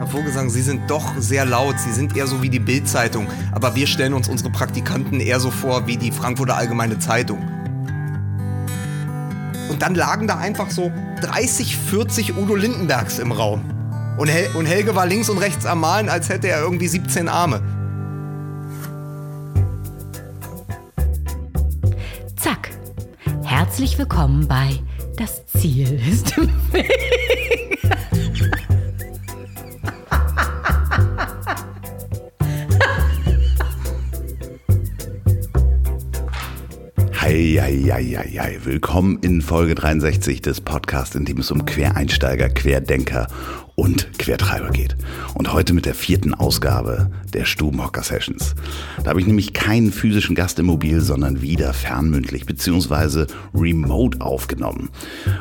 Herr 0.00 0.06
Vogelsang, 0.06 0.48
Sie 0.48 0.62
sind 0.62 0.90
doch 0.90 1.12
sehr 1.18 1.44
laut. 1.44 1.78
Sie 1.78 1.92
sind 1.92 2.16
eher 2.16 2.26
so 2.26 2.40
wie 2.40 2.48
die 2.48 2.58
Bild-Zeitung. 2.58 3.28
Aber 3.52 3.74
wir 3.74 3.86
stellen 3.86 4.14
uns 4.14 4.30
unsere 4.30 4.48
Praktikanten 4.48 5.20
eher 5.20 5.40
so 5.40 5.50
vor 5.50 5.86
wie 5.86 5.98
die 5.98 6.10
Frankfurter 6.10 6.56
Allgemeine 6.56 6.98
Zeitung. 6.98 7.38
Und 9.68 9.82
dann 9.82 9.94
lagen 9.94 10.26
da 10.26 10.38
einfach 10.38 10.70
so 10.70 10.90
30, 11.20 11.76
40 11.76 12.38
Udo 12.38 12.54
Lindenbergs 12.54 13.18
im 13.18 13.30
Raum. 13.30 13.60
Und, 14.16 14.28
Hel 14.28 14.48
und 14.54 14.64
Helge 14.64 14.94
war 14.94 15.04
links 15.04 15.28
und 15.28 15.36
rechts 15.36 15.66
am 15.66 15.80
Malen, 15.80 16.08
als 16.08 16.30
hätte 16.30 16.48
er 16.48 16.62
irgendwie 16.62 16.88
17 16.88 17.28
Arme. 17.28 17.60
Zack. 22.36 22.70
Herzlich 23.42 23.98
willkommen 23.98 24.48
bei 24.48 24.80
Das 25.18 25.44
Ziel 25.44 26.00
ist 26.10 26.38
im 26.38 26.48
Weg. 26.72 27.00
Eieieiei. 37.60 38.58
Willkommen 38.64 39.18
in 39.20 39.42
Folge 39.42 39.74
63 39.74 40.40
des 40.40 40.62
Podcasts, 40.62 41.14
in 41.14 41.26
dem 41.26 41.40
es 41.40 41.50
um 41.50 41.66
Quereinsteiger, 41.66 42.48
Querdenker 42.48 43.26
und 43.74 44.18
Quertreiber 44.18 44.70
geht. 44.70 44.96
Und 45.34 45.52
heute 45.52 45.74
mit 45.74 45.84
der 45.84 45.94
vierten 45.94 46.32
Ausgabe 46.32 47.10
der 47.30 47.44
Stubenhocker 47.44 48.02
Sessions. 48.02 48.54
Da 49.02 49.10
habe 49.10 49.20
ich 49.20 49.26
nämlich 49.26 49.52
keinen 49.52 49.92
physischen 49.92 50.34
Gast 50.34 50.58
im 50.58 50.66
Mobil, 50.66 51.00
sondern 51.00 51.42
wieder 51.42 51.72
fernmündlich 51.72 52.46
bzw. 52.46 53.26
remote 53.54 54.20
aufgenommen. 54.20 54.90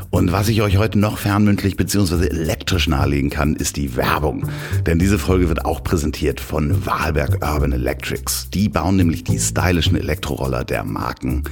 Und 0.10 0.32
was 0.32 0.50
ich 0.50 0.62
euch 0.62 0.78
heute 0.78 1.00
noch 1.00 1.18
fernmündlich 1.18 1.78
bzw. 1.78 2.28
elektrisch 2.28 2.88
nahelegen 2.88 3.30
kann, 3.30 3.56
ist 3.56 3.76
die 3.78 3.96
Werbung. 3.96 4.48
Denn 4.86 5.00
diese 5.00 5.20
Folge 5.20 5.50
wird 5.50 5.66
auch 5.66 5.84
präsentiert 5.84 6.40
von 6.40 6.86
Wahlberg 6.86 7.44
Urban 7.44 7.72
Electrics. 7.72 8.50
Die 8.54 8.70
bauen 8.70 8.96
nämlich 8.96 9.24
die 9.24 9.40
stylischen 9.40 9.98
Elektroroller 9.98 10.64
der 10.64 10.84
Marken 10.84 11.44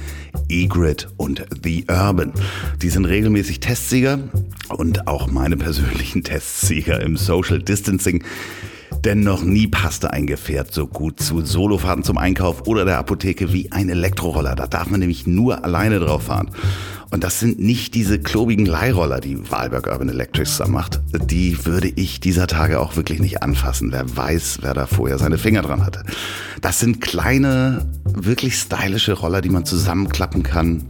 E-Grid 0.48 1.08
und 1.16 1.44
The 1.62 1.84
Urban. 1.88 2.32
Die 2.82 2.90
sind 2.90 3.04
regelmäßig 3.04 3.60
Testsieger 3.60 4.18
und 4.70 5.06
auch 5.06 5.30
meine 5.30 5.56
persönlichen 5.56 6.22
Testsieger 6.24 6.78
Sieger 6.78 7.00
im 7.00 7.16
Social 7.16 7.60
Distancing. 7.60 8.22
Denn 9.04 9.20
noch 9.20 9.42
nie 9.42 9.68
passte 9.68 10.12
ein 10.12 10.26
Gefährt 10.26 10.74
so 10.74 10.86
gut 10.86 11.20
zu 11.20 11.44
Solofahrten 11.44 12.02
zum 12.02 12.18
Einkauf 12.18 12.66
oder 12.66 12.84
der 12.84 12.98
Apotheke 12.98 13.52
wie 13.52 13.70
ein 13.70 13.88
Elektroroller. 13.88 14.54
Da 14.54 14.66
darf 14.66 14.90
man 14.90 15.00
nämlich 15.00 15.26
nur 15.26 15.64
alleine 15.64 16.00
drauf 16.00 16.24
fahren. 16.24 16.50
Und 17.10 17.24
das 17.24 17.40
sind 17.40 17.58
nicht 17.58 17.94
diese 17.94 18.18
klobigen 18.18 18.66
Leihroller, 18.66 19.20
die 19.20 19.50
Wahlberg 19.50 19.86
Urban 19.86 20.10
Electrics 20.10 20.58
da 20.58 20.68
macht. 20.68 21.00
Die 21.30 21.64
würde 21.64 21.88
ich 21.88 22.20
dieser 22.20 22.46
Tage 22.46 22.80
auch 22.80 22.96
wirklich 22.96 23.20
nicht 23.20 23.42
anfassen. 23.42 23.92
Wer 23.92 24.16
weiß, 24.16 24.58
wer 24.60 24.74
da 24.74 24.86
vorher 24.86 25.18
seine 25.18 25.38
Finger 25.38 25.62
dran 25.62 25.86
hatte. 25.86 26.02
Das 26.60 26.80
sind 26.80 27.00
kleine, 27.00 27.86
wirklich 28.04 28.56
stylische 28.56 29.14
Roller, 29.14 29.40
die 29.40 29.48
man 29.48 29.64
zusammenklappen 29.64 30.42
kann 30.42 30.84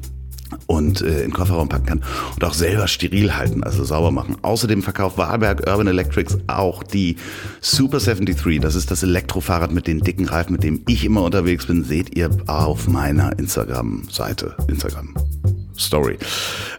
und 0.69 1.01
äh, 1.01 1.07
in 1.07 1.31
den 1.31 1.33
Kofferraum 1.33 1.69
packen 1.69 1.87
kann 1.87 2.05
und 2.35 2.45
auch 2.45 2.55
selber 2.55 2.87
steril 2.87 3.35
halten, 3.37 3.65
also 3.65 3.83
sauber 3.83 4.13
machen. 4.13 4.37
Außerdem 4.43 4.83
verkauft 4.83 5.19
Wahlberg 5.19 5.67
Urban 5.67 5.89
Electrics 5.89 6.39
auch 6.47 6.85
die 6.85 7.17
Super 7.61 7.99
73. 7.99 8.61
Das 8.61 8.77
ist 8.77 8.93
das 8.93 9.03
Elektrofahrrad 9.03 9.73
mit 9.73 9.89
den 9.89 10.01
dicken 10.01 10.27
Reifen, 10.27 10.53
mit 10.53 10.63
dem 10.63 10.83
ich 10.87 11.05
immer 11.05 11.23
unterwegs 11.23 11.67
bin. 11.67 11.83
Seht 11.83 12.17
ihr 12.17 12.31
auf 12.47 12.87
meiner 12.87 13.37
Instagram-Seite. 13.39 14.55
Instagram. 14.69 15.15
Story. 15.79 16.19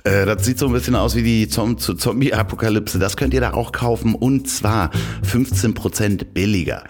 Äh, 0.03 0.25
das 0.25 0.45
sieht 0.45 0.59
so 0.59 0.67
ein 0.67 0.73
bisschen 0.73 0.95
aus 0.95 1.16
wie 1.16 1.23
die 1.23 1.47
Zombie-Apokalypse. 1.47 3.00
Das 3.00 3.17
könnt 3.17 3.33
ihr 3.33 3.42
da 3.42 3.53
auch 3.53 3.72
kaufen 3.72 4.16
und 4.16 4.50
zwar 4.50 4.92
15% 5.23 6.25
billiger 6.33 6.83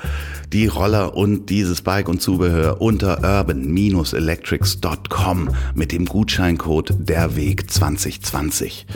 die 0.54 0.68
Roller 0.68 1.16
und 1.16 1.50
dieses 1.50 1.82
Bike 1.82 2.08
und 2.10 2.22
Zubehör 2.22 2.82
unter 2.82 3.24
urban-electrics.com 3.24 5.50
mit 5.76 5.92
dem 5.92 6.06
Gutscheincode 6.06 6.96
derweg 6.98 7.70
2020. 7.70 8.88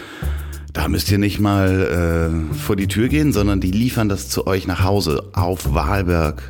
Da 0.72 0.88
müsst 0.88 1.12
ihr 1.12 1.18
nicht 1.20 1.40
mal 1.40 2.42
äh, 2.52 2.56
vor 2.56 2.76
die 2.76 2.88
Tür 2.88 3.08
gehen, 3.08 3.32
sondern 3.32 3.60
die 3.60 3.70
liefern 3.70 4.10
das 4.10 4.30
zu 4.30 4.48
euch 4.48 4.66
nach 4.66 4.84
Hause 4.84 5.30
auf 5.34 5.76
Wahlberg. 5.76 6.42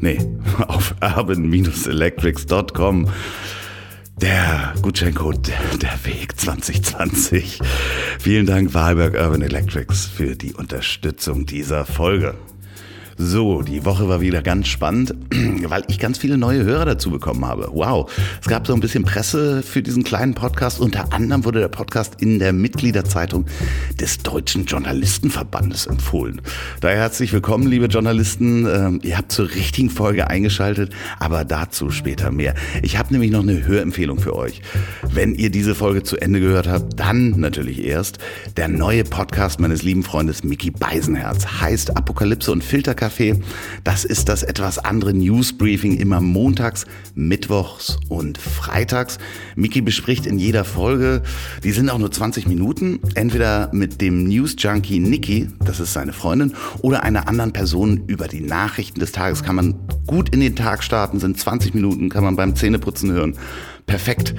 Nee, 0.00 0.18
auf 0.66 0.96
urban-electrics.com. 1.00 3.06
Der 4.20 4.74
Gutscheincode 4.80 5.52
der 5.82 6.04
Weg 6.04 6.38
2020. 6.38 7.58
Vielen 8.20 8.46
Dank 8.46 8.72
Wahlberg 8.72 9.14
Urban 9.14 9.42
Electrics 9.42 10.06
für 10.06 10.36
die 10.36 10.54
Unterstützung 10.54 11.46
dieser 11.46 11.84
Folge. 11.84 12.36
So, 13.16 13.62
die 13.62 13.84
Woche 13.84 14.08
war 14.08 14.20
wieder 14.20 14.42
ganz 14.42 14.66
spannend, 14.66 15.14
weil 15.68 15.84
ich 15.86 16.00
ganz 16.00 16.18
viele 16.18 16.36
neue 16.36 16.64
Hörer 16.64 16.84
dazu 16.84 17.12
bekommen 17.12 17.44
habe. 17.44 17.68
Wow. 17.72 18.10
Es 18.40 18.48
gab 18.48 18.66
so 18.66 18.74
ein 18.74 18.80
bisschen 18.80 19.04
Presse 19.04 19.62
für 19.62 19.82
diesen 19.82 20.02
kleinen 20.02 20.34
Podcast. 20.34 20.80
Unter 20.80 21.12
anderem 21.12 21.44
wurde 21.44 21.60
der 21.60 21.68
Podcast 21.68 22.14
in 22.18 22.40
der 22.40 22.52
Mitgliederzeitung 22.52 23.46
des 24.00 24.18
Deutschen 24.18 24.64
Journalistenverbandes 24.64 25.86
empfohlen. 25.86 26.40
Daher 26.80 26.98
herzlich 26.98 27.32
willkommen, 27.32 27.68
liebe 27.68 27.86
Journalisten. 27.86 28.66
Ähm, 28.66 29.00
ihr 29.04 29.16
habt 29.16 29.30
zur 29.30 29.48
richtigen 29.48 29.90
Folge 29.90 30.28
eingeschaltet, 30.28 30.92
aber 31.20 31.44
dazu 31.44 31.90
später 31.90 32.32
mehr. 32.32 32.54
Ich 32.82 32.98
habe 32.98 33.12
nämlich 33.12 33.30
noch 33.30 33.42
eine 33.42 33.64
Hörempfehlung 33.64 34.18
für 34.18 34.34
euch. 34.34 34.60
Wenn 35.08 35.36
ihr 35.36 35.50
diese 35.50 35.76
Folge 35.76 36.02
zu 36.02 36.16
Ende 36.16 36.40
gehört 36.40 36.66
habt, 36.66 36.98
dann 36.98 37.38
natürlich 37.38 37.84
erst 37.84 38.18
der 38.56 38.66
neue 38.66 39.04
Podcast 39.04 39.60
meines 39.60 39.84
lieben 39.84 40.02
Freundes 40.02 40.42
Mickey 40.42 40.72
Beisenherz 40.72 41.46
heißt 41.60 41.96
Apokalypse 41.96 42.50
und 42.50 42.64
Filterkampf 42.64 43.03
Café. 43.04 43.38
Das 43.84 44.04
ist 44.04 44.28
das 44.28 44.42
etwas 44.42 44.78
andere 44.78 45.12
Newsbriefing 45.12 45.96
immer 45.98 46.20
montags, 46.20 46.86
mittwochs 47.14 47.98
und 48.08 48.38
freitags. 48.38 49.18
Miki 49.56 49.80
bespricht 49.80 50.26
in 50.26 50.38
jeder 50.38 50.64
Folge, 50.64 51.22
die 51.62 51.72
sind 51.72 51.90
auch 51.90 51.98
nur 51.98 52.10
20 52.10 52.46
Minuten, 52.46 53.00
entweder 53.14 53.68
mit 53.72 54.00
dem 54.00 54.24
News 54.24 54.56
Junkie 54.58 55.00
Niki, 55.00 55.48
das 55.64 55.80
ist 55.80 55.92
seine 55.92 56.12
Freundin, 56.12 56.54
oder 56.80 57.02
einer 57.02 57.28
anderen 57.28 57.52
Person 57.52 58.04
über 58.06 58.28
die 58.28 58.40
Nachrichten 58.40 59.00
des 59.00 59.12
Tages. 59.12 59.42
Kann 59.42 59.56
man 59.56 59.74
gut 60.06 60.30
in 60.30 60.40
den 60.40 60.56
Tag 60.56 60.82
starten, 60.82 61.20
sind 61.20 61.38
20 61.38 61.74
Minuten, 61.74 62.08
kann 62.08 62.24
man 62.24 62.36
beim 62.36 62.56
Zähneputzen 62.56 63.12
hören. 63.12 63.36
Perfekt. 63.86 64.34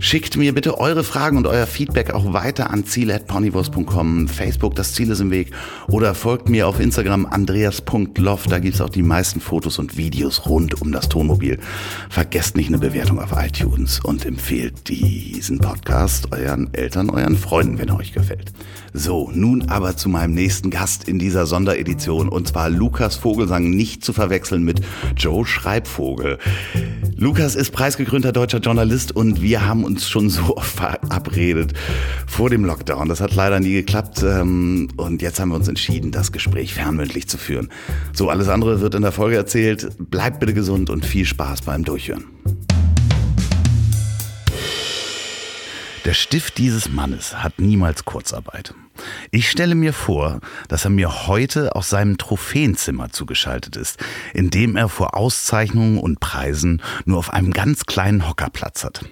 Schickt 0.00 0.36
mir 0.36 0.54
bitte 0.54 0.78
eure 0.78 1.02
Fragen 1.02 1.38
und 1.38 1.46
euer 1.46 1.66
Feedback 1.66 2.14
auch 2.14 2.32
weiter 2.32 2.70
an 2.70 2.84
ziele.ponywurst.com, 2.84 4.28
Facebook, 4.28 4.76
das 4.76 4.94
Ziel 4.94 5.10
ist 5.10 5.20
im 5.20 5.32
Weg 5.32 5.50
oder 5.88 6.14
folgt 6.14 6.48
mir 6.48 6.68
auf 6.68 6.78
Instagram 6.78 7.26
andreas.loff, 7.26 8.46
da 8.46 8.60
gibt's 8.60 8.80
auch 8.80 8.90
die 8.90 9.02
meisten 9.02 9.40
Fotos 9.40 9.78
und 9.80 9.96
Videos 9.96 10.46
rund 10.46 10.80
um 10.80 10.92
das 10.92 11.08
Tonmobil. 11.08 11.58
Vergesst 12.10 12.56
nicht 12.56 12.68
eine 12.68 12.78
Bewertung 12.78 13.20
auf 13.20 13.32
iTunes 13.32 13.98
und 13.98 14.24
empfehlt 14.24 14.88
diesen 14.88 15.58
Podcast 15.58 16.32
euren 16.32 16.72
Eltern, 16.72 17.10
euren 17.10 17.36
Freunden, 17.36 17.78
wenn 17.78 17.88
er 17.88 17.96
euch 17.96 18.12
gefällt. 18.12 18.52
So, 18.92 19.30
nun 19.34 19.68
aber 19.68 19.96
zu 19.96 20.08
meinem 20.08 20.34
nächsten 20.34 20.70
Gast 20.70 21.08
in 21.08 21.18
dieser 21.18 21.46
Sonderedition 21.46 22.28
und 22.28 22.48
zwar 22.48 22.70
Lukas 22.70 23.16
Vogelsang, 23.16 23.70
nicht 23.70 24.04
zu 24.04 24.12
verwechseln 24.12 24.64
mit 24.64 24.80
Joe 25.16 25.46
Schreibvogel. 25.46 26.38
Lukas 27.16 27.54
ist 27.54 27.72
preisgekrönter 27.72 28.32
deutscher 28.32 28.58
Journalist 28.58 29.14
und 29.14 29.42
wir 29.42 29.66
haben 29.66 29.84
uns 29.84 30.08
schon 30.08 30.30
so 30.30 30.56
oft 30.56 30.76
verabredet 30.76 31.74
vor 32.26 32.50
dem 32.50 32.64
Lockdown. 32.64 33.08
Das 33.08 33.20
hat 33.20 33.34
leider 33.34 33.60
nie 33.60 33.72
geklappt 33.72 34.22
ähm, 34.22 34.88
und 34.96 35.20
jetzt 35.22 35.40
haben 35.40 35.50
wir 35.50 35.56
uns 35.56 35.68
entschieden, 35.68 36.10
das 36.10 36.32
Gespräch 36.32 36.74
fernmündlich 36.74 37.28
zu 37.28 37.36
führen. 37.36 37.68
So, 38.12 38.30
alles 38.30 38.48
andere 38.48 38.80
wird 38.80 38.94
in 38.94 39.02
der 39.02 39.12
Folge 39.12 39.36
erzählt. 39.36 39.88
Bleibt 39.98 40.40
bitte 40.40 40.54
gesund 40.54 40.90
und 40.90 41.04
viel 41.04 41.24
Spaß 41.24 41.62
beim 41.62 41.84
Durchhören. 41.84 42.24
Der 46.08 46.14
Stift 46.14 46.56
dieses 46.56 46.88
Mannes 46.88 47.42
hat 47.42 47.58
niemals 47.58 48.06
Kurzarbeit. 48.06 48.72
Ich 49.30 49.50
stelle 49.50 49.74
mir 49.74 49.92
vor, 49.92 50.40
dass 50.68 50.84
er 50.86 50.90
mir 50.90 51.26
heute 51.26 51.76
aus 51.76 51.90
seinem 51.90 52.16
Trophäenzimmer 52.16 53.10
zugeschaltet 53.10 53.76
ist, 53.76 53.98
in 54.32 54.48
dem 54.48 54.76
er 54.76 54.88
vor 54.88 55.14
Auszeichnungen 55.14 55.98
und 55.98 56.18
Preisen 56.18 56.80
nur 57.04 57.18
auf 57.18 57.30
einem 57.30 57.52
ganz 57.52 57.84
kleinen 57.84 58.26
Hocker 58.26 58.48
Platz 58.48 58.84
hat. 58.84 59.04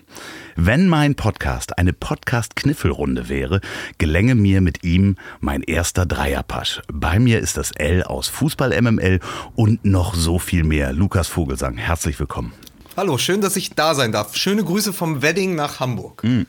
Wenn 0.54 0.88
mein 0.88 1.16
Podcast 1.16 1.76
eine 1.76 1.92
Podcast-Kniffelrunde 1.92 3.28
wäre, 3.28 3.60
gelänge 3.98 4.34
mir 4.34 4.62
mit 4.62 4.82
ihm 4.82 5.16
mein 5.40 5.60
erster 5.60 6.06
Dreierpasch. 6.06 6.80
Bei 6.90 7.18
mir 7.18 7.40
ist 7.40 7.58
das 7.58 7.72
L 7.72 8.04
aus 8.04 8.28
Fußball 8.28 8.70
MML 8.80 9.20
und 9.54 9.84
noch 9.84 10.14
so 10.14 10.38
viel 10.38 10.64
mehr. 10.64 10.94
Lukas 10.94 11.28
Vogelsang, 11.28 11.76
herzlich 11.76 12.18
willkommen. 12.18 12.54
Hallo, 12.96 13.18
schön, 13.18 13.42
dass 13.42 13.56
ich 13.56 13.74
da 13.74 13.94
sein 13.94 14.12
darf. 14.12 14.34
Schöne 14.34 14.64
Grüße 14.64 14.94
vom 14.94 15.20
Wedding 15.20 15.54
nach 15.56 15.80
Hamburg. 15.80 16.24
Mhm. 16.24 16.46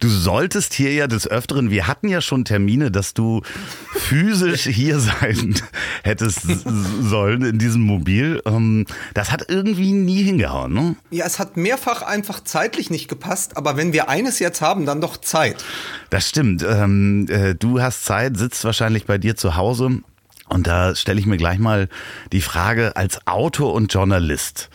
Du 0.00 0.08
solltest 0.08 0.74
hier 0.74 0.92
ja 0.92 1.06
des 1.06 1.28
Öfteren, 1.28 1.70
wir 1.70 1.86
hatten 1.86 2.08
ja 2.08 2.20
schon 2.20 2.44
Termine, 2.44 2.90
dass 2.90 3.14
du 3.14 3.42
physisch 3.94 4.64
hier 4.64 5.00
sein 5.00 5.54
hättest 6.02 6.42
sollen 7.00 7.42
in 7.42 7.58
diesem 7.58 7.82
Mobil. 7.82 8.42
Ähm, 8.44 8.86
das 9.14 9.32
hat 9.32 9.46
irgendwie 9.48 9.92
nie 9.92 10.22
hingehauen, 10.22 10.72
ne? 10.72 10.96
Ja, 11.10 11.26
es 11.26 11.38
hat 11.38 11.56
mehrfach 11.56 12.02
einfach 12.02 12.42
zeitlich 12.42 12.90
nicht 12.90 13.08
gepasst, 13.08 13.56
aber 13.56 13.76
wenn 13.76 13.92
wir 13.92 14.08
eines 14.08 14.38
jetzt 14.38 14.60
haben, 14.60 14.86
dann 14.86 15.00
doch 15.00 15.16
Zeit. 15.16 15.64
Das 16.10 16.28
stimmt. 16.28 16.64
Ähm, 16.68 17.26
äh, 17.28 17.54
du 17.54 17.80
hast 17.80 18.04
Zeit, 18.04 18.36
sitzt 18.36 18.64
wahrscheinlich 18.64 19.06
bei 19.06 19.18
dir 19.18 19.36
zu 19.36 19.56
Hause 19.56 20.00
Und 20.48 20.66
da 20.66 20.94
stelle 20.94 21.18
ich 21.18 21.26
mir 21.26 21.36
gleich 21.36 21.58
mal 21.58 21.88
die 22.32 22.40
Frage, 22.40 22.96
als 22.96 23.26
Autor 23.26 23.74
und 23.74 23.92
Journalist, 23.92 24.70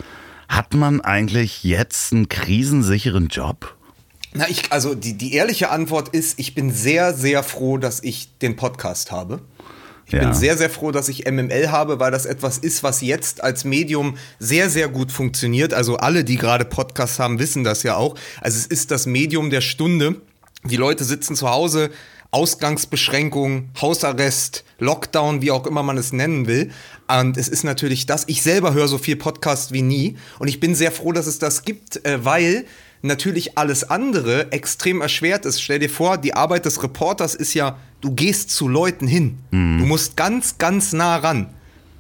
hat 0.50 0.74
man 0.74 1.00
eigentlich 1.00 1.64
jetzt 1.64 2.12
einen 2.12 2.28
krisensicheren 2.28 3.28
Job? 3.28 3.78
Na, 4.34 4.48
ich, 4.48 4.72
also 4.72 4.96
die, 4.96 5.14
die 5.18 5.34
ehrliche 5.34 5.70
Antwort 5.70 6.10
ist, 6.10 6.40
ich 6.40 6.56
bin 6.56 6.72
sehr, 6.72 7.14
sehr 7.14 7.44
froh, 7.44 7.78
dass 7.78 8.02
ich 8.02 8.38
den 8.40 8.56
Podcast 8.56 9.12
habe. 9.12 9.42
Ich 10.06 10.14
ja. 10.14 10.20
bin 10.20 10.34
sehr, 10.34 10.58
sehr 10.58 10.70
froh, 10.70 10.92
dass 10.92 11.10
ich 11.10 11.30
MML 11.30 11.72
habe, 11.72 12.00
weil 12.00 12.12
das 12.12 12.26
etwas 12.26 12.58
ist, 12.58 12.84
was 12.84 13.02
jetzt 13.02 13.44
als 13.44 13.64
Medium 13.64 14.18
sehr, 14.40 14.70
sehr 14.70 14.88
gut 14.88 15.12
funktioniert. 15.12 15.74
Also 15.74 15.98
alle, 15.98 16.24
die 16.24 16.38
gerade 16.38 16.66
Podcasts 16.66 17.20
haben, 17.20 17.40
wissen 17.40 17.64
das 17.64 17.84
ja 17.84 17.96
auch. 17.96 18.16
Also 18.40 18.58
es 18.58 18.66
ist 18.66 18.92
das 18.92 19.06
Medium 19.06 19.50
der 19.50 19.62
Stunde. 19.62 20.22
Die 20.64 20.76
Leute 20.78 21.04
sitzen 21.04 21.36
zu 21.36 21.50
Hause, 21.50 21.92
Ausgangsbeschränkung, 22.32 23.70
Hausarrest, 23.82 24.64
Lockdown, 24.80 25.42
wie 25.42 25.52
auch 25.52 25.68
immer 25.68 25.84
man 25.84 25.98
es 25.98 26.14
nennen 26.14 26.48
will. 26.48 26.72
Und 27.08 27.36
es 27.38 27.50
ist 27.50 27.64
natürlich 27.64 28.06
das, 28.06 28.24
ich 28.28 28.42
selber 28.42 28.74
höre 28.74 28.88
so 28.88 28.98
viel 28.98 29.18
Podcast 29.18 29.74
wie 29.74 29.82
nie. 29.82 30.18
Und 30.40 30.48
ich 30.48 30.60
bin 30.60 30.76
sehr 30.76 30.92
froh, 30.92 31.12
dass 31.12 31.28
es 31.28 31.40
das 31.40 31.64
gibt, 31.64 32.06
äh, 32.06 32.24
weil 32.24 32.66
natürlich 33.02 33.58
alles 33.58 33.90
andere 33.90 34.52
extrem 34.52 35.02
erschwert 35.02 35.46
ist. 35.46 35.62
Stell 35.62 35.80
dir 35.80 35.90
vor, 35.90 36.18
die 36.18 36.34
Arbeit 36.34 36.66
des 36.66 36.82
Reporters 36.84 37.36
ist 37.36 37.54
ja, 37.54 37.78
du 38.02 38.12
gehst 38.12 38.52
zu 38.52 38.68
Leuten 38.68 39.08
hin. 39.08 39.40
Mhm. 39.52 39.80
Du 39.80 39.86
musst 39.86 40.18
ganz, 40.18 40.58
ganz 40.58 40.94
nah 40.94 41.18
ran. 41.18 41.48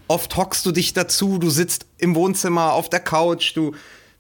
Oft 0.07 0.36
hockst 0.36 0.65
du 0.65 0.71
dich 0.71 0.94
dazu, 0.94 1.38
du 1.38 1.50
sitzt 1.50 1.86
im 1.98 2.15
Wohnzimmer, 2.15 2.74
auf 2.74 2.89
der 2.89 3.00
Couch, 3.00 3.56
du 3.56 3.74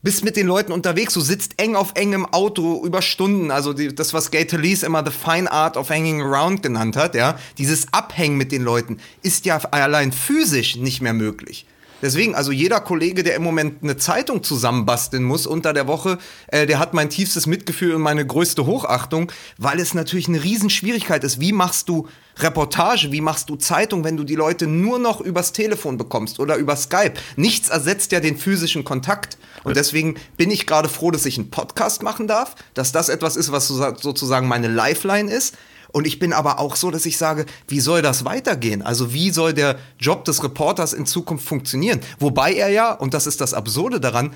bist 0.03 0.23
mit 0.23 0.35
den 0.35 0.47
Leuten 0.47 0.71
unterwegs, 0.71 1.13
du 1.13 1.21
sitzt 1.21 1.61
eng 1.61 1.75
auf 1.75 1.91
eng 1.95 2.13
im 2.13 2.25
Auto 2.25 2.83
über 2.85 3.01
Stunden, 3.01 3.51
also 3.51 3.73
die, 3.73 3.93
das, 3.93 4.13
was 4.13 4.31
Gay 4.31 4.45
Talese 4.45 4.85
immer 4.85 5.03
the 5.05 5.11
fine 5.11 5.51
art 5.51 5.77
of 5.77 5.89
hanging 5.89 6.21
around 6.21 6.63
genannt 6.63 6.95
hat, 6.95 7.13
ja, 7.13 7.37
dieses 7.57 7.91
Abhängen 7.93 8.37
mit 8.37 8.51
den 8.51 8.63
Leuten 8.63 8.97
ist 9.21 9.45
ja 9.45 9.57
allein 9.57 10.11
physisch 10.11 10.75
nicht 10.77 11.01
mehr 11.01 11.13
möglich. 11.13 11.65
Deswegen, 12.01 12.35
also 12.35 12.51
jeder 12.51 12.79
Kollege, 12.79 13.23
der 13.23 13.35
im 13.35 13.43
Moment 13.43 13.83
eine 13.83 13.97
Zeitung 13.97 14.43
zusammenbasteln 14.43 15.23
muss 15.23 15.45
unter 15.45 15.73
der 15.73 15.87
Woche, 15.87 16.17
äh, 16.47 16.65
der 16.65 16.79
hat 16.79 16.93
mein 16.93 17.09
tiefstes 17.09 17.47
Mitgefühl 17.47 17.95
und 17.95 18.01
meine 18.01 18.25
größte 18.25 18.65
Hochachtung, 18.65 19.31
weil 19.57 19.79
es 19.79 19.93
natürlich 19.93 20.27
eine 20.27 20.43
Riesenschwierigkeit 20.43 21.23
ist. 21.23 21.39
Wie 21.39 21.51
machst 21.51 21.89
du 21.89 22.07
Reportage, 22.37 23.11
wie 23.11 23.21
machst 23.21 23.49
du 23.49 23.55
Zeitung, 23.55 24.03
wenn 24.03 24.17
du 24.17 24.23
die 24.23 24.35
Leute 24.35 24.67
nur 24.67 24.99
noch 24.99 25.21
übers 25.21 25.51
Telefon 25.51 25.97
bekommst 25.97 26.39
oder 26.39 26.55
über 26.55 26.75
Skype? 26.75 27.13
Nichts 27.35 27.69
ersetzt 27.69 28.11
ja 28.11 28.19
den 28.19 28.37
physischen 28.37 28.83
Kontakt. 28.83 29.37
Und 29.63 29.77
deswegen 29.77 30.15
bin 30.37 30.49
ich 30.49 30.65
gerade 30.65 30.89
froh, 30.89 31.11
dass 31.11 31.25
ich 31.25 31.37
einen 31.37 31.51
Podcast 31.51 32.03
machen 32.03 32.27
darf, 32.27 32.55
dass 32.73 32.91
das 32.91 33.09
etwas 33.09 33.35
ist, 33.35 33.51
was 33.51 33.67
sozusagen 33.67 34.47
meine 34.47 34.67
Lifeline 34.67 35.31
ist. 35.31 35.55
Und 35.91 36.07
ich 36.07 36.19
bin 36.19 36.33
aber 36.33 36.59
auch 36.59 36.75
so, 36.75 36.91
dass 36.91 37.05
ich 37.05 37.17
sage, 37.17 37.45
wie 37.67 37.79
soll 37.79 38.01
das 38.01 38.25
weitergehen? 38.25 38.81
Also 38.81 39.13
wie 39.13 39.31
soll 39.31 39.53
der 39.53 39.77
Job 39.99 40.25
des 40.25 40.43
Reporters 40.43 40.93
in 40.93 41.05
Zukunft 41.05 41.47
funktionieren? 41.47 41.99
Wobei 42.19 42.53
er 42.53 42.69
ja, 42.69 42.93
und 42.93 43.13
das 43.13 43.27
ist 43.27 43.41
das 43.41 43.53
Absurde 43.53 43.99
daran, 43.99 44.33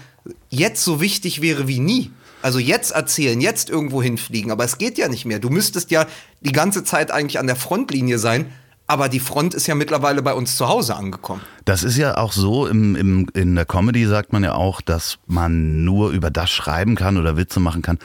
jetzt 0.50 0.84
so 0.84 1.02
wichtig 1.02 1.42
wäre 1.42 1.68
wie 1.68 1.80
nie. 1.80 2.12
Also 2.42 2.60
jetzt 2.60 2.92
erzählen, 2.92 3.42
jetzt 3.42 3.70
irgendwo 3.70 4.04
hinfliegen, 4.04 4.52
aber 4.52 4.64
es 4.66 4.78
geht 4.78 4.98
ja 4.98 5.08
nicht 5.08 5.26
mehr. 5.26 5.40
Du 5.40 5.50
müsstest 5.50 5.90
ja 5.90 6.06
die 6.42 6.52
ganze 6.52 6.84
Zeit 6.84 7.10
eigentlich 7.10 7.40
an 7.40 7.48
der 7.48 7.56
Frontlinie 7.56 8.20
sein, 8.20 8.52
aber 8.88 9.10
die 9.10 9.20
Front 9.20 9.54
ist 9.56 9.66
ja 9.66 9.74
mittlerweile 9.74 10.22
bei 10.22 10.34
uns 10.34 10.56
zu 10.56 10.68
Hause 10.68 10.96
angekommen. 10.96 11.42
Das 11.66 11.84
ist 11.84 11.98
ja 11.98 12.18
auch 12.18 12.32
so, 12.32 12.68
im, 12.68 12.96
im, 12.96 13.28
in 13.34 13.56
der 13.56 13.66
Comedy 13.66 14.06
sagt 14.06 14.32
man 14.32 14.44
ja 14.44 14.54
auch, 14.54 14.80
dass 14.82 15.18
man 15.26 15.84
nur 15.84 16.12
über 16.12 16.30
das 16.30 16.52
schreiben 16.52 16.96
kann 16.96 17.18
oder 17.18 17.36
Witze 17.36 17.60
machen 17.60 17.82
kann, 17.82 17.98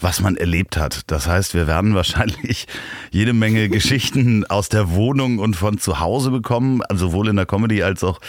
was 0.00 0.20
man 0.20 0.36
erlebt 0.36 0.76
hat. 0.76 1.02
Das 1.08 1.26
heißt, 1.26 1.54
wir 1.54 1.66
werden 1.66 1.94
wahrscheinlich 1.96 2.68
jede 3.10 3.32
Menge 3.32 3.68
Geschichten 3.68 4.44
aus 4.46 4.68
der 4.68 4.90
Wohnung 4.92 5.38
und 5.38 5.56
von 5.56 5.78
zu 5.78 5.98
Hause 5.98 6.30
bekommen, 6.30 6.82
also 6.88 7.08
sowohl 7.08 7.28
in 7.28 7.36
der 7.36 7.46
Comedy 7.46 7.82
als 7.82 8.04
auch 8.04 8.20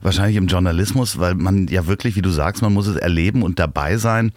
wahrscheinlich 0.00 0.36
im 0.36 0.48
Journalismus, 0.48 1.20
weil 1.20 1.34
man 1.36 1.68
ja 1.68 1.86
wirklich, 1.86 2.16
wie 2.16 2.22
du 2.22 2.30
sagst, 2.30 2.62
man 2.62 2.72
muss 2.72 2.88
es 2.88 2.96
erleben 2.96 3.42
und 3.42 3.60
dabei 3.60 3.98
sein. 3.98 4.32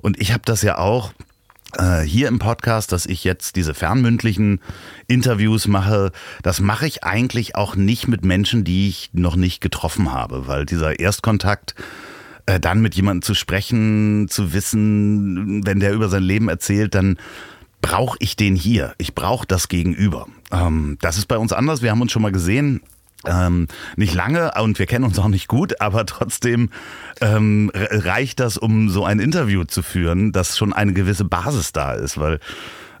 Und 0.00 0.20
ich 0.20 0.32
habe 0.32 0.42
das 0.44 0.62
ja 0.62 0.78
auch 0.78 1.12
hier 2.04 2.28
im 2.28 2.38
Podcast, 2.38 2.92
dass 2.92 3.06
ich 3.06 3.24
jetzt 3.24 3.56
diese 3.56 3.74
fernmündlichen 3.74 4.60
Interviews 5.08 5.66
mache, 5.68 6.12
das 6.42 6.60
mache 6.60 6.86
ich 6.86 7.04
eigentlich 7.04 7.56
auch 7.56 7.76
nicht 7.76 8.08
mit 8.08 8.24
Menschen, 8.24 8.64
die 8.64 8.88
ich 8.88 9.10
noch 9.12 9.36
nicht 9.36 9.60
getroffen 9.60 10.12
habe, 10.12 10.46
weil 10.46 10.66
dieser 10.66 11.00
Erstkontakt 11.00 11.74
äh, 12.46 12.58
dann 12.58 12.82
mit 12.82 12.94
jemandem 12.94 13.22
zu 13.22 13.34
sprechen, 13.34 14.26
zu 14.28 14.52
wissen, 14.52 15.64
wenn 15.64 15.80
der 15.80 15.92
über 15.92 16.08
sein 16.08 16.22
Leben 16.22 16.48
erzählt, 16.48 16.94
dann 16.94 17.16
brauche 17.80 18.16
ich 18.20 18.36
den 18.36 18.56
hier. 18.56 18.94
Ich 18.98 19.14
brauche 19.14 19.46
das 19.46 19.68
Gegenüber. 19.68 20.26
Ähm, 20.50 20.98
das 21.00 21.18
ist 21.18 21.26
bei 21.26 21.38
uns 21.38 21.52
anders. 21.52 21.82
Wir 21.82 21.90
haben 21.90 22.00
uns 22.00 22.12
schon 22.12 22.22
mal 22.22 22.32
gesehen 22.32 22.80
ähm, 23.26 23.68
nicht 23.96 24.14
lange 24.14 24.52
und 24.60 24.78
wir 24.78 24.86
kennen 24.86 25.04
uns 25.04 25.18
auch 25.18 25.28
nicht 25.28 25.48
gut, 25.48 25.80
aber 25.80 26.06
trotzdem 26.06 26.70
ähm, 27.20 27.70
reicht 27.74 28.40
das, 28.40 28.58
um 28.58 28.90
so 28.90 29.04
ein 29.04 29.18
Interview 29.18 29.64
zu 29.64 29.82
führen, 29.82 30.32
dass 30.32 30.56
schon 30.56 30.72
eine 30.72 30.92
gewisse 30.92 31.24
Basis 31.24 31.72
da 31.72 31.92
ist, 31.92 32.18
weil 32.18 32.40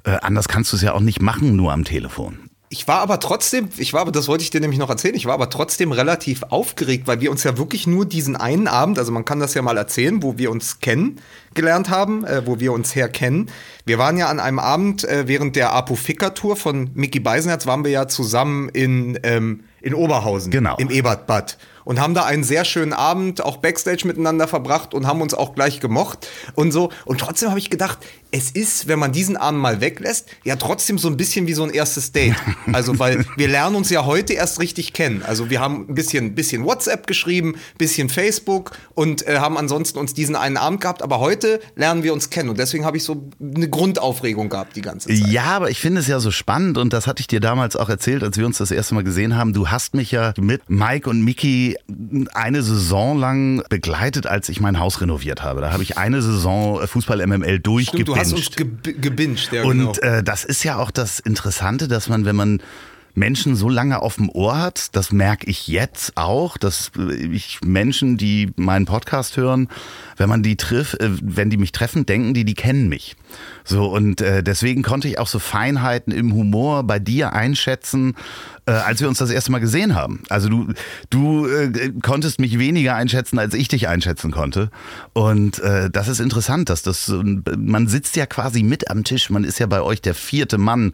äh, 0.04 0.18
anders 0.22 0.48
kannst 0.48 0.72
du 0.72 0.76
es 0.76 0.82
ja 0.82 0.94
auch 0.94 1.00
nicht 1.00 1.22
machen, 1.22 1.56
nur 1.56 1.72
am 1.72 1.84
Telefon. 1.84 2.50
Ich 2.72 2.88
war 2.88 3.00
aber 3.00 3.20
trotzdem, 3.20 3.68
ich 3.76 3.92
war 3.92 4.00
aber, 4.00 4.12
das 4.12 4.28
wollte 4.28 4.44
ich 4.44 4.48
dir 4.48 4.62
nämlich 4.62 4.78
noch 4.78 4.88
erzählen, 4.88 5.14
ich 5.14 5.26
war 5.26 5.34
aber 5.34 5.50
trotzdem 5.50 5.92
relativ 5.92 6.42
aufgeregt, 6.44 7.06
weil 7.06 7.20
wir 7.20 7.30
uns 7.30 7.44
ja 7.44 7.58
wirklich 7.58 7.86
nur 7.86 8.06
diesen 8.06 8.34
einen 8.34 8.66
Abend, 8.66 8.98
also 8.98 9.12
man 9.12 9.26
kann 9.26 9.40
das 9.40 9.52
ja 9.52 9.60
mal 9.60 9.76
erzählen, 9.76 10.22
wo 10.22 10.38
wir 10.38 10.50
uns 10.50 10.80
kennengelernt 10.80 11.90
haben, 11.90 12.24
äh, 12.24 12.46
wo 12.46 12.60
wir 12.60 12.72
uns 12.72 12.94
herkennen. 12.94 13.50
Wir 13.84 13.98
waren 13.98 14.16
ja 14.16 14.28
an 14.28 14.40
einem 14.40 14.58
Abend 14.58 15.04
äh, 15.04 15.24
während 15.28 15.54
der 15.54 15.74
Apo 15.74 15.96
Ficker 15.96 16.32
Tour 16.32 16.56
von 16.56 16.88
Mickey 16.94 17.20
Beisenherz, 17.20 17.66
waren 17.66 17.84
wir 17.84 17.90
ja 17.90 18.08
zusammen 18.08 18.70
in 18.70 19.18
ähm, 19.22 19.64
in 19.82 19.94
Oberhausen. 19.94 20.50
Genau. 20.50 20.76
Im 20.78 20.90
Ebertbad 20.90 21.56
und 21.84 22.00
haben 22.00 22.14
da 22.14 22.24
einen 22.24 22.44
sehr 22.44 22.64
schönen 22.64 22.92
Abend 22.92 23.42
auch 23.42 23.58
backstage 23.58 24.06
miteinander 24.06 24.48
verbracht 24.48 24.94
und 24.94 25.06
haben 25.06 25.20
uns 25.20 25.34
auch 25.34 25.54
gleich 25.54 25.80
gemocht 25.80 26.28
und 26.54 26.72
so. 26.72 26.90
Und 27.04 27.20
trotzdem 27.20 27.50
habe 27.50 27.58
ich 27.58 27.70
gedacht, 27.70 27.98
es 28.30 28.50
ist, 28.50 28.88
wenn 28.88 28.98
man 28.98 29.12
diesen 29.12 29.36
Abend 29.36 29.60
mal 29.60 29.80
weglässt, 29.80 30.28
ja 30.42 30.56
trotzdem 30.56 30.96
so 30.98 31.08
ein 31.08 31.18
bisschen 31.18 31.46
wie 31.46 31.52
so 31.52 31.62
ein 31.62 31.70
erstes 31.70 32.12
Date. 32.12 32.34
Also, 32.72 32.98
weil 32.98 33.26
wir 33.36 33.48
lernen 33.48 33.76
uns 33.76 33.90
ja 33.90 34.06
heute 34.06 34.32
erst 34.32 34.60
richtig 34.60 34.92
kennen. 34.92 35.22
Also, 35.26 35.50
wir 35.50 35.60
haben 35.60 35.86
ein 35.88 35.94
bisschen, 35.94 36.34
bisschen 36.34 36.64
WhatsApp 36.64 37.06
geschrieben, 37.06 37.56
bisschen 37.76 38.08
Facebook 38.08 38.70
und 38.94 39.26
äh, 39.26 39.38
haben 39.38 39.58
ansonsten 39.58 39.98
uns 39.98 40.14
diesen 40.14 40.36
einen 40.36 40.56
Abend 40.56 40.80
gehabt. 40.80 41.02
Aber 41.02 41.18
heute 41.18 41.60
lernen 41.74 42.02
wir 42.02 42.12
uns 42.12 42.30
kennen 42.30 42.48
und 42.48 42.58
deswegen 42.58 42.84
habe 42.84 42.96
ich 42.96 43.04
so 43.04 43.28
eine 43.40 43.68
Grundaufregung 43.68 44.48
gehabt 44.48 44.76
die 44.76 44.80
ganze 44.80 45.08
Zeit. 45.08 45.18
Ja, 45.28 45.44
aber 45.44 45.70
ich 45.70 45.80
finde 45.80 46.00
es 46.00 46.06
ja 46.06 46.20
so 46.20 46.30
spannend 46.30 46.78
und 46.78 46.92
das 46.92 47.06
hatte 47.06 47.20
ich 47.20 47.26
dir 47.26 47.40
damals 47.40 47.76
auch 47.76 47.88
erzählt, 47.88 48.22
als 48.22 48.38
wir 48.38 48.46
uns 48.46 48.58
das 48.58 48.70
erste 48.70 48.94
Mal 48.94 49.04
gesehen 49.04 49.36
haben. 49.36 49.52
Du 49.52 49.68
hast 49.68 49.94
mich 49.94 50.12
ja 50.12 50.32
mit 50.38 50.62
Mike 50.70 51.10
und 51.10 51.22
Eine 52.34 52.62
Saison 52.62 53.18
lang 53.18 53.62
begleitet, 53.68 54.26
als 54.26 54.48
ich 54.48 54.60
mein 54.60 54.78
Haus 54.78 55.00
renoviert 55.00 55.42
habe. 55.42 55.60
Da 55.60 55.72
habe 55.72 55.82
ich 55.82 55.98
eine 55.98 56.22
Saison 56.22 56.86
Fußball 56.86 57.26
MML 57.26 57.58
durchgebinged. 57.60 58.08
Du 58.08 58.16
hast 58.16 58.32
uns 58.32 58.50
ge 58.50 58.66
gebinged, 58.84 59.52
ja, 59.52 59.64
Und 59.64 59.78
genau. 59.78 59.92
äh, 60.00 60.22
das 60.22 60.44
ist 60.44 60.64
ja 60.64 60.76
auch 60.76 60.90
das 60.90 61.20
Interessante, 61.20 61.88
dass 61.88 62.08
man, 62.08 62.24
wenn 62.24 62.36
man 62.36 62.60
Menschen 63.14 63.56
so 63.56 63.68
lange 63.68 64.00
auf 64.00 64.16
dem 64.16 64.30
Ohr 64.30 64.58
hat, 64.58 64.94
das 64.96 65.12
merke 65.12 65.46
ich 65.46 65.68
jetzt 65.68 66.16
auch, 66.16 66.56
dass 66.56 66.92
ich 66.96 67.60
Menschen, 67.64 68.16
die 68.16 68.50
meinen 68.56 68.86
Podcast 68.86 69.36
hören, 69.36 69.68
wenn 70.16 70.28
man 70.28 70.42
die 70.42 70.56
trifft, 70.56 71.00
äh, 71.00 71.10
wenn 71.20 71.50
die 71.50 71.56
mich 71.56 71.72
treffen, 71.72 72.06
denken 72.06 72.34
die, 72.34 72.44
die 72.44 72.54
kennen 72.54 72.88
mich. 72.88 73.16
So 73.64 73.86
und 73.86 74.20
äh, 74.20 74.42
deswegen 74.42 74.82
konnte 74.82 75.08
ich 75.08 75.18
auch 75.18 75.26
so 75.26 75.38
Feinheiten 75.38 76.12
im 76.12 76.32
Humor 76.32 76.84
bei 76.84 76.98
dir 76.98 77.32
einschätzen, 77.32 78.14
äh, 78.66 78.72
als 78.72 79.00
wir 79.00 79.08
uns 79.08 79.18
das 79.18 79.30
erste 79.30 79.52
Mal 79.52 79.60
gesehen 79.60 79.94
haben. 79.94 80.22
Also 80.28 80.48
du 80.48 80.72
du 81.10 81.46
äh, 81.46 81.92
konntest 82.02 82.40
mich 82.40 82.58
weniger 82.58 82.94
einschätzen, 82.94 83.38
als 83.38 83.54
ich 83.54 83.68
dich 83.68 83.88
einschätzen 83.88 84.30
konnte. 84.30 84.70
Und 85.12 85.58
äh, 85.58 85.90
das 85.90 86.08
ist 86.08 86.20
interessant, 86.20 86.70
dass 86.70 86.82
das 86.82 87.12
man 87.12 87.88
sitzt 87.88 88.16
ja 88.16 88.26
quasi 88.26 88.62
mit 88.62 88.90
am 88.90 89.04
Tisch. 89.04 89.30
Man 89.30 89.44
ist 89.44 89.58
ja 89.58 89.66
bei 89.66 89.82
euch 89.82 90.00
der 90.00 90.14
vierte 90.14 90.58
Mann 90.58 90.92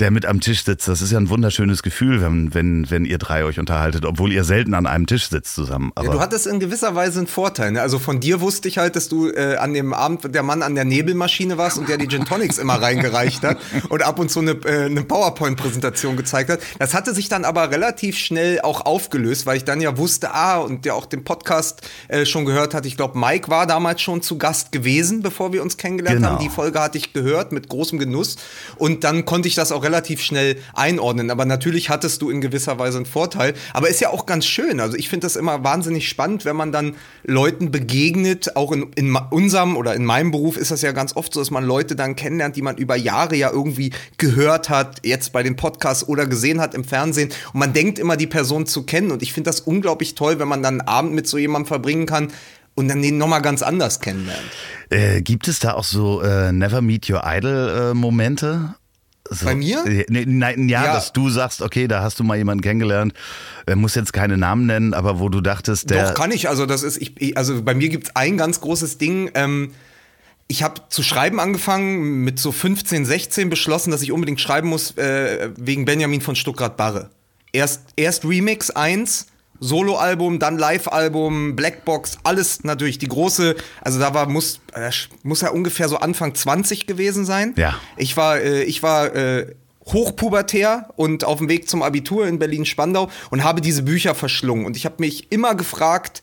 der 0.00 0.10
mit 0.10 0.26
am 0.26 0.40
Tisch 0.40 0.64
sitzt. 0.64 0.88
Das 0.88 1.00
ist 1.00 1.10
ja 1.10 1.18
ein 1.18 1.30
wunderschönes 1.30 1.82
Gefühl, 1.82 2.20
wenn, 2.20 2.52
wenn, 2.52 2.90
wenn 2.90 3.04
ihr 3.04 3.18
drei 3.18 3.44
euch 3.44 3.58
unterhaltet, 3.58 4.04
obwohl 4.04 4.32
ihr 4.32 4.44
selten 4.44 4.74
an 4.74 4.86
einem 4.86 5.06
Tisch 5.06 5.28
sitzt 5.28 5.54
zusammen. 5.54 5.90
Aber 5.94 6.08
ja, 6.08 6.12
du 6.12 6.20
hattest 6.20 6.46
in 6.46 6.60
gewisser 6.60 6.94
Weise 6.94 7.18
einen 7.18 7.26
Vorteil. 7.26 7.72
Ne? 7.72 7.80
Also 7.80 7.98
von 7.98 8.20
dir 8.20 8.40
wusste 8.40 8.68
ich 8.68 8.78
halt, 8.78 8.94
dass 8.96 9.08
du 9.08 9.30
äh, 9.30 9.56
an 9.56 9.72
dem 9.72 9.94
Abend 9.94 10.34
der 10.34 10.42
Mann 10.42 10.62
an 10.62 10.74
der 10.74 10.84
Nebelmaschine 10.84 11.56
warst 11.56 11.78
und 11.78 11.88
der 11.88 11.96
die 11.96 12.08
Gin 12.08 12.24
Tonics 12.24 12.58
immer 12.58 12.74
reingereicht 12.74 13.42
hat 13.42 13.58
und 13.88 14.02
ab 14.02 14.18
und 14.18 14.30
zu 14.30 14.40
eine, 14.40 14.52
äh, 14.52 14.84
eine 14.84 15.02
PowerPoint-Präsentation 15.02 16.16
gezeigt 16.16 16.50
hat. 16.50 16.60
Das 16.78 16.92
hatte 16.92 17.14
sich 17.14 17.28
dann 17.28 17.44
aber 17.44 17.70
relativ 17.70 18.18
schnell 18.18 18.60
auch 18.60 18.82
aufgelöst, 18.84 19.46
weil 19.46 19.56
ich 19.56 19.64
dann 19.64 19.80
ja 19.80 19.96
wusste, 19.96 20.34
ah, 20.34 20.58
und 20.58 20.84
der 20.84 20.94
auch 20.94 21.06
den 21.06 21.24
Podcast 21.24 21.88
äh, 22.08 22.26
schon 22.26 22.44
gehört 22.44 22.74
hat. 22.74 22.84
Ich 22.84 22.98
glaube, 22.98 23.18
Mike 23.18 23.48
war 23.50 23.66
damals 23.66 24.02
schon 24.02 24.20
zu 24.20 24.36
Gast 24.36 24.72
gewesen, 24.72 25.22
bevor 25.22 25.54
wir 25.54 25.62
uns 25.62 25.78
kennengelernt 25.78 26.18
genau. 26.18 26.32
haben. 26.32 26.42
Die 26.42 26.50
Folge 26.50 26.80
hatte 26.80 26.98
ich 26.98 27.14
gehört 27.14 27.52
mit 27.52 27.68
großem 27.68 27.98
Genuss. 27.98 28.36
Und 28.76 29.04
dann 29.04 29.24
konnte 29.24 29.48
ich 29.48 29.54
das 29.54 29.72
auch 29.72 29.85
relativ 29.86 30.20
schnell 30.20 30.56
einordnen. 30.74 31.30
Aber 31.30 31.44
natürlich 31.44 31.88
hattest 31.88 32.20
du 32.20 32.30
in 32.30 32.40
gewisser 32.40 32.78
Weise 32.78 32.98
einen 32.98 33.06
Vorteil. 33.06 33.54
Aber 33.72 33.88
ist 33.88 34.00
ja 34.00 34.10
auch 34.10 34.26
ganz 34.26 34.44
schön. 34.44 34.80
Also 34.80 34.96
ich 34.96 35.08
finde 35.08 35.24
das 35.24 35.36
immer 35.36 35.62
wahnsinnig 35.62 36.08
spannend, 36.08 36.44
wenn 36.44 36.56
man 36.56 36.72
dann 36.72 36.96
Leuten 37.24 37.70
begegnet. 37.70 38.56
Auch 38.56 38.72
in, 38.72 38.90
in 38.96 39.16
unserem 39.30 39.76
oder 39.76 39.94
in 39.94 40.04
meinem 40.04 40.32
Beruf 40.32 40.56
ist 40.56 40.70
das 40.70 40.82
ja 40.82 40.92
ganz 40.92 41.14
oft 41.14 41.32
so, 41.32 41.40
dass 41.40 41.50
man 41.50 41.64
Leute 41.64 41.94
dann 41.94 42.16
kennenlernt, 42.16 42.56
die 42.56 42.62
man 42.62 42.76
über 42.76 42.96
Jahre 42.96 43.36
ja 43.36 43.50
irgendwie 43.50 43.92
gehört 44.18 44.68
hat, 44.68 45.00
jetzt 45.04 45.32
bei 45.32 45.42
den 45.42 45.56
Podcasts 45.56 46.06
oder 46.08 46.26
gesehen 46.26 46.60
hat 46.60 46.74
im 46.74 46.84
Fernsehen. 46.84 47.30
Und 47.52 47.60
man 47.60 47.72
denkt 47.72 47.98
immer, 47.98 48.16
die 48.16 48.26
Person 48.26 48.66
zu 48.66 48.82
kennen. 48.82 49.12
Und 49.12 49.22
ich 49.22 49.32
finde 49.32 49.48
das 49.50 49.60
unglaublich 49.60 50.14
toll, 50.16 50.38
wenn 50.40 50.48
man 50.48 50.62
dann 50.62 50.80
einen 50.80 50.88
Abend 50.88 51.12
mit 51.14 51.28
so 51.28 51.38
jemandem 51.38 51.68
verbringen 51.68 52.06
kann, 52.06 52.32
und 52.76 52.88
dann 52.88 53.02
den 53.02 53.18
nochmal 53.18 53.42
ganz 53.42 53.62
anders 53.62 54.00
kennenlernt. 54.00 54.44
Äh, 54.90 55.22
gibt 55.22 55.48
es 55.48 55.58
da 55.58 55.72
auch 55.72 55.84
so 55.84 56.20
äh, 56.20 56.52
Never 56.52 56.82
Meet 56.82 57.10
Your 57.10 57.22
Idol-Momente? 57.24 58.74
Äh, 58.74 58.85
so, 59.30 59.46
Bei 59.46 59.54
mir? 59.54 59.84
Äh, 59.86 60.04
nein, 60.08 60.68
ja, 60.68 60.84
ja, 60.84 60.94
dass 60.94 61.12
du 61.12 61.28
sagst, 61.30 61.62
okay, 61.62 61.88
da 61.88 62.02
hast 62.02 62.18
du 62.18 62.24
mal 62.24 62.36
jemanden 62.36 62.62
kennengelernt, 62.62 63.14
er 63.66 63.76
muss 63.76 63.94
jetzt 63.94 64.12
keine 64.12 64.36
Namen 64.36 64.66
nennen, 64.66 64.94
aber 64.94 65.20
wo 65.20 65.28
du 65.28 65.40
dachtest, 65.40 65.90
der. 65.90 66.08
Doch, 66.08 66.14
kann 66.14 66.30
ich. 66.30 66.48
Also, 66.48 66.66
das 66.66 66.82
ist, 66.82 66.96
ich, 66.98 67.36
also 67.36 67.62
bei 67.62 67.74
mir 67.74 67.88
gibt 67.88 68.08
es 68.08 68.16
ein 68.16 68.36
ganz 68.36 68.60
großes 68.60 68.98
Ding. 68.98 69.30
Ähm, 69.34 69.72
ich 70.48 70.62
habe 70.62 70.82
zu 70.88 71.02
schreiben 71.02 71.40
angefangen, 71.40 72.22
mit 72.24 72.38
so 72.38 72.52
15, 72.52 73.04
16 73.04 73.50
beschlossen, 73.50 73.90
dass 73.90 74.02
ich 74.02 74.12
unbedingt 74.12 74.40
schreiben 74.40 74.68
muss, 74.68 74.96
äh, 74.96 75.50
wegen 75.56 75.84
Benjamin 75.84 76.20
von 76.20 76.36
Stuttgart-Barre. 76.36 77.10
Erst, 77.52 77.82
erst 77.96 78.24
Remix 78.24 78.70
1 78.70 79.26
Soloalbum, 79.60 80.38
dann 80.38 80.58
Live-Album, 80.58 81.56
Blackbox, 81.56 82.18
alles 82.22 82.64
natürlich 82.64 82.98
die 82.98 83.08
große. 83.08 83.56
Also 83.80 83.98
da 83.98 84.14
war 84.14 84.28
muss 84.28 84.60
äh, 84.74 84.90
muss 85.22 85.42
er 85.42 85.54
ungefähr 85.54 85.88
so 85.88 85.98
Anfang 85.98 86.34
20 86.34 86.86
gewesen 86.86 87.24
sein. 87.24 87.54
Ja. 87.56 87.74
Ich 87.96 88.16
war 88.16 88.38
äh, 88.38 88.62
ich 88.64 88.82
war 88.82 89.14
äh, 89.14 89.54
hochpubertär 89.86 90.88
und 90.96 91.24
auf 91.24 91.38
dem 91.38 91.48
Weg 91.48 91.68
zum 91.68 91.82
Abitur 91.82 92.26
in 92.26 92.38
Berlin-Spandau 92.38 93.08
und 93.30 93.44
habe 93.44 93.60
diese 93.60 93.82
Bücher 93.82 94.14
verschlungen. 94.14 94.66
Und 94.66 94.76
ich 94.76 94.84
habe 94.84 94.96
mich 94.98 95.30
immer 95.30 95.54
gefragt, 95.54 96.22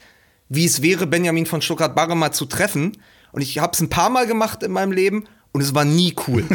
wie 0.50 0.66
es 0.66 0.82
wäre, 0.82 1.08
Benjamin 1.08 1.46
von 1.46 1.62
Stuttgart-Barre 1.62 2.16
mal 2.16 2.32
zu 2.32 2.46
treffen. 2.46 2.98
Und 3.32 3.42
ich 3.42 3.60
habe 3.60 3.72
es 3.74 3.80
ein 3.80 3.90
paar 3.90 4.10
Mal 4.10 4.28
gemacht 4.28 4.64
in 4.64 4.72
meinem 4.72 4.92
Leben 4.92 5.26
und 5.54 5.62
es 5.62 5.74
war 5.74 5.86
nie 5.86 6.14
cool. 6.28 6.44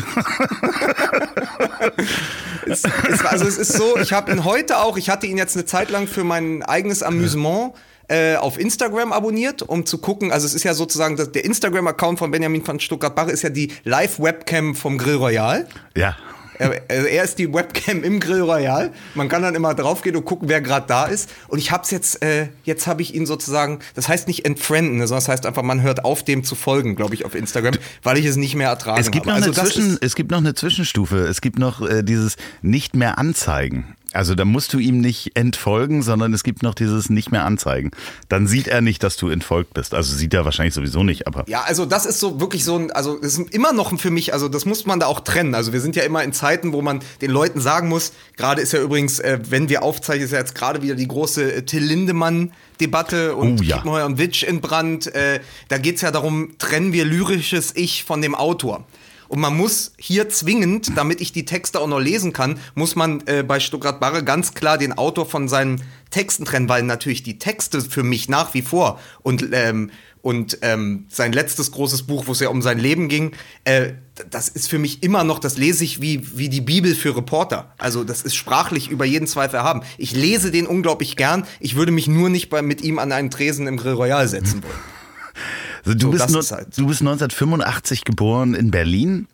es, 2.67 2.83
es, 2.85 3.25
also 3.25 3.47
es 3.47 3.57
ist 3.57 3.73
so, 3.73 3.97
ich 3.97 4.12
habe 4.12 4.31
ihn 4.33 4.45
heute 4.45 4.78
auch, 4.78 4.97
ich 4.97 5.09
hatte 5.09 5.26
ihn 5.26 5.38
jetzt 5.38 5.57
eine 5.57 5.64
Zeit 5.64 5.88
lang 5.90 6.07
für 6.09 6.25
mein 6.25 6.62
eigenes 6.64 7.02
Amüsement 7.02 7.73
äh, 8.09 8.35
auf 8.37 8.59
Instagram 8.59 9.12
abonniert, 9.12 9.62
um 9.62 9.87
zu 9.87 9.99
gucken, 9.99 10.33
also 10.33 10.47
es 10.47 10.55
ist 10.55 10.64
ja 10.64 10.75
sozusagen, 10.75 11.17
der 11.17 11.45
Instagram-Account 11.45 12.19
von 12.19 12.31
Benjamin 12.31 12.64
von 12.64 12.81
Stuttgart-Bach 12.81 13.28
ist 13.28 13.43
ja 13.43 13.50
die 13.50 13.73
Live-Webcam 13.85 14.75
vom 14.75 14.99
Grill 14.99 15.17
Royal. 15.17 15.69
Ja. 15.97 16.17
Er, 16.58 16.82
also 16.88 17.06
er, 17.06 17.24
ist 17.24 17.38
die 17.38 17.52
Webcam 17.52 18.02
im 18.02 18.20
Grill 18.20 18.42
Royal. 18.42 18.92
Man 19.14 19.28
kann 19.28 19.42
dann 19.42 19.54
immer 19.54 19.74
draufgehen 19.74 20.16
und 20.16 20.24
gucken, 20.24 20.48
wer 20.48 20.60
gerade 20.60 20.86
da 20.86 21.06
ist. 21.06 21.30
Und 21.48 21.58
ich 21.58 21.70
hab's 21.70 21.90
jetzt, 21.90 22.22
äh, 22.22 22.48
jetzt 22.64 22.86
habe 22.86 23.02
ich 23.02 23.14
ihn 23.14 23.26
sozusagen, 23.26 23.78
das 23.94 24.08
heißt 24.08 24.28
nicht 24.28 24.44
entfrienden, 24.44 24.98
sondern 25.00 25.18
das 25.18 25.28
heißt 25.28 25.46
einfach, 25.46 25.62
man 25.62 25.82
hört 25.82 26.04
auf, 26.04 26.22
dem 26.22 26.44
zu 26.44 26.54
folgen, 26.54 26.96
glaube 26.96 27.14
ich, 27.14 27.24
auf 27.24 27.34
Instagram, 27.34 27.74
weil 28.02 28.18
ich 28.18 28.26
es 28.26 28.36
nicht 28.36 28.54
mehr 28.54 28.68
ertragen 28.68 29.00
es 29.00 29.10
gibt 29.10 29.26
habe. 29.26 29.40
Noch 29.40 29.46
also 29.46 29.60
eine 29.60 29.70
Zwischen, 29.70 29.98
es 30.00 30.14
gibt 30.14 30.30
noch 30.30 30.38
eine 30.38 30.54
Zwischenstufe. 30.54 31.18
Es 31.18 31.40
gibt 31.40 31.58
noch 31.58 31.80
äh, 31.80 32.02
dieses 32.02 32.36
nicht 32.62 32.94
mehr 32.94 33.18
anzeigen. 33.18 33.94
Also 34.12 34.34
da 34.34 34.46
musst 34.46 34.72
du 34.72 34.78
ihm 34.78 35.00
nicht 35.00 35.32
entfolgen, 35.36 36.02
sondern 36.02 36.32
es 36.32 36.42
gibt 36.42 36.62
noch 36.62 36.74
dieses 36.74 37.10
nicht 37.10 37.30
mehr 37.30 37.44
anzeigen. 37.44 37.90
Dann 38.28 38.46
sieht 38.46 38.66
er 38.66 38.80
nicht, 38.80 39.02
dass 39.02 39.16
du 39.16 39.28
entfolgt 39.28 39.74
bist. 39.74 39.92
Also 39.92 40.16
sieht 40.16 40.32
er 40.32 40.46
wahrscheinlich 40.46 40.74
sowieso 40.74 41.04
nicht, 41.04 41.26
aber. 41.26 41.44
Ja, 41.46 41.62
also 41.62 41.84
das 41.84 42.06
ist 42.06 42.18
so 42.18 42.40
wirklich 42.40 42.64
so 42.64 42.76
ein, 42.76 42.90
also 42.90 43.18
das 43.18 43.38
ist 43.38 43.50
immer 43.52 43.72
noch 43.72 43.98
für 43.98 44.10
mich, 44.10 44.32
also 44.32 44.48
das 44.48 44.64
muss 44.64 44.86
man 44.86 44.98
da 44.98 45.06
auch 45.06 45.20
trennen. 45.20 45.54
Also 45.54 45.74
wir 45.74 45.80
sind 45.80 45.94
ja 45.94 46.04
immer 46.04 46.24
in 46.24 46.32
Zeiten, 46.32 46.72
wo 46.72 46.80
man 46.80 47.00
den 47.20 47.30
Leuten 47.30 47.60
sagen 47.60 47.88
muss, 47.88 48.12
gerade 48.36 48.62
ist 48.62 48.72
ja 48.72 48.80
übrigens, 48.80 49.20
äh, 49.20 49.38
wenn 49.48 49.68
wir 49.68 49.82
aufzeichnen, 49.82 50.24
ist 50.24 50.32
ja 50.32 50.38
jetzt 50.38 50.54
gerade 50.54 50.80
wieder 50.82 50.94
die 50.94 51.08
große 51.08 51.52
äh, 51.52 51.62
Till 51.62 51.84
Lindemann 51.84 52.52
Debatte 52.80 53.34
und 53.36 53.60
oh, 53.60 53.62
ja. 53.62 53.76
Kiepenheuer 53.76 54.06
und 54.06 54.18
Witsch 54.18 54.42
in 54.42 54.60
Brand. 54.60 55.14
Äh, 55.14 55.40
da 55.68 55.78
geht's 55.78 56.00
ja 56.00 56.10
darum, 56.10 56.54
trennen 56.58 56.92
wir 56.92 57.04
lyrisches 57.04 57.74
Ich 57.76 58.04
von 58.04 58.22
dem 58.22 58.34
Autor. 58.34 58.86
Und 59.28 59.40
man 59.40 59.56
muss 59.56 59.92
hier 59.99 60.28
zwingend, 60.28 60.97
damit 60.97 61.20
ich 61.20 61.32
die 61.32 61.44
Texte 61.44 61.80
auch 61.80 61.87
noch 61.87 62.00
lesen 62.00 62.32
kann, 62.32 62.58
muss 62.75 62.97
man 62.97 63.23
äh, 63.26 63.42
bei 63.42 63.61
Stuttgart 63.61 64.00
Barre 64.00 64.25
ganz 64.25 64.54
klar 64.54 64.78
den 64.78 64.94
Autor 64.94 65.26
von 65.26 65.49
seinen 65.49 65.82
Texten 66.11 66.47
trennen, 66.47 66.68
weil 66.68 66.82
natürlich 66.82 67.23
die 67.23 67.38
Texte 67.38 67.82
für 67.82 68.02
mich 68.02 68.28
nach 68.28 68.54
wie 68.54 68.62
vor 68.62 68.99
und 69.23 69.49
ähm, 69.52 69.90
und 70.20 70.58
ähm, 70.62 71.06
sein 71.08 71.32
letztes 71.32 71.70
großes 71.70 72.02
Buch, 72.02 72.26
wo 72.26 72.32
es 72.32 72.40
ja 72.40 72.49
um 72.49 72.61
sein 72.61 72.78
Leben 72.78 73.08
ging, 73.08 73.32
äh, 73.64 73.92
das 74.30 74.49
ist 74.49 74.68
für 74.68 74.78
mich 74.78 75.02
immer 75.02 75.23
noch, 75.23 75.38
das 75.38 75.56
lese 75.56 75.85
ich 75.85 76.02
wie, 76.02 76.37
wie 76.37 76.49
die 76.49 76.61
Bibel 76.61 76.94
für 76.94 77.16
Reporter. 77.16 77.73
Also 77.78 78.02
das 78.04 78.23
ist 78.23 78.35
sprachlich 78.35 78.90
über 78.90 79.04
jeden 79.04 79.26
Zweifel 79.26 79.56
erhaben. 79.56 79.82
Ich 79.97 80.12
lese 80.12 80.50
den 80.50 80.66
unglaublich 80.66 81.16
gern. 81.16 81.47
Ich 81.61 81.76
würde 81.76 81.92
mich 81.92 82.08
nur 82.08 82.28
nicht 82.28 82.50
bei, 82.50 82.62
mit 82.62 82.82
ihm 82.82 82.99
an 82.99 83.12
einen 83.12 83.30
Tresen 83.30 83.66
im 83.68 83.76
Grill 83.76 83.94
Royal 83.94 84.26
setzen 84.26 84.62
wollen. 84.62 84.75
Also 85.85 85.99
du, 85.99 86.06
so, 86.06 86.11
bist 86.11 86.30
no, 86.30 86.56
halt. 86.56 86.78
du 86.78 86.87
bist 86.87 87.00
1985 87.00 88.04
geboren 88.04 88.54
in 88.54 88.70
Berlin, 88.70 89.28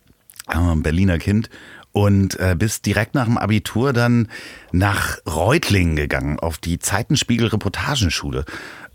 äh, 0.49 0.75
Berliner 0.77 1.19
Kind, 1.19 1.51
und 1.95 2.39
äh, 2.41 2.57
bist 2.59 2.87
direkt 2.87 3.15
nach 3.15 3.27
dem 3.27 3.39
Abitur 3.39 3.93
dann 3.93 4.29
nach 4.73 5.19
Reutlingen 5.27 5.95
gegangen, 5.95 6.41
auf 6.41 6.59
die 6.59 6.81
Zeitenspiegel-Reportagenschule. 6.81 8.45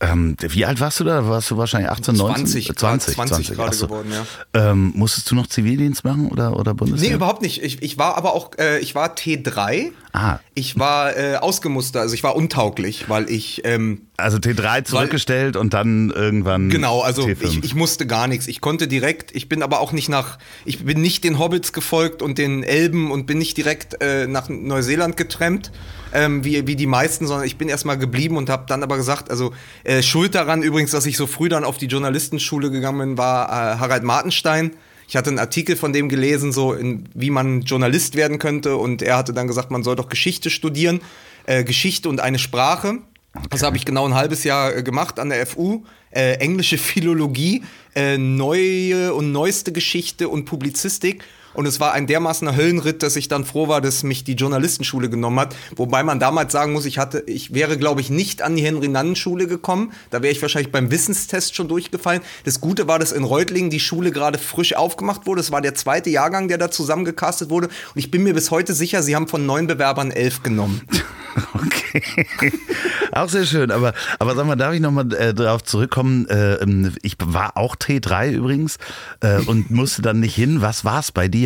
Ähm, 0.02 0.38
wie 0.40 0.66
alt 0.66 0.80
warst 0.80 1.00
du 1.00 1.04
da? 1.04 1.28
Warst 1.28 1.52
du 1.52 1.58
wahrscheinlich 1.58 1.90
18, 1.90 2.16
19? 2.16 2.46
20, 2.46 2.78
20, 2.78 3.16
20, 3.16 3.16
20 3.16 3.58
gerade 3.58 3.76
so. 3.76 3.88
geworden, 3.88 4.12
ja. 4.12 4.72
Ähm, 4.72 4.94
musstest 4.96 5.30
du 5.30 5.36
noch 5.36 5.48
Zivildienst 5.48 6.06
machen 6.06 6.30
oder, 6.30 6.58
oder 6.58 6.74
Bundeswehr? 6.74 7.10
Nee, 7.10 7.16
überhaupt 7.16 7.42
nicht. 7.42 7.62
Ich, 7.64 7.82
ich 7.82 7.98
war 7.98 8.18
aber 8.18 8.34
auch, 8.34 8.52
äh, 8.58 8.80
ich 8.80 8.96
war 8.96 9.14
T3. 9.14 9.92
Ah. 10.14 10.40
Ich 10.54 10.80
war 10.80 11.16
äh, 11.18 11.36
ausgemustert, 11.36 12.02
also 12.02 12.16
ich 12.16 12.24
war 12.24 12.36
untauglich, 12.36 13.10
weil 13.10 13.30
ich. 13.30 13.62
Ähm, 13.66 14.04
also 14.18 14.38
T3 14.38 14.86
zurückgestellt 14.86 15.56
weil, 15.56 15.62
und 15.62 15.74
dann 15.74 16.10
irgendwann. 16.10 16.70
Genau, 16.70 17.02
also 17.02 17.28
ich, 17.28 17.64
ich, 17.64 17.76
musste 17.76 18.08
gar 18.08 18.28
nichts. 18.28 18.48
Ich 18.48 18.60
konnte 18.62 18.88
direkt, 18.88 19.36
ich 19.36 19.50
bin 19.50 19.62
aber 19.62 19.82
auch 19.82 19.92
nicht 19.92 20.10
nach, 20.10 20.40
ich 20.66 20.84
bin 20.84 21.02
nicht 21.02 21.24
den 21.26 21.40
Hobbits 21.40 21.74
gefolgt 21.74 22.22
und 22.22 22.38
den 22.38 22.64
Elben 22.64 22.89
und 22.94 23.26
bin 23.26 23.38
nicht 23.38 23.58
direkt 23.58 24.02
äh, 24.02 24.28
nach 24.28 24.50
Neuseeland 24.50 25.18
getrennt 25.18 25.72
ähm, 26.14 26.44
wie, 26.44 26.66
wie 26.68 26.76
die 26.76 26.88
meisten, 26.88 27.28
sondern 27.28 27.46
ich 27.46 27.58
bin 27.58 27.70
erstmal 27.70 27.98
geblieben 27.98 28.38
und 28.38 28.50
habe 28.50 28.66
dann 28.68 28.84
aber 28.84 28.98
gesagt, 28.98 29.30
also 29.30 29.54
äh, 29.84 30.02
schuld 30.02 30.36
daran 30.36 30.62
übrigens, 30.62 30.92
dass 30.92 31.06
ich 31.06 31.18
so 31.18 31.28
früh 31.28 31.50
dann 31.50 31.64
auf 31.64 31.78
die 31.78 31.88
Journalistenschule 31.88 32.72
gegangen 32.72 33.00
bin, 33.00 33.18
war 33.18 33.48
äh, 33.48 33.78
Harald 33.80 34.04
Martenstein. 34.04 34.72
Ich 35.08 35.16
hatte 35.16 35.30
einen 35.30 35.40
Artikel 35.40 35.76
von 35.76 35.92
dem 35.92 36.08
gelesen, 36.10 36.52
so 36.52 36.74
in, 36.74 37.10
wie 37.14 37.32
man 37.32 37.62
Journalist 37.62 38.16
werden 38.16 38.38
könnte 38.40 38.76
und 38.76 39.02
er 39.02 39.18
hatte 39.18 39.34
dann 39.34 39.48
gesagt, 39.48 39.72
man 39.72 39.84
soll 39.84 39.96
doch 39.96 40.10
Geschichte 40.10 40.50
studieren, 40.50 41.02
äh, 41.46 41.64
Geschichte 41.64 42.10
und 42.10 42.20
eine 42.20 42.40
Sprache. 42.40 43.00
Okay. 43.36 43.48
Das 43.52 43.64
habe 43.64 43.78
ich 43.78 43.86
genau 43.86 44.06
ein 44.06 44.16
halbes 44.16 44.44
Jahr 44.44 44.76
äh, 44.76 44.84
gemacht 44.84 45.20
an 45.20 45.30
der 45.30 45.46
FU. 45.46 45.84
Äh, 46.12 46.34
englische 46.36 46.80
Philologie, 46.80 47.64
äh, 47.96 48.18
neue 48.18 49.14
und 49.14 49.32
neueste 49.32 49.72
Geschichte 49.72 50.28
und 50.28 50.46
Publizistik. 50.46 51.24
Und 51.54 51.66
es 51.66 51.80
war 51.80 51.94
ein 51.94 52.08
dermaßener 52.08 52.56
Höllenritt, 52.56 53.04
dass 53.04 53.16
ich 53.16 53.28
dann 53.28 53.46
froh 53.46 53.68
war, 53.68 53.82
dass 53.82 54.04
mich 54.04 54.24
die 54.24 54.34
Journalistenschule 54.34 55.10
genommen 55.10 55.40
hat. 55.40 55.56
Wobei 55.76 56.04
man 56.04 56.20
damals 56.20 56.52
sagen 56.52 56.74
muss, 56.74 56.86
ich 56.86 56.98
hatte, 56.98 57.24
ich 57.26 57.54
wäre, 57.54 57.78
glaube 57.78 58.02
ich, 58.02 58.10
nicht 58.10 58.42
an 58.42 58.56
die 58.56 58.64
Henry-Nannen-Schule 58.64 59.48
gekommen. 59.48 59.92
Da 60.10 60.22
wäre 60.22 60.32
ich 60.32 60.42
wahrscheinlich 60.42 60.72
beim 60.72 60.92
Wissenstest 60.92 61.56
schon 61.56 61.68
durchgefallen. 61.68 62.22
Das 62.46 62.62
Gute 62.62 62.88
war, 62.88 63.00
dass 63.00 63.12
in 63.12 63.24
Reutlingen 63.24 63.70
die 63.70 63.80
Schule 63.80 64.12
gerade 64.12 64.38
frisch 64.38 64.76
aufgemacht 64.76 65.26
wurde. 65.26 65.42
Es 65.42 65.52
war 65.52 65.62
der 65.62 65.76
zweite 65.76 66.10
Jahrgang, 66.10 66.48
der 66.48 66.58
da 66.58 66.72
zusammengecastet 66.72 67.50
wurde. 67.50 67.68
Und 67.68 67.96
ich 67.96 68.12
bin 68.12 68.24
mir 68.24 68.34
bis 68.34 68.52
heute 68.52 68.74
sicher, 68.74 69.04
sie 69.04 69.16
haben 69.16 69.28
von 69.28 69.46
neun 69.46 69.68
Bewerbern 69.68 70.12
elf 70.12 70.44
genommen. 70.44 70.82
Okay. 71.54 72.52
Auch 73.12 73.30
sehr 73.30 73.46
schön. 73.46 73.72
Aber, 73.72 73.94
aber 74.20 74.36
sag 74.36 74.46
mal, 74.46 74.56
darf 74.56 74.74
ich 74.74 74.82
nochmal 74.82 75.12
äh, 75.14 75.34
darauf 75.34 75.64
zurückkommen? 75.64 76.28
Äh, 76.28 76.56
ähm, 76.56 76.94
ich 77.02 77.16
war 77.24 77.58
auch 77.58 77.76
T3 77.76 78.32
übrigens 78.32 78.78
äh, 79.22 79.40
und 79.42 79.72
musste 79.72 80.02
dann 80.02 80.20
nicht 80.20 80.36
hin. 80.36 80.62
Was 80.62 80.86
war 80.86 81.00
es 81.00 81.12
bei 81.12 81.28
dir? 81.28 81.39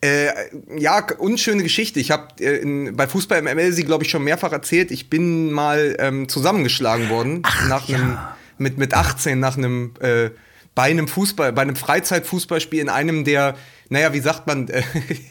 Äh, 0.00 0.32
ja, 0.76 1.06
unschöne 1.18 1.62
Geschichte. 1.62 1.98
Ich 1.98 2.10
habe 2.10 2.42
äh, 2.44 2.90
bei 2.90 3.06
Fußball 3.06 3.38
im 3.38 3.44
ML 3.44 3.72
sie, 3.72 3.84
glaube 3.84 4.04
ich, 4.04 4.10
schon 4.10 4.22
mehrfach 4.22 4.52
erzählt. 4.52 4.90
Ich 4.90 5.08
bin 5.08 5.50
mal 5.50 5.96
ähm, 5.98 6.28
zusammengeschlagen 6.28 7.08
worden 7.08 7.40
Ach, 7.42 7.68
nach 7.68 7.88
einem 7.88 8.10
ja. 8.10 8.36
mit 8.58 8.76
mit 8.76 8.92
18 8.92 9.38
nach 9.40 9.56
einem 9.56 9.94
äh, 10.00 10.30
bei 10.74 10.84
einem 10.84 11.08
Fußball, 11.08 11.52
bei 11.52 11.62
einem 11.62 11.76
Freizeitfußballspiel 11.76 12.80
in 12.80 12.88
einem 12.88 13.24
der 13.24 13.54
naja, 13.88 14.12
wie 14.12 14.20
sagt 14.20 14.46
man, 14.46 14.68
äh, 14.68 14.82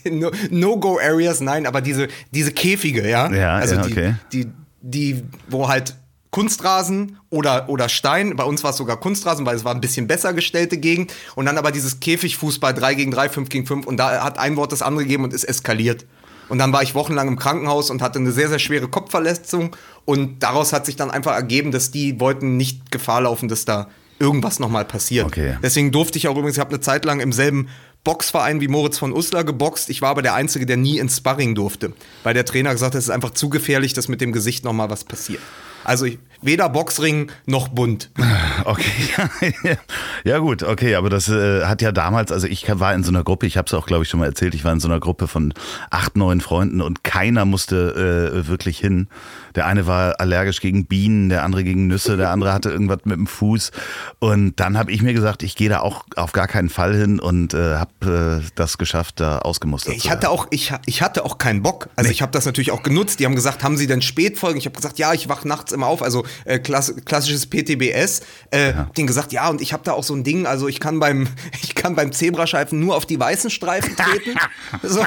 No-Go-Areas, 0.50 1.42
nein, 1.42 1.65
aber 1.65 1.82
diese, 1.82 2.08
diese 2.32 2.51
Käfige, 2.51 3.08
ja. 3.08 3.32
Ja, 3.32 3.56
also 3.56 3.75
ja, 3.75 3.84
okay. 3.84 4.15
die, 4.32 4.46
die, 4.46 4.51
die, 4.82 5.24
wo 5.50 5.68
halt 5.68 5.96
Kunstrasen 6.34 7.20
oder, 7.30 7.70
oder 7.70 7.88
Stein. 7.90 8.36
Bei 8.36 8.44
uns 8.44 8.63
war 8.63 8.72
es 8.72 8.78
sogar 8.78 9.00
Kunstrasen, 9.00 9.46
weil 9.46 9.56
es 9.56 9.63
war 9.63 9.74
ein 9.74 9.82
bisschen 9.82 10.08
besser 10.08 10.34
gestellte 10.34 10.78
Gegend. 10.78 11.13
Und 11.36 11.46
dann 11.46 11.60
aber 11.60 11.72
dieses 11.72 12.00
Käfigfußball 12.00 12.74
3 12.74 12.96
gegen 12.96 13.12
3, 13.12 13.30
5 13.30 13.50
gegen 13.50 13.68
5. 13.68 13.86
Und 13.86 13.98
da 13.98 14.24
hat 14.24 14.40
ein 14.40 14.58
Wort 14.58 14.72
das 14.72 14.82
andere 14.82 15.04
gegeben 15.04 15.24
und 15.24 15.32
ist 15.32 15.44
eskaliert. 15.44 16.08
Und 16.50 16.58
dann 16.58 16.74
war 16.74 16.82
ich 16.82 16.96
wochenlang 16.96 17.28
im 17.28 17.38
Krankenhaus 17.38 17.92
und 17.92 18.02
hatte 18.02 18.18
eine 18.18 18.32
sehr, 18.32 18.50
sehr 18.50 18.58
schwere 18.58 18.88
Kopfverletzung. 18.88 19.75
Und 20.06 20.42
daraus 20.42 20.74
hat 20.74 20.88
sich 20.88 20.96
dann 20.96 21.12
einfach 21.12 21.36
ergeben, 21.36 21.72
dass 21.72 21.92
die 21.92 22.20
wollten 22.20 22.58
nicht 22.58 22.92
Gefahr 22.92 23.22
laufen, 23.22 23.48
dass 23.48 23.66
da 23.66 23.90
irgendwas 24.18 24.58
nochmal 24.60 24.86
passiert. 24.86 25.28
Okay. 25.28 25.58
Deswegen 25.62 25.92
durfte 25.92 26.18
ich 26.18 26.28
auch 26.28 26.36
übrigens, 26.36 26.56
ich 26.56 26.62
habe 26.62 26.72
eine 26.72 26.82
Zeit 26.82 27.06
lang 27.06 27.20
im 27.20 27.32
selben 27.32 27.70
Boxverein 28.04 28.60
wie 28.60 28.68
Moritz 28.68 28.98
von 28.98 29.13
Uslar 29.13 29.44
geboxt. 29.44 29.88
Ich 29.92 30.02
war 30.02 30.10
aber 30.10 30.24
der 30.24 30.34
Einzige, 30.34 30.66
der 30.66 30.78
nie 30.78 30.98
ins 30.98 31.18
Sparring 31.18 31.54
durfte, 31.54 31.94
weil 32.24 32.34
der 32.34 32.44
Trainer 32.44 32.72
gesagt 32.72 32.96
hat, 32.96 33.00
es 33.00 33.06
ist 33.06 33.12
einfach 33.12 33.32
zu 33.32 33.50
gefährlich, 33.50 33.94
dass 33.94 34.08
mit 34.08 34.20
dem 34.20 34.32
Gesicht 34.32 34.66
nochmal 34.66 34.90
was 34.90 35.04
passiert. 35.04 35.42
Also 35.84 36.06
ich, 36.06 36.20
weder 36.46 36.70
Boxring 36.70 37.32
noch 37.46 37.68
bunt. 37.68 38.12
Okay, 38.66 39.50
ja 40.24 40.38
gut, 40.38 40.64
okay, 40.64 40.96
aber 40.96 41.10
das 41.10 41.28
äh, 41.28 41.66
hat 41.66 41.82
ja 41.82 41.92
damals, 41.92 42.32
also 42.32 42.48
ich 42.48 42.68
war 42.80 42.94
in 42.94 43.04
so 43.04 43.10
einer 43.10 43.24
Gruppe, 43.24 43.46
ich 43.46 43.58
habe 43.58 43.66
es 43.66 43.74
auch 43.74 43.86
glaube 43.88 44.04
ich 44.04 44.10
schon 44.10 44.20
mal 44.20 44.28
erzählt, 44.28 44.54
ich 44.56 44.64
war 44.64 44.72
in 44.72 44.80
so 44.80 44.88
einer 44.88 45.00
Gruppe 45.00 45.28
von 45.28 45.54
acht, 45.90 46.16
neun 46.16 46.40
Freunden 46.40 46.80
und 46.82 47.04
keiner 47.04 47.46
musste 47.46 48.32
äh, 48.34 48.48
wirklich 48.48 48.78
hin. 48.78 49.08
Der 49.56 49.66
eine 49.66 49.86
war 49.86 50.20
allergisch 50.20 50.62
gegen 50.62 50.86
Bienen, 50.86 51.30
der 51.30 51.44
andere 51.44 51.64
gegen 51.64 51.88
Nüsse, 51.88 52.16
der 52.16 52.30
andere 52.30 52.54
hatte 52.54 52.70
irgendwas 52.70 53.00
mit 53.04 53.18
dem 53.18 53.28
Fuß 53.28 53.72
und 54.20 54.60
dann 54.60 54.78
habe 54.78 54.92
ich 54.92 55.02
mir 55.02 55.14
gesagt, 55.14 55.44
ich 55.44 55.56
gehe 55.56 55.70
da 55.70 55.80
auch 55.80 56.06
auf 56.16 56.32
gar 56.32 56.48
keinen 56.48 56.70
Fall 56.70 56.96
hin 56.96 57.20
und 57.20 57.54
äh, 57.54 57.76
habe 57.76 58.42
äh, 58.44 58.52
das 58.56 58.78
geschafft, 58.78 59.20
da 59.20 59.40
ausgemustert 59.40 59.94
ich 59.96 60.10
hatte 60.10 60.30
auch 60.30 60.48
ich, 60.52 60.74
ich 60.86 61.02
hatte 61.02 61.26
auch 61.26 61.38
keinen 61.38 61.62
Bock. 61.62 61.90
Also 61.96 62.08
nee. 62.08 62.14
ich 62.14 62.22
habe 62.22 62.32
das 62.32 62.46
natürlich 62.46 62.72
auch 62.72 62.84
genutzt. 62.84 63.20
Die 63.20 63.26
haben 63.26 63.36
gesagt, 63.36 63.64
haben 63.64 63.78
Sie 63.78 63.88
denn 63.88 64.02
Spätfolgen? 64.02 64.58
Ich 64.58 64.66
habe 64.66 64.76
gesagt, 64.76 65.00
ja, 65.00 65.14
ich 65.14 65.30
wach 65.30 65.46
nachts 65.46 65.72
immer 65.72 65.88
auf. 65.88 66.02
Also 66.02 66.26
äh, 66.46 66.60
klass 66.60 66.94
klassisches 67.06 67.46
PTBS. 67.46 68.22
Äh, 68.52 68.72
ja. 68.72 68.90
Den 68.98 69.08
gesagt, 69.08 69.32
ja, 69.32 69.50
und 69.50 69.62
ich 69.62 69.74
habe 69.74 69.84
da 69.84 69.94
auch 69.94 70.04
so 70.04 70.13
ein 70.13 70.24
Ding, 70.24 70.46
also 70.46 70.68
ich 70.68 70.80
kann 70.80 71.00
beim, 71.00 71.28
ich 71.63 71.75
kann 71.75 71.96
beim 71.96 72.12
Zebrastreifen 72.12 72.80
nur 72.80 72.96
auf 72.96 73.06
die 73.06 73.20
weißen 73.20 73.50
Streifen 73.50 73.96
treten. 73.96 74.38
so. 74.84 75.06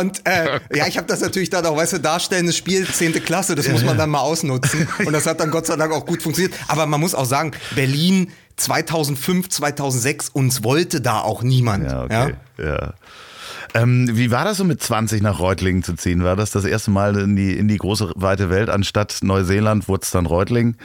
Und 0.00 0.26
äh, 0.26 0.60
ja, 0.74 0.86
ich 0.86 0.96
habe 0.96 1.06
das 1.06 1.20
natürlich 1.20 1.50
dann 1.50 1.64
auch, 1.66 1.76
weißt 1.76 1.94
du, 1.94 1.98
darstellendes 2.00 2.56
Spiel, 2.56 2.86
10. 2.86 3.12
Klasse, 3.24 3.54
das 3.54 3.68
muss 3.68 3.84
man 3.84 3.96
dann 3.96 4.10
mal 4.10 4.20
ausnutzen. 4.20 4.88
Und 5.04 5.12
das 5.12 5.26
hat 5.26 5.40
dann 5.40 5.50
Gott 5.50 5.66
sei 5.66 5.76
Dank 5.76 5.92
auch 5.92 6.06
gut 6.06 6.22
funktioniert. 6.22 6.54
Aber 6.68 6.86
man 6.86 7.00
muss 7.00 7.14
auch 7.14 7.24
sagen, 7.24 7.52
Berlin 7.74 8.30
2005, 8.56 9.48
2006, 9.48 10.28
uns 10.30 10.62
wollte 10.64 11.00
da 11.00 11.20
auch 11.20 11.42
niemand. 11.42 11.84
Ja, 11.84 12.04
okay. 12.04 12.34
ja? 12.58 12.64
ja. 12.64 12.94
Ähm, 13.74 14.08
wie 14.12 14.30
war 14.30 14.44
das 14.44 14.56
so 14.56 14.64
mit 14.64 14.82
20 14.82 15.22
nach 15.22 15.38
Reutlingen 15.38 15.82
zu 15.82 15.94
ziehen? 15.94 16.24
War 16.24 16.36
das 16.36 16.50
das 16.50 16.64
erste 16.64 16.90
Mal 16.90 17.16
in 17.18 17.36
die, 17.36 17.56
in 17.56 17.68
die 17.68 17.76
große, 17.76 18.12
weite 18.16 18.50
Welt? 18.50 18.68
Anstatt 18.68 19.18
Neuseeland 19.22 19.88
wurde 19.88 20.02
es 20.02 20.10
dann 20.10 20.26
Reutlingen? 20.26 20.76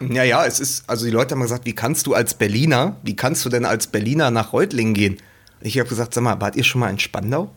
Ja, 0.00 0.22
ja, 0.22 0.44
es 0.44 0.60
ist, 0.60 0.88
also 0.88 1.04
die 1.04 1.10
Leute 1.10 1.34
haben 1.34 1.42
gesagt, 1.42 1.66
wie 1.66 1.74
kannst 1.74 2.06
du 2.06 2.14
als 2.14 2.34
Berliner, 2.34 2.96
wie 3.02 3.16
kannst 3.16 3.44
du 3.44 3.48
denn 3.48 3.64
als 3.64 3.86
Berliner 3.86 4.30
nach 4.30 4.52
Reutlingen 4.52 4.94
gehen? 4.94 5.18
Ich 5.60 5.78
habe 5.78 5.88
gesagt, 5.88 6.12
sag 6.12 6.22
mal, 6.22 6.38
wart 6.42 6.56
ihr 6.56 6.64
schon 6.64 6.80
mal 6.80 6.90
in 6.90 6.98
Spandau? 6.98 7.50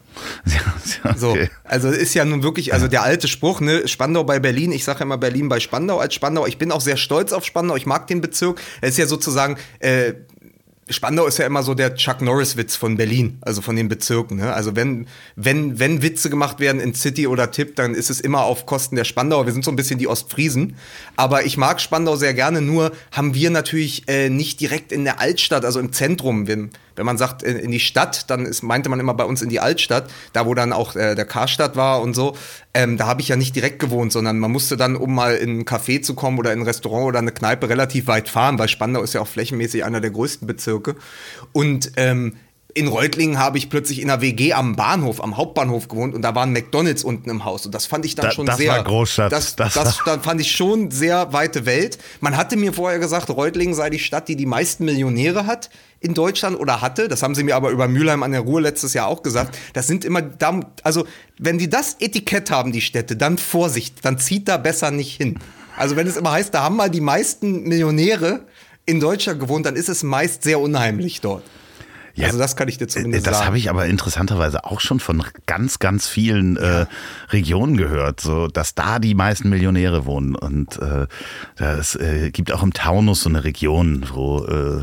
Ja, 0.46 1.12
okay. 1.12 1.18
So, 1.18 1.38
also 1.64 1.90
ist 1.90 2.14
ja 2.14 2.26
nun 2.26 2.42
wirklich, 2.42 2.74
also 2.74 2.88
der 2.88 3.04
alte 3.04 3.28
Spruch, 3.28 3.60
ne, 3.60 3.88
Spandau 3.88 4.24
bei 4.24 4.40
Berlin, 4.40 4.72
ich 4.72 4.84
sage 4.84 5.04
immer 5.04 5.18
Berlin 5.18 5.50
bei 5.50 5.60
Spandau 5.60 6.00
als 6.00 6.16
Spandau. 6.16 6.48
Ich 6.48 6.58
bin 6.58 6.72
auch 6.72 6.82
sehr 6.82 6.98
stolz 6.98 7.34
auf 7.34 7.46
Spandau, 7.46 7.76
ich 7.76 7.86
mag 7.86 8.08
den 8.08 8.22
Bezirk. 8.22 8.60
Es 8.82 8.92
ist 8.92 8.98
ja 8.98 9.06
sozusagen 9.06 9.58
äh, 9.80 10.14
Spandau 10.90 11.26
ist 11.26 11.38
ja 11.38 11.46
immer 11.46 11.64
so 11.64 11.74
der 11.74 11.96
Chuck 11.96 12.22
Norris-Witz 12.22 12.78
von 12.78 12.96
Berlin, 12.96 13.40
also 13.42 13.62
von 13.62 13.76
den 13.76 13.90
Bezirken. 13.90 14.38
Ne? 14.38 14.54
Also 14.54 14.76
wenn, 14.76 15.08
wenn, 15.36 15.80
wenn 15.80 16.02
Witze 16.02 16.30
gemacht 16.30 16.60
werden 16.60 16.80
in 16.80 16.94
City 16.94 17.28
oder 17.28 17.52
Tipp, 17.52 17.76
dann 17.76 17.94
ist 17.94 18.10
es 18.10 18.22
immer 18.22 18.44
auf 18.44 18.66
Kosten 18.66 18.96
der 18.96 19.04
Spandauer. 19.04 19.46
Wir 19.46 19.54
sind 19.54 19.66
so 19.66 19.72
ein 19.72 19.76
bisschen 19.76 20.00
die 20.00 20.08
Ostfriesen. 20.08 20.76
Aber 21.18 21.46
ich 21.46 21.58
mag 21.58 21.82
Spandau 21.82 22.16
sehr 22.16 22.34
gerne, 22.34 22.62
nur 22.62 22.92
haben 23.12 23.34
wir 23.34 23.50
natürlich 23.50 24.08
äh, 24.08 24.30
nicht 24.30 24.62
direkt 24.62 24.94
in 24.94 25.04
der 25.04 25.20
Altstadt, 25.20 25.66
also 25.66 25.80
im 25.80 25.92
Zentrum. 25.92 26.48
Wenn, 26.48 26.70
wenn 26.98 27.06
man 27.06 27.18
sagt 27.18 27.44
in, 27.44 27.58
in 27.58 27.72
die 27.72 27.80
Stadt, 27.80 28.30
dann 28.30 28.46
ist, 28.46 28.64
meinte 28.64 28.90
man 28.90 29.00
immer 29.00 29.14
bei 29.14 29.24
uns 29.24 29.42
in 29.42 29.50
die 29.50 29.60
Altstadt, 29.60 30.10
da 30.34 30.46
wo 30.46 30.54
dann 30.54 30.74
auch 30.74 30.96
äh, 30.96 31.16
der 31.16 31.26
Karstadt 31.26 31.76
war 31.76 32.02
und 32.02 32.14
so. 32.14 32.36
Ähm, 32.74 32.98
da 32.98 33.08
habe 33.08 33.22
ich 33.22 33.30
ja 33.30 33.36
nicht 33.36 33.56
direkt 33.56 33.80
gewohnt, 33.80 34.12
sondern 34.12 34.40
man 34.40 34.52
musste 34.52 34.78
dann, 34.78 34.96
um 34.96 35.16
mal 35.16 35.36
in 35.36 35.60
ein 35.60 35.66
Café 35.66 36.02
zu 36.02 36.16
kommen 36.16 36.38
oder 36.38 36.52
in 36.52 36.60
ein 36.60 36.66
Restaurant 36.66 37.06
oder 37.06 37.20
eine 37.20 37.32
Kneipe, 37.32 37.70
relativ 37.70 38.08
weit 38.08 38.30
fahren, 38.30 38.60
weil 38.60 38.68
Spandau 38.68 39.02
ist 39.02 39.14
ja 39.14 39.22
auch 39.22 39.28
flächenmäßig 39.28 39.84
einer 39.84 40.02
der 40.02 40.12
größten 40.12 40.48
Bezirke. 40.48 40.96
Und 41.54 41.92
ähm, 41.96 42.36
in 42.78 42.88
Reutlingen 42.88 43.40
habe 43.40 43.58
ich 43.58 43.72
plötzlich 43.72 44.02
in 44.02 44.10
einer 44.10 44.22
WG 44.22 44.54
am 44.54 44.76
Bahnhof, 44.76 45.24
am 45.24 45.36
Hauptbahnhof 45.36 45.88
gewohnt 45.88 46.14
und 46.14 46.22
da 46.22 46.36
war 46.36 46.44
ein 46.44 46.54
McDonalds 46.54 47.04
unten 47.04 47.28
im 47.30 47.44
Haus 47.44 47.66
und 47.66 47.74
das 47.74 47.88
fand 47.88 48.06
ich 48.06 48.14
dann 48.14 48.28
da, 48.28 48.32
schon 48.32 48.46
das 48.46 48.58
sehr. 48.58 48.72
War 48.72 48.84
Großstadt. 48.84 49.32
Das, 49.32 49.56
das, 49.56 49.74
das, 49.74 50.00
das 50.06 50.22
fand 50.22 50.40
ich 50.40 50.52
schon 50.52 50.92
sehr 50.92 51.34
weite 51.34 51.66
Welt. 51.66 51.98
Man 52.22 52.38
hatte 52.38 52.56
mir 52.56 52.74
vorher 52.74 53.00
gesagt, 53.00 53.32
Reutlingen 53.32 53.74
sei 53.74 53.90
die 53.90 53.98
Stadt, 53.98 54.28
die 54.28 54.36
die 54.36 54.46
meisten 54.46 54.86
Millionäre 54.86 55.48
hat 55.48 55.72
in 56.00 56.14
Deutschland 56.14 56.60
oder 56.60 56.82
hatte. 56.82 57.08
Das 57.08 57.24
haben 57.24 57.34
sie 57.34 57.44
mir 57.44 57.56
aber 57.56 57.72
über 57.72 57.88
Mülheim 57.88 58.22
an 58.22 58.32
der 58.32 58.42
Ruhr 58.42 58.62
letztes 58.62 58.94
Jahr 58.94 59.08
auch 59.08 59.24
gesagt. 59.24 59.58
Das 59.74 59.88
sind 59.88 60.06
immer, 60.06 60.22
also 60.84 61.08
wenn 61.40 61.58
die 61.58 61.72
das 61.72 61.98
Etikett 62.00 62.52
haben, 62.52 62.72
die 62.72 62.82
Städte, 62.82 63.16
dann 63.16 63.40
Vorsicht, 63.40 64.06
dann 64.06 64.20
zieht 64.20 64.48
da 64.48 64.58
besser 64.58 64.92
nicht 64.92 65.18
hin. 65.18 65.40
Also 65.76 65.96
wenn 65.96 66.06
es 66.06 66.16
immer 66.16 66.32
heißt, 66.32 66.54
da 66.54 66.62
haben 66.62 66.76
mal 66.76 66.92
die 66.92 67.02
meisten 67.02 67.64
Millionäre 67.64 68.42
in 68.86 69.00
Deutschland 69.00 69.40
gewohnt, 69.40 69.66
dann 69.66 69.76
ist 69.76 69.90
es 69.90 70.04
meist 70.04 70.44
sehr 70.44 70.60
unheimlich 70.60 71.22
dort. 71.22 71.44
Ja, 72.18 72.28
also 72.28 72.40
das 72.40 72.56
kann 72.56 72.68
ich 72.68 72.80
dir 72.80 72.88
zumindest 72.88 73.28
das 73.28 73.34
sagen. 73.34 73.42
Das 73.42 73.48
habe 73.48 73.58
ich 73.60 73.70
aber 73.70 73.86
interessanterweise 73.86 74.66
auch 74.66 74.80
schon 74.80 75.00
von 75.00 75.24
ganz, 75.46 75.78
ganz 75.78 76.08
vielen 76.08 76.58
äh, 76.58 76.62
ja. 76.62 76.82
äh, 76.82 76.86
Regionen 77.30 77.78
gehört, 77.78 78.20
so 78.22 78.48
dass 78.48 78.74
da 78.74 78.98
die 78.98 79.14
meisten 79.14 79.50
Millionäre 79.50 80.06
wohnen. 80.06 80.36
Und 80.36 80.82
äh, 80.82 81.06
das 81.58 81.96
äh, 81.96 82.32
gibt 82.32 82.52
auch 82.52 82.64
im 82.64 82.74
Taunus 82.74 83.22
so 83.22 83.30
eine 83.30 83.44
Region, 83.44 84.08
wo 84.12 84.44
äh, 84.46 84.82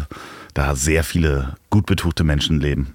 da 0.55 0.77
sehr 0.77 1.03
viele 1.03 1.57
gut 1.71 1.87
betuchte 1.87 2.23
Menschen 2.23 2.61
leben. 2.61 2.95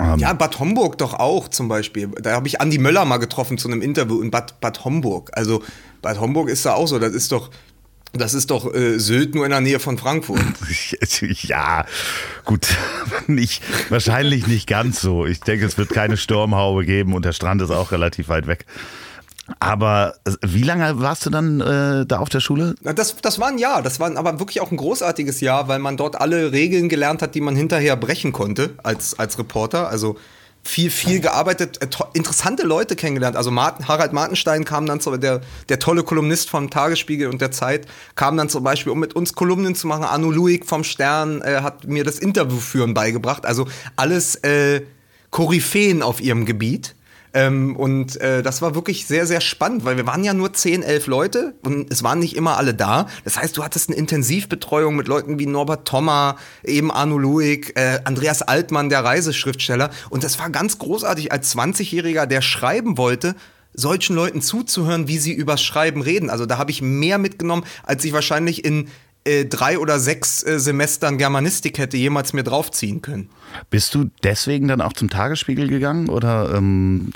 Ähm, 0.00 0.18
ja, 0.18 0.32
Bad 0.32 0.58
Homburg 0.58 0.96
doch 0.96 1.12
auch 1.12 1.48
zum 1.48 1.68
Beispiel. 1.68 2.08
Da 2.22 2.32
habe 2.32 2.48
ich 2.48 2.60
Andi 2.60 2.78
Möller 2.78 3.04
mal 3.04 3.18
getroffen 3.18 3.58
zu 3.58 3.68
einem 3.68 3.82
Interview 3.82 4.22
in 4.22 4.30
Bad, 4.30 4.58
Bad 4.60 4.84
Homburg. 4.86 5.30
Also 5.34 5.62
Bad 6.00 6.18
Homburg 6.18 6.48
ist 6.48 6.64
da 6.64 6.72
auch 6.72 6.86
so. 6.86 6.98
Das 6.98 7.12
ist 7.12 7.30
doch 7.30 7.50
das 8.16 8.34
ist 8.34 8.50
doch 8.50 8.72
äh, 8.74 8.98
Sylt 8.98 9.34
nur 9.34 9.44
in 9.44 9.50
der 9.50 9.60
Nähe 9.60 9.80
von 9.80 9.98
Frankfurt. 9.98 10.40
ja, 11.42 11.84
gut, 12.44 12.68
nicht, 13.26 13.62
wahrscheinlich 13.90 14.46
nicht 14.46 14.66
ganz 14.66 15.00
so. 15.00 15.26
Ich 15.26 15.40
denke, 15.40 15.66
es 15.66 15.78
wird 15.78 15.90
keine 15.90 16.16
Sturmhaube 16.16 16.84
geben 16.84 17.14
und 17.14 17.24
der 17.24 17.32
Strand 17.32 17.62
ist 17.62 17.70
auch 17.70 17.92
relativ 17.92 18.28
weit 18.28 18.46
weg. 18.46 18.66
Aber 19.60 20.14
äh, 20.24 20.32
wie 20.42 20.62
lange 20.62 21.00
warst 21.00 21.26
du 21.26 21.30
dann 21.30 21.60
äh, 21.60 22.06
da 22.06 22.18
auf 22.18 22.28
der 22.28 22.40
Schule? 22.40 22.74
Das, 22.82 23.16
das 23.16 23.38
war 23.38 23.48
ein 23.48 23.58
Jahr. 23.58 23.82
Das 23.82 24.00
war 24.00 24.14
aber 24.16 24.38
wirklich 24.38 24.60
auch 24.60 24.70
ein 24.70 24.76
großartiges 24.76 25.40
Jahr, 25.40 25.68
weil 25.68 25.78
man 25.78 25.96
dort 25.96 26.20
alle 26.20 26.52
Regeln 26.52 26.88
gelernt 26.88 27.22
hat, 27.22 27.34
die 27.34 27.40
man 27.40 27.56
hinterher 27.56 27.96
brechen 27.96 28.32
konnte 28.32 28.74
als, 28.82 29.18
als 29.18 29.38
Reporter. 29.38 29.88
Also 29.88 30.16
viel, 30.66 30.90
viel 30.90 31.20
gearbeitet, 31.20 31.80
äh, 31.80 31.88
interessante 32.12 32.64
Leute 32.64 32.96
kennengelernt. 32.96 33.36
Also 33.36 33.50
Martin, 33.50 33.86
Harald 33.86 34.12
Martenstein 34.12 34.64
kam 34.64 34.86
dann 34.86 35.00
so, 35.00 35.16
der, 35.16 35.40
der 35.68 35.78
tolle 35.78 36.02
Kolumnist 36.02 36.50
vom 36.50 36.68
Tagesspiegel 36.70 37.28
und 37.28 37.40
der 37.40 37.52
Zeit, 37.52 37.86
kam 38.16 38.36
dann 38.36 38.48
zum 38.48 38.64
Beispiel, 38.64 38.92
um 38.92 38.98
mit 38.98 39.14
uns 39.14 39.34
Kolumnen 39.34 39.74
zu 39.74 39.86
machen. 39.86 40.04
Anu 40.04 40.30
Luig 40.30 40.66
vom 40.66 40.82
Stern 40.82 41.40
äh, 41.42 41.60
hat 41.62 41.86
mir 41.86 42.04
das 42.04 42.18
Interview 42.18 42.58
führen 42.58 42.94
beigebracht. 42.94 43.46
Also 43.46 43.68
alles 43.94 44.34
äh, 44.36 44.82
Koryphäen 45.30 46.02
auf 46.02 46.20
ihrem 46.20 46.44
Gebiet. 46.44 46.95
Ähm, 47.36 47.76
und 47.76 48.18
äh, 48.22 48.42
das 48.42 48.62
war 48.62 48.74
wirklich 48.74 49.06
sehr, 49.06 49.26
sehr 49.26 49.42
spannend, 49.42 49.84
weil 49.84 49.98
wir 49.98 50.06
waren 50.06 50.24
ja 50.24 50.32
nur 50.32 50.54
10, 50.54 50.82
11 50.82 51.06
Leute 51.06 51.54
und 51.62 51.92
es 51.92 52.02
waren 52.02 52.18
nicht 52.18 52.34
immer 52.34 52.56
alle 52.56 52.72
da. 52.72 53.08
Das 53.24 53.36
heißt, 53.36 53.54
du 53.58 53.62
hattest 53.62 53.90
eine 53.90 53.98
Intensivbetreuung 53.98 54.96
mit 54.96 55.06
Leuten 55.06 55.38
wie 55.38 55.44
Norbert 55.44 55.86
Thommer, 55.86 56.36
eben 56.64 56.90
Arno 56.90 57.18
Luig, 57.18 57.76
äh, 57.76 58.00
Andreas 58.04 58.40
Altmann, 58.40 58.88
der 58.88 59.04
Reiseschriftsteller. 59.04 59.90
Und 60.08 60.24
das 60.24 60.38
war 60.38 60.48
ganz 60.48 60.78
großartig 60.78 61.30
als 61.30 61.54
20-Jähriger, 61.54 62.24
der 62.24 62.40
schreiben 62.40 62.96
wollte, 62.96 63.34
solchen 63.74 64.16
Leuten 64.16 64.40
zuzuhören, 64.40 65.06
wie 65.06 65.18
sie 65.18 65.34
übers 65.34 65.62
Schreiben 65.62 66.00
reden. 66.00 66.30
Also 66.30 66.46
da 66.46 66.56
habe 66.56 66.70
ich 66.70 66.80
mehr 66.80 67.18
mitgenommen, 67.18 67.64
als 67.82 68.02
ich 68.06 68.14
wahrscheinlich 68.14 68.64
in 68.64 68.88
äh, 69.26 69.44
drei 69.44 69.78
oder 69.78 69.98
sechs 69.98 70.42
äh, 70.42 70.58
Semestern 70.58 71.18
Germanistik 71.18 71.78
hätte 71.78 71.96
jemals 71.96 72.32
mir 72.32 72.44
draufziehen 72.44 73.02
können. 73.02 73.28
Bist 73.70 73.94
du 73.94 74.10
deswegen 74.22 74.68
dann 74.68 74.80
auch 74.80 74.92
zum 74.92 75.10
Tagesspiegel 75.10 75.68
gegangen 75.68 76.08
oder 76.08 76.54
ähm, 76.54 77.12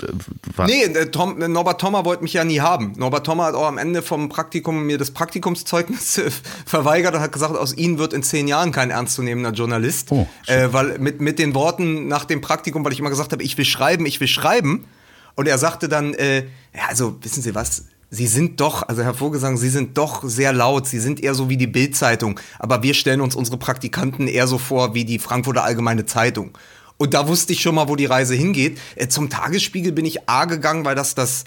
war 0.55 0.67
Nee, 0.67 0.83
äh, 0.83 1.07
Tom, 1.07 1.41
äh, 1.41 1.47
Norbert 1.47 1.79
Thommer 1.79 2.05
wollte 2.05 2.23
mich 2.23 2.33
ja 2.33 2.43
nie 2.43 2.59
haben. 2.59 2.93
Norbert 2.97 3.25
Thommer 3.25 3.45
hat 3.45 3.55
auch 3.55 3.67
am 3.67 3.77
Ende 3.77 4.01
vom 4.01 4.29
Praktikum 4.29 4.85
mir 4.85 4.97
das 4.97 5.11
Praktikumszeugnis 5.11 6.17
äh, 6.17 6.31
verweigert 6.65 7.15
und 7.15 7.21
hat 7.21 7.31
gesagt, 7.31 7.55
aus 7.55 7.75
Ihnen 7.75 7.97
wird 7.97 8.13
in 8.13 8.23
zehn 8.23 8.47
Jahren 8.47 8.71
kein 8.71 8.91
ernstzunehmender 8.91 9.51
Journalist. 9.51 10.11
Oh, 10.11 10.27
äh, 10.47 10.67
weil 10.71 10.99
mit, 10.99 11.21
mit 11.21 11.39
den 11.39 11.53
Worten 11.53 12.07
nach 12.07 12.25
dem 12.25 12.41
Praktikum, 12.41 12.83
weil 12.83 12.91
ich 12.91 12.99
immer 12.99 13.09
gesagt 13.09 13.31
habe, 13.31 13.43
ich 13.43 13.57
will 13.57 13.65
schreiben, 13.65 14.05
ich 14.05 14.19
will 14.19 14.27
schreiben. 14.27 14.85
Und 15.35 15.47
er 15.47 15.57
sagte 15.57 15.87
dann, 15.87 16.13
äh, 16.13 16.39
ja, 16.75 16.87
also 16.89 17.17
wissen 17.21 17.41
Sie 17.41 17.55
was, 17.55 17.85
Sie 18.13 18.27
sind 18.27 18.59
doch, 18.59 18.83
also 18.89 19.03
Herr 19.03 19.15
Sie 19.55 19.69
sind 19.69 19.97
doch 19.97 20.23
sehr 20.25 20.51
laut. 20.51 20.85
Sie 20.85 20.99
sind 20.99 21.23
eher 21.23 21.33
so 21.33 21.47
wie 21.47 21.55
die 21.55 21.65
Bildzeitung. 21.65 22.37
Aber 22.59 22.83
wir 22.83 22.93
stellen 22.93 23.21
uns 23.21 23.35
unsere 23.35 23.57
Praktikanten 23.57 24.27
eher 24.27 24.47
so 24.47 24.57
vor 24.57 24.93
wie 24.93 25.05
die 25.05 25.17
Frankfurter 25.17 25.63
Allgemeine 25.63 26.05
Zeitung. 26.05 26.51
Und 26.97 27.13
da 27.13 27.29
wusste 27.29 27.53
ich 27.53 27.61
schon 27.61 27.73
mal, 27.73 27.87
wo 27.87 27.95
die 27.95 28.05
Reise 28.05 28.35
hingeht. 28.35 28.79
Äh, 28.95 29.07
zum 29.07 29.29
Tagesspiegel 29.29 29.93
bin 29.93 30.03
ich 30.03 30.29
A 30.29 30.43
gegangen, 30.43 30.83
weil 30.83 30.93
das 30.93 31.15
das, 31.15 31.45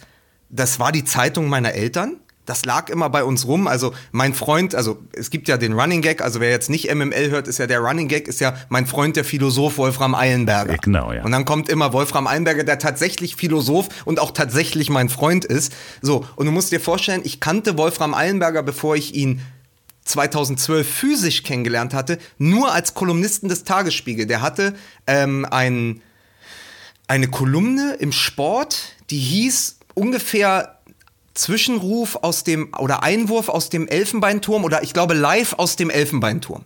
das 0.48 0.81
war 0.81 0.90
die 0.90 1.05
Zeitung 1.05 1.48
meiner 1.48 1.74
Eltern 1.74 2.16
das 2.46 2.64
lag 2.64 2.90
immer 2.90 3.09
bei 3.11 3.24
uns 3.24 3.46
rum. 3.46 3.66
Also 3.66 3.94
mein 4.12 4.35
Freund, 4.35 4.74
also 4.74 4.98
es 5.12 5.30
gibt 5.30 5.48
ja 5.48 5.57
den 5.57 5.72
Running 5.72 6.02
Gag, 6.02 6.22
also 6.22 6.40
wer 6.40 6.50
jetzt 6.50 6.68
nicht 6.68 6.92
MML 6.92 7.30
hört, 7.30 7.48
ist 7.48 7.59
ja 7.59 7.66
der 7.66 7.80
Running 7.80 8.09
Gag, 8.09 8.28
ist 8.28 8.40
ja 8.40 8.54
mein 8.68 8.87
Freund, 8.87 9.16
der 9.16 9.24
Philosoph 9.24 9.78
Wolfram 9.78 10.14
Eilenberger. 10.14 10.72
Ja, 10.72 10.78
genau, 10.78 11.12
ja. 11.12 11.24
Und 11.24 11.33
dann 11.33 11.44
kommt 11.44 11.68
immer 11.68 11.92
Wolfram 11.92 12.26
Eilenberger, 12.26 12.64
der 12.64 12.78
tatsächlich 12.78 13.37
Philosoph 13.37 13.88
und 14.04 14.20
auch 14.20 14.30
tatsächlich 14.30 14.90
mein 14.90 15.09
Freund 15.09 15.44
ist. 15.44 15.72
So, 16.02 16.26
und 16.37 16.46
du 16.46 16.52
musst 16.52 16.72
dir 16.72 16.80
vorstellen, 16.80 17.22
ich 17.24 17.40
kannte 17.40 17.78
Wolfram 17.78 18.14
Eilenberger, 18.14 18.62
bevor 18.62 18.96
ich 18.96 19.14
ihn 19.14 19.40
2012 20.04 20.87
physisch 20.87 21.42
kennengelernt 21.42 21.94
hatte, 21.94 22.18
nur 22.37 22.72
als 22.72 22.92
Kolumnisten 22.94 23.48
des 23.48 23.64
Tagesspiegel. 23.64 24.26
Der 24.26 24.42
hatte 24.42 24.74
ähm, 25.07 25.46
ein, 25.50 26.02
eine 27.07 27.28
Kolumne 27.28 27.96
im 27.98 28.12
Sport, 28.12 28.92
die 29.09 29.18
hieß 29.18 29.78
ungefähr 29.94 30.78
Zwischenruf 31.35 32.16
aus 32.23 32.44
dem 32.44 32.73
oder 32.79 33.03
Einwurf 33.03 33.49
aus 33.49 33.68
dem 33.68 33.88
Elfenbeinturm 33.88 34.64
oder 34.64 34.83
ich 34.83 34.92
glaube 34.92 35.14
live 35.14 35.55
aus 35.55 35.77
dem 35.77 35.90
Elfenbeinturm. 35.90 36.64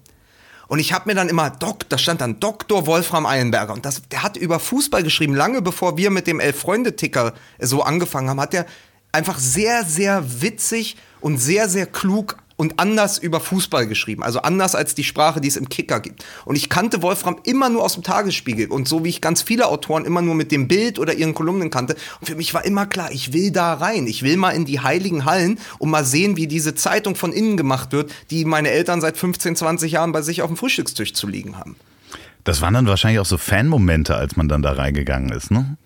Und 0.69 0.79
ich 0.79 0.93
habe 0.93 1.09
mir 1.09 1.15
dann 1.15 1.31
immer, 1.31 1.49
Doc, 1.49 1.89
da 1.89 1.97
stand 1.97 2.21
dann 2.21 2.41
Dr. 2.41 2.87
Wolfram 2.87 3.25
Eilenberger. 3.25 3.73
Und 3.73 3.87
das, 3.87 4.03
der 4.11 4.23
hat 4.23 4.37
über 4.37 4.61
Fußball 4.61 5.03
geschrieben, 5.03 5.35
lange 5.35 5.63
bevor 5.63 5.97
wir 5.97 6.11
mit 6.11 6.27
dem 6.27 6.41
Elf-Freunde-Ticker 6.41 7.33
so 7.59 7.83
angefangen 7.83 8.29
haben, 8.29 8.41
hat 8.41 8.53
er 8.53 8.67
einfach 9.11 9.39
sehr, 9.39 9.85
sehr 9.85 10.43
witzig 10.43 10.97
und 11.21 11.39
sehr, 11.39 11.71
sehr 11.71 11.87
klug 11.87 12.37
und 12.59 12.81
anders 12.81 13.19
über 13.19 13.39
Fußball 13.39 13.87
geschrieben. 13.87 14.25
Also 14.25 14.41
anders 14.41 14.75
als 14.75 14.95
die 14.95 15.05
Sprache, 15.05 15.41
die 15.41 15.47
es 15.47 15.57
im 15.57 15.69
Kicker 15.69 16.01
gibt. 16.01 16.25
Und 16.45 16.57
ich 16.57 16.69
kannte 16.69 17.03
Wolfram 17.03 17.37
immer 17.45 17.71
nur 17.71 17.85
aus 17.85 17.95
dem 17.95 18.03
Tagesspiegel. 18.03 18.67
Und 18.67 18.89
so 18.89 19.05
wie 19.05 19.09
ich 19.09 19.21
ganz 19.21 19.43
viele 19.43 19.69
Autoren 19.69 20.05
immer 20.05 20.23
nur 20.23 20.35
mit 20.35 20.51
dem 20.51 20.67
Bild 20.67 20.99
oder 20.99 21.15
ihren 21.15 21.35
Kolumnen 21.35 21.71
kannte. 21.71 21.97
Und 22.21 22.27
für 22.27 22.35
mich 22.35 22.53
war 22.55 22.65
immer 22.65 22.87
klar, 22.87 23.13
ich 23.13 23.33
will 23.33 23.53
da 23.53 23.75
rein. 23.75 24.09
Ich 24.09 24.25
will 24.25 24.37
mal 24.37 24.51
in 24.51 24.65
die 24.65 24.81
heiligen 24.81 25.25
Hallen 25.25 25.61
und 25.79 25.91
mal 25.91 26.05
sehen, 26.05 26.37
wie 26.37 26.49
diese 26.49 26.75
Zeitung 26.75 27.15
von 27.15 27.33
innen 27.33 27.57
gemacht 27.57 27.93
wird, 27.93 28.11
die 28.31 28.45
meine 28.45 28.71
Eltern 28.71 29.01
seit 29.01 29.17
15, 29.17 29.55
20 29.55 29.93
Jahren 29.93 30.11
bei 30.11 30.23
sich 30.23 30.43
auf 30.43 30.49
dem 30.49 30.57
Frühstückstisch 30.57 31.15
zu 31.15 31.29
liegen 31.29 31.57
haben. 31.57 31.77
Das 32.43 32.61
waren 32.61 32.75
dann 32.75 32.87
wahrscheinlich 32.89 33.21
auch 33.21 33.27
so 33.27 33.39
Fanmomente, 33.39 34.17
als 34.17 34.37
man 34.37 34.49
dann 34.49 34.63
da 34.63 34.73
reingegangen 34.73 35.31
ist, 35.31 35.53
ne? 35.53 35.77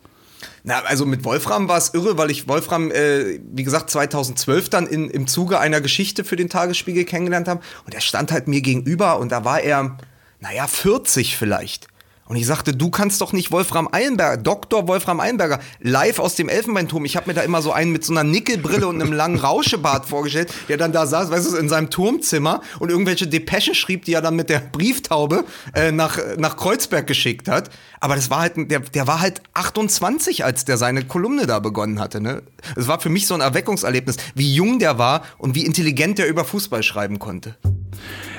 Na, 0.64 0.80
also 0.80 1.06
mit 1.06 1.24
Wolfram 1.24 1.68
war 1.68 1.78
es 1.78 1.94
irre, 1.94 2.18
weil 2.18 2.30
ich 2.30 2.48
Wolfram, 2.48 2.90
äh, 2.90 3.40
wie 3.52 3.64
gesagt, 3.64 3.90
2012 3.90 4.68
dann 4.68 4.86
in, 4.86 5.10
im 5.10 5.26
Zuge 5.26 5.58
einer 5.58 5.80
Geschichte 5.80 6.24
für 6.24 6.36
den 6.36 6.48
Tagesspiegel 6.48 7.04
kennengelernt 7.04 7.48
habe. 7.48 7.60
Und 7.84 7.94
er 7.94 8.00
stand 8.00 8.32
halt 8.32 8.48
mir 8.48 8.60
gegenüber 8.60 9.18
und 9.18 9.32
da 9.32 9.44
war 9.44 9.60
er, 9.60 9.96
naja, 10.40 10.66
40 10.66 11.36
vielleicht. 11.36 11.88
Und 12.26 12.36
ich 12.36 12.46
sagte, 12.46 12.74
du 12.74 12.88
kannst 12.90 13.20
doch 13.20 13.32
nicht 13.32 13.50
Wolfram 13.50 13.88
Eilenberger, 13.92 14.40
Dr. 14.40 14.86
Wolfram 14.86 15.20
Eilenberger, 15.20 15.58
live 15.80 16.18
aus 16.18 16.34
dem 16.34 16.48
Elfenbeinturm. 16.48 17.04
Ich 17.04 17.16
habe 17.16 17.28
mir 17.28 17.34
da 17.34 17.42
immer 17.42 17.62
so 17.62 17.72
einen 17.72 17.92
mit 17.92 18.04
so 18.04 18.12
einer 18.12 18.24
Nickelbrille 18.24 18.86
und 18.86 19.02
einem 19.02 19.12
langen 19.12 19.38
Rauschebart 19.38 20.06
vorgestellt, 20.06 20.52
der 20.68 20.76
dann 20.76 20.92
da 20.92 21.06
saß, 21.06 21.30
weißt 21.30 21.52
du, 21.52 21.56
in 21.56 21.68
seinem 21.68 21.90
Turmzimmer 21.90 22.62
und 22.78 22.90
irgendwelche 22.90 23.26
Depeschen 23.26 23.74
schrieb, 23.74 24.04
die 24.04 24.14
er 24.14 24.22
dann 24.22 24.36
mit 24.36 24.50
der 24.50 24.60
Brieftaube 24.60 25.44
äh, 25.74 25.90
nach, 25.90 26.18
nach 26.38 26.56
Kreuzberg 26.56 27.06
geschickt 27.06 27.48
hat. 27.48 27.70
Aber 28.00 28.14
das 28.14 28.30
war 28.30 28.40
halt, 28.40 28.70
der, 28.70 28.80
der 28.80 29.06
war 29.06 29.20
halt 29.20 29.42
28, 29.54 30.44
als 30.44 30.64
der 30.64 30.76
seine 30.76 31.04
Kolumne 31.04 31.46
da 31.46 31.58
begonnen 31.58 32.00
hatte. 32.00 32.20
Ne? 32.20 32.42
Es 32.76 32.86
war 32.86 33.00
für 33.00 33.08
mich 33.08 33.26
so 33.26 33.34
ein 33.34 33.40
Erweckungserlebnis, 33.40 34.16
wie 34.34 34.54
jung 34.54 34.78
der 34.78 34.96
war 34.96 35.22
und 35.38 35.54
wie 35.54 35.66
intelligent 35.66 36.18
der 36.18 36.28
über 36.28 36.44
Fußball 36.44 36.82
schreiben 36.82 37.18
konnte. 37.18 37.56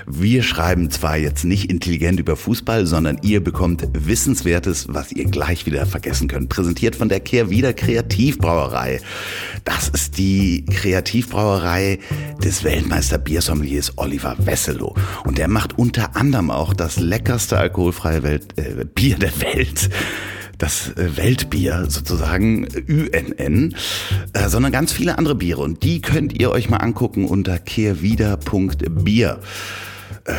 Wir 0.06 0.44
schreiben 0.44 0.90
zwar 0.92 1.18
jetzt 1.18 1.46
nicht 1.46 1.70
intelligent 1.70 2.20
über 2.20 2.36
Fußball, 2.36 2.86
sondern 2.86 3.20
ihr 3.22 3.44
bekommt 3.44 3.88
Wissenswertes, 3.94 4.88
was 4.90 5.12
ihr 5.12 5.26
gleich 5.26 5.66
wieder 5.66 5.86
vergessen 5.86 6.28
könnt. 6.28 6.50
Präsentiert 6.50 6.96
von 6.96 7.10
der 7.10 7.20
Kehrwieder 7.20 7.74
Kreativbrauerei. 7.74 9.00
Das 9.64 9.90
ist 9.90 10.18
die 10.18 10.66
Kreativbrauerei 10.66 12.00
des 12.44 12.64
Weltmeister 12.64 13.18
Biersommeliers 13.18 13.94
Oliver 13.98 14.36
Wesselow. 14.40 14.96
Und 15.26 15.38
der 15.38 15.48
macht 15.48 15.78
unter 15.78 16.16
anderem 16.16 16.52
auch 16.52 16.74
das 16.74 17.00
leckerste 17.00 17.58
alkoholfreie 17.58 18.24
Welt, 18.24 18.58
äh, 18.58 18.86
Bier 18.86 19.18
der 19.18 19.40
Welt 19.42 19.90
das 20.58 20.90
äh, 20.96 21.18
Weltbier 21.18 21.86
sozusagen, 21.90 22.68
UNN, 22.88 23.76
äh, 24.34 24.50
sondern 24.50 24.72
ganz 24.72 24.94
viele 24.94 25.18
andere 25.18 25.36
Biere. 25.36 25.62
Und 25.62 25.84
die 25.84 26.02
könnt 26.02 26.40
ihr 26.40 26.52
euch 26.52 26.70
mal 26.70 26.78
angucken 26.78 27.26
unter 27.26 27.60
kehrwieder.bier. 27.60 29.40
Äh, 30.26 30.34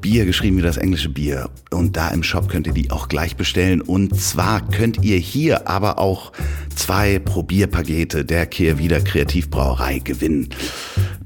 Bier 0.00 0.24
geschrieben 0.24 0.56
wie 0.56 0.62
das 0.62 0.78
englische 0.78 1.08
Bier. 1.08 1.48
Und 1.70 1.96
da 1.96 2.08
im 2.08 2.24
Shop 2.24 2.48
könnt 2.48 2.66
ihr 2.66 2.72
die 2.72 2.90
auch 2.90 3.08
gleich 3.08 3.36
bestellen. 3.36 3.80
Und 3.80 4.20
zwar 4.20 4.68
könnt 4.68 5.04
ihr 5.04 5.16
hier 5.16 5.68
aber 5.68 5.98
auch 5.98 6.32
zwei 6.74 7.20
Probierpakete 7.20 8.24
der 8.24 8.46
Kehrwieder 8.46 9.00
Kreativbrauerei 9.00 10.00
gewinnen. 10.00 10.48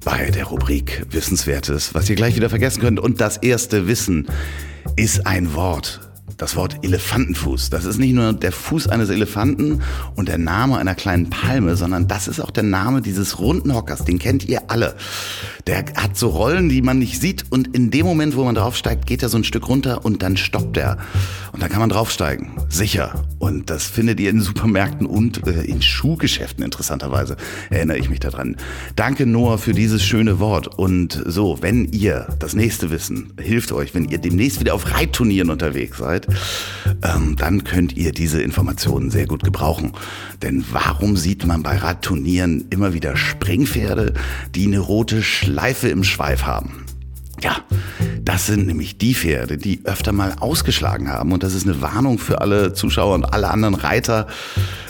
Bei 0.05 0.31
der 0.31 0.44
Rubrik 0.44 1.07
Wissenswertes, 1.11 1.94
was 1.94 2.11
ihr 2.11 2.16
gleich 2.16 2.37
wieder 2.37 2.51
vergessen 2.51 2.81
könnt. 2.81 3.01
Und 3.01 3.20
das 3.20 3.38
erste 3.38 3.87
Wissen 3.87 4.27
ist 4.96 5.27
ein 5.27 5.55
Wort 5.55 6.12
das 6.38 6.56
Wort 6.56 6.78
Elefantenfuß. 6.82 7.70
Das 7.70 7.85
ist 7.85 7.98
nicht 7.98 8.14
nur 8.14 8.32
der 8.32 8.52
Fuß 8.52 8.88
eines 8.88 9.11
Elefanten 9.11 9.82
und 10.14 10.28
der 10.28 10.38
Name 10.38 10.78
einer 10.78 10.94
kleinen 10.94 11.30
Palme, 11.30 11.76
sondern 11.76 12.08
das 12.08 12.28
ist 12.28 12.40
auch 12.40 12.50
der 12.50 12.62
Name 12.62 13.02
dieses 13.02 13.38
runden 13.38 13.74
Hockers. 13.74 14.04
Den 14.04 14.18
kennt 14.18 14.48
ihr 14.48 14.70
alle. 14.70 14.94
Der 15.66 15.85
hat 15.96 16.16
so 16.16 16.28
Rollen, 16.28 16.68
die 16.68 16.82
man 16.82 16.98
nicht 16.98 17.20
sieht 17.20 17.44
und 17.50 17.74
in 17.76 17.90
dem 17.90 18.06
Moment, 18.06 18.37
wo 18.37 18.44
man 18.44 18.54
draufsteigt, 18.54 19.06
geht 19.06 19.22
er 19.22 19.28
so 19.28 19.38
ein 19.38 19.44
Stück 19.44 19.68
runter 19.68 20.04
und 20.04 20.22
dann 20.22 20.37
stoppt 20.37 20.76
er. 20.76 20.98
Und 21.52 21.62
dann 21.62 21.70
kann 21.70 21.80
man 21.80 21.90
draufsteigen. 21.90 22.52
Sicher. 22.68 23.26
Und 23.38 23.68
das 23.68 23.85
findet 23.85 24.18
ihr 24.20 24.30
in 24.30 24.40
Supermärkten 24.40 25.06
und 25.06 25.46
äh, 25.46 25.62
in 25.62 25.82
Schuhgeschäften 25.82 26.64
interessanterweise. 26.64 27.37
Erinnere 27.68 27.98
ich 27.98 28.08
mich 28.08 28.20
daran. 28.20 28.56
Danke 28.96 29.26
Noah 29.26 29.58
für 29.58 29.74
dieses 29.74 30.02
schöne 30.02 30.40
Wort. 30.40 30.78
Und 30.78 31.22
so, 31.26 31.58
wenn 31.61 31.92
ihr 31.92 32.26
das 32.38 32.54
nächste 32.54 32.90
wissen, 32.90 33.35
hilft 33.38 33.72
euch, 33.72 33.94
wenn 33.94 34.06
ihr 34.06 34.18
demnächst 34.18 34.61
wieder 34.61 34.74
auf 34.74 34.92
Reitturnieren 34.92 35.50
unterwegs 35.50 35.98
seid, 35.98 36.12
ähm, 37.03 37.37
dann 37.37 37.64
könnt 37.64 37.96
ihr 37.96 38.12
diese 38.12 38.42
Informationen 38.42 39.11
sehr 39.11 39.27
gut 39.27 39.42
gebrauchen. 39.42 39.92
Denn 40.42 40.64
warum 40.70 41.16
sieht 41.16 41.46
man 41.46 41.62
bei 41.62 41.77
Radturnieren 41.77 42.66
immer 42.70 42.92
wieder 42.92 43.16
Springpferde, 43.16 44.14
die 44.55 44.66
eine 44.66 44.79
rote 44.79 45.22
Schleife 45.22 45.88
im 45.88 46.05
Schweif 46.05 46.44
haben? 46.44 46.85
Ja, 47.42 47.57
das 48.25 48.46
sind 48.46 48.66
nämlich 48.66 48.98
die 48.98 49.14
Pferde, 49.14 49.59
die 49.59 49.81
öfter 49.85 50.12
mal 50.12 50.37
ausgeschlagen 50.38 51.09
haben. 51.09 51.33
Und 51.33 51.42
das 51.42 51.55
ist 51.55 51.66
eine 51.66 51.81
Warnung 51.83 52.18
für 52.18 52.40
alle 52.40 52.72
Zuschauer 52.72 53.14
und 53.14 53.25
alle 53.25 53.51
anderen 53.51 53.75
Reiter, 53.75 54.29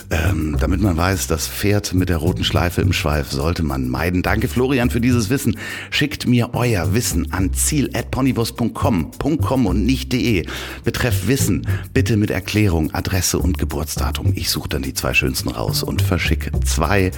ähm, 0.09 0.57
damit 0.59 0.81
man 0.81 0.97
weiß, 0.97 1.27
das 1.27 1.47
Pferd 1.47 1.93
mit 1.93 2.09
der 2.09 2.17
roten 2.17 2.43
Schleife 2.43 2.81
im 2.81 2.93
Schweif 2.93 3.31
sollte 3.31 3.63
man 3.63 3.89
meiden. 3.89 4.21
Danke 4.21 4.47
Florian 4.47 4.89
für 4.89 5.01
dieses 5.01 5.29
Wissen. 5.29 5.57
Schickt 5.89 6.27
mir 6.27 6.53
euer 6.53 6.93
Wissen 6.93 7.31
an 7.31 7.53
ziel.ponybus.com 7.53 9.65
und 9.65 9.85
nicht 9.85 10.13
de. 10.13 10.45
Betreff 10.83 11.27
Wissen, 11.27 11.67
bitte 11.93 12.17
mit 12.17 12.31
Erklärung, 12.31 12.93
Adresse 12.93 13.39
und 13.39 13.57
Geburtsdatum. 13.57 14.33
Ich 14.35 14.49
suche 14.49 14.69
dann 14.69 14.81
die 14.81 14.93
zwei 14.93 15.13
schönsten 15.13 15.49
raus 15.49 15.83
und 15.83 16.01
verschicke 16.01 16.51
zwei 16.61 17.11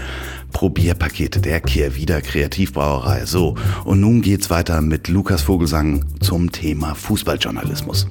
Probierpakete 0.51 1.41
der 1.41 1.61
Kehrwieder 1.61 2.21
Kreativbrauerei. 2.21 3.25
So, 3.25 3.55
und 3.83 3.99
nun 3.99 4.21
geht's 4.21 4.49
weiter 4.49 4.81
mit 4.81 5.07
Lukas 5.07 5.43
Vogelsang 5.43 6.05
zum 6.21 6.51
Thema 6.51 6.95
Fußballjournalismus. 6.95 8.07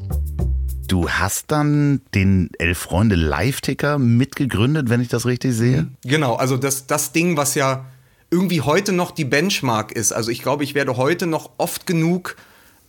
Du 0.87 1.09
hast 1.09 1.51
dann 1.51 2.01
den 2.15 2.51
Elf 2.59 2.79
Freunde 2.79 3.17
Live-Ticker 3.17 3.99
mitgegründet, 3.99 4.91
wenn 4.91 5.01
ich 5.01 5.09
das 5.09 5.25
richtig 5.27 5.55
sehe? 5.55 5.89
Genau, 6.05 6.35
also 6.35 6.57
das, 6.57 6.87
das 6.87 7.13
Ding, 7.13 7.37
was 7.37 7.55
ja 7.55 7.87
irgendwie 8.31 8.61
heute 8.61 8.93
noch 8.93 9.11
die 9.11 9.25
Benchmark 9.25 9.93
ist. 9.93 10.13
Also 10.13 10.31
ich 10.31 10.43
glaube, 10.43 10.65
ich 10.65 10.75
werde 10.75 10.97
heute 10.97 11.27
noch 11.27 11.51
oft 11.57 11.87
genug 11.87 12.37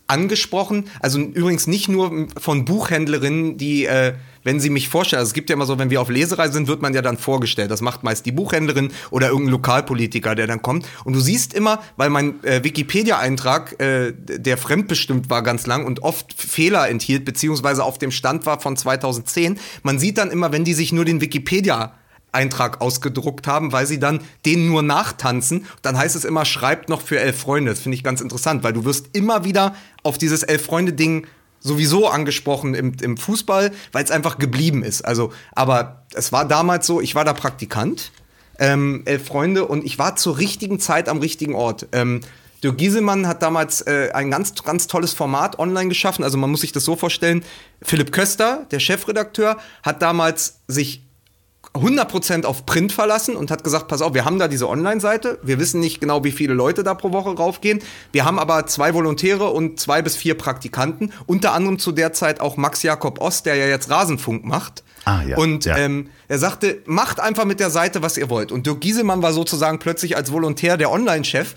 angesprochen. 0.08 0.88
Also 1.00 1.20
übrigens 1.20 1.66
nicht 1.66 1.88
nur 1.88 2.28
von 2.38 2.64
Buchhändlerinnen, 2.64 3.56
die, 3.56 3.86
äh, 3.86 4.14
wenn 4.46 4.60
sie 4.60 4.70
mich 4.70 4.88
vorstellen, 4.88 5.18
also 5.18 5.30
es 5.30 5.34
gibt 5.34 5.50
ja 5.50 5.54
immer 5.54 5.66
so, 5.66 5.76
wenn 5.76 5.90
wir 5.90 6.00
auf 6.00 6.08
Leserei 6.08 6.48
sind, 6.50 6.68
wird 6.68 6.80
man 6.80 6.94
ja 6.94 7.02
dann 7.02 7.18
vorgestellt. 7.18 7.68
Das 7.68 7.80
macht 7.80 8.04
meist 8.04 8.24
die 8.26 8.32
Buchhändlerin 8.32 8.92
oder 9.10 9.26
irgendein 9.26 9.50
Lokalpolitiker, 9.50 10.36
der 10.36 10.46
dann 10.46 10.62
kommt. 10.62 10.86
Und 11.04 11.14
du 11.14 11.20
siehst 11.20 11.52
immer, 11.52 11.80
weil 11.96 12.10
mein 12.10 12.42
äh, 12.44 12.62
Wikipedia-Eintrag, 12.62 13.80
äh, 13.80 14.12
der 14.14 14.56
fremdbestimmt 14.56 15.30
war 15.30 15.42
ganz 15.42 15.66
lang 15.66 15.84
und 15.84 16.04
oft 16.04 16.32
Fehler 16.32 16.88
enthielt, 16.88 17.24
beziehungsweise 17.24 17.82
auf 17.82 17.98
dem 17.98 18.12
Stand 18.12 18.46
war 18.46 18.60
von 18.60 18.76
2010, 18.76 19.58
man 19.82 19.98
sieht 19.98 20.16
dann 20.16 20.30
immer, 20.30 20.52
wenn 20.52 20.62
die 20.62 20.74
sich 20.74 20.92
nur 20.92 21.04
den 21.04 21.20
Wikipedia 21.20 21.94
Eintrag 22.30 22.80
ausgedruckt 22.80 23.48
haben, 23.48 23.72
weil 23.72 23.86
sie 23.86 23.98
dann 23.98 24.20
den 24.44 24.68
nur 24.68 24.82
nachtanzen. 24.82 25.66
Dann 25.82 25.98
heißt 25.98 26.14
es 26.14 26.24
immer, 26.24 26.44
schreibt 26.44 26.88
noch 26.88 27.00
für 27.00 27.18
elf 27.18 27.40
Freunde. 27.40 27.72
Das 27.72 27.80
finde 27.80 27.96
ich 27.96 28.04
ganz 28.04 28.20
interessant, 28.20 28.62
weil 28.62 28.74
du 28.74 28.84
wirst 28.84 29.08
immer 29.12 29.44
wieder 29.44 29.74
auf 30.04 30.18
dieses 30.18 30.44
elf 30.44 30.64
Freunde-Ding 30.64 31.26
sowieso 31.60 32.08
angesprochen 32.08 32.74
im, 32.74 32.92
im 33.00 33.16
Fußball, 33.16 33.72
weil 33.92 34.04
es 34.04 34.10
einfach 34.10 34.38
geblieben 34.38 34.82
ist. 34.82 35.02
Also, 35.02 35.32
aber 35.54 36.04
es 36.14 36.32
war 36.32 36.46
damals 36.46 36.86
so, 36.86 37.00
ich 37.00 37.14
war 37.14 37.24
da 37.24 37.32
Praktikant, 37.32 38.12
ähm, 38.58 39.02
elf 39.04 39.26
Freunde, 39.26 39.66
und 39.66 39.84
ich 39.84 39.98
war 39.98 40.16
zur 40.16 40.38
richtigen 40.38 40.80
Zeit 40.80 41.08
am 41.08 41.18
richtigen 41.18 41.54
Ort. 41.54 41.88
Ähm, 41.92 42.20
Dirk 42.62 42.78
Gieselmann 42.78 43.28
hat 43.28 43.42
damals 43.42 43.82
äh, 43.82 44.10
ein 44.14 44.30
ganz, 44.30 44.54
ganz 44.64 44.86
tolles 44.86 45.12
Format 45.12 45.58
online 45.58 45.88
geschaffen. 45.88 46.24
Also 46.24 46.38
man 46.38 46.50
muss 46.50 46.62
sich 46.62 46.72
das 46.72 46.84
so 46.84 46.96
vorstellen. 46.96 47.44
Philipp 47.82 48.12
Köster, 48.12 48.66
der 48.70 48.80
Chefredakteur, 48.80 49.58
hat 49.82 50.02
damals 50.02 50.60
sich 50.66 51.05
100% 51.76 52.44
auf 52.44 52.66
Print 52.66 52.92
verlassen 52.92 53.36
und 53.36 53.50
hat 53.50 53.64
gesagt, 53.64 53.88
pass 53.88 54.02
auf, 54.02 54.14
wir 54.14 54.24
haben 54.24 54.38
da 54.38 54.48
diese 54.48 54.68
Online-Seite, 54.68 55.38
wir 55.42 55.58
wissen 55.58 55.80
nicht 55.80 56.00
genau, 56.00 56.24
wie 56.24 56.32
viele 56.32 56.54
Leute 56.54 56.82
da 56.82 56.94
pro 56.94 57.12
Woche 57.12 57.30
raufgehen, 57.30 57.80
wir 58.12 58.24
haben 58.24 58.38
aber 58.38 58.66
zwei 58.66 58.94
Volontäre 58.94 59.50
und 59.50 59.80
zwei 59.80 60.02
bis 60.02 60.16
vier 60.16 60.36
Praktikanten, 60.36 61.12
unter 61.26 61.52
anderem 61.52 61.78
zu 61.78 61.92
der 61.92 62.12
Zeit 62.12 62.40
auch 62.40 62.56
Max 62.56 62.82
Jakob 62.82 63.20
Ost, 63.20 63.46
der 63.46 63.56
ja 63.56 63.66
jetzt 63.66 63.90
Rasenfunk 63.90 64.44
macht. 64.44 64.82
Ah, 65.04 65.22
ja, 65.22 65.36
und 65.36 65.64
ja. 65.64 65.76
Ähm, 65.76 66.08
er 66.26 66.38
sagte, 66.38 66.82
macht 66.84 67.20
einfach 67.20 67.44
mit 67.44 67.60
der 67.60 67.70
Seite, 67.70 68.02
was 68.02 68.16
ihr 68.16 68.28
wollt. 68.28 68.50
Und 68.50 68.66
Dirk 68.66 68.80
Gieselmann 68.80 69.22
war 69.22 69.32
sozusagen 69.32 69.78
plötzlich 69.78 70.16
als 70.16 70.32
Volontär 70.32 70.76
der 70.76 70.90
Online-Chef 70.90 71.54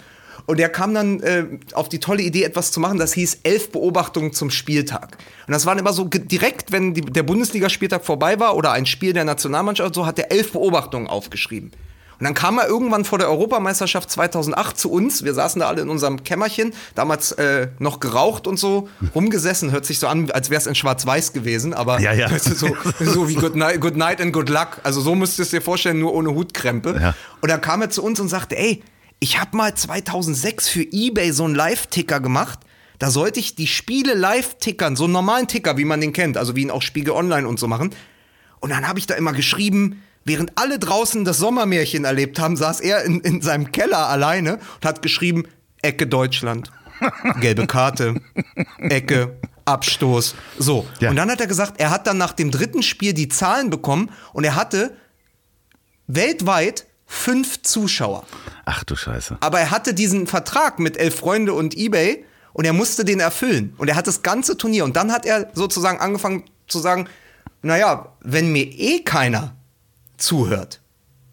Und 0.49 0.59
er 0.59 0.69
kam 0.69 0.95
dann 0.95 1.19
äh, 1.19 1.45
auf 1.73 1.89
die 1.89 1.99
tolle 1.99 2.23
Idee, 2.23 2.41
etwas 2.41 2.71
zu 2.71 2.79
machen, 2.79 2.97
das 2.97 3.13
hieß 3.13 3.41
elf 3.43 3.71
Beobachtungen 3.71 4.33
zum 4.33 4.49
Spieltag. 4.49 5.19
Und 5.45 5.51
das 5.51 5.67
waren 5.67 5.77
immer 5.77 5.93
so 5.93 6.05
direkt, 6.05 6.71
wenn 6.71 6.95
die, 6.95 7.01
der 7.01 7.21
Bundesligaspieltag 7.21 8.03
vorbei 8.03 8.39
war 8.39 8.55
oder 8.55 8.71
ein 8.71 8.87
Spiel 8.87 9.13
der 9.13 9.25
Nationalmannschaft, 9.25 9.93
so 9.93 10.07
hat 10.07 10.17
er 10.17 10.31
elf 10.31 10.53
Beobachtungen 10.53 11.05
aufgeschrieben. 11.05 11.69
Und 12.17 12.23
dann 12.23 12.33
kam 12.33 12.57
er 12.57 12.67
irgendwann 12.67 13.05
vor 13.05 13.19
der 13.19 13.29
Europameisterschaft 13.29 14.09
2008 14.09 14.75
zu 14.75 14.91
uns. 14.91 15.23
Wir 15.23 15.35
saßen 15.35 15.59
da 15.59 15.67
alle 15.67 15.83
in 15.83 15.89
unserem 15.89 16.23
Kämmerchen, 16.23 16.73
damals 16.95 17.31
äh, 17.33 17.67
noch 17.77 17.99
geraucht 17.99 18.47
und 18.47 18.57
so, 18.57 18.89
rumgesessen. 19.13 19.71
Hört 19.71 19.85
sich 19.85 19.99
so 19.99 20.07
an, 20.07 20.31
als 20.31 20.49
wäre 20.49 20.59
es 20.59 20.65
in 20.65 20.73
Schwarz-Weiß 20.73 21.31
gewesen, 21.31 21.75
aber 21.75 22.01
ja, 22.01 22.11
ja. 22.11 22.27
so, 22.39 22.75
so 22.99 23.29
wie 23.29 23.35
good 23.35 23.55
night, 23.55 23.79
good 23.79 23.95
night 23.95 24.19
and 24.19 24.33
Good 24.33 24.49
Luck. 24.49 24.79
Also 24.81 24.99
so 24.99 25.13
müsstest 25.13 25.53
du 25.53 25.57
dir 25.57 25.61
vorstellen, 25.61 25.99
nur 25.99 26.11
ohne 26.11 26.33
Hutkrempe. 26.33 26.97
Ja. 26.99 27.13
Und 27.39 27.51
dann 27.51 27.61
kam 27.61 27.83
er 27.83 27.91
zu 27.91 28.03
uns 28.03 28.19
und 28.19 28.29
sagte, 28.29 28.57
ey, 28.57 28.81
ich 29.19 29.39
habe 29.39 29.55
mal 29.57 29.75
2006 29.75 30.69
für 30.69 30.81
eBay 30.81 31.31
so 31.31 31.45
einen 31.45 31.55
Live-Ticker 31.55 32.19
gemacht. 32.19 32.59
Da 32.99 33.09
sollte 33.11 33.39
ich 33.39 33.55
die 33.55 33.67
Spiele 33.67 34.13
live 34.13 34.57
tickern, 34.59 34.97
so 34.97 35.05
einen 35.05 35.13
normalen 35.13 35.47
Ticker, 35.47 35.77
wie 35.77 35.85
man 35.85 36.01
den 36.01 36.11
kennt, 36.11 36.35
also 36.35 36.57
wie 36.57 36.63
ihn 36.63 36.71
auch 36.71 36.81
Spiegel 36.81 37.13
Online 37.13 37.47
und 37.47 37.57
so 37.57 37.67
machen. 37.67 37.91
Und 38.59 38.71
dann 38.71 38.89
habe 38.89 38.99
ich 38.99 39.07
da 39.07 39.15
immer 39.15 39.31
geschrieben, 39.31 40.01
Während 40.25 40.51
alle 40.59 40.79
draußen 40.79 41.25
das 41.25 41.37
Sommermärchen 41.37 42.05
erlebt 42.05 42.39
haben, 42.39 42.55
saß 42.55 42.81
er 42.81 43.03
in, 43.03 43.19
in 43.21 43.41
seinem 43.41 43.71
Keller 43.71 44.09
alleine 44.09 44.59
und 44.75 44.85
hat 44.85 45.01
geschrieben, 45.01 45.45
Ecke 45.81 46.07
Deutschland, 46.07 46.71
gelbe 47.41 47.65
Karte, 47.67 48.21
Ecke, 48.77 49.39
Abstoß. 49.65 50.35
So. 50.57 50.87
Ja. 50.99 51.09
Und 51.09 51.15
dann 51.15 51.31
hat 51.31 51.41
er 51.41 51.47
gesagt, 51.47 51.79
er 51.79 51.89
hat 51.89 52.05
dann 52.05 52.17
nach 52.17 52.33
dem 52.33 52.51
dritten 52.51 52.83
Spiel 52.83 53.13
die 53.13 53.29
Zahlen 53.29 53.69
bekommen 53.69 54.11
und 54.33 54.43
er 54.43 54.55
hatte 54.55 54.95
weltweit 56.07 56.85
fünf 57.09 57.63
Zuschauer. 57.63 58.23
Ach 58.65 58.83
du 58.83 58.95
Scheiße. 58.95 59.37
Aber 59.41 59.59
er 59.59 59.71
hatte 59.71 59.93
diesen 59.93 60.27
Vertrag 60.27 60.79
mit 60.79 60.95
Elf 60.95 61.15
Freunde 61.15 61.53
und 61.53 61.75
Ebay 61.75 62.23
und 62.53 62.65
er 62.65 62.73
musste 62.73 63.03
den 63.03 63.19
erfüllen. 63.19 63.73
Und 63.77 63.89
er 63.89 63.95
hat 63.95 64.07
das 64.07 64.21
ganze 64.21 64.55
Turnier. 64.57 64.85
Und 64.85 64.95
dann 64.95 65.11
hat 65.11 65.25
er 65.25 65.49
sozusagen 65.53 65.99
angefangen 65.99 66.43
zu 66.67 66.79
sagen, 66.79 67.09
naja, 67.63 68.13
wenn 68.21 68.51
mir 68.51 68.65
eh 68.65 68.99
keiner 68.99 69.55
zuhört, 70.17 70.81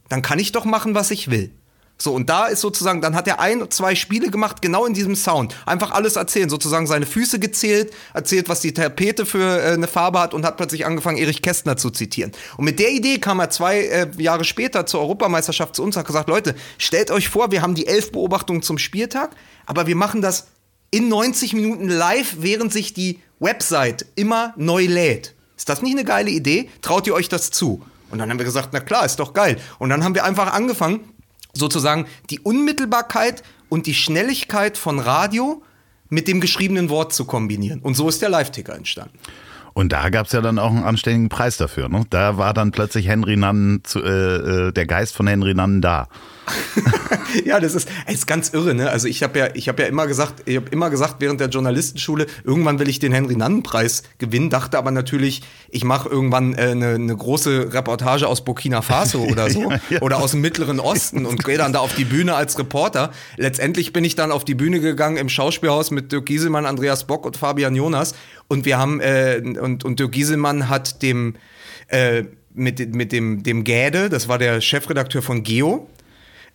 dann 0.09 0.23
kann 0.23 0.39
ich 0.39 0.51
doch 0.51 0.65
machen, 0.65 0.95
was 0.95 1.11
ich 1.11 1.31
will. 1.31 1.53
So, 1.99 2.13
und 2.13 2.29
da 2.29 2.47
ist 2.47 2.61
sozusagen, 2.61 3.01
dann 3.01 3.17
hat 3.17 3.27
er 3.27 3.41
ein, 3.41 3.71
zwei 3.71 3.95
Spiele 3.95 4.31
gemacht, 4.31 4.61
genau 4.61 4.85
in 4.85 4.93
diesem 4.93 5.17
Sound. 5.17 5.55
Einfach 5.65 5.93
alles 5.93 6.17
erzählen, 6.17 6.51
sozusagen 6.51 6.87
seine 6.87 7.07
Füße 7.07 7.39
gezählt, 7.39 7.93
erzählt, 8.13 8.51
was 8.51 8.61
die 8.61 8.75
Tapete 8.75 9.25
für 9.25 9.63
äh, 9.63 9.73
eine 9.73 9.89
Farbe 9.89 10.21
hat 10.21 10.35
und 10.35 10.45
hat 10.45 10.59
plötzlich 10.59 10.85
angefangen, 10.85 11.17
Erich 11.17 11.41
Kästner 11.41 11.79
zu 11.79 11.91
zitieren. 11.91 12.33
Und 12.59 12.67
mit 12.67 12.79
der 12.79 12.91
Idee 12.91 13.19
kam 13.19 13.41
er 13.41 13.49
zwei 13.49 13.81
äh, 13.81 14.09
Jahre 14.19 14.45
später 14.45 14.85
zur 14.85 15.01
Europameisterschaft 15.01 15.75
zu 15.75 15.83
uns 15.83 15.97
und 15.97 16.01
hat 16.01 16.07
gesagt, 16.07 16.29
Leute, 16.29 16.55
stellt 16.77 17.11
euch 17.11 17.31
vor, 17.31 17.51
wir 17.51 17.63
haben 17.63 17.75
die 17.75 17.87
elf 17.87 18.13
Beobachtungen 18.13 18.61
zum 18.61 18.77
Spieltag, 18.77 19.35
aber 19.65 19.87
wir 19.87 19.97
machen 19.97 20.21
das 20.21 20.49
in 20.91 21.09
90 21.09 21.55
Minuten 21.55 21.89
live, 21.89 22.37
während 22.41 22.75
sich 22.75 22.93
die 22.93 23.21
Website 23.39 24.07
immer 24.17 24.53
neu 24.57 24.85
lädt. 24.85 25.35
Ist 25.57 25.69
das 25.71 25.81
nicht 25.81 25.93
eine 25.93 26.05
geile 26.05 26.31
Idee? 26.31 26.69
Traut 26.83 27.07
ihr 27.07 27.15
euch 27.15 27.31
das 27.31 27.51
zu? 27.51 27.83
Und 28.11 28.19
dann 28.19 28.31
haben 28.31 28.39
wir 28.39 28.45
gesagt, 28.45 28.69
na 28.73 28.81
klar, 28.81 29.05
ist 29.05 29.19
doch 29.19 29.33
geil. 29.33 29.57
Und 29.79 29.89
dann 29.89 30.05
haben 30.05 30.15
wir 30.15 30.25
einfach 30.25 30.53
angefangen, 30.53 31.01
sozusagen 31.59 32.07
die 32.31 32.41
Unmittelbarkeit 32.41 33.43
und 33.69 33.87
die 33.87 33.95
Schnelligkeit 33.95 34.79
von 34.79 34.99
Radio 34.99 35.63
mit 36.09 36.29
dem 36.29 36.41
geschriebenen 36.41 36.89
Wort 36.89 37.13
zu 37.13 37.25
kombinieren. 37.25 37.81
Und 37.81 37.95
so 37.95 38.09
ist 38.09 38.23
der 38.23 38.29
Live-Ticker 38.29 38.75
entstanden. 38.75 39.19
Und 39.75 39.93
da 39.93 40.09
gab 40.09 40.27
es 40.27 40.33
ja 40.33 40.41
dann 40.41 40.59
auch 40.59 40.71
einen 40.71 40.85
anständigen 40.85 41.29
Preis 41.29 41.59
dafür. 41.59 41.89
Ne? 41.89 42.05
Da 42.09 42.39
war 42.39 42.55
dann 42.55 42.71
plötzlich 42.71 43.09
Henry 43.09 43.37
Nannen, 43.37 43.83
zu, 43.85 44.03
äh, 44.03 44.69
äh 44.69 44.73
der 44.73 44.87
Geist 44.87 45.15
von 45.15 45.27
Henry 45.27 45.53
Nannen 45.53 45.83
da. 45.83 46.09
ja, 47.45 47.61
das 47.61 47.75
ist, 47.75 47.89
ist 48.11 48.27
ganz 48.27 48.51
irre, 48.51 48.75
ne? 48.75 48.91
Also 48.91 49.09
ich 49.09 49.23
habe 49.23 49.39
ja, 49.39 49.49
ich 49.55 49.69
habe 49.69 49.83
ja 49.83 49.89
immer 49.89 50.07
gesagt, 50.07 50.43
ich 50.47 50.57
habe 50.57 50.69
immer 50.71 50.91
gesagt 50.91 51.17
während 51.19 51.41
der 51.41 51.49
Journalistenschule, 51.49 52.27
irgendwann 52.45 52.79
will 52.79 52.89
ich 52.89 52.99
den 52.99 53.13
Henry 53.13 53.37
Nannen 53.37 53.63
Preis 53.63 54.03
gewinnen, 54.19 54.51
dachte 54.51 54.79
aber 54.79 54.91
natürlich, 54.91 55.43
ich 55.69 55.85
mache 55.85 56.09
irgendwann 56.09 56.55
eine 56.55 56.71
äh, 56.71 56.75
ne, 56.75 56.99
ne 56.99 57.17
große 57.17 57.73
Reportage 57.73 58.27
aus 58.27 58.45
Burkina 58.45 58.83
Faso 58.83 59.25
oder 59.25 59.51
so 59.51 59.71
ja, 59.71 59.81
ja. 59.91 60.03
oder 60.03 60.19
aus 60.19 60.33
dem 60.33 60.41
Mittleren 60.41 60.81
Osten 60.81 61.27
und 61.27 61.45
gehe 61.45 61.59
dann 61.59 61.73
da 61.73 61.81
auf 61.81 61.95
die 61.95 62.05
Bühne 62.05 62.35
als 62.35 62.59
Reporter. 62.59 63.11
Letztendlich 63.37 63.93
bin 63.93 64.05
ich 64.05 64.15
dann 64.15 64.33
auf 64.33 64.45
die 64.45 64.55
Bühne 64.55 64.81
gegangen 64.81 65.17
im 65.17 65.29
Schauspielhaus 65.29 65.91
mit 65.91 66.13
Dirk 66.13 66.27
Gieselmann, 66.27 66.67
Andreas 66.67 67.07
Bock 67.07 67.27
und 67.27 67.37
Fabian 67.37 67.75
Jonas 67.75 68.15
und 68.49 68.65
wir 68.65 68.79
haben 68.79 69.01
äh, 69.01 69.43
und 69.61 69.85
und 69.85 69.99
Dirk 69.99 70.13
Gieselmann 70.13 70.69
hat 70.69 71.03
dem 71.03 71.35
äh, 71.89 72.25
mit, 72.57 72.95
mit 72.95 73.13
dem, 73.13 73.43
dem 73.43 73.65
Gäde, 73.65 74.09
das 74.09 74.29
war 74.29 74.39
der 74.39 74.61
Chefredakteur 74.61 75.23
von 75.23 75.43
Geo, 75.43 75.89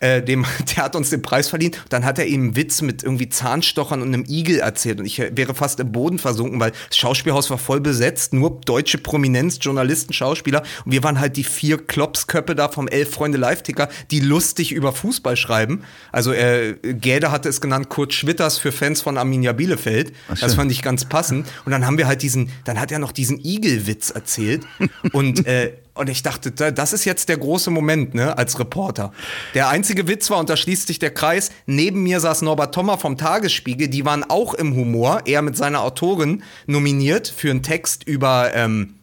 äh, 0.02 0.22
dem, 0.22 0.46
der 0.76 0.84
hat 0.84 0.96
uns 0.96 1.10
den 1.10 1.22
Preis 1.22 1.48
verliehen. 1.48 1.76
Dann 1.90 2.04
hat 2.04 2.20
er 2.20 2.26
ihm 2.26 2.42
einen 2.42 2.56
Witz 2.56 2.82
mit 2.82 3.04
irgendwie 3.04 3.30
Zahnstochern 3.30 4.02
und 4.02 4.10
einem 4.10 4.26
Igel 4.28 4.60
erzählt. 4.60 5.00
Und 5.00 5.06
ich 5.06 5.20
wäre 5.20 5.56
fast 5.56 5.80
im 5.80 5.92
Boden 5.92 6.20
versunken, 6.20 6.60
weil 6.60 6.72
das 6.90 6.98
Schauspielhaus 6.98 7.50
war 7.50 7.58
voll 7.58 7.80
besetzt, 7.80 8.34
nur 8.34 8.60
deutsche 8.66 8.98
Prominenz, 8.98 9.60
Journalisten, 9.62 10.14
Schauspieler. 10.14 10.64
Und 10.86 10.92
wir 10.92 11.04
waren 11.04 11.20
halt 11.20 11.38
die 11.38 11.44
vier 11.44 11.78
Klopsköppe 11.78 12.56
da 12.56 12.68
vom 12.68 12.88
Elf 12.88 13.12
Freunde 13.12 13.38
Live-Ticker, 13.38 13.90
die 14.10 14.20
lustig 14.20 14.72
über 14.72 14.92
Fußball 14.92 15.38
schreiben. 15.38 15.84
Also 16.12 16.34
äh, 16.34 16.76
Gäde 16.82 17.32
hatte 17.32 17.50
es 17.50 17.62
genannt 17.62 17.90
Kurt 17.90 18.14
Schwitters 18.14 18.58
für 18.58 18.72
Fans 18.72 19.02
von 19.02 19.18
Arminia 19.18 19.54
Bielefeld. 19.54 20.14
Ach, 20.30 20.40
das 20.40 20.56
fand 20.56 20.72
ich 20.72 20.82
ganz 20.82 21.06
passend. 21.06 21.48
Und 21.66 21.72
dann 21.72 21.86
haben 21.86 21.98
wir 21.98 22.08
halt 22.08 22.22
diesen, 22.22 22.50
dann 22.66 22.80
hat 22.80 22.92
er 22.92 23.00
noch 23.00 23.12
diesen 23.12 23.40
Igelwitz 23.44 24.10
erzählt. 24.10 24.64
und 25.12 25.46
äh, 25.46 25.74
und 25.94 26.10
ich 26.10 26.24
dachte, 26.24 26.52
das 26.52 26.94
ist 26.94 27.06
jetzt 27.06 27.28
der 27.28 27.38
große 27.38 27.70
Moment, 27.70 28.14
ne, 28.14 28.38
als 28.38 28.60
Reporter. 28.60 29.12
Der 29.54 29.70
einzige 29.70 30.08
Witz 30.08 30.30
war, 30.30 30.40
und 30.40 30.50
da 30.50 30.56
schließt 30.56 30.88
sich 30.88 31.00
der 31.00 31.14
Kreis, 31.14 31.52
neben 31.66 32.04
mir 32.04 32.20
saß 32.20 32.44
Norbert 32.44 32.74
Thommer 32.74 32.98
vom 32.98 33.18
Tagesspiegel, 33.18 33.90
die 33.90 34.06
waren 34.06 34.24
auch 34.24 34.54
im 34.54 34.76
Humor, 34.76 35.24
er 35.26 35.42
mit 35.42 35.58
seiner 35.58 35.82
Autorin 35.82 36.44
nominiert 36.66 37.28
für 37.28 37.50
einen 37.50 37.62
Text 37.62 38.06
über, 38.06 38.52
ähm, 38.56 38.96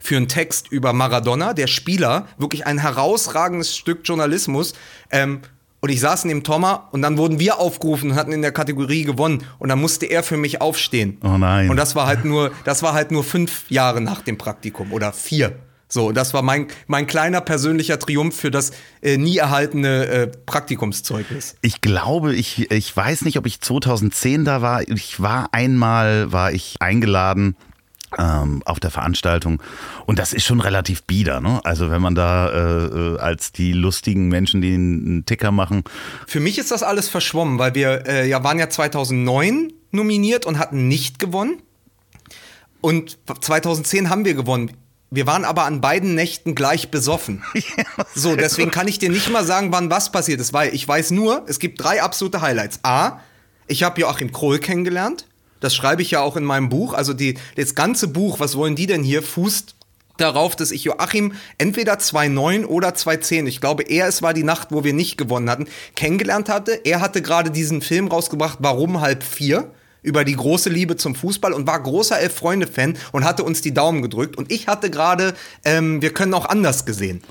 für 0.00 0.16
einen 0.16 0.28
Text 0.28 0.68
über 0.70 0.92
Maradona, 0.94 1.52
der 1.52 1.66
Spieler, 1.66 2.26
wirklich 2.38 2.66
ein 2.66 2.78
herausragendes 2.78 3.76
Stück 3.76 4.00
Journalismus. 4.04 4.72
Ähm, 5.10 5.40
und 5.80 5.90
ich 5.90 6.00
saß 6.00 6.24
neben 6.24 6.42
Thomas 6.42 6.80
und 6.90 7.02
dann 7.02 7.18
wurden 7.18 7.38
wir 7.38 7.60
aufgerufen 7.60 8.10
und 8.10 8.16
hatten 8.16 8.32
in 8.32 8.42
der 8.42 8.50
Kategorie 8.50 9.04
gewonnen. 9.04 9.44
Und 9.58 9.68
dann 9.68 9.78
musste 9.78 10.06
er 10.06 10.22
für 10.22 10.36
mich 10.36 10.60
aufstehen. 10.60 11.18
Oh 11.22 11.36
nein. 11.38 11.70
Und 11.70 11.76
das 11.76 11.94
war 11.94 12.06
halt 12.06 12.24
nur, 12.24 12.50
das 12.64 12.82
war 12.82 12.94
halt 12.94 13.10
nur 13.10 13.22
fünf 13.22 13.70
Jahre 13.70 14.00
nach 14.00 14.22
dem 14.22 14.38
Praktikum 14.38 14.92
oder 14.92 15.12
vier. 15.12 15.56
So, 15.88 16.10
das 16.10 16.34
war 16.34 16.42
mein, 16.42 16.66
mein 16.88 17.06
kleiner 17.06 17.40
persönlicher 17.40 17.98
Triumph 17.98 18.36
für 18.36 18.50
das 18.50 18.72
äh, 19.02 19.16
nie 19.16 19.36
erhaltene 19.36 20.06
äh, 20.06 20.26
Praktikumszeugnis. 20.26 21.56
Ich 21.62 21.80
glaube, 21.80 22.34
ich, 22.34 22.70
ich 22.70 22.96
weiß 22.96 23.22
nicht, 23.22 23.38
ob 23.38 23.46
ich 23.46 23.60
2010 23.60 24.44
da 24.44 24.62
war. 24.62 24.82
Ich 24.88 25.20
war 25.20 25.48
einmal, 25.52 26.32
war 26.32 26.52
ich 26.52 26.76
eingeladen 26.80 27.56
ähm, 28.18 28.62
auf 28.64 28.80
der 28.80 28.90
Veranstaltung. 28.90 29.62
Und 30.06 30.18
das 30.18 30.32
ist 30.32 30.44
schon 30.44 30.60
relativ 30.60 31.04
bieder, 31.04 31.40
ne? 31.40 31.60
Also 31.64 31.90
wenn 31.90 32.02
man 32.02 32.14
da 32.14 32.48
äh, 32.48 32.86
äh 32.86 33.18
als 33.18 33.52
die 33.52 33.72
lustigen 33.72 34.28
Menschen, 34.28 34.60
die 34.60 34.74
einen 34.74 35.26
Ticker 35.26 35.52
machen. 35.52 35.84
Für 36.26 36.40
mich 36.40 36.58
ist 36.58 36.70
das 36.70 36.82
alles 36.82 37.08
verschwommen, 37.08 37.58
weil 37.58 37.74
wir 37.74 38.06
äh, 38.06 38.28
ja 38.28 38.42
waren 38.42 38.58
ja 38.58 38.68
2009 38.68 39.72
nominiert 39.90 40.46
und 40.46 40.58
hatten 40.58 40.88
nicht 40.88 41.18
gewonnen. 41.18 41.62
Und 42.80 43.18
2010 43.40 44.10
haben 44.10 44.24
wir 44.24 44.34
gewonnen. 44.34 44.72
Wir 45.16 45.26
waren 45.26 45.46
aber 45.46 45.64
an 45.64 45.80
beiden 45.80 46.14
Nächten 46.14 46.54
gleich 46.54 46.90
besoffen. 46.90 47.42
so, 48.14 48.36
deswegen 48.36 48.70
kann 48.70 48.86
ich 48.86 48.98
dir 48.98 49.08
nicht 49.08 49.30
mal 49.30 49.46
sagen, 49.46 49.72
wann 49.72 49.88
was 49.88 50.12
passiert 50.12 50.40
ist, 50.40 50.52
weil 50.52 50.74
ich 50.74 50.86
weiß 50.86 51.10
nur, 51.12 51.42
es 51.46 51.58
gibt 51.58 51.82
drei 51.82 52.02
absolute 52.02 52.42
Highlights. 52.42 52.80
A, 52.82 53.20
ich 53.66 53.82
habe 53.82 53.98
Joachim 53.98 54.30
Krohl 54.30 54.58
kennengelernt. 54.58 55.26
Das 55.60 55.74
schreibe 55.74 56.02
ich 56.02 56.10
ja 56.10 56.20
auch 56.20 56.36
in 56.36 56.44
meinem 56.44 56.68
Buch. 56.68 56.92
Also 56.92 57.14
die, 57.14 57.38
das 57.56 57.74
ganze 57.74 58.08
Buch, 58.08 58.40
was 58.40 58.56
wollen 58.58 58.76
die 58.76 58.86
denn 58.86 59.02
hier, 59.02 59.22
fußt 59.22 59.74
darauf, 60.18 60.54
dass 60.54 60.70
ich 60.70 60.84
Joachim 60.84 61.32
entweder 61.56 61.94
2.9 61.94 62.66
oder 62.66 62.90
2.10, 62.90 63.46
ich 63.46 63.62
glaube 63.62 63.84
eher 63.84 64.08
es 64.08 64.20
war 64.20 64.34
die 64.34 64.44
Nacht, 64.44 64.68
wo 64.70 64.84
wir 64.84 64.92
nicht 64.92 65.16
gewonnen 65.16 65.48
hatten, 65.48 65.66
kennengelernt 65.94 66.50
hatte. 66.50 66.72
Er 66.84 67.00
hatte 67.00 67.22
gerade 67.22 67.50
diesen 67.50 67.80
Film 67.80 68.08
rausgebracht, 68.08 68.58
Warum 68.60 69.00
halb 69.00 69.22
vier? 69.22 69.70
Über 70.06 70.24
die 70.24 70.36
große 70.36 70.70
Liebe 70.70 70.96
zum 70.96 71.16
Fußball 71.16 71.52
und 71.52 71.66
war 71.66 71.82
großer 71.82 72.18
Elf-Freunde-Fan 72.20 72.96
und 73.10 73.24
hatte 73.24 73.42
uns 73.42 73.60
die 73.60 73.74
Daumen 73.74 74.02
gedrückt. 74.02 74.36
Und 74.36 74.52
ich 74.52 74.68
hatte 74.68 74.88
gerade, 74.88 75.34
ähm, 75.64 76.00
wir 76.00 76.14
können 76.14 76.32
auch 76.32 76.46
anders 76.46 76.86
gesehen. 76.86 77.22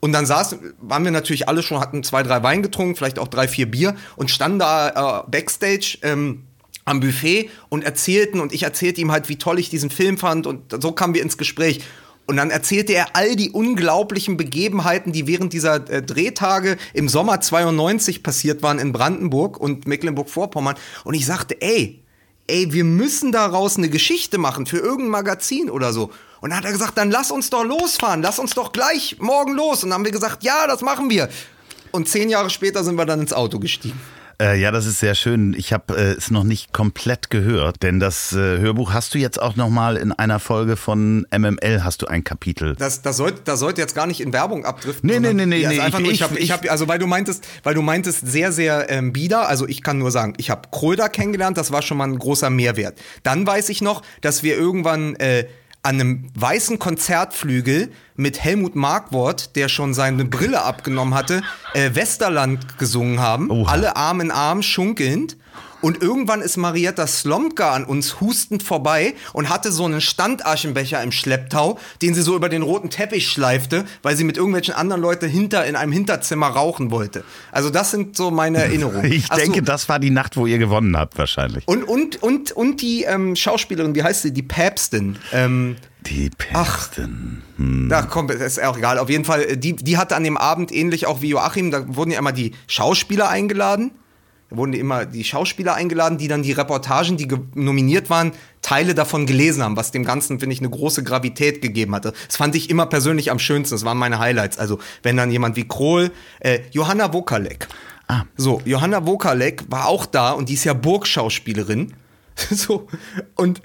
Und 0.00 0.12
dann 0.12 0.24
saßen, 0.24 0.58
waren 0.80 1.04
wir 1.04 1.10
natürlich 1.12 1.46
alle 1.46 1.62
schon, 1.62 1.78
hatten 1.78 2.02
zwei, 2.02 2.22
drei 2.22 2.42
Wein 2.42 2.62
getrunken, 2.62 2.96
vielleicht 2.96 3.18
auch 3.18 3.28
drei, 3.28 3.48
vier 3.48 3.70
Bier 3.70 3.94
und 4.16 4.30
standen 4.30 4.58
da 4.58 5.20
äh, 5.20 5.30
Backstage. 5.30 5.98
Ähm, 6.02 6.44
am 6.84 6.98
Buffet 6.98 7.48
und 7.68 7.84
erzählten 7.84 8.40
und 8.40 8.52
ich 8.52 8.64
erzählte 8.64 9.00
ihm 9.00 9.12
halt, 9.12 9.28
wie 9.28 9.38
toll 9.38 9.60
ich 9.60 9.70
diesen 9.70 9.88
Film 9.88 10.18
fand 10.18 10.48
und 10.48 10.74
so 10.82 10.90
kamen 10.90 11.14
wir 11.14 11.22
ins 11.22 11.38
Gespräch. 11.38 11.78
Und 12.26 12.36
dann 12.38 12.50
erzählte 12.50 12.92
er 12.92 13.14
all 13.14 13.36
die 13.36 13.50
unglaublichen 13.50 14.36
Begebenheiten, 14.36 15.12
die 15.12 15.28
während 15.28 15.52
dieser 15.52 15.88
äh, 15.88 16.02
Drehtage 16.02 16.76
im 16.92 17.08
Sommer 17.08 17.40
92 17.40 18.24
passiert 18.24 18.64
waren 18.64 18.80
in 18.80 18.92
Brandenburg 18.92 19.60
und 19.60 19.86
Mecklenburg-Vorpommern. 19.86 20.74
Und 21.04 21.14
ich 21.14 21.24
sagte, 21.24 21.60
ey, 21.60 22.01
ey, 22.52 22.72
wir 22.72 22.84
müssen 22.84 23.32
daraus 23.32 23.78
eine 23.78 23.88
Geschichte 23.88 24.36
machen 24.36 24.66
für 24.66 24.76
irgendein 24.76 25.08
Magazin 25.08 25.70
oder 25.70 25.92
so. 25.92 26.10
Und 26.42 26.50
dann 26.50 26.58
hat 26.58 26.66
er 26.66 26.72
gesagt, 26.72 26.98
dann 26.98 27.10
lass 27.10 27.30
uns 27.30 27.48
doch 27.48 27.64
losfahren, 27.64 28.20
lass 28.20 28.38
uns 28.38 28.50
doch 28.50 28.72
gleich 28.72 29.16
morgen 29.20 29.54
los. 29.54 29.82
Und 29.82 29.90
dann 29.90 29.98
haben 29.98 30.04
wir 30.04 30.12
gesagt, 30.12 30.44
ja, 30.44 30.66
das 30.66 30.82
machen 30.82 31.08
wir. 31.08 31.30
Und 31.92 32.08
zehn 32.08 32.28
Jahre 32.28 32.50
später 32.50 32.84
sind 32.84 32.96
wir 32.96 33.06
dann 33.06 33.20
ins 33.20 33.32
Auto 33.32 33.58
gestiegen. 33.58 33.98
Äh, 34.42 34.58
ja, 34.58 34.72
das 34.72 34.86
ist 34.86 34.98
sehr 34.98 35.14
schön. 35.14 35.54
Ich 35.56 35.72
habe 35.72 35.96
äh, 35.96 36.14
es 36.14 36.32
noch 36.32 36.42
nicht 36.42 36.72
komplett 36.72 37.30
gehört, 37.30 37.84
denn 37.84 38.00
das 38.00 38.32
äh, 38.32 38.58
Hörbuch 38.58 38.92
hast 38.92 39.14
du 39.14 39.18
jetzt 39.18 39.40
auch 39.40 39.54
noch 39.54 39.68
mal 39.68 39.96
in 39.96 40.10
einer 40.10 40.40
Folge 40.40 40.76
von 40.76 41.24
MML 41.30 41.84
hast 41.84 42.02
du 42.02 42.06
ein 42.06 42.24
Kapitel. 42.24 42.74
Das, 42.74 43.02
das, 43.02 43.18
sollte, 43.18 43.42
das 43.44 43.60
sollte 43.60 43.80
jetzt 43.80 43.94
gar 43.94 44.08
nicht 44.08 44.20
in 44.20 44.32
Werbung 44.32 44.64
abdriften. 44.64 45.08
Nee, 45.08 45.20
nee, 45.20 45.32
nee, 45.32 45.46
nee. 45.46 45.64
Nee, 45.64 45.80
ich, 45.86 45.94
ich, 45.94 46.20
ich, 46.22 46.36
ich 46.38 46.50
hab, 46.50 46.68
also 46.68 46.88
weil 46.88 46.98
du 46.98 47.06
meintest, 47.06 47.46
weil 47.62 47.74
du 47.74 47.82
meintest 47.82 48.26
sehr, 48.26 48.50
sehr 48.50 48.90
ähm, 48.90 49.12
bieder. 49.12 49.46
Also 49.46 49.68
ich 49.68 49.80
kann 49.80 49.98
nur 49.98 50.10
sagen, 50.10 50.34
ich 50.38 50.50
habe 50.50 50.62
Kröder 50.72 51.08
kennengelernt. 51.08 51.56
Das 51.56 51.70
war 51.70 51.82
schon 51.82 51.98
mal 51.98 52.08
ein 52.08 52.18
großer 52.18 52.50
Mehrwert. 52.50 52.98
Dann 53.22 53.46
weiß 53.46 53.68
ich 53.68 53.80
noch, 53.80 54.02
dass 54.22 54.42
wir 54.42 54.56
irgendwann 54.56 55.14
äh, 55.16 55.46
an 55.82 56.00
einem 56.00 56.30
weißen 56.34 56.78
Konzertflügel 56.78 57.90
mit 58.14 58.42
Helmut 58.42 58.76
Markwort, 58.76 59.56
der 59.56 59.68
schon 59.68 59.94
seine 59.94 60.24
Brille 60.24 60.62
abgenommen 60.62 61.14
hatte, 61.14 61.42
äh, 61.74 61.94
Westerland 61.94 62.78
gesungen 62.78 63.18
haben. 63.18 63.50
Oha. 63.50 63.70
Alle 63.70 63.96
Arm 63.96 64.20
in 64.20 64.30
Arm 64.30 64.62
schunkelnd. 64.62 65.36
Und 65.82 66.00
irgendwann 66.00 66.40
ist 66.40 66.56
Marietta 66.56 67.06
Slomka 67.08 67.72
an 67.72 67.84
uns 67.84 68.20
hustend 68.20 68.62
vorbei 68.62 69.14
und 69.32 69.48
hatte 69.48 69.72
so 69.72 69.84
einen 69.84 70.00
Standaschenbecher 70.00 71.02
im 71.02 71.10
Schlepptau, 71.10 71.78
den 72.00 72.14
sie 72.14 72.22
so 72.22 72.36
über 72.36 72.48
den 72.48 72.62
roten 72.62 72.88
Teppich 72.88 73.28
schleifte, 73.28 73.84
weil 74.02 74.16
sie 74.16 74.22
mit 74.22 74.36
irgendwelchen 74.36 74.74
anderen 74.74 75.02
Leuten 75.02 75.28
hinter 75.28 75.66
in 75.66 75.74
einem 75.74 75.90
Hinterzimmer 75.90 76.46
rauchen 76.46 76.92
wollte. 76.92 77.24
Also 77.50 77.68
das 77.68 77.90
sind 77.90 78.16
so 78.16 78.30
meine 78.30 78.58
Erinnerungen. 78.62 79.10
Ich 79.10 79.26
Ach 79.28 79.36
denke, 79.36 79.58
so. 79.58 79.64
das 79.64 79.88
war 79.88 79.98
die 79.98 80.10
Nacht, 80.10 80.36
wo 80.36 80.46
ihr 80.46 80.58
gewonnen 80.58 80.96
habt, 80.96 81.18
wahrscheinlich. 81.18 81.66
Und, 81.66 81.82
und, 81.82 82.22
und, 82.22 82.52
und 82.52 82.80
die 82.80 83.02
ähm, 83.02 83.34
Schauspielerin, 83.34 83.96
wie 83.96 84.04
heißt 84.04 84.22
sie? 84.22 84.32
Die 84.32 84.42
Päpstin. 84.42 85.18
Ähm, 85.32 85.76
die 86.06 86.30
Päpstin. 86.30 87.42
Ach, 87.42 87.58
hm. 87.58 87.88
Da 87.88 88.02
kommt, 88.02 88.30
ist 88.30 88.62
auch 88.62 88.78
egal. 88.78 88.98
Auf 88.98 89.10
jeden 89.10 89.24
Fall, 89.24 89.42
äh, 89.42 89.56
die, 89.56 89.74
die 89.74 89.98
hatte 89.98 90.14
an 90.14 90.22
dem 90.22 90.36
Abend 90.36 90.70
ähnlich 90.70 91.06
auch 91.06 91.22
wie 91.22 91.30
Joachim, 91.30 91.72
da 91.72 91.96
wurden 91.96 92.12
ja 92.12 92.20
immer 92.20 92.32
die 92.32 92.52
Schauspieler 92.68 93.28
eingeladen 93.28 93.90
da 94.52 94.56
wurden 94.56 94.72
immer 94.74 95.06
die 95.06 95.24
Schauspieler 95.24 95.74
eingeladen, 95.74 96.18
die 96.18 96.28
dann 96.28 96.42
die 96.42 96.52
Reportagen, 96.52 97.16
die 97.16 97.28
nominiert 97.54 98.10
waren, 98.10 98.32
Teile 98.60 98.94
davon 98.94 99.26
gelesen 99.26 99.62
haben, 99.62 99.76
was 99.76 99.90
dem 99.90 100.04
Ganzen, 100.04 100.38
finde 100.38 100.52
ich, 100.52 100.60
eine 100.60 100.70
große 100.70 101.02
Gravität 101.02 101.62
gegeben 101.62 101.94
hatte. 101.94 102.12
Das 102.26 102.36
fand 102.36 102.54
ich 102.54 102.70
immer 102.70 102.86
persönlich 102.86 103.30
am 103.30 103.38
schönsten. 103.38 103.74
Das 103.74 103.84
waren 103.84 103.98
meine 103.98 104.18
Highlights. 104.18 104.58
Also, 104.58 104.78
wenn 105.02 105.16
dann 105.16 105.30
jemand 105.30 105.56
wie 105.56 105.66
Krohl, 105.66 106.12
äh, 106.40 106.60
Johanna 106.70 107.12
Wokalek. 107.12 107.66
Ah. 108.08 108.24
So, 108.36 108.60
Johanna 108.64 109.06
Wokalek 109.06 109.64
war 109.68 109.86
auch 109.86 110.06
da 110.06 110.32
und 110.32 110.48
die 110.48 110.54
ist 110.54 110.64
ja 110.64 110.74
Burgschauspielerin. 110.74 111.94
so, 112.50 112.88
und 113.34 113.62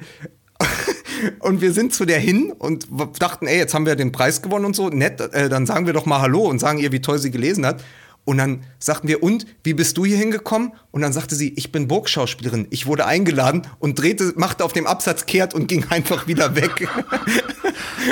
und 1.40 1.62
wir 1.62 1.72
sind 1.74 1.94
zu 1.94 2.06
der 2.06 2.20
hin 2.20 2.52
und 2.58 2.88
dachten, 3.20 3.46
ey, 3.46 3.58
jetzt 3.58 3.74
haben 3.74 3.86
wir 3.86 3.96
den 3.96 4.12
Preis 4.12 4.42
gewonnen 4.42 4.66
und 4.66 4.76
so, 4.76 4.90
nett, 4.90 5.22
äh, 5.22 5.50
dann 5.50 5.66
sagen 5.66 5.86
wir 5.86 5.94
doch 5.94 6.06
mal 6.06 6.22
Hallo 6.22 6.48
und 6.48 6.60
sagen 6.60 6.80
ihr, 6.80 6.92
wie 6.92 7.02
toll 7.02 7.20
sie 7.20 7.30
gelesen 7.30 7.66
hat. 7.66 7.84
Und 8.28 8.40
dann 8.40 8.66
sagten 8.78 9.08
wir, 9.08 9.24
und 9.24 9.48
wie 9.64 9.74
bist 9.74 9.98
du 9.98 10.04
hier 10.04 10.18
hingekommen? 10.18 10.74
Und 10.98 11.04
dann 11.04 11.14
sagte 11.14 11.36
sie, 11.36 11.54
ich 11.56 11.72
bin 11.72 11.88
Burgschauspielerin. 11.88 12.66
Ich 12.72 12.88
wurde 12.88 13.06
eingeladen 13.06 13.68
und 13.78 14.00
drehte, 14.00 14.34
machte 14.36 14.66
auf 14.66 14.74
dem 14.74 14.88
Absatz 14.88 15.28
kehrt 15.28 15.54
und 15.54 15.68
ging 15.68 15.86
einfach 15.90 16.26
wieder 16.26 16.56
weg. 16.56 16.90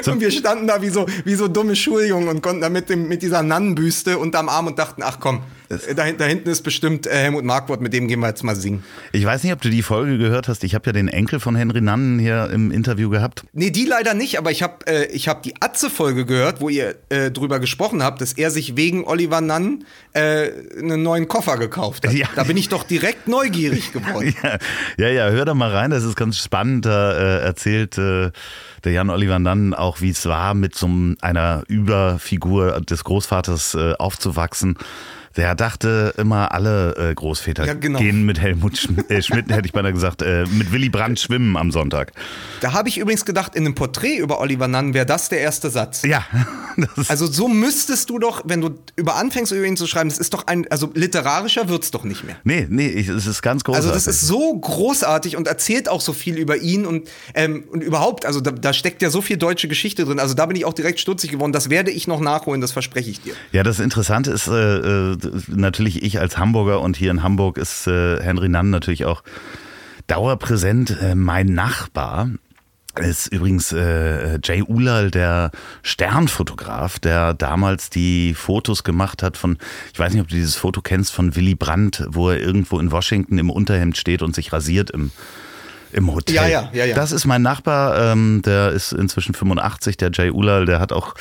So. 0.04 0.12
Und 0.12 0.21
wir 0.21 0.30
standen 0.30 0.67
da 0.67 0.82
wie 0.82 0.89
so, 0.89 1.08
wie 1.24 1.34
so 1.34 1.48
dumme 1.48 1.76
Schuljungen 1.76 2.28
und 2.28 2.41
konnten 2.41 2.62
da 2.62 2.69
mit, 2.69 2.89
dem, 2.89 3.08
mit 3.08 3.21
dieser 3.21 3.41
Nannenbüste 3.41 4.17
unterm 4.17 4.50
Arm 4.50 4.67
und 4.67 4.78
dachten, 4.78 5.02
ach 5.04 5.19
komm, 5.19 5.41
da, 5.69 6.12
da, 6.12 6.26
hinten 6.26 6.50
ist 6.50 6.62
bestimmt 6.62 7.08
äh, 7.08 7.12
Helmut 7.12 7.43
Markwort, 7.43 7.82
mit 7.82 7.93
dem 7.93 8.08
gehen 8.08 8.19
wir 8.19 8.28
jetzt 8.28 8.43
mal 8.43 8.56
singen. 8.56 8.84
Ich 9.12 9.26
weiß 9.26 9.43
nicht, 9.43 9.54
ob 9.54 9.62
du 9.62 9.69
die 9.69 9.82
Folge 9.82 10.17
gehört 10.17 10.48
hast. 10.48 10.63
Ich 10.63 10.76
habe 10.76 10.86
ja 10.88 10.93
den 10.93 11.08
Enkel 11.08 11.39
von 11.39 11.56
Henry 11.56 11.82
Nannen 11.82 12.19
hier 12.19 12.50
im 12.52 12.71
Interview 12.71 13.10
gehabt. 13.10 13.43
Nee, 13.54 13.71
die 13.71 13.86
leider 13.86 14.13
nicht, 14.13 14.38
aber 14.38 14.52
ich 14.52 14.62
habe 14.62 14.86
äh, 14.86 15.17
hab 15.17 15.43
die 15.43 15.60
Atze-Folge 15.60 16.26
gehört, 16.26 16.62
wo 16.62 16.69
ihr 16.69 16.95
äh, 17.10 17.32
drüber 17.32 17.60
gesprochen 17.60 18.04
habt, 18.04 18.21
dass 18.21 18.34
er 18.34 18.52
sich 18.52 18.76
wegen 18.78 19.06
Oliver 19.06 19.41
Nannen 19.41 19.86
äh, 20.13 20.52
einen 20.78 21.02
neuen 21.02 21.28
Koffer 21.28 21.58
gekauft 21.58 22.06
hat. 22.06 22.13
Ja. 22.13 22.28
Da 22.36 22.43
bin 22.43 22.58
ich 22.58 22.69
doch 22.69 22.74
direkt 22.83 23.27
neugierig 23.27 23.91
geworden. 23.91 24.35
ja, 24.43 24.57
ja, 24.97 25.09
ja, 25.09 25.29
hör 25.29 25.45
da 25.45 25.53
mal 25.53 25.71
rein, 25.71 25.91
das 25.91 26.03
ist 26.03 26.15
ganz 26.15 26.38
spannend. 26.38 26.85
Da 26.85 27.13
äh, 27.13 27.43
erzählt 27.43 27.97
äh, 27.97 28.31
der 28.83 28.91
Jan 28.91 29.09
Oliver 29.09 29.39
Nannen 29.39 29.73
auch, 29.73 30.01
wie 30.01 30.09
es 30.09 30.25
war, 30.25 30.53
mit 30.53 30.75
so 30.75 30.89
einer 31.21 31.63
Überfigur 31.67 32.81
des 32.81 33.03
Großvaters 33.03 33.75
aufzuwachsen 33.97 34.77
der 35.38 35.56
dachte 35.56 36.13
immer, 36.17 36.52
alle 36.54 36.95
äh, 36.95 37.13
Großväter 37.13 37.65
ja, 37.65 37.74
genau. 37.74 38.00
gehen 38.00 38.26
mit 38.26 38.39
Helmut 38.39 38.78
Sch 38.78 38.89
äh, 39.10 39.21
Schmidt, 39.21 39.52
hätte 39.52 39.65
ich 39.65 39.74
beinahe 39.74 39.91
gesagt, 39.91 40.21
äh, 40.21 40.45
mit 40.45 40.71
Willy 40.71 40.89
Brandt 40.89 41.19
schwimmen 41.19 41.58
am 41.58 41.71
Sonntag. 41.71 42.13
Da 42.62 42.74
habe 42.74 42.88
ich 42.89 42.98
übrigens 42.98 43.26
gedacht, 43.26 43.56
in 43.56 43.65
einem 43.65 43.76
Porträt 43.76 44.17
über 44.17 44.39
Oliver 44.39 44.67
Nunn 44.67 44.93
wäre 44.93 45.06
das 45.06 45.30
der 45.30 45.39
erste 45.39 45.69
Satz. 45.69 46.04
Ja. 46.04 46.26
also 47.08 47.26
so 47.26 47.48
müsstest 47.48 48.10
du 48.10 48.19
doch, 48.19 48.43
wenn 48.45 48.62
du 48.62 48.80
über 48.95 49.15
anfängst, 49.15 49.52
über 49.52 49.65
ihn 49.65 49.78
zu 49.78 49.88
schreiben, 49.88 50.10
das 50.10 50.19
ist 50.19 50.34
doch 50.34 50.48
ein, 50.48 50.67
also 50.69 50.91
literarischer 50.93 51.67
wird 51.67 51.84
es 51.84 51.91
doch 51.91 52.04
nicht 52.04 52.24
mehr. 52.24 52.38
Nee, 52.43 52.67
nee, 52.69 52.88
es 52.88 53.26
ist 53.26 53.41
ganz 53.41 53.63
großartig. 53.63 53.91
Also 53.91 53.93
das 53.93 54.08
ist 54.08 54.21
so 54.28 54.58
großartig 54.58 55.36
und 55.36 55.48
erzählt 55.48 55.89
auch 55.89 56.02
so 56.02 56.13
viel 56.13 56.38
über 56.38 56.58
ihn 56.58 56.86
und, 56.86 57.10
ähm, 57.34 57.65
und 57.71 57.82
überhaupt, 57.82 58.26
also 58.26 58.39
da, 58.39 58.52
da 58.52 58.74
steckt 58.74 59.02
ja 59.02 59.10
so 59.10 59.21
viel 59.21 59.38
deutsche 59.38 59.67
Geschichte 59.67 60.06
drin. 60.06 60.19
Also 60.19 60.34
da 60.34 60.45
bin 60.45 60.56
ich 60.56 60.65
auch 60.65 60.74
direkt 60.74 61.00
stutzig 61.00 61.32
geworden. 61.32 61.52
Das 61.52 61.69
werde 61.69 61.91
ich 61.91 62.08
noch 62.08 62.21
nachholen, 62.21 62.62
das 62.62 62.71
verspreche 62.71 63.10
ich 63.10 63.21
dir. 63.21 63.34
Ja, 63.52 63.63
das 63.63 63.80
Interessante 63.80 64.32
ist, 64.32 64.48
äh, 64.48 64.54
äh 64.54 65.17
natürlich 65.47 66.03
ich 66.03 66.19
als 66.19 66.38
Hamburger 66.38 66.81
und 66.81 66.97
hier 66.97 67.11
in 67.11 67.23
Hamburg 67.23 67.57
ist 67.57 67.88
äh, 67.88 68.21
Henry 68.21 68.49
Nann 68.49 68.69
natürlich 68.69 69.05
auch 69.05 69.23
dauerpräsent. 70.07 70.97
Äh, 71.01 71.15
mein 71.15 71.47
Nachbar 71.47 72.29
ist 72.99 73.27
übrigens 73.27 73.71
äh, 73.73 74.39
Jay 74.43 74.63
Ulal, 74.65 75.11
der 75.11 75.51
Sternfotograf, 75.83 76.99
der 76.99 77.33
damals 77.33 77.89
die 77.89 78.33
Fotos 78.33 78.83
gemacht 78.83 79.21
hat 79.21 79.38
von, 79.38 79.57
ich 79.93 79.99
weiß 79.99 80.13
nicht, 80.13 80.21
ob 80.21 80.29
du 80.29 80.35
dieses 80.35 80.55
Foto 80.55 80.81
kennst, 80.81 81.11
von 81.11 81.35
Willy 81.35 81.55
Brandt, 81.55 82.05
wo 82.07 82.29
er 82.29 82.39
irgendwo 82.39 82.79
in 82.79 82.91
Washington 82.91 83.38
im 83.38 83.49
Unterhemd 83.49 83.97
steht 83.97 84.21
und 84.21 84.33
sich 84.33 84.53
rasiert 84.53 84.91
im 84.91 85.11
im 85.95 86.13
Hotel. 86.13 86.36
Ja, 86.36 86.47
ja, 86.47 86.69
ja, 86.73 86.86
ja. 86.86 86.95
Das 86.95 87.12
ist 87.12 87.25
mein 87.25 87.41
Nachbar, 87.41 88.12
ähm, 88.12 88.41
der 88.45 88.71
ist 88.71 88.91
inzwischen 88.91 89.34
85, 89.34 89.95
der 89.97 90.12
Jay 90.13 90.29
Ulal, 90.29 90.65
der 90.65 90.79
hat 90.79 90.91
auch 90.91 91.15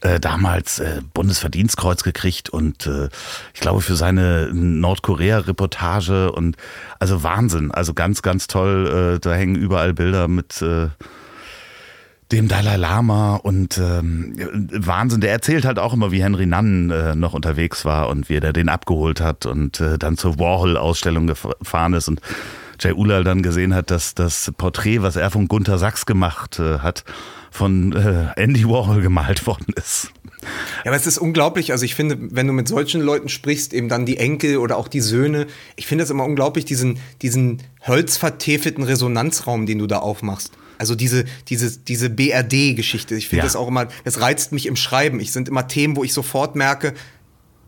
äh, 0.00 0.18
damals 0.18 0.78
äh, 0.78 1.02
Bundesverdienstkreuz 1.12 2.02
gekriegt 2.02 2.48
und 2.48 2.86
äh, 2.86 3.08
ich 3.52 3.60
glaube 3.60 3.82
für 3.82 3.96
seine 3.96 4.50
Nordkorea-Reportage 4.52 6.32
und 6.32 6.56
also 6.98 7.22
Wahnsinn, 7.22 7.70
also 7.70 7.92
ganz, 7.92 8.22
ganz 8.22 8.46
toll. 8.46 9.16
Äh, 9.16 9.20
da 9.20 9.34
hängen 9.34 9.56
überall 9.56 9.92
Bilder 9.92 10.26
mit 10.26 10.62
äh, 10.62 10.88
dem 12.32 12.48
Dalai 12.48 12.76
Lama 12.76 13.36
und 13.36 13.76
ähm, 13.76 14.34
Wahnsinn. 14.72 15.20
Der 15.20 15.32
erzählt 15.32 15.66
halt 15.66 15.78
auch 15.78 15.92
immer, 15.92 16.12
wie 16.12 16.22
Henry 16.22 16.46
Nunn 16.46 16.90
äh, 16.90 17.14
noch 17.14 17.34
unterwegs 17.34 17.84
war 17.84 18.08
und 18.08 18.30
wie 18.30 18.36
er 18.36 18.52
den 18.54 18.70
abgeholt 18.70 19.20
hat 19.20 19.44
und 19.44 19.80
äh, 19.80 19.98
dann 19.98 20.16
zur 20.16 20.38
Warhol-Ausstellung 20.38 21.26
gefahren 21.26 21.92
ist 21.92 22.08
und 22.08 22.22
Jay 22.80 22.92
Ulal 22.92 23.24
dann 23.24 23.42
gesehen 23.42 23.74
hat, 23.74 23.90
dass 23.90 24.14
das 24.14 24.52
Porträt, 24.56 25.02
was 25.02 25.16
er 25.16 25.30
von 25.30 25.48
Gunther 25.48 25.78
Sachs 25.78 26.06
gemacht 26.06 26.58
äh, 26.58 26.78
hat, 26.78 27.04
von 27.50 27.92
äh, 27.92 28.40
Andy 28.40 28.68
Warhol 28.68 29.00
gemalt 29.00 29.46
worden 29.46 29.72
ist. 29.76 30.10
Ja, 30.84 30.90
aber 30.90 30.96
es 30.96 31.06
ist 31.06 31.18
unglaublich. 31.18 31.72
Also 31.72 31.84
ich 31.84 31.94
finde, 31.94 32.18
wenn 32.18 32.46
du 32.46 32.52
mit 32.52 32.68
solchen 32.68 33.00
Leuten 33.00 33.28
sprichst, 33.28 33.72
eben 33.72 33.88
dann 33.88 34.06
die 34.06 34.18
Enkel 34.18 34.58
oder 34.58 34.76
auch 34.76 34.88
die 34.88 35.00
Söhne, 35.00 35.46
ich 35.76 35.86
finde 35.86 36.04
es 36.04 36.10
immer 36.10 36.24
unglaublich, 36.24 36.64
diesen, 36.64 36.98
diesen 37.22 37.62
holzvertäfelten 37.86 38.84
Resonanzraum, 38.84 39.66
den 39.66 39.78
du 39.78 39.86
da 39.86 39.98
aufmachst. 39.98 40.52
Also 40.78 40.94
diese, 40.94 41.24
diese, 41.48 41.78
diese 41.78 42.10
BRD-Geschichte. 42.10 43.14
Ich 43.14 43.28
finde 43.28 43.38
ja. 43.38 43.44
das 43.44 43.56
auch 43.56 43.68
immer, 43.68 43.88
das 44.04 44.20
reizt 44.20 44.52
mich 44.52 44.66
im 44.66 44.76
Schreiben. 44.76 45.20
Ich 45.20 45.32
sind 45.32 45.48
immer 45.48 45.68
Themen, 45.68 45.96
wo 45.96 46.04
ich 46.04 46.12
sofort 46.12 46.56
merke, 46.56 46.94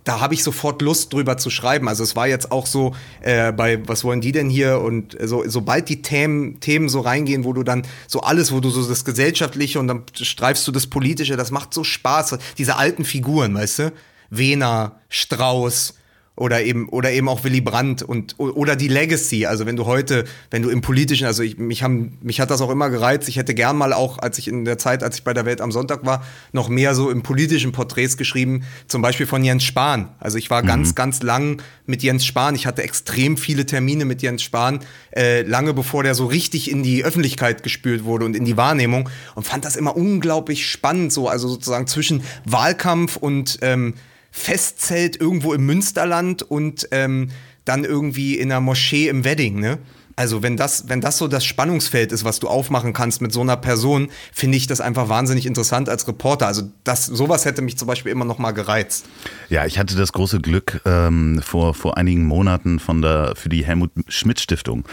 da 0.06 0.20
habe 0.20 0.34
ich 0.34 0.44
sofort 0.44 0.82
Lust 0.82 1.12
drüber 1.12 1.36
zu 1.36 1.50
schreiben. 1.50 1.88
Also 1.88 2.04
es 2.04 2.14
war 2.14 2.28
jetzt 2.28 2.52
auch 2.52 2.66
so 2.66 2.94
äh, 3.22 3.52
bei 3.52 3.86
was 3.88 4.04
wollen 4.04 4.20
die 4.20 4.30
denn 4.30 4.48
hier 4.48 4.80
und 4.80 5.16
so 5.20 5.42
sobald 5.46 5.88
die 5.88 6.00
Themen 6.00 6.60
Themen 6.60 6.88
so 6.88 7.00
reingehen, 7.00 7.44
wo 7.44 7.52
du 7.52 7.64
dann 7.64 7.82
so 8.06 8.20
alles, 8.20 8.52
wo 8.52 8.60
du 8.60 8.70
so 8.70 8.88
das 8.88 9.04
gesellschaftliche 9.04 9.80
und 9.80 9.88
dann 9.88 10.04
streifst 10.14 10.66
du 10.68 10.72
das 10.72 10.86
politische, 10.86 11.36
das 11.36 11.50
macht 11.50 11.74
so 11.74 11.82
Spaß. 11.82 12.38
Diese 12.56 12.76
alten 12.76 13.04
Figuren, 13.04 13.54
weißt 13.54 13.78
du? 13.80 13.92
Wehner, 14.30 15.00
Strauß, 15.08 15.94
oder 16.36 16.62
eben 16.62 16.88
oder 16.90 17.10
eben 17.10 17.28
auch 17.28 17.44
Willy 17.44 17.62
Brandt 17.62 18.02
und 18.02 18.34
oder 18.38 18.76
die 18.76 18.88
Legacy. 18.88 19.46
Also 19.46 19.64
wenn 19.64 19.76
du 19.76 19.86
heute, 19.86 20.24
wenn 20.50 20.62
du 20.62 20.68
im 20.68 20.82
politischen, 20.82 21.26
also 21.26 21.42
ich, 21.42 21.56
mich 21.56 21.82
haben 21.82 22.18
mich 22.20 22.40
hat 22.40 22.50
das 22.50 22.60
auch 22.60 22.70
immer 22.70 22.90
gereizt. 22.90 23.28
Ich 23.28 23.38
hätte 23.38 23.54
gern 23.54 23.76
mal 23.76 23.94
auch, 23.94 24.18
als 24.18 24.38
ich 24.38 24.48
in 24.48 24.66
der 24.66 24.76
Zeit, 24.76 25.02
als 25.02 25.16
ich 25.16 25.24
bei 25.24 25.32
der 25.32 25.46
Welt 25.46 25.62
am 25.62 25.72
Sonntag 25.72 26.04
war, 26.04 26.24
noch 26.52 26.68
mehr 26.68 26.94
so 26.94 27.10
im 27.10 27.22
politischen 27.22 27.72
Porträts 27.72 28.18
geschrieben. 28.18 28.64
Zum 28.86 29.00
Beispiel 29.00 29.26
von 29.26 29.42
Jens 29.42 29.64
Spahn. 29.64 30.10
Also 30.20 30.36
ich 30.36 30.50
war 30.50 30.62
mhm. 30.62 30.66
ganz 30.66 30.94
ganz 30.94 31.22
lang 31.22 31.62
mit 31.86 32.02
Jens 32.02 32.26
Spahn. 32.26 32.54
Ich 32.54 32.66
hatte 32.66 32.82
extrem 32.82 33.38
viele 33.38 33.64
Termine 33.64 34.04
mit 34.04 34.20
Jens 34.20 34.42
Spahn, 34.42 34.80
äh, 35.16 35.40
lange 35.40 35.72
bevor 35.72 36.02
der 36.02 36.14
so 36.14 36.26
richtig 36.26 36.70
in 36.70 36.82
die 36.82 37.02
Öffentlichkeit 37.02 37.62
gespült 37.62 38.04
wurde 38.04 38.26
und 38.26 38.36
in 38.36 38.44
die 38.44 38.58
Wahrnehmung 38.58 39.08
und 39.34 39.46
fand 39.46 39.64
das 39.64 39.74
immer 39.74 39.96
unglaublich 39.96 40.66
spannend. 40.66 41.14
So 41.14 41.28
also 41.28 41.48
sozusagen 41.48 41.86
zwischen 41.86 42.22
Wahlkampf 42.44 43.16
und 43.16 43.58
ähm, 43.62 43.94
Festzelt 44.36 45.18
irgendwo 45.18 45.54
im 45.54 45.64
Münsterland 45.64 46.42
und 46.42 46.88
ähm, 46.90 47.30
dann 47.64 47.84
irgendwie 47.84 48.38
in 48.38 48.52
einer 48.52 48.60
Moschee 48.60 49.08
im 49.08 49.24
Wedding, 49.24 49.58
ne? 49.58 49.78
Also 50.14 50.42
wenn 50.42 50.56
das, 50.56 50.88
wenn 50.88 51.00
das 51.00 51.18
so 51.18 51.26
das 51.26 51.44
Spannungsfeld 51.44 52.12
ist, 52.12 52.24
was 52.24 52.38
du 52.38 52.48
aufmachen 52.48 52.92
kannst 52.92 53.20
mit 53.20 53.32
so 53.32 53.40
einer 53.40 53.56
Person, 53.56 54.08
finde 54.32 54.56
ich 54.56 54.66
das 54.66 54.80
einfach 54.80 55.08
wahnsinnig 55.10 55.44
interessant 55.44 55.88
als 55.90 56.06
Reporter. 56.08 56.46
Also 56.46 56.62
das, 56.84 57.04
sowas 57.04 57.44
hätte 57.44 57.60
mich 57.60 57.76
zum 57.76 57.88
Beispiel 57.88 58.12
immer 58.12 58.24
noch 58.24 58.38
mal 58.38 58.52
gereizt. 58.52 59.06
Ja, 59.50 59.66
ich 59.66 59.78
hatte 59.78 59.94
das 59.94 60.12
große 60.12 60.40
Glück 60.40 60.80
ähm, 60.86 61.40
vor 61.42 61.74
vor 61.74 61.96
einigen 61.98 62.24
Monaten 62.24 62.78
von 62.78 63.02
der 63.02 63.34
für 63.36 63.48
die 63.50 63.64
Helmut 63.64 63.90
Schmidt 64.08 64.40
Stiftung 64.40 64.84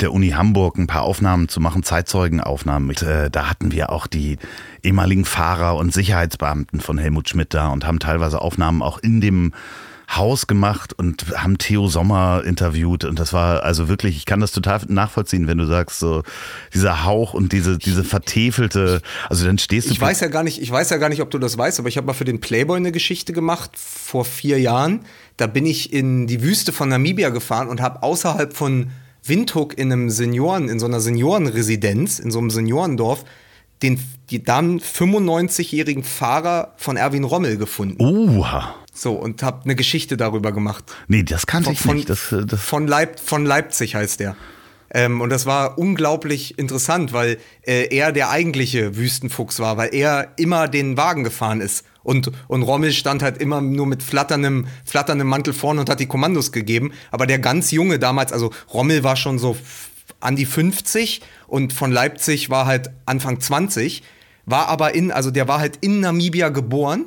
der 0.00 0.12
Uni 0.12 0.30
Hamburg 0.30 0.78
ein 0.78 0.86
paar 0.86 1.02
Aufnahmen 1.02 1.48
zu 1.48 1.60
machen, 1.60 1.82
Zeitzeugenaufnahmen. 1.82 2.90
Äh, 2.96 3.30
da 3.30 3.48
hatten 3.48 3.72
wir 3.72 3.90
auch 3.90 4.06
die 4.06 4.38
ehemaligen 4.82 5.24
Fahrer 5.24 5.76
und 5.76 5.92
Sicherheitsbeamten 5.92 6.80
von 6.80 6.98
Helmut 6.98 7.28
Schmidt 7.28 7.54
da 7.54 7.68
und 7.68 7.86
haben 7.86 7.98
teilweise 7.98 8.40
Aufnahmen 8.40 8.82
auch 8.82 8.98
in 8.98 9.20
dem 9.20 9.52
Haus 10.16 10.48
gemacht 10.48 10.92
und 10.92 11.26
haben 11.36 11.58
Theo 11.58 11.86
Sommer 11.86 12.42
interviewt 12.44 13.04
und 13.04 13.20
das 13.20 13.32
war 13.32 13.62
also 13.62 13.88
wirklich, 13.88 14.16
ich 14.16 14.26
kann 14.26 14.40
das 14.40 14.50
total 14.50 14.80
nachvollziehen, 14.88 15.46
wenn 15.46 15.58
du 15.58 15.66
sagst 15.66 16.00
so 16.00 16.24
dieser 16.74 17.04
Hauch 17.04 17.32
und 17.32 17.52
diese 17.52 17.78
diese 17.78 18.02
vertäfelte, 18.02 19.02
also 19.28 19.46
dann 19.46 19.58
stehst 19.58 19.88
du. 19.88 19.92
Ich 19.92 20.00
weiß 20.00 20.18
ja 20.18 20.26
gar 20.26 20.42
nicht, 20.42 20.60
ich 20.60 20.70
weiß 20.70 20.90
ja 20.90 20.96
gar 20.96 21.10
nicht, 21.10 21.22
ob 21.22 21.30
du 21.30 21.38
das 21.38 21.56
weißt, 21.56 21.78
aber 21.78 21.88
ich 21.88 21.96
habe 21.96 22.08
mal 22.08 22.14
für 22.14 22.24
den 22.24 22.40
Playboy 22.40 22.76
eine 22.76 22.90
Geschichte 22.90 23.32
gemacht 23.32 23.70
vor 23.76 24.24
vier 24.24 24.58
Jahren. 24.60 25.00
Da 25.36 25.46
bin 25.46 25.64
ich 25.64 25.92
in 25.92 26.26
die 26.26 26.42
Wüste 26.42 26.72
von 26.72 26.88
Namibia 26.88 27.28
gefahren 27.28 27.68
und 27.68 27.80
habe 27.80 28.02
außerhalb 28.02 28.56
von 28.56 28.90
Windhoek 29.24 29.76
in 29.78 29.92
einem 29.92 30.10
Senioren, 30.10 30.68
in 30.68 30.78
so 30.78 30.86
einer 30.86 31.00
Seniorenresidenz, 31.00 32.18
in 32.18 32.30
so 32.30 32.38
einem 32.38 32.50
Seniorendorf, 32.50 33.24
den 33.82 34.00
die 34.30 34.42
dann 34.42 34.80
95-jährigen 34.80 36.04
Fahrer 36.04 36.74
von 36.76 36.96
Erwin 36.96 37.24
Rommel 37.24 37.56
gefunden. 37.56 38.02
Oha. 38.02 38.74
So, 38.92 39.14
und 39.14 39.42
hab 39.42 39.64
eine 39.64 39.74
Geschichte 39.74 40.16
darüber 40.16 40.52
gemacht. 40.52 40.84
Nee, 41.08 41.22
das 41.22 41.46
kannte 41.46 41.72
ich 41.72 41.80
von, 41.80 41.96
nicht. 41.96 42.10
Das, 42.10 42.32
äh, 42.32 42.44
das 42.44 42.60
von, 42.60 42.86
Leip, 42.86 43.18
von 43.18 43.44
Leipzig 43.44 43.94
heißt 43.94 44.20
der. 44.20 44.36
Ähm, 44.92 45.20
und 45.20 45.30
das 45.30 45.46
war 45.46 45.78
unglaublich 45.78 46.58
interessant, 46.58 47.12
weil 47.12 47.38
äh, 47.62 47.94
er 47.94 48.12
der 48.12 48.30
eigentliche 48.30 48.96
Wüstenfuchs 48.96 49.58
war, 49.60 49.76
weil 49.76 49.94
er 49.94 50.32
immer 50.36 50.68
den 50.68 50.96
Wagen 50.96 51.24
gefahren 51.24 51.60
ist. 51.60 51.84
Und, 52.02 52.30
und 52.48 52.62
Rommel 52.62 52.92
stand 52.92 53.22
halt 53.22 53.38
immer 53.38 53.60
nur 53.60 53.86
mit 53.86 54.02
flatterndem, 54.02 54.66
flatterndem 54.84 55.28
Mantel 55.28 55.52
vorne 55.52 55.80
und 55.80 55.90
hat 55.90 56.00
die 56.00 56.06
Kommandos 56.06 56.52
gegeben. 56.52 56.92
Aber 57.10 57.26
der 57.26 57.38
ganz 57.38 57.70
Junge 57.70 57.98
damals, 57.98 58.32
also 58.32 58.50
Rommel 58.72 59.04
war 59.04 59.16
schon 59.16 59.38
so 59.38 59.56
an 60.20 60.36
die 60.36 60.46
50 60.46 61.20
und 61.46 61.72
von 61.72 61.92
Leipzig 61.92 62.50
war 62.50 62.66
halt 62.66 62.90
Anfang 63.06 63.40
20, 63.40 64.02
war 64.46 64.68
aber 64.68 64.94
in, 64.94 65.12
also 65.12 65.30
der 65.30 65.48
war 65.48 65.60
halt 65.60 65.78
in 65.80 66.00
Namibia 66.00 66.48
geboren 66.48 67.06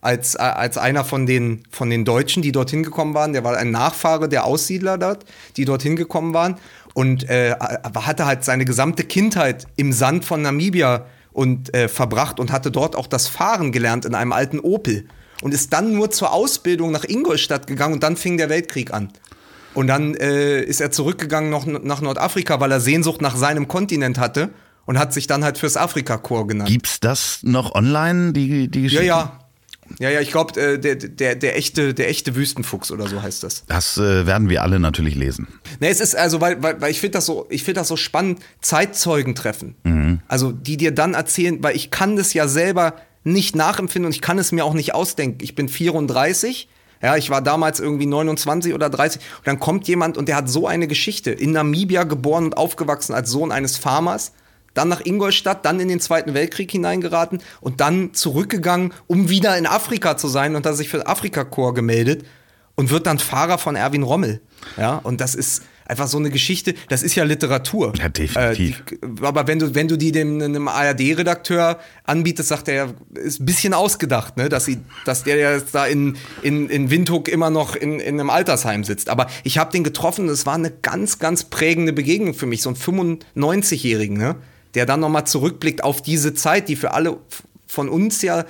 als, 0.00 0.34
äh, 0.34 0.38
als 0.38 0.78
einer 0.78 1.04
von 1.04 1.26
den, 1.26 1.62
von 1.70 1.90
den 1.90 2.04
Deutschen, 2.04 2.42
die 2.42 2.52
dorthin 2.52 2.82
gekommen 2.82 3.14
waren. 3.14 3.32
Der 3.32 3.44
war 3.44 3.56
ein 3.56 3.70
Nachfahre 3.70 4.28
der 4.28 4.44
Aussiedler 4.44 4.98
dort, 4.98 5.24
die 5.56 5.64
dorthin 5.64 5.96
gekommen 5.96 6.34
waren. 6.34 6.56
Und 6.94 7.28
äh, 7.28 7.54
hatte 7.94 8.26
halt 8.26 8.44
seine 8.44 8.64
gesamte 8.64 9.04
Kindheit 9.04 9.66
im 9.76 9.92
Sand 9.92 10.24
von 10.24 10.42
Namibia 10.42 11.06
und 11.38 11.72
äh, 11.72 11.86
verbracht 11.86 12.40
und 12.40 12.50
hatte 12.50 12.72
dort 12.72 12.96
auch 12.96 13.06
das 13.06 13.28
Fahren 13.28 13.70
gelernt 13.70 14.04
in 14.04 14.16
einem 14.16 14.32
alten 14.32 14.58
Opel. 14.58 15.06
Und 15.40 15.54
ist 15.54 15.72
dann 15.72 15.94
nur 15.94 16.10
zur 16.10 16.32
Ausbildung 16.32 16.90
nach 16.90 17.04
Ingolstadt 17.04 17.68
gegangen 17.68 17.94
und 17.94 18.02
dann 18.02 18.16
fing 18.16 18.38
der 18.38 18.48
Weltkrieg 18.48 18.92
an. 18.92 19.10
Und 19.72 19.86
dann 19.86 20.16
äh, 20.16 20.60
ist 20.60 20.80
er 20.80 20.90
zurückgegangen 20.90 21.48
noch 21.48 21.64
nach 21.64 22.00
Nordafrika, 22.00 22.58
weil 22.58 22.72
er 22.72 22.80
Sehnsucht 22.80 23.22
nach 23.22 23.36
seinem 23.36 23.68
Kontinent 23.68 24.18
hatte 24.18 24.50
und 24.84 24.98
hat 24.98 25.12
sich 25.12 25.28
dann 25.28 25.44
halt 25.44 25.58
fürs 25.58 25.76
Afrika-Korps 25.76 26.48
genannt. 26.48 26.70
Gibt's 26.70 26.98
das 26.98 27.38
noch 27.44 27.72
online, 27.72 28.32
die, 28.32 28.66
die 28.66 28.82
Geschichte? 28.82 29.04
Ja, 29.04 29.18
ja. 29.18 29.38
Ja, 29.98 30.10
ja, 30.10 30.20
ich 30.20 30.30
glaube, 30.30 30.60
äh, 30.60 30.78
der, 30.78 30.96
der, 30.96 31.34
der, 31.34 31.56
echte, 31.56 31.94
der 31.94 32.08
echte 32.08 32.36
Wüstenfuchs 32.36 32.90
oder 32.90 33.06
so 33.08 33.22
heißt 33.22 33.42
das. 33.42 33.64
Das 33.66 33.98
äh, 33.98 34.26
werden 34.26 34.48
wir 34.48 34.62
alle 34.62 34.78
natürlich 34.78 35.14
lesen. 35.14 35.48
Ne, 35.80 35.88
es 35.88 36.00
ist 36.00 36.16
also, 36.16 36.40
weil, 36.40 36.62
weil, 36.62 36.80
weil 36.80 36.90
ich 36.90 37.00
finde 37.00 37.18
das, 37.18 37.26
so, 37.26 37.46
find 37.50 37.76
das 37.76 37.88
so 37.88 37.96
spannend, 37.96 38.40
Zeitzeugen 38.60 39.34
treffen. 39.34 39.74
Mhm. 39.84 40.20
Also, 40.28 40.52
die 40.52 40.76
dir 40.76 40.92
dann 40.92 41.14
erzählen, 41.14 41.62
weil 41.62 41.76
ich 41.76 41.90
kann 41.90 42.16
das 42.16 42.34
ja 42.34 42.48
selber 42.48 42.94
nicht 43.24 43.56
nachempfinden 43.56 44.06
und 44.06 44.14
ich 44.14 44.20
kann 44.20 44.38
es 44.38 44.52
mir 44.52 44.64
auch 44.64 44.74
nicht 44.74 44.94
ausdenken. 44.94 45.38
Ich 45.42 45.54
bin 45.54 45.68
34. 45.68 46.68
Ja, 47.00 47.16
ich 47.16 47.30
war 47.30 47.42
damals 47.42 47.78
irgendwie 47.78 48.06
29 48.06 48.74
oder 48.74 48.90
30 48.90 49.20
und 49.38 49.46
dann 49.46 49.60
kommt 49.60 49.86
jemand 49.86 50.16
und 50.16 50.28
der 50.28 50.36
hat 50.36 50.48
so 50.48 50.66
eine 50.66 50.88
Geschichte. 50.88 51.30
In 51.30 51.52
Namibia 51.52 52.02
geboren 52.04 52.46
und 52.46 52.56
aufgewachsen 52.56 53.14
als 53.14 53.30
Sohn 53.30 53.52
eines 53.52 53.76
Farmers 53.76 54.32
dann 54.78 54.88
nach 54.88 55.04
Ingolstadt, 55.04 55.64
dann 55.64 55.80
in 55.80 55.88
den 55.88 56.00
Zweiten 56.00 56.34
Weltkrieg 56.34 56.70
hineingeraten 56.70 57.40
und 57.60 57.80
dann 57.80 58.14
zurückgegangen, 58.14 58.94
um 59.06 59.28
wieder 59.28 59.58
in 59.58 59.66
Afrika 59.66 60.16
zu 60.16 60.28
sein 60.28 60.56
und 60.56 60.64
hat 60.64 60.76
sich 60.76 60.88
für 60.88 61.06
Afrika-Korps 61.06 61.74
gemeldet 61.74 62.24
und 62.76 62.90
wird 62.90 63.06
dann 63.06 63.18
Fahrer 63.18 63.58
von 63.58 63.74
Erwin 63.74 64.04
Rommel. 64.04 64.40
Ja, 64.76 64.96
und 64.96 65.20
das 65.20 65.34
ist 65.34 65.62
einfach 65.88 66.06
so 66.06 66.18
eine 66.18 66.30
Geschichte, 66.30 66.74
das 66.88 67.02
ist 67.02 67.14
ja 67.14 67.24
Literatur. 67.24 67.92
Ja, 67.98 68.08
definitiv. 68.08 68.84
Äh, 68.92 68.96
die, 69.02 69.24
aber 69.24 69.46
wenn 69.46 69.58
du, 69.58 69.74
wenn 69.74 69.88
du 69.88 69.96
die 69.96 70.12
dem 70.12 70.40
einem 70.40 70.68
ARD-Redakteur 70.68 71.78
anbietest, 72.04 72.50
sagt 72.50 72.68
er 72.68 72.74
ja, 72.74 72.88
ist 73.14 73.40
ein 73.40 73.46
bisschen 73.46 73.74
ausgedacht, 73.74 74.36
ne? 74.36 74.48
dass, 74.48 74.66
sie, 74.66 74.78
dass 75.04 75.24
der 75.24 75.36
jetzt 75.36 75.74
da 75.74 75.86
in, 75.86 76.16
in, 76.42 76.68
in 76.68 76.90
Windhoek 76.90 77.28
immer 77.28 77.50
noch 77.50 77.74
in, 77.74 77.98
in 77.98 78.20
einem 78.20 78.30
Altersheim 78.30 78.84
sitzt. 78.84 79.08
Aber 79.08 79.26
ich 79.42 79.58
habe 79.58 79.72
den 79.72 79.82
getroffen, 79.82 80.28
es 80.28 80.46
war 80.46 80.54
eine 80.54 80.70
ganz, 80.70 81.18
ganz 81.18 81.44
prägende 81.44 81.92
Begegnung 81.92 82.34
für 82.34 82.46
mich, 82.46 82.62
so 82.62 82.70
ein 82.70 82.76
95-Jährigen, 82.76 84.16
ne? 84.16 84.36
Der 84.74 84.86
dann 84.86 85.00
nochmal 85.00 85.26
zurückblickt 85.26 85.82
auf 85.84 86.02
diese 86.02 86.34
Zeit, 86.34 86.68
die 86.68 86.76
für 86.76 86.92
alle 86.92 87.18
von 87.66 87.88
uns 87.88 88.22
ja 88.22 88.44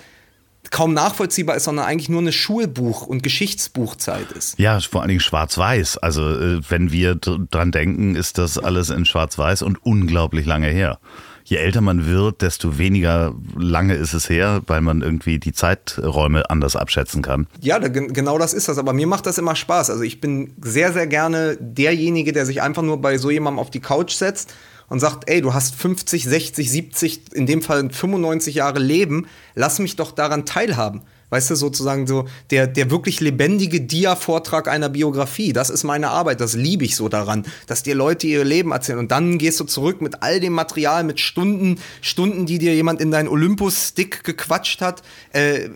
kaum 0.71 0.93
nachvollziehbar 0.93 1.57
ist, 1.57 1.64
sondern 1.64 1.87
eigentlich 1.87 2.09
nur 2.09 2.21
eine 2.21 2.33
Schulbuch- 2.33 3.07
und 3.07 3.23
Geschichtsbuchzeit 3.23 4.33
ist. 4.33 4.59
Ja, 4.59 4.79
vor 4.81 5.01
allen 5.01 5.09
Dingen 5.09 5.21
schwarz-weiß. 5.21 5.99
Also 5.99 6.29
äh, 6.29 6.61
wenn 6.69 6.93
wir 6.93 7.14
dran 7.14 7.71
denken, 7.71 8.16
ist 8.16 8.39
das 8.39 8.59
alles 8.59 8.91
in 8.91 9.05
schwarz-weiß 9.05 9.62
und 9.62 9.85
unglaublich 9.85 10.47
lange 10.47 10.69
her. 10.69 10.99
Je 11.45 11.57
älter 11.57 11.81
man 11.81 12.05
wird, 12.05 12.43
desto 12.43 12.77
weniger 12.77 13.35
lange 13.57 13.95
ist 13.95 14.12
es 14.12 14.29
her, 14.29 14.61
weil 14.66 14.83
man 14.83 15.01
irgendwie 15.01 15.39
die 15.39 15.55
Zeiträume 15.55 16.51
anders 16.51 16.77
abschätzen 16.77 17.23
kann. 17.23 17.47
Ja, 17.62 17.79
genau 17.79 18.37
das 18.37 18.53
ist 18.53 18.69
das. 18.69 18.77
Aber 18.77 18.93
mir 18.93 19.07
macht 19.07 19.25
das 19.25 19.39
immer 19.39 19.57
Spaß. 19.57 19.89
Also 19.89 20.03
ich 20.03 20.21
bin 20.21 20.53
sehr, 20.61 20.93
sehr 20.93 21.07
gerne 21.07 21.57
derjenige, 21.59 22.35
der 22.35 22.45
sich 22.45 22.61
einfach 22.61 22.83
nur 22.83 23.01
bei 23.01 23.16
so 23.16 23.31
jemandem 23.31 23.61
auf 23.61 23.71
die 23.71 23.81
Couch 23.81 24.12
setzt 24.12 24.53
und 24.89 25.01
sagt, 25.01 25.28
ey, 25.28 25.41
du 25.41 25.55
hast 25.55 25.74
50, 25.74 26.24
60, 26.24 26.70
70, 26.70 27.20
in 27.34 27.47
dem 27.47 27.62
Fall 27.62 27.91
95 27.91 28.57
Jahre 28.57 28.78
Leben, 28.78 29.26
lass 29.55 29.78
mich 29.78 29.97
doch 29.97 30.12
daran 30.12 30.47
teilhaben. 30.47 31.03
Weißt 31.30 31.51
du, 31.51 31.57
sozusagen 31.57 32.07
so 32.07 32.26
der, 32.51 32.66
der 32.66 32.91
wirklich 32.91 33.20
lebendige 33.20 33.82
Dia-Vortrag 33.82 34.66
einer 34.66 34.89
Biografie. 34.89 35.53
Das 35.53 35.68
ist 35.68 35.84
meine 35.84 36.09
Arbeit, 36.09 36.41
das 36.41 36.55
liebe 36.55 36.86
ich 36.86 36.97
so 36.97 37.11
daran, 37.11 37.45
dass 37.66 37.82
dir 37.82 37.95
Leute 37.95 38.26
ihr 38.26 38.45
Leben 38.45 38.72
erzählen. 38.72 38.99
Und 38.99 39.11
dann 39.11 39.36
gehst 39.36 39.61
du 39.61 39.64
zurück 39.64 40.01
mit 40.01 40.22
all 40.22 40.41
dem 40.41 40.55
Material, 40.55 41.05
mit 41.05 41.20
Stunden, 41.20 41.80
Stunden, 42.01 42.47
die 42.47 42.59
dir 42.59 42.74
jemand 42.74 43.03
in 43.03 43.11
deinen 43.11 43.28
Olympus-Stick 43.28 44.24
gequatscht 44.24 44.80
hat, 44.80 45.03
äh, 45.32 45.68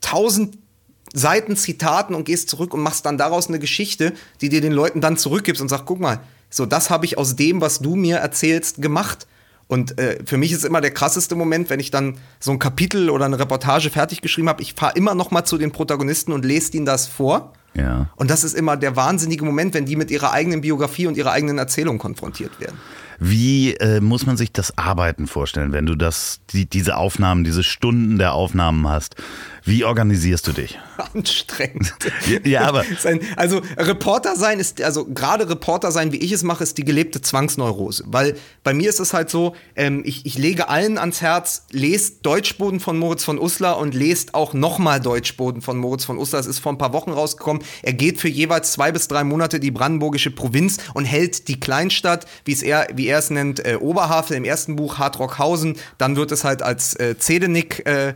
tausend 0.00 0.58
Seiten 1.12 1.56
Zitaten 1.56 2.14
und 2.14 2.24
gehst 2.24 2.48
zurück 2.48 2.72
und 2.72 2.80
machst 2.80 3.04
dann 3.06 3.18
daraus 3.18 3.48
eine 3.48 3.58
Geschichte, 3.58 4.12
die 4.40 4.48
dir 4.48 4.60
den 4.60 4.72
Leuten 4.72 5.00
dann 5.00 5.16
zurückgibst 5.16 5.62
und 5.62 5.68
sagst, 5.68 5.86
guck 5.86 6.00
mal, 6.00 6.20
so, 6.54 6.66
das 6.66 6.88
habe 6.88 7.04
ich 7.04 7.18
aus 7.18 7.34
dem, 7.34 7.60
was 7.60 7.80
du 7.80 7.96
mir 7.96 8.18
erzählst, 8.18 8.80
gemacht. 8.80 9.26
Und 9.66 9.98
äh, 9.98 10.20
für 10.24 10.36
mich 10.36 10.52
ist 10.52 10.64
immer 10.64 10.80
der 10.80 10.92
krasseste 10.92 11.34
Moment, 11.34 11.68
wenn 11.68 11.80
ich 11.80 11.90
dann 11.90 12.18
so 12.38 12.52
ein 12.52 12.60
Kapitel 12.60 13.10
oder 13.10 13.24
eine 13.24 13.40
Reportage 13.40 13.90
fertig 13.90 14.20
geschrieben 14.20 14.48
habe. 14.48 14.62
Ich 14.62 14.74
fahre 14.74 14.96
immer 14.96 15.16
noch 15.16 15.32
mal 15.32 15.44
zu 15.44 15.58
den 15.58 15.72
Protagonisten 15.72 16.30
und 16.32 16.44
lese 16.44 16.76
ihnen 16.76 16.86
das 16.86 17.08
vor. 17.08 17.54
Ja. 17.74 18.08
Und 18.14 18.30
das 18.30 18.44
ist 18.44 18.54
immer 18.54 18.76
der 18.76 18.94
wahnsinnige 18.94 19.44
Moment, 19.44 19.74
wenn 19.74 19.84
die 19.84 19.96
mit 19.96 20.12
ihrer 20.12 20.30
eigenen 20.30 20.60
Biografie 20.60 21.08
und 21.08 21.16
ihrer 21.16 21.32
eigenen 21.32 21.58
Erzählung 21.58 21.98
konfrontiert 21.98 22.60
werden. 22.60 22.78
Wie 23.18 23.74
äh, 23.74 24.00
muss 24.00 24.24
man 24.24 24.36
sich 24.36 24.52
das 24.52 24.78
Arbeiten 24.78 25.26
vorstellen, 25.26 25.72
wenn 25.72 25.86
du 25.86 25.96
das, 25.96 26.40
die, 26.50 26.66
diese 26.66 26.96
Aufnahmen, 26.96 27.42
diese 27.42 27.64
Stunden 27.64 28.18
der 28.18 28.32
Aufnahmen 28.32 28.88
hast? 28.88 29.16
Wie 29.66 29.84
organisierst 29.84 30.46
du 30.46 30.52
dich? 30.52 30.78
Anstrengend. 31.14 31.94
ja, 32.44 32.62
aber. 32.62 32.84
Also, 33.36 33.62
Reporter 33.76 34.36
sein 34.36 34.60
ist, 34.60 34.82
also 34.82 35.04
gerade 35.06 35.48
Reporter 35.48 35.90
sein, 35.92 36.12
wie 36.12 36.18
ich 36.18 36.32
es 36.32 36.42
mache, 36.42 36.62
ist 36.62 36.78
die 36.78 36.84
gelebte 36.84 37.20
Zwangsneurose. 37.20 38.04
Weil 38.06 38.36
bei 38.62 38.74
mir 38.74 38.88
ist 38.88 39.00
es 39.00 39.12
halt 39.12 39.30
so, 39.30 39.54
ähm, 39.76 40.02
ich, 40.04 40.26
ich 40.26 40.36
lege 40.36 40.68
allen 40.68 40.98
ans 40.98 41.20
Herz, 41.20 41.66
lest 41.70 42.26
Deutschboden 42.26 42.80
von 42.80 42.98
Moritz 42.98 43.24
von 43.24 43.38
Uslar 43.38 43.78
und 43.78 43.94
lest 43.94 44.34
auch 44.34 44.52
nochmal 44.52 45.00
Deutschboden 45.00 45.62
von 45.62 45.78
Moritz 45.78 46.04
von 46.04 46.18
Uslar. 46.18 46.40
Es 46.40 46.46
ist 46.46 46.58
vor 46.58 46.72
ein 46.72 46.78
paar 46.78 46.92
Wochen 46.92 47.10
rausgekommen. 47.10 47.62
Er 47.82 47.92
geht 47.92 48.20
für 48.20 48.28
jeweils 48.28 48.72
zwei 48.72 48.92
bis 48.92 49.08
drei 49.08 49.24
Monate 49.24 49.60
die 49.60 49.70
brandenburgische 49.70 50.30
Provinz 50.30 50.78
und 50.94 51.04
hält 51.04 51.48
die 51.48 51.60
Kleinstadt, 51.60 52.26
wie 52.44 52.52
es 52.52 52.62
er, 52.62 52.88
wie 52.94 53.06
er 53.06 53.18
es 53.18 53.30
nennt, 53.30 53.64
äh, 53.64 53.76
Oberhavel 53.80 54.36
im 54.36 54.44
ersten 54.44 54.76
Buch, 54.76 54.98
Hartrockhausen. 54.98 55.76
Dann 55.98 56.16
wird 56.16 56.32
es 56.32 56.44
halt 56.44 56.62
als 56.62 56.94
äh, 56.96 57.16
Zedenick 57.18 57.86
äh, 57.86 58.14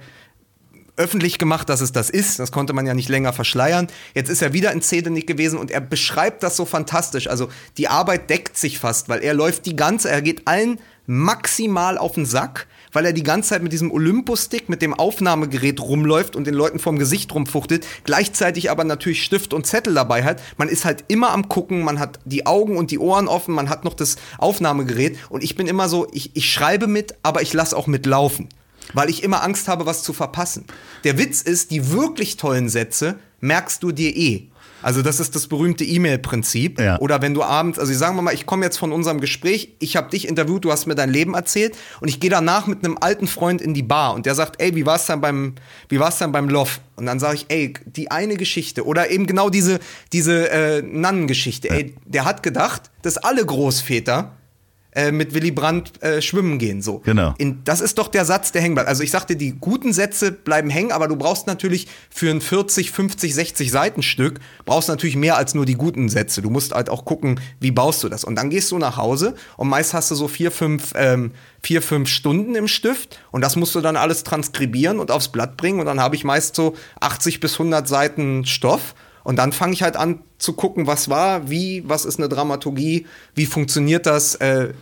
öffentlich 0.99 1.39
gemacht, 1.39 1.69
dass 1.69 1.81
es 1.81 1.93
das 1.93 2.11
ist. 2.11 2.39
Das 2.39 2.53
konnte 2.53 2.73
man 2.73 2.87
ja 2.87 2.95
nicht 2.95 3.09
länger 3.09 3.33
verschleiern. 3.33 3.87
Jetzt 4.15 4.29
ist 4.29 4.43
er 4.43 4.53
wieder 4.53 4.73
in 4.73 4.83
Zedenick 4.83 5.27
gewesen 5.27 5.59
und 5.59 5.71
er 5.71 5.81
beschreibt 5.81 6.43
das 6.43 6.57
so 6.57 6.65
fantastisch. 6.65 7.29
Also 7.29 7.49
die 7.77 7.89
Arbeit 7.89 8.29
deckt 8.29 8.57
sich 8.57 8.79
fast, 8.79 9.09
weil 9.09 9.23
er 9.23 9.35
läuft 9.35 9.67
die 9.67 9.77
ganze, 9.77 10.11
er 10.11 10.23
geht 10.23 10.47
allen 10.47 10.79
maximal 11.07 11.97
auf 11.97 12.13
den 12.13 12.27
Sack, 12.27 12.67
weil 12.93 13.07
er 13.07 13.15
die 13.15 13.23
ganze 13.23 13.51
Zeit 13.51 13.63
mit 13.63 13.73
diesem 13.73 13.91
Olympus-Stick, 13.91 14.69
mit 14.69 14.83
dem 14.83 14.93
Aufnahmegerät 14.93 15.81
rumläuft 15.81 16.37
und 16.37 16.47
den 16.47 16.53
Leuten 16.53 16.79
vorm 16.79 16.99
Gesicht 16.99 17.35
rumfuchtelt, 17.35 17.87
gleichzeitig 18.05 18.71
aber 18.71 18.85
natürlich 18.85 19.25
Stift 19.25 19.55
und 19.55 19.67
Zettel 19.67 19.95
dabei 19.95 20.25
hat. 20.25 20.43
Man 20.59 20.69
ist 20.69 20.85
halt 20.85 21.05
immer 21.09 21.31
am 21.31 21.49
gucken, 21.49 21.83
man 21.83 21.99
hat 21.99 22.19
die 22.27 22.45
Augen 22.45 22.77
und 22.77 22.91
die 22.91 22.99
Ohren 22.99 23.27
offen, 23.27 23.55
man 23.55 23.71
hat 23.71 23.85
noch 23.85 23.95
das 23.95 24.17
Aufnahmegerät 24.37 25.17
und 25.31 25.43
ich 25.43 25.57
bin 25.57 25.67
immer 25.67 25.89
so, 25.89 26.09
ich, 26.13 26.37
ich 26.37 26.53
schreibe 26.53 26.87
mit, 26.87 27.15
aber 27.23 27.41
ich 27.41 27.55
lasse 27.55 27.75
auch 27.75 27.87
mitlaufen 27.87 28.51
weil 28.95 29.11
ich 29.11 29.23
immer 29.23 29.43
Angst 29.43 29.69
habe, 29.69 29.87
was 29.87 30.03
zu 30.03 30.13
verpassen. 30.13 30.65
Der 31.05 31.19
Witz 31.19 31.43
ist, 31.43 31.71
die 31.71 31.91
wirklich 31.91 32.37
tollen 32.37 32.69
Sätze 32.69 33.19
merkst 33.41 33.83
du 33.83 33.93
dir 33.93 34.17
eh. 34.17 34.49
Also 34.81 35.03
das 35.03 35.19
ist 35.19 35.35
das 35.35 35.49
berühmte 35.49 35.85
E-Mail-Prinzip. 35.85 36.81
Ja. 36.81 36.99
Oder 37.01 37.21
wenn 37.21 37.35
du 37.35 37.43
abends, 37.43 37.79
also 37.79 37.93
sagen 37.93 38.17
wir 38.17 38.23
mal, 38.23 38.35
ich 38.35 38.47
komme 38.47 38.65
jetzt 38.65 38.79
von 38.79 38.93
unserem 38.93 39.21
Gespräch, 39.21 39.75
ich 39.81 39.97
habe 39.97 40.11
dich 40.11 40.29
interviewt, 40.29 40.65
du 40.65 40.71
hast 40.71 40.87
mir 40.87 40.95
dein 40.95 41.11
Leben 41.11 41.35
erzählt 41.35 41.77
und 42.01 42.09
ich 42.09 42.21
gehe 42.21 42.31
danach 42.31 42.67
mit 42.67 42.85
einem 42.85 42.97
alten 43.01 43.27
Freund 43.27 43.61
in 43.61 43.75
die 43.75 43.83
Bar 43.83 44.15
und 44.15 44.27
der 44.27 44.35
sagt, 44.35 44.61
ey, 44.63 44.75
wie 44.77 44.87
war's 44.87 45.07
dann 45.07 45.21
beim, 45.21 45.55
wie 45.89 45.99
war's 45.99 46.19
dann 46.19 46.33
beim 46.33 46.49
Love? 46.49 46.71
Und 46.97 47.07
dann 47.07 47.19
sage 47.19 47.37
ich, 47.37 47.47
ey, 47.49 47.75
die 47.87 48.11
eine 48.11 48.37
Geschichte 48.37 48.85
oder 48.85 49.11
eben 49.11 49.27
genau 49.27 49.51
diese, 49.51 49.81
diese 50.13 50.51
äh, 50.51 50.83
Nannengeschichte. 50.83 51.69
Ja. 51.69 51.75
Ey, 51.75 51.95
der 52.05 52.25
hat 52.25 52.43
gedacht, 52.43 52.91
dass 53.03 53.19
alle 53.19 53.45
Großväter 53.45 54.33
äh, 54.99 55.13
mit 55.13 55.33
Willy 55.33 55.53
Brandt 55.53 56.03
äh, 56.03 56.21
schwimmen 56.21 56.59
gehen. 56.59 56.83
So. 56.83 56.99
Genau. 57.05 57.33
In, 57.39 57.63
das 57.63 57.81
ist 57.81 57.99
doch 57.99 58.09
der 58.09 58.25
Satz, 58.25 58.51
der 58.51 58.63
hängen 58.63 58.75
bleibt. 58.75 58.89
Also 58.89 59.05
ich 59.05 59.13
sagte, 59.13 59.37
die 59.37 59.53
guten 59.53 59.93
Sätze 59.93 60.33
bleiben 60.33 60.71
hängen, 60.71 60.91
aber 60.91 61.07
du 61.07 61.15
brauchst 61.15 61.47
natürlich 61.47 61.87
für 62.11 62.31
ein 62.31 62.41
40, 62.41 62.91
50, 62.91 63.33
60 63.33 63.71
Seitenstück 63.71 64.41
brauchst 64.65 64.89
natürlich 64.89 65.15
mehr 65.15 65.37
als 65.37 65.55
nur 65.55 65.67
die 65.67 65.77
guten 65.77 66.09
Sätze. 66.09 66.43
Du 66.43 66.51
musst 66.51 66.75
halt 66.75 66.91
auch 66.91 67.05
gucken, 67.05 67.41
wie 67.61 67.71
baust 67.71 68.03
du 68.03 68.09
das. 68.09 68.25
Und 68.25 68.35
dann 68.35 68.51
gehst 68.51 68.73
du 68.73 68.79
nach 68.79 68.97
Hause 68.97 69.35
und 69.57 69.69
meist 69.69 69.95
hast 69.95 70.11
du 70.11 70.17
so 70.17 70.27
vier, 70.27 70.51
fünf, 70.51 70.93
ähm, 70.97 71.31
vier, 71.63 71.81
fünf 71.81 72.09
Stunden 72.09 72.57
im 72.57 72.67
Stift 72.67 73.21
und 73.31 73.43
das 73.43 73.55
musst 73.55 73.77
du 73.77 73.81
dann 73.81 73.97
alles 73.97 74.25
transkribieren 74.25 74.99
und 74.99 75.13
aufs 75.13 75.29
Blatt 75.29 75.57
bringen 75.57 75.79
und 75.79 75.87
dann 75.87 76.01
habe 76.01 76.17
ich 76.17 76.25
meist 76.25 76.57
so 76.57 76.75
80 76.99 77.39
bis 77.39 77.53
100 77.53 77.87
Seiten 77.87 78.45
Stoff 78.47 78.97
und 79.29 79.37
dann 79.37 79.53
fange 79.53 79.75
ich 79.75 79.83
halt 79.83 79.95
an 79.95 80.21
zu 80.39 80.55
gucken, 80.55 80.87
was 80.87 81.11
war, 81.11 81.51
wie, 81.51 81.83
was 81.87 82.07
ist 82.07 82.19
eine 82.19 82.31
Dramaturgie, 82.31 83.05
wie 83.35 83.45
funktioniert 83.45 84.07
das, 84.07 84.37
äh, 84.37 84.73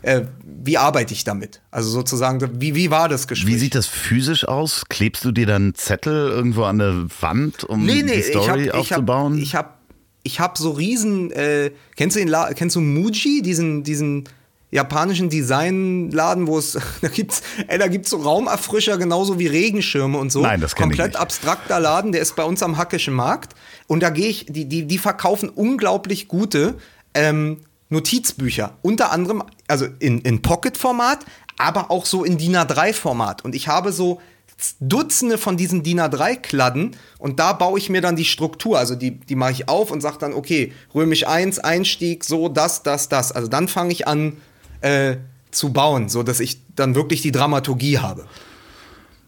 äh, 0.00 0.22
wie 0.42 0.78
arbeite 0.78 1.12
ich 1.12 1.24
damit? 1.24 1.60
Also 1.70 1.90
sozusagen, 1.90 2.58
wie, 2.58 2.74
wie 2.74 2.90
war 2.90 3.10
das 3.10 3.28
Gespräch? 3.28 3.52
Wie 3.52 3.58
sieht 3.58 3.74
das 3.74 3.86
physisch 3.86 4.48
aus? 4.48 4.84
Klebst 4.88 5.26
du 5.26 5.30
dir 5.30 5.44
dann 5.44 5.74
Zettel 5.74 6.30
irgendwo 6.30 6.62
an 6.62 6.78
der 6.78 7.04
Wand, 7.20 7.64
um 7.64 7.84
nee, 7.84 8.02
nee, 8.02 8.16
die 8.16 8.22
Story 8.22 8.62
ich 8.62 8.68
hab, 8.70 8.76
aufzubauen? 8.76 9.36
Ich 9.36 9.54
habe 9.54 9.68
ich 10.22 10.40
hab 10.40 10.56
so 10.56 10.70
riesen, 10.70 11.30
äh, 11.30 11.70
kennst 11.94 12.16
du 12.16 12.54
kennst 12.54 12.76
du 12.76 12.80
Muji, 12.80 13.42
diesen, 13.42 13.82
diesen 13.82 14.24
japanischen 14.72 15.28
Designladen, 15.28 16.48
wo 16.48 16.58
es, 16.58 16.78
da 17.00 17.08
gibt's, 17.08 17.42
ey, 17.68 17.78
da 17.78 17.86
gibt's 17.86 18.10
so 18.10 18.16
Raumerfrischer 18.16 18.98
genauso 18.98 19.38
wie 19.38 19.46
Regenschirme 19.46 20.18
und 20.18 20.32
so. 20.32 20.40
Nein, 20.42 20.60
das 20.60 20.74
Komplett 20.74 21.14
abstrakter 21.14 21.78
Laden, 21.78 22.10
der 22.10 22.22
ist 22.22 22.34
bei 22.34 22.42
uns 22.42 22.62
am 22.62 22.78
Hackischen 22.78 23.14
Markt. 23.14 23.54
Und 23.86 24.02
da 24.02 24.10
gehe 24.10 24.28
ich, 24.28 24.46
die, 24.48 24.64
die, 24.64 24.86
die 24.86 24.98
verkaufen 24.98 25.50
unglaublich 25.50 26.26
gute 26.26 26.74
ähm, 27.14 27.58
Notizbücher. 27.90 28.72
Unter 28.80 29.12
anderem, 29.12 29.44
also 29.68 29.86
in, 29.98 30.20
in 30.22 30.40
Pocket-Format, 30.40 31.20
aber 31.58 31.90
auch 31.90 32.06
so 32.06 32.24
in 32.24 32.38
DIN 32.38 32.56
A3-Format. 32.56 33.44
Und 33.44 33.54
ich 33.54 33.68
habe 33.68 33.92
so 33.92 34.20
Dutzende 34.80 35.38
von 35.38 35.56
diesen 35.56 35.82
DIN 35.82 36.00
A3-Kladden 36.00 36.96
und 37.18 37.40
da 37.40 37.52
baue 37.52 37.78
ich 37.78 37.90
mir 37.90 38.00
dann 38.00 38.16
die 38.16 38.24
Struktur. 38.24 38.78
Also 38.78 38.94
die, 38.94 39.18
die 39.20 39.34
mache 39.34 39.52
ich 39.52 39.68
auf 39.68 39.90
und 39.90 40.00
sage 40.00 40.18
dann, 40.18 40.32
okay, 40.32 40.72
römisch 40.94 41.26
1, 41.26 41.58
Einstieg, 41.58 42.24
so, 42.24 42.48
das, 42.48 42.82
das, 42.82 43.08
das. 43.08 43.32
Also 43.32 43.48
dann 43.48 43.68
fange 43.68 43.92
ich 43.92 44.06
an, 44.06 44.38
äh, 44.82 45.16
zu 45.50 45.72
bauen, 45.72 46.08
so 46.08 46.22
dass 46.22 46.40
ich 46.40 46.60
dann 46.76 46.94
wirklich 46.94 47.22
die 47.22 47.32
Dramaturgie 47.32 47.98
habe. 47.98 48.26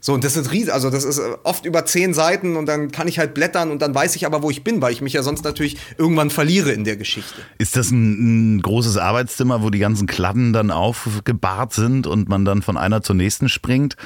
So, 0.01 0.13
und 0.13 0.23
das 0.23 0.37
ist 0.37 0.53
riesig, 0.53 0.71
also 0.71 0.91
das 0.91 1.03
ist 1.03 1.17
äh, 1.17 1.23
oft 1.45 1.65
über 1.65 1.87
zehn 1.87 2.13
Seiten 2.13 2.57
und 2.57 2.67
dann 2.67 2.91
kann 2.91 3.09
ich 3.09 3.19
halt 3.19 3.33
blättern 3.33 3.71
und 3.71 3.81
dann 3.81 3.95
weiß 3.95 4.17
ich 4.17 4.27
aber, 4.27 4.43
wo 4.43 4.51
ich 4.51 4.63
bin, 4.63 4.83
weil 4.83 4.93
ich 4.93 5.01
mich 5.01 5.15
ja 5.15 5.23
sonst 5.23 5.45
natürlich 5.45 5.79
irgendwann 5.97 6.29
verliere 6.29 6.73
in 6.73 6.85
der 6.85 6.99
Geschichte. 6.99 7.41
Ist 7.57 7.75
das 7.75 7.91
ein, 7.91 8.57
ein 8.57 8.61
großes 8.61 8.99
Arbeitszimmer, 8.99 9.63
wo 9.63 9.71
die 9.71 9.79
ganzen 9.79 10.07
Kladden 10.07 10.53
dann 10.53 10.71
aufgebahrt 10.71 11.73
sind 11.73 12.07
und 12.07 12.29
man 12.29 12.45
dann 12.45 12.61
von 12.61 12.77
einer 12.77 13.03
zur 13.03 13.17
nächsten 13.17 13.49
springt? 13.49 13.97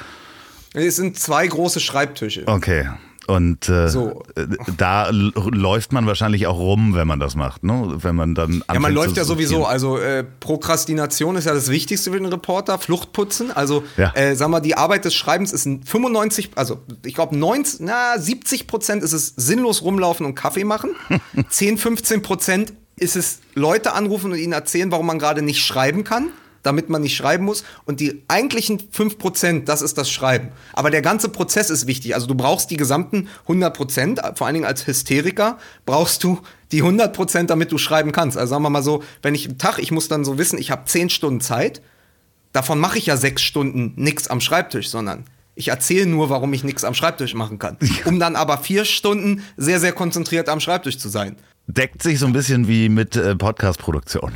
Es 0.73 0.95
sind 0.95 1.19
zwei 1.19 1.45
große 1.45 1.81
Schreibtische. 1.81 2.43
Okay. 2.45 2.87
Und 3.29 3.69
äh, 3.69 3.89
so. 3.89 4.23
Äh, 4.35 4.47
da 4.75 5.09
läuft 5.11 5.93
man 5.93 6.07
wahrscheinlich 6.07 6.47
auch 6.47 6.57
rum, 6.57 6.95
wenn 6.95 7.07
man 7.07 7.19
das 7.19 7.35
macht, 7.35 7.63
ne? 7.63 7.97
Wenn 8.01 8.15
man 8.15 8.33
dann 8.33 8.63
Ja, 8.73 8.79
man 8.79 8.91
läuft 8.91 9.17
ja 9.17 9.23
sowieso. 9.23 9.65
Also 9.65 9.99
äh, 9.99 10.23
Prokrastination 10.39 11.35
ist 11.35 11.45
ja 11.45 11.53
das 11.53 11.69
Wichtigste 11.69 12.11
für 12.11 12.17
den 12.17 12.25
Reporter. 12.25 12.79
Fluchtputzen. 12.79 13.51
Also, 13.51 13.83
ja. 13.97 14.11
äh, 14.15 14.35
sagen 14.35 14.51
wir, 14.51 14.61
die 14.61 14.75
Arbeit 14.75 15.05
des 15.05 15.13
Schreibens 15.13 15.53
ist 15.53 15.69
95, 15.85 16.51
also 16.55 16.79
ich 17.05 17.13
glaube 17.13 17.37
90, 17.37 17.81
na 17.81 18.17
70 18.17 18.65
Prozent 18.65 19.03
ist 19.03 19.13
es 19.13 19.33
sinnlos 19.35 19.83
rumlaufen 19.83 20.25
und 20.25 20.33
Kaffee 20.33 20.63
machen. 20.63 20.95
10, 21.49 21.77
15 21.77 22.23
Prozent 22.23 22.73
ist 22.95 23.15
es 23.15 23.41
Leute 23.53 23.93
anrufen 23.93 24.31
und 24.31 24.39
ihnen 24.39 24.53
erzählen, 24.53 24.91
warum 24.91 25.05
man 25.05 25.19
gerade 25.19 25.43
nicht 25.43 25.63
schreiben 25.63 26.03
kann 26.03 26.29
damit 26.63 26.89
man 26.89 27.01
nicht 27.01 27.15
schreiben 27.15 27.45
muss. 27.45 27.63
Und 27.85 27.99
die 27.99 28.23
eigentlichen 28.27 28.79
5%, 28.79 29.65
das 29.65 29.81
ist 29.81 29.97
das 29.97 30.09
Schreiben. 30.09 30.49
Aber 30.73 30.91
der 30.91 31.01
ganze 31.01 31.29
Prozess 31.29 31.69
ist 31.69 31.87
wichtig. 31.87 32.15
Also 32.15 32.27
du 32.27 32.35
brauchst 32.35 32.71
die 32.71 32.77
gesamten 32.77 33.27
100%, 33.47 34.37
vor 34.37 34.47
allen 34.47 34.53
Dingen 34.53 34.65
als 34.65 34.87
Hysteriker, 34.87 35.57
brauchst 35.85 36.23
du 36.23 36.39
die 36.71 36.83
100%, 36.83 37.45
damit 37.45 37.71
du 37.71 37.77
schreiben 37.77 38.11
kannst. 38.11 38.37
Also 38.37 38.51
sagen 38.51 38.63
wir 38.63 38.69
mal 38.69 38.83
so, 38.83 39.03
wenn 39.21 39.35
ich 39.35 39.47
einen 39.47 39.57
Tag, 39.57 39.79
ich 39.79 39.91
muss 39.91 40.07
dann 40.07 40.23
so 40.25 40.37
wissen, 40.37 40.59
ich 40.59 40.71
habe 40.71 40.85
10 40.85 41.09
Stunden 41.09 41.41
Zeit, 41.41 41.81
davon 42.53 42.79
mache 42.79 42.97
ich 42.97 43.07
ja 43.07 43.17
6 43.17 43.41
Stunden 43.41 43.93
nichts 43.95 44.27
am 44.27 44.41
Schreibtisch, 44.41 44.89
sondern 44.89 45.25
ich 45.55 45.67
erzähle 45.67 46.05
nur, 46.05 46.29
warum 46.29 46.53
ich 46.53 46.63
nichts 46.63 46.85
am 46.85 46.93
Schreibtisch 46.93 47.33
machen 47.33 47.59
kann. 47.59 47.77
Um 48.05 48.17
dann 48.17 48.37
aber 48.37 48.59
vier 48.59 48.85
Stunden 48.85 49.43
sehr, 49.57 49.79
sehr 49.79 49.91
konzentriert 49.91 50.47
am 50.47 50.61
Schreibtisch 50.61 50.97
zu 50.97 51.09
sein. 51.09 51.35
Deckt 51.67 52.01
sich 52.01 52.17
so 52.17 52.25
ein 52.25 52.33
bisschen 52.33 52.67
wie 52.67 52.87
mit 52.87 53.15
äh, 53.15 53.35
Podcast-Produktion. 53.35 54.31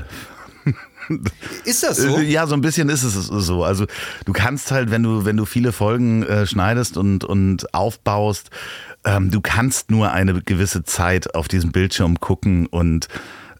Ist 1.66 1.84
das 1.84 1.97
so? 1.97 2.20
Ja, 2.20 2.47
so 2.47 2.55
ein 2.55 2.61
bisschen 2.61 2.89
ist 2.89 3.03
es 3.03 3.14
so. 3.14 3.64
Also 3.64 3.86
du 4.26 4.34
kannst 4.34 4.72
halt, 4.72 4.91
wenn 4.91 5.03
du, 5.03 5.26
wenn 5.26 5.38
du 5.38 5.45
viele 5.45 5.72
Folgen 5.72 6.24
äh, 6.24 6.47
schneidest 6.47 6.97
und, 6.97 7.24
und 7.24 7.74
aufbaust, 7.74 8.49
ähm, 9.03 9.32
du 9.32 9.41
kannst 9.41 9.91
nur 9.91 10.11
eine 10.11 10.41
gewisse 10.41 10.84
Zeit 10.84 11.36
auf 11.36 11.47
diesem 11.47 11.72
Bildschirm 11.72 12.20
gucken 12.20 12.68
und 12.68 13.09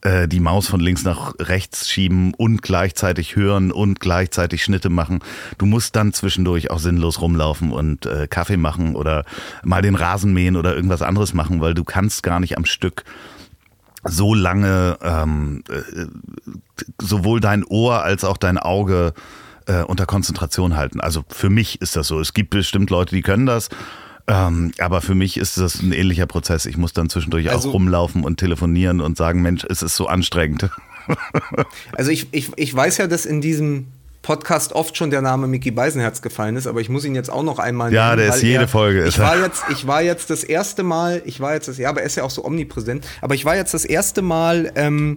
äh, 0.04 0.28
die 0.28 0.40
Maus 0.40 0.68
von 0.68 0.80
links 0.80 1.04
nach 1.04 1.34
rechts 1.40 1.90
schieben 1.90 2.34
und 2.34 2.62
gleichzeitig 2.62 3.36
hören 3.36 3.72
und 3.72 4.00
gleichzeitig 4.00 4.64
Schnitte 4.64 4.90
machen. 4.90 5.20
Du 5.58 5.66
musst 5.66 5.96
dann 5.96 6.14
zwischendurch 6.14 6.72
auch 6.72 6.80
sinnlos 6.80 7.22
rumlaufen 7.22 7.72
und 7.72 8.06
äh, 8.06 8.28
Kaffee 8.28 8.58
machen 8.58 8.96
oder 8.96 9.26
mal 9.64 9.82
den 9.82 9.96
Rasen 9.96 10.34
mähen 10.34 10.56
oder 10.56 10.76
irgendwas 10.76 11.02
anderes 11.02 11.34
machen, 11.34 11.62
weil 11.62 11.74
du 11.74 11.84
kannst 11.84 12.24
gar 12.24 12.40
nicht 12.40 12.58
am 12.58 12.66
Stück 12.66 13.04
so 14.04 14.34
lange 14.34 14.98
ähm, 15.02 15.64
äh, 15.70 16.06
sowohl 17.02 17.40
dein 17.40 17.64
Ohr 17.64 18.04
als 18.04 18.24
auch 18.24 18.38
dein 18.38 18.58
Auge 18.58 19.14
äh, 19.68 19.84
unter 19.84 20.06
Konzentration 20.06 20.76
halten. 20.76 21.00
Also 21.00 21.24
für 21.30 21.50
mich 21.50 21.82
ist 21.82 21.96
das 21.96 22.08
so. 22.08 22.20
Es 22.20 22.34
gibt 22.34 22.50
bestimmt 22.50 22.90
Leute, 22.90 23.16
die 23.16 23.22
können 23.22 23.46
das. 23.46 23.70
Ähm, 24.28 24.72
aber 24.80 25.02
für 25.02 25.16
mich 25.16 25.38
ist 25.38 25.58
das 25.58 25.82
ein 25.82 25.92
ähnlicher 25.92 26.26
Prozess. 26.26 26.66
Ich 26.66 26.78
muss 26.78 26.94
dann 26.94 27.10
zwischendurch 27.10 27.50
also, 27.50 27.70
auch 27.70 27.74
rumlaufen 27.74 28.24
und 28.24 28.38
telefonieren 28.38 29.02
und 29.02 29.18
sagen, 29.18 29.42
Mensch, 29.42 29.66
es 29.70 29.82
ist 29.82 29.96
so 29.96 30.08
anstrengend. 30.08 30.70
also 31.94 32.12
ich, 32.12 32.28
ich, 32.32 32.52
ich 32.56 32.74
weiß 32.74 32.98
ja, 32.98 33.08
dass 33.08 33.26
in 33.26 33.42
diesem 33.42 33.88
Podcast 34.24 34.72
oft 34.72 34.98
schon 34.98 35.12
der 35.12 35.22
Name 35.22 35.48
Mickey 35.48 35.70
Beisenherz 35.70 36.22
gefallen 36.22 36.56
ist, 36.56 36.66
aber 36.66 36.80
ich 36.80 36.88
muss 36.90 37.04
ihn 37.04 37.14
jetzt 37.14 37.30
auch 37.30 37.44
noch 37.44 37.60
einmal 37.60 37.90
nennen. 37.90 37.98
Ja, 37.98 38.16
der 38.16 38.30
ist 38.30 38.42
jede 38.42 38.62
er, 38.62 38.68
Folge. 38.70 39.06
Ich 39.06 39.20
war, 39.20 39.38
jetzt, 39.38 39.64
ich 39.70 39.86
war 39.86 40.02
jetzt 40.02 40.30
das 40.30 40.46
erste 40.46 40.82
Mal, 40.82 41.22
ich 41.26 41.42
war 41.42 41.54
jetzt 41.54 41.68
das, 41.68 41.78
ja, 41.78 41.90
aber 41.90 42.02
er 42.02 42.08
ist 42.08 42.16
ja 42.16 42.24
auch 42.24 42.32
so 42.32 42.44
omnipräsent, 42.44 43.06
aber 43.22 43.36
ich 43.36 43.44
war 43.44 43.56
jetzt 43.56 43.74
das 43.74 43.84
erste 43.84 44.22
Mal 44.22 44.72
ähm, 44.76 45.16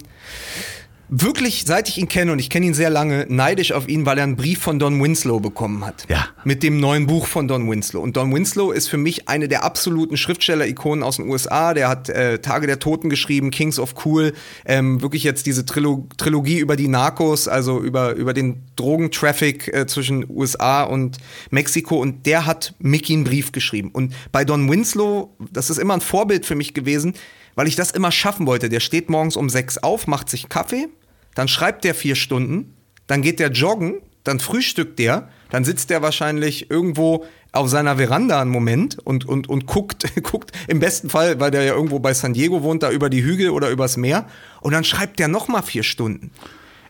wirklich, 1.09 1.64
seit 1.66 1.88
ich 1.88 1.98
ihn 1.98 2.09
kenne, 2.09 2.32
und 2.32 2.38
ich 2.38 2.50
kenne 2.50 2.66
ihn 2.66 2.74
sehr 2.74 2.90
lange, 2.90 3.26
neidisch 3.28 3.72
auf 3.72 3.88
ihn, 3.88 4.07
weil 4.07 4.18
er 4.18 4.24
einen 4.24 4.36
Brief 4.36 4.61
von 4.61 4.78
Don 4.78 5.02
Winslow 5.02 5.40
bekommen 5.40 5.84
hat. 5.84 6.07
Ja. 6.09 6.28
Mit 6.44 6.62
dem 6.62 6.80
neuen 6.80 7.07
Buch 7.07 7.26
von 7.26 7.48
Don 7.48 7.70
Winslow. 7.70 8.00
Und 8.00 8.16
Don 8.16 8.34
Winslow 8.34 8.72
ist 8.72 8.88
für 8.88 8.96
mich 8.96 9.28
eine 9.28 9.48
der 9.48 9.64
absoluten 9.64 10.16
Schriftsteller-Ikonen 10.16 11.02
aus 11.02 11.16
den 11.16 11.28
USA. 11.28 11.74
Der 11.74 11.88
hat 11.88 12.09
äh, 12.09 12.38
Tage 12.40 12.66
der 12.66 12.78
Toten 12.78 13.09
geschrieben, 13.09 13.50
Kings 13.50 13.78
of 13.78 13.94
Cool, 14.04 14.32
ähm, 14.64 15.02
wirklich 15.02 15.22
jetzt 15.22 15.46
diese 15.46 15.64
Trilo 15.64 16.09
Trilogie 16.16 16.59
über 16.59 16.76
die 16.76 16.88
Narcos, 16.88 17.48
also 17.48 17.80
über, 17.80 18.14
über 18.14 18.34
den 18.34 18.62
Drogentraffic 18.76 19.72
äh, 19.72 19.86
zwischen 19.86 20.28
USA 20.28 20.82
und 20.82 21.18
Mexiko. 21.50 21.96
Und 21.96 22.26
der 22.26 22.46
hat 22.46 22.74
Mickey 22.78 23.14
einen 23.14 23.24
Brief 23.24 23.52
geschrieben. 23.52 23.90
Und 23.92 24.14
bei 24.32 24.44
Don 24.44 24.70
Winslow, 24.70 25.34
das 25.52 25.70
ist 25.70 25.78
immer 25.78 25.94
ein 25.94 26.00
Vorbild 26.00 26.46
für 26.46 26.54
mich 26.54 26.74
gewesen, 26.74 27.14
weil 27.57 27.66
ich 27.66 27.74
das 27.74 27.90
immer 27.90 28.12
schaffen 28.12 28.46
wollte. 28.46 28.68
Der 28.68 28.80
steht 28.80 29.11
morgens 29.11 29.36
um 29.36 29.50
sechs 29.50 29.78
auf, 29.78 30.07
macht 30.07 30.30
sich 30.30 30.48
Kaffee, 30.48 30.86
dann 31.34 31.48
schreibt 31.48 31.82
der 31.82 31.94
vier 31.94 32.14
Stunden, 32.14 32.76
dann 33.09 33.22
geht 33.22 33.40
der 33.40 33.50
joggen, 33.50 34.00
dann 34.22 34.38
frühstückt 34.38 34.98
der, 34.98 35.28
dann 35.50 35.64
sitzt 35.64 35.90
der 35.90 36.02
wahrscheinlich 36.02 36.70
irgendwo 36.70 37.24
auf 37.52 37.68
seiner 37.68 37.96
Veranda 37.96 38.40
einen 38.40 38.50
Moment 38.50 38.98
und, 38.98 39.24
und, 39.24 39.48
und 39.48 39.66
guckt, 39.66 40.04
guckt 40.22 40.52
im 40.68 40.78
besten 40.78 41.09
Fall, 41.09 41.40
weil 41.40 41.50
der 41.50 41.62
ja 41.62 41.74
irgendwo 41.74 41.98
bei 41.98 42.12
San 42.14 42.34
Diego 42.34 42.62
wohnt, 42.62 42.82
da 42.82 42.90
über 42.90 43.09
die 43.11 43.24
Hügel 43.24 43.50
oder 43.50 43.70
übers 43.70 43.96
Meer. 43.96 44.26
Und 44.61 44.72
dann 44.72 44.84
schreibt 44.84 45.18
der 45.18 45.28
noch 45.28 45.48
mal 45.48 45.62
vier 45.62 45.82
Stunden. 45.82 46.30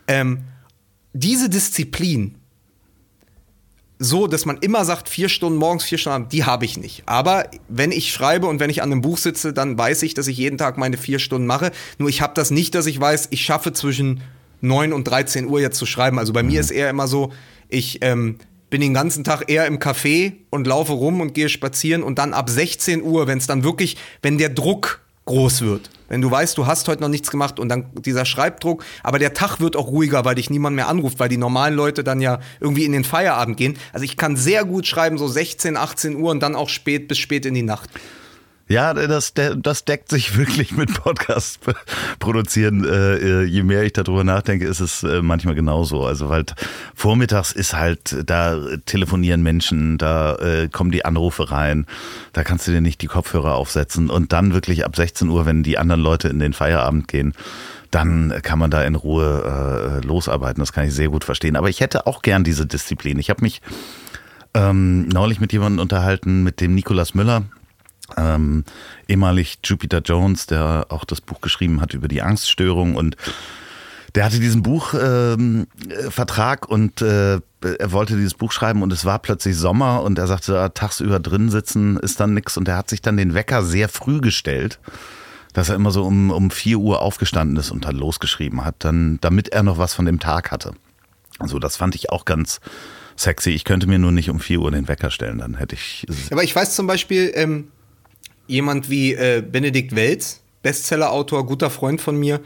Ähm, 0.07 0.43
diese 1.13 1.49
Disziplin, 1.49 2.35
so, 3.99 4.27
dass 4.27 4.45
man 4.45 4.57
immer 4.57 4.85
sagt, 4.85 5.09
vier 5.09 5.27
Stunden 5.27 5.57
morgens, 5.57 5.83
vier 5.83 5.97
Stunden 5.97 6.15
abends, 6.15 6.31
die 6.31 6.43
habe 6.43 6.65
ich 6.65 6.77
nicht. 6.77 7.03
Aber 7.07 7.45
wenn 7.67 7.91
ich 7.91 8.11
schreibe 8.11 8.47
und 8.47 8.59
wenn 8.59 8.69
ich 8.69 8.81
an 8.83 8.91
einem 8.91 9.01
Buch 9.01 9.17
sitze, 9.17 9.53
dann 9.53 9.77
weiß 9.77 10.03
ich, 10.03 10.13
dass 10.13 10.27
ich 10.27 10.37
jeden 10.37 10.57
Tag 10.57 10.77
meine 10.77 10.97
vier 10.97 11.19
Stunden 11.19 11.47
mache. 11.47 11.71
Nur 11.97 12.09
ich 12.09 12.21
habe 12.21 12.33
das 12.35 12.51
nicht, 12.51 12.75
dass 12.75 12.85
ich 12.85 12.99
weiß, 12.99 13.29
ich 13.31 13.41
schaffe 13.41 13.73
zwischen 13.73 14.21
9 14.61 14.93
und 14.93 15.05
13 15.05 15.47
Uhr 15.47 15.59
jetzt 15.59 15.77
zu 15.77 15.85
schreiben. 15.85 16.19
Also 16.19 16.33
bei 16.33 16.43
mhm. 16.43 16.49
mir 16.49 16.59
ist 16.59 16.71
eher 16.71 16.89
immer 16.89 17.07
so, 17.07 17.31
ich 17.69 17.99
ähm, 18.01 18.37
bin 18.69 18.81
den 18.81 18.93
ganzen 18.93 19.23
Tag 19.23 19.49
eher 19.49 19.65
im 19.65 19.79
Café 19.79 20.33
und 20.49 20.67
laufe 20.67 20.93
rum 20.93 21.21
und 21.21 21.33
gehe 21.33 21.49
spazieren 21.49 22.03
und 22.03 22.19
dann 22.19 22.33
ab 22.33 22.49
16 22.49 23.01
Uhr, 23.01 23.27
wenn 23.27 23.37
es 23.37 23.47
dann 23.47 23.63
wirklich, 23.63 23.97
wenn 24.21 24.37
der 24.37 24.49
Druck 24.49 25.01
groß 25.27 25.61
wird. 25.61 25.89
Wenn 26.09 26.21
du 26.21 26.31
weißt, 26.31 26.57
du 26.57 26.65
hast 26.65 26.87
heute 26.87 27.01
noch 27.01 27.09
nichts 27.09 27.29
gemacht 27.29 27.59
und 27.59 27.69
dann 27.69 27.85
dieser 27.93 28.25
Schreibdruck, 28.25 28.83
aber 29.03 29.19
der 29.19 29.33
Tag 29.33 29.59
wird 29.59 29.75
auch 29.75 29.87
ruhiger, 29.87 30.25
weil 30.25 30.35
dich 30.35 30.49
niemand 30.49 30.75
mehr 30.75 30.87
anruft, 30.87 31.19
weil 31.19 31.29
die 31.29 31.37
normalen 31.37 31.75
Leute 31.75 32.03
dann 32.03 32.21
ja 32.21 32.39
irgendwie 32.59 32.85
in 32.85 32.93
den 32.93 33.03
Feierabend 33.03 33.57
gehen. 33.57 33.77
Also 33.93 34.05
ich 34.05 34.17
kann 34.17 34.35
sehr 34.35 34.65
gut 34.65 34.87
schreiben, 34.87 35.17
so 35.17 35.27
16, 35.27 35.77
18 35.77 36.15
Uhr 36.15 36.31
und 36.31 36.41
dann 36.41 36.55
auch 36.55 36.69
spät 36.69 37.07
bis 37.07 37.17
spät 37.17 37.45
in 37.45 37.53
die 37.53 37.63
Nacht. 37.63 37.89
Ja, 38.69 38.93
das, 38.93 39.33
das 39.33 39.85
deckt 39.85 40.09
sich 40.09 40.37
wirklich 40.37 40.73
mit 40.73 40.93
Podcast 40.93 41.59
produzieren. 42.19 42.83
Äh, 42.83 43.15
äh, 43.15 43.43
je 43.43 43.63
mehr 43.63 43.83
ich 43.83 43.93
darüber 43.93 44.25
nachdenke, 44.25 44.67
ist 44.67 44.81
es 44.81 45.03
äh, 45.03 45.21
manchmal 45.21 45.55
genauso. 45.55 46.03
Also 46.05 46.27
weil 46.27 46.43
vormittags 46.93 47.53
ist 47.53 47.73
halt, 47.73 48.17
da 48.25 48.59
telefonieren 48.85 49.41
Menschen, 49.41 49.97
da 49.97 50.37
kommen 50.71 50.91
die 50.91 51.05
Anrufe 51.05 51.51
rein, 51.51 51.85
da 52.33 52.43
kannst 52.43 52.67
du 52.67 52.71
dir 52.71 52.81
nicht 52.81 53.01
die 53.01 53.07
Kopfhörer 53.07 53.55
aufsetzen 53.55 54.09
und 54.09 54.33
dann 54.33 54.53
wirklich 54.53 54.85
ab 54.85 54.95
16 54.95 55.29
Uhr, 55.29 55.45
wenn 55.45 55.63
die 55.63 55.77
anderen 55.77 56.01
Leute 56.01 56.27
in 56.27 56.39
den 56.39 56.53
Feierabend 56.53 57.07
gehen, 57.07 57.33
dann 57.91 58.33
kann 58.43 58.59
man 58.59 58.71
da 58.71 58.83
in 58.83 58.95
Ruhe 58.95 60.01
losarbeiten. 60.03 60.59
Das 60.59 60.73
kann 60.73 60.85
ich 60.85 60.93
sehr 60.93 61.09
gut 61.09 61.23
verstehen. 61.23 61.55
Aber 61.55 61.69
ich 61.69 61.79
hätte 61.79 62.07
auch 62.07 62.21
gern 62.21 62.43
diese 62.43 62.65
Disziplin. 62.65 63.19
Ich 63.19 63.29
habe 63.29 63.41
mich 63.41 63.61
ähm, 64.53 65.07
neulich 65.07 65.39
mit 65.39 65.53
jemandem 65.53 65.79
unterhalten, 65.79 66.43
mit 66.43 66.61
dem 66.61 66.75
Nikolas 66.75 67.13
Müller 67.13 67.43
ähm, 68.15 68.63
ehemalig 69.07 69.59
Jupiter 69.63 69.99
Jones, 69.99 70.47
der 70.47 70.87
auch 70.89 71.05
das 71.05 71.21
Buch 71.21 71.41
geschrieben 71.41 71.81
hat 71.81 71.93
über 71.93 72.07
die 72.07 72.21
Angststörung 72.21 72.95
und 72.95 73.17
der 74.15 74.25
hatte 74.25 74.39
diesen 74.39 74.63
Buchvertrag 74.63 76.65
ähm, 76.65 76.69
und 76.69 77.01
äh, 77.01 77.39
er 77.61 77.91
wollte 77.91 78.15
dieses 78.15 78.33
Buch 78.33 78.51
schreiben 78.51 78.81
und 78.81 78.93
es 78.93 79.05
war 79.05 79.19
plötzlich 79.19 79.57
Sommer 79.57 80.01
und 80.01 80.17
er 80.17 80.27
sagte, 80.27 80.59
ah, 80.59 80.69
tagsüber 80.69 81.19
drin 81.19 81.49
sitzen 81.49 81.97
ist 81.97 82.19
dann 82.19 82.33
nix 82.33 82.57
und 82.57 82.67
er 82.67 82.77
hat 82.77 82.89
sich 82.89 83.01
dann 83.01 83.17
den 83.17 83.33
Wecker 83.33 83.63
sehr 83.63 83.89
früh 83.89 84.21
gestellt, 84.21 84.79
dass 85.53 85.69
er 85.69 85.75
immer 85.75 85.91
so 85.91 86.03
um, 86.03 86.31
um 86.31 86.51
4 86.51 86.77
Uhr 86.77 87.01
aufgestanden 87.01 87.57
ist 87.57 87.71
und 87.71 87.85
dann 87.85 87.95
losgeschrieben 87.95 88.63
hat, 88.63 88.75
dann, 88.79 89.19
damit 89.21 89.49
er 89.49 89.63
noch 89.63 89.77
was 89.77 89.93
von 89.93 90.05
dem 90.05 90.19
Tag 90.19 90.51
hatte. 90.51 90.73
Also 91.39 91.59
das 91.59 91.77
fand 91.77 91.95
ich 91.95 92.09
auch 92.09 92.25
ganz 92.25 92.59
sexy. 93.15 93.51
Ich 93.51 93.65
könnte 93.65 93.87
mir 93.87 93.99
nur 93.99 94.11
nicht 94.11 94.29
um 94.29 94.39
4 94.39 94.61
Uhr 94.61 94.71
den 94.71 94.87
Wecker 94.87 95.11
stellen, 95.11 95.39
dann 95.39 95.57
hätte 95.57 95.75
ich. 95.75 96.05
Aber 96.31 96.43
ich 96.43 96.55
weiß 96.55 96.75
zum 96.75 96.87
Beispiel, 96.87 97.31
ähm, 97.35 97.71
jemand 98.47 98.89
wie 98.89 99.13
äh, 99.13 99.41
Benedikt 99.41 99.95
Welz, 99.95 100.41
Bestsellerautor, 100.63 101.45
guter 101.45 101.69
Freund 101.69 102.01
von 102.01 102.17
mir, 102.17 102.41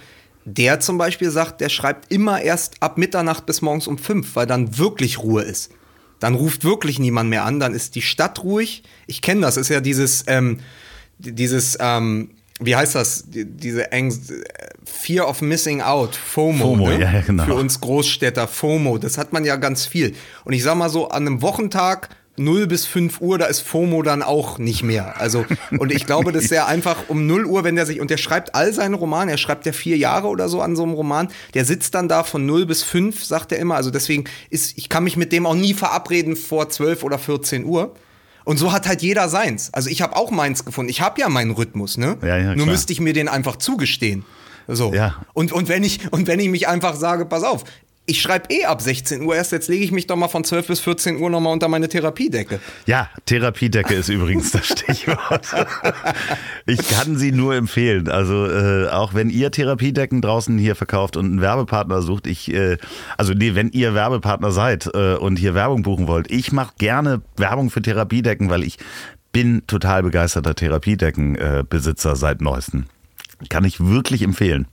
der 0.45 0.79
zum 0.79 0.97
Beispiel 0.97 1.29
sagt, 1.29 1.61
der 1.61 1.69
schreibt 1.69 2.11
immer 2.11 2.41
erst 2.41 2.81
ab 2.81 2.97
Mitternacht 2.97 3.45
bis 3.45 3.61
morgens 3.61 3.87
um 3.87 3.97
fünf, 3.97 4.35
weil 4.35 4.47
dann 4.47 4.77
wirklich 4.77 5.19
Ruhe 5.19 5.43
ist. 5.43 5.71
Dann 6.19 6.35
ruft 6.35 6.63
wirklich 6.63 6.99
niemand 6.99 7.29
mehr 7.29 7.45
an, 7.45 7.59
dann 7.59 7.73
ist 7.73 7.95
die 7.95 8.01
Stadt 8.01 8.43
ruhig. 8.43 8.83
Ich 9.07 9.21
kenne 9.21 9.41
das, 9.41 9.57
ist 9.57 9.69
ja 9.69 9.81
dieses, 9.81 10.23
ähm, 10.27 10.59
dieses, 11.17 11.77
ähm, 11.79 12.31
wie 12.59 12.75
heißt 12.75 12.93
das? 12.93 13.23
Diese 13.27 13.91
Angst, 13.91 14.31
Fear 14.85 15.27
of 15.27 15.41
Missing 15.41 15.81
Out, 15.81 16.15
FOMO. 16.15 16.63
FOMO 16.63 16.89
ne? 16.89 17.01
ja, 17.01 17.21
genau. 17.21 17.45
Für 17.45 17.55
uns 17.55 17.81
Großstädter, 17.81 18.47
FOMO, 18.47 18.99
das 18.99 19.17
hat 19.17 19.33
man 19.33 19.45
ja 19.45 19.55
ganz 19.55 19.85
viel. 19.85 20.13
Und 20.43 20.53
ich 20.53 20.61
sag 20.63 20.75
mal 20.75 20.89
so, 20.89 21.09
an 21.09 21.25
einem 21.25 21.41
Wochentag 21.41 22.09
0 22.37 22.67
bis 22.67 22.85
5 22.85 23.21
Uhr, 23.21 23.37
da 23.37 23.45
ist 23.45 23.59
FOMO 23.61 24.01
dann 24.03 24.23
auch 24.23 24.57
nicht 24.57 24.83
mehr. 24.83 25.19
Also, 25.19 25.45
und 25.77 25.91
ich 25.91 26.05
glaube, 26.05 26.31
dass 26.31 26.49
er 26.51 26.67
einfach 26.67 27.09
um 27.09 27.27
0 27.27 27.45
Uhr, 27.45 27.63
wenn 27.63 27.75
der 27.75 27.85
sich, 27.85 27.99
und 27.99 28.09
der 28.09 28.17
schreibt 28.17 28.55
all 28.55 28.73
seine 28.73 28.95
Romane, 28.95 29.31
er 29.31 29.37
schreibt 29.37 29.65
ja 29.65 29.73
vier 29.73 29.97
Jahre 29.97 30.27
oder 30.27 30.49
so 30.49 30.61
an 30.61 30.75
so 30.75 30.83
einem 30.83 30.93
Roman, 30.93 31.29
der 31.53 31.65
sitzt 31.65 31.93
dann 31.93 32.07
da 32.07 32.23
von 32.23 32.45
0 32.45 32.65
bis 32.65 32.83
5, 32.83 33.23
sagt 33.23 33.51
er 33.51 33.59
immer. 33.59 33.75
Also 33.75 33.91
deswegen 33.91 34.25
ist, 34.49 34.77
ich 34.77 34.89
kann 34.89 35.03
mich 35.03 35.17
mit 35.17 35.31
dem 35.31 35.45
auch 35.45 35.55
nie 35.55 35.73
verabreden 35.73 36.35
vor 36.35 36.69
12 36.69 37.03
oder 37.03 37.19
14 37.19 37.65
Uhr. 37.65 37.93
Und 38.43 38.57
so 38.57 38.71
hat 38.71 38.87
halt 38.87 39.01
jeder 39.01 39.29
seins. 39.29 39.71
Also 39.73 39.89
ich 39.89 40.01
habe 40.01 40.15
auch 40.15 40.31
meins 40.31 40.65
gefunden. 40.65 40.89
Ich 40.89 41.01
habe 41.01 41.19
ja 41.21 41.29
meinen 41.29 41.51
Rhythmus, 41.51 41.97
ne? 41.97 42.17
Ja, 42.21 42.37
ja, 42.37 42.55
Nur 42.55 42.65
müsste 42.65 42.91
ich 42.91 42.99
mir 42.99 43.13
den 43.13 43.27
einfach 43.27 43.57
zugestehen. 43.57 44.25
So. 44.67 44.93
Ja. 44.93 45.15
Und, 45.33 45.51
und, 45.51 45.69
wenn 45.69 45.83
ich, 45.83 46.11
und 46.11 46.27
wenn 46.27 46.39
ich 46.39 46.49
mich 46.49 46.67
einfach 46.67 46.95
sage, 46.95 47.25
pass 47.25 47.43
auf, 47.43 47.63
ich 48.07 48.21
schreibe 48.21 48.53
eh 48.53 48.65
ab 48.65 48.81
16 48.81 49.21
Uhr 49.21 49.35
erst, 49.35 49.51
jetzt 49.51 49.69
lege 49.69 49.83
ich 49.83 49.91
mich 49.91 50.07
doch 50.07 50.15
mal 50.15 50.27
von 50.27 50.43
12 50.43 50.67
bis 50.67 50.79
14 50.81 51.17
Uhr 51.21 51.29
nochmal 51.29 51.53
unter 51.53 51.67
meine 51.67 51.87
Therapiedecke. 51.87 52.59
Ja, 52.85 53.09
Therapiedecke 53.25 53.93
ist 53.93 54.09
übrigens 54.09 54.51
das 54.51 54.67
Stichwort. 54.67 55.47
Ich 56.67 56.87
kann 56.89 57.17
sie 57.17 57.31
nur 57.31 57.55
empfehlen. 57.55 58.07
Also 58.07 58.45
äh, 58.45 58.87
auch 58.87 59.13
wenn 59.13 59.29
ihr 59.29 59.51
Therapiedecken 59.51 60.21
draußen 60.21 60.57
hier 60.57 60.75
verkauft 60.75 61.17
und 61.17 61.25
einen 61.25 61.41
Werbepartner 61.41 62.01
sucht, 62.01 62.27
ich, 62.27 62.53
äh, 62.53 62.77
also 63.17 63.33
nee, 63.33 63.55
wenn 63.55 63.71
ihr 63.71 63.93
Werbepartner 63.93 64.51
seid 64.51 64.89
äh, 64.93 65.15
und 65.15 65.37
hier 65.37 65.55
Werbung 65.55 65.81
buchen 65.81 66.07
wollt, 66.07 66.29
ich 66.31 66.51
mache 66.51 66.73
gerne 66.77 67.21
Werbung 67.35 67.71
für 67.71 67.81
Therapiedecken, 67.81 68.49
weil 68.49 68.63
ich 68.63 68.77
bin 69.31 69.63
total 69.67 70.03
begeisterter 70.03 70.55
Therapiedeckenbesitzer 70.55 72.15
seit 72.15 72.41
neuestem. 72.41 72.85
Kann 73.49 73.65
ich 73.65 73.79
wirklich 73.79 74.21
empfehlen. 74.21 74.67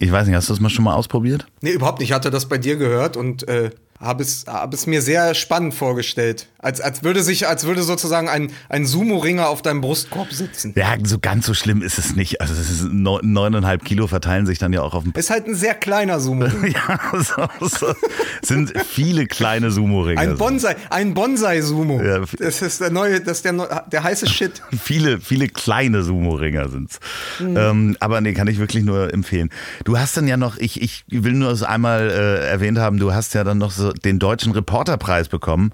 Ich 0.00 0.10
weiß 0.10 0.26
nicht, 0.26 0.34
hast 0.34 0.48
du 0.48 0.54
das 0.54 0.60
mal 0.60 0.70
schon 0.70 0.84
mal 0.86 0.94
ausprobiert? 0.94 1.46
Nee, 1.60 1.72
überhaupt 1.72 2.00
nicht. 2.00 2.08
Ich 2.08 2.14
hatte 2.14 2.30
das 2.30 2.48
bei 2.48 2.56
dir 2.56 2.76
gehört 2.76 3.18
und 3.18 3.46
äh, 3.48 3.70
habe 3.98 4.22
es, 4.22 4.46
hab 4.46 4.72
es 4.72 4.86
mir 4.86 5.02
sehr 5.02 5.34
spannend 5.34 5.74
vorgestellt. 5.74 6.48
Als, 6.62 6.80
als 6.80 7.02
würde 7.02 7.22
sich, 7.22 7.48
als 7.48 7.64
würde 7.64 7.82
sozusagen 7.82 8.28
ein, 8.28 8.52
ein 8.68 8.84
Sumo-Ringer 8.84 9.48
auf 9.48 9.62
deinem 9.62 9.80
Brustkorb 9.80 10.30
sitzen. 10.32 10.74
Ja, 10.76 10.94
so 11.02 11.18
ganz 11.18 11.46
so 11.46 11.54
schlimm 11.54 11.80
ist 11.80 11.98
es 11.98 12.14
nicht. 12.14 12.42
Also 12.42 12.52
es 12.52 12.70
ist 12.70 12.92
neuneinhalb 12.92 13.84
Kilo 13.84 14.06
verteilen 14.06 14.44
sich 14.44 14.58
dann 14.58 14.72
ja 14.72 14.82
auch 14.82 14.92
auf 14.92 15.04
dem. 15.04 15.12
Ist 15.16 15.30
halt 15.30 15.46
ein 15.46 15.54
sehr 15.54 15.74
kleiner 15.74 16.20
Sumo. 16.20 16.44
ja, 16.66 17.00
so, 17.14 17.66
so. 17.66 17.94
sind 18.42 18.74
viele 18.86 19.26
kleine 19.26 19.70
Sumo-Ringer. 19.70 20.20
Ein 20.20 20.36
Bonsai, 20.36 20.76
ein 20.90 21.14
Bonsai-Sumo. 21.14 22.02
Ja. 22.02 22.20
Das 22.38 22.60
ist 22.60 22.80
der 22.82 22.90
neue, 22.90 23.20
das 23.20 23.38
ist 23.38 23.44
der, 23.46 23.86
der 23.90 24.02
heiße 24.02 24.26
Shit. 24.26 24.62
viele, 24.82 25.20
viele 25.20 25.48
kleine 25.48 26.02
Sumo-Ringer 26.02 26.68
sind's. 26.68 27.00
Mhm. 27.38 27.56
Ähm, 27.56 27.96
aber 28.00 28.20
nee, 28.20 28.34
kann 28.34 28.48
ich 28.48 28.58
wirklich 28.58 28.84
nur 28.84 29.14
empfehlen. 29.14 29.48
Du 29.84 29.98
hast 29.98 30.16
dann 30.16 30.28
ja 30.28 30.36
noch, 30.36 30.58
ich, 30.58 30.82
ich 30.82 31.04
will 31.08 31.32
nur 31.32 31.50
das 31.50 31.62
einmal 31.62 32.10
äh, 32.10 32.48
erwähnt 32.48 32.78
haben, 32.78 32.98
du 32.98 33.14
hast 33.14 33.32
ja 33.32 33.44
dann 33.44 33.56
noch 33.56 33.70
so 33.70 33.92
den 33.92 34.18
deutschen 34.18 34.52
Reporterpreis 34.52 35.28
bekommen. 35.28 35.72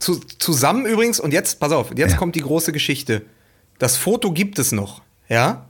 Zu, 0.00 0.18
zusammen 0.38 0.86
übrigens, 0.86 1.20
und 1.20 1.32
jetzt, 1.32 1.60
pass 1.60 1.72
auf, 1.72 1.96
jetzt 1.96 2.12
ja. 2.12 2.16
kommt 2.16 2.34
die 2.34 2.40
große 2.40 2.72
Geschichte. 2.72 3.22
Das 3.78 3.96
Foto 3.96 4.32
gibt 4.32 4.58
es 4.58 4.72
noch, 4.72 5.02
ja? 5.28 5.66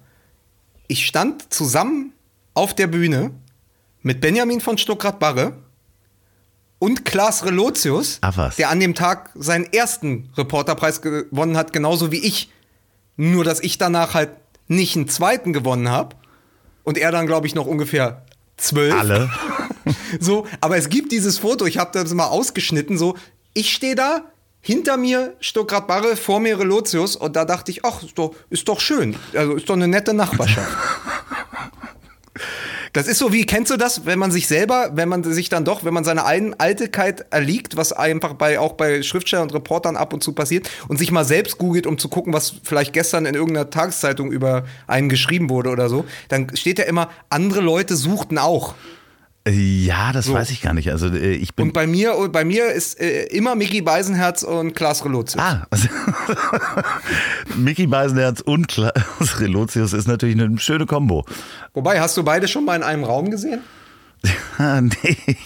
Ich 0.87 1.07
stand 1.07 1.53
zusammen 1.53 2.13
auf 2.55 2.75
der 2.75 2.87
Bühne 2.87 3.33
mit 4.03 4.21
Benjamin 4.21 4.61
von 4.61 4.79
Stuckrad-Barre 4.79 5.53
und 6.79 7.05
Klaas 7.05 7.45
Relotius, 7.45 8.21
der 8.59 8.71
an 8.71 8.81
dem 8.81 8.95
Tag 8.95 9.31
seinen 9.35 9.71
ersten 9.73 10.31
Reporterpreis 10.37 11.03
gewonnen 11.03 11.57
hat, 11.57 11.73
genauso 11.73 12.11
wie 12.11 12.19
ich. 12.19 12.51
Nur, 13.17 13.45
dass 13.45 13.61
ich 13.61 13.77
danach 13.77 14.15
halt 14.15 14.31
nicht 14.67 14.97
einen 14.97 15.09
zweiten 15.09 15.53
gewonnen 15.53 15.91
habe 15.91 16.17
und 16.85 16.97
er 16.97 17.13
dann, 17.13 17.27
glaube 17.27 17.47
ich, 17.47 17.55
noch 17.55 17.67
ungefähr 17.67 18.25
zwölf. 18.57 18.95
Alle. 18.95 19.31
so, 20.21 20.47
aber 20.61 20.79
es 20.79 20.89
gibt 20.89 21.13
dieses 21.13 21.39
Foto, 21.39 21.67
ich 21.67 21.77
habe 21.77 21.91
das 21.93 22.15
mal 22.15 22.29
ausgeschnitten, 22.29 22.97
so, 22.97 23.17
ich 23.55 23.73
stehe 23.73 23.95
da, 23.95 24.25
hinter 24.63 24.97
mir 24.97 25.35
Stuttgart 25.41 25.87
Barre, 25.87 26.17
vor 26.17 26.41
mir 26.41 26.59
Relotius 26.59 27.17
und 27.17 27.35
da 27.35 27.45
dachte 27.45 27.71
ich, 27.71 27.85
ach, 27.85 28.03
ist 28.03 28.19
doch, 28.19 28.35
ist 28.51 28.69
doch 28.69 28.81
schön, 28.81 29.17
also 29.35 29.55
ist 29.55 29.69
doch 29.69 29.75
eine 29.75 29.89
nette 29.89 30.15
Nachbarschaft. 30.15 30.69
Das 32.93 33.07
ist 33.07 33.19
so 33.19 33.33
wie, 33.33 33.47
kennst 33.47 33.71
du 33.71 33.77
das, 33.77 34.05
wenn 34.05 34.19
man 34.19 34.33
sich 34.33 34.49
selber, 34.49 34.91
wenn 34.95 35.09
man 35.09 35.23
sich 35.23 35.49
dann 35.49 35.65
doch, 35.65 35.85
wenn 35.85 35.95
man 35.95 36.03
seine 36.03 36.27
Eitelkeit 36.27 37.27
erliegt, 37.31 37.77
was 37.77 37.93
einfach 37.93 38.35
bei, 38.35 38.59
auch 38.59 38.73
bei 38.73 39.05
Schriftstellern 39.05 39.45
und 39.45 39.55
Reportern 39.55 39.97
ab 39.97 40.13
und 40.13 40.25
zu 40.25 40.33
passiert, 40.33 40.69
und 40.89 40.99
sich 40.99 41.13
mal 41.13 41.25
selbst 41.25 41.59
googelt, 41.59 41.87
um 41.87 41.99
zu 41.99 42.09
gucken, 42.09 42.33
was 42.33 42.55
vielleicht 42.65 42.93
gestern 42.93 43.27
in 43.27 43.37
irgendeiner 43.37 43.71
Tageszeitung 43.71 44.33
über 44.33 44.65
einen 44.89 45.09
geschrieben 45.09 45.51
wurde 45.51 45.71
oder 45.71 45.89
so, 45.89 46.05
dann 46.29 46.57
steht 46.57 46.81
ja 46.81 46.85
immer, 46.85 47.11
andere 47.29 47.61
Leute 47.61 47.95
suchten 47.95 48.39
auch. 48.39 48.75
Ja, 49.49 50.13
das 50.13 50.27
so. 50.27 50.35
weiß 50.35 50.51
ich 50.51 50.61
gar 50.61 50.75
nicht. 50.75 50.91
Also 50.91 51.07
äh, 51.07 51.33
ich 51.33 51.55
bin 51.55 51.69
und 51.69 51.73
bei 51.73 51.87
mir, 51.87 52.15
bei 52.31 52.45
mir 52.45 52.67
ist 52.73 53.01
äh, 53.01 53.25
immer 53.25 53.55
Mickey 53.55 53.81
Beisenherz 53.81 54.43
und 54.43 54.75
Klaas 54.75 55.05
Relotius. 55.05 55.43
Ah, 55.43 55.67
also 55.71 55.89
Mickey 57.57 57.87
Beisenherz 57.87 58.43
und 58.43 58.69
Klaas 58.69 59.41
Relotius 59.41 59.95
ist 59.95 60.07
natürlich 60.07 60.39
eine 60.39 60.59
schöne 60.59 60.85
Kombo. 60.85 61.25
Wobei, 61.73 62.01
hast 62.01 62.19
du 62.19 62.23
beide 62.23 62.49
schon 62.49 62.67
mal 62.67 62.77
in 62.77 62.83
einem 62.83 63.05
Raum 63.05 63.31
gesehen? 63.31 63.61
nee. 64.59 65.37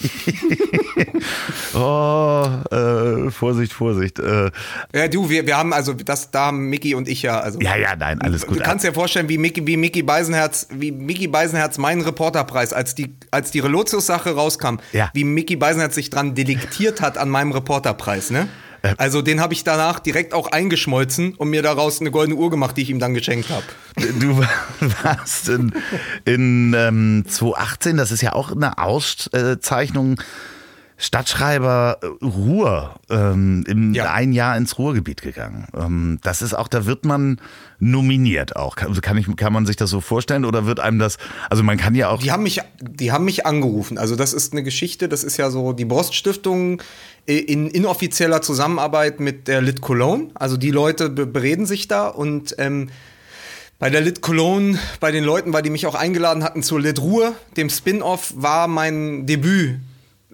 oh, 1.75 2.49
äh, 2.71 3.31
Vorsicht, 3.31 3.73
Vorsicht. 3.73 4.19
Äh. 4.19 4.51
Ja, 4.93 5.07
du, 5.09 5.31
wir, 5.31 5.47
wir 5.47 5.57
haben 5.57 5.73
also 5.73 5.93
das, 5.93 6.33
da 6.33 6.47
haben 6.47 6.69
Mickey 6.69 6.95
und 6.95 7.09
ich 7.09 7.23
ja, 7.23 7.39
also. 7.39 7.61
Ja, 7.61 7.77
ja, 7.77 7.95
nein, 7.95 8.21
alles 8.21 8.47
gut. 8.47 8.59
Du 8.59 8.63
kannst 8.63 8.85
dir 8.85 8.93
vorstellen, 8.93 9.29
wie 9.29 9.39
Mickey, 9.39 9.65
wie 9.67 9.77
Mickey 9.77 10.03
Beisenherz, 10.03 10.67
wie 10.71 10.91
Mickey 10.91 11.29
Beisenherz 11.29 11.79
meinen 11.79 12.03
Reporterpreis, 12.03 12.73
als 12.73 12.97
die, 12.97 13.15
als 13.31 13.53
die 13.53 13.61
Relotius-Sache 13.61 14.35
rauskam, 14.35 14.77
ja. 14.93 15.11
wie 15.15 15.25
Mickey 15.25 15.55
Beisenherz 15.55 15.95
sich 15.95 16.11
dran 16.11 16.35
deliktiert 16.35 17.01
hat 17.01 17.17
an 17.17 17.29
meinem 17.29 17.53
Reporterpreis, 17.53 18.31
ne? 18.31 18.49
Äh. 18.85 18.95
Also 18.99 19.23
den 19.23 19.41
habe 19.41 19.55
ich 19.55 19.65
danach 19.65 19.99
direkt 19.99 20.35
auch 20.35 20.49
eingeschmolzen 20.53 21.35
und 21.35 21.49
mir 21.49 21.63
daraus 21.63 22.01
eine 22.01 22.11
goldene 22.11 22.39
Uhr 22.39 22.51
gemacht, 22.51 22.77
die 22.77 22.83
ich 22.83 22.91
ihm 22.91 22.99
dann 22.99 23.15
geschenkt 23.15 23.49
habe. 23.49 23.65
Du 24.21 24.39
warst 25.03 25.49
in, 25.49 25.73
in 26.25 26.75
ähm, 26.77 27.25
2018, 27.27 27.97
das 27.97 28.13
ist 28.13 28.21
ja 28.21 28.35
auch 28.35 28.53
eine 28.53 28.79
Auszeichnung. 28.79 30.21
Stadtschreiber 30.97 31.99
Ruhr 32.23 32.95
ähm, 33.11 33.65
im 33.67 33.95
ja. 33.95 34.13
ein 34.13 34.33
Jahr 34.33 34.57
ins 34.57 34.79
Ruhrgebiet 34.79 35.23
gegangen. 35.23 35.67
Ähm, 35.77 36.19
das 36.23 36.41
ist 36.41 36.55
auch, 36.55 36.69
da 36.69 36.87
wird 36.87 37.05
man 37.05 37.41
nominiert 37.81 38.55
auch. 38.55 38.77
Kann, 38.77 38.95
kann, 39.01 39.19
ich, 39.19 39.27
kann 39.37 39.53
man 39.53 39.67
sich 39.67 39.75
das 39.75 39.91
so 39.91 40.01
vorstellen 40.01 40.45
oder 40.45 40.67
wird 40.67 40.79
einem 40.79 41.01
das, 41.01 41.19
also 41.51 41.65
man 41.65 41.79
kann 41.79 41.97
ja 41.97 42.11
auch. 42.11 42.23
Die 42.23 42.31
haben 42.31 42.45
mich, 42.45 42.61
die 42.81 43.11
haben 43.11 43.25
mich 43.25 43.45
angerufen. 43.45 43.99
Also 43.99 44.15
das 44.15 44.33
ist 44.33 44.53
eine 44.53 44.63
Geschichte, 44.63 45.09
das 45.09 45.25
ist 45.25 45.37
ja 45.37 45.51
so 45.51 45.73
die 45.73 45.85
Broststiftung 45.85 46.81
in 47.27 47.69
inoffizieller 47.69 48.43
Zusammenarbeit 48.43 49.21
mit 49.21 49.49
der 49.49 49.63
Lit 49.63 49.81
Cologne. 49.81 50.31
Also 50.35 50.57
die 50.57 50.71
Leute 50.71 51.09
bereden 51.09 51.67
sich 51.67 51.89
da 51.89 52.09
und 52.09 52.55
ähm, 52.59 52.91
bei 53.79 53.91
der 53.91 54.01
Lit 54.01 54.21
Cologne, 54.21 54.79
bei 55.01 55.11
den 55.11 55.25
Leuten, 55.25 55.53
weil 55.53 55.63
die 55.63 55.71
mich 55.71 55.87
auch 55.87 55.95
eingeladen 55.95 56.45
hatten 56.45 56.63
zur 56.63 56.81
Lit 56.81 57.01
Ruhr, 57.01 57.35
dem 57.57 57.71
Spin-off, 57.71 58.33
war 58.37 58.69
mein 58.69 59.27
Debüt 59.27 59.81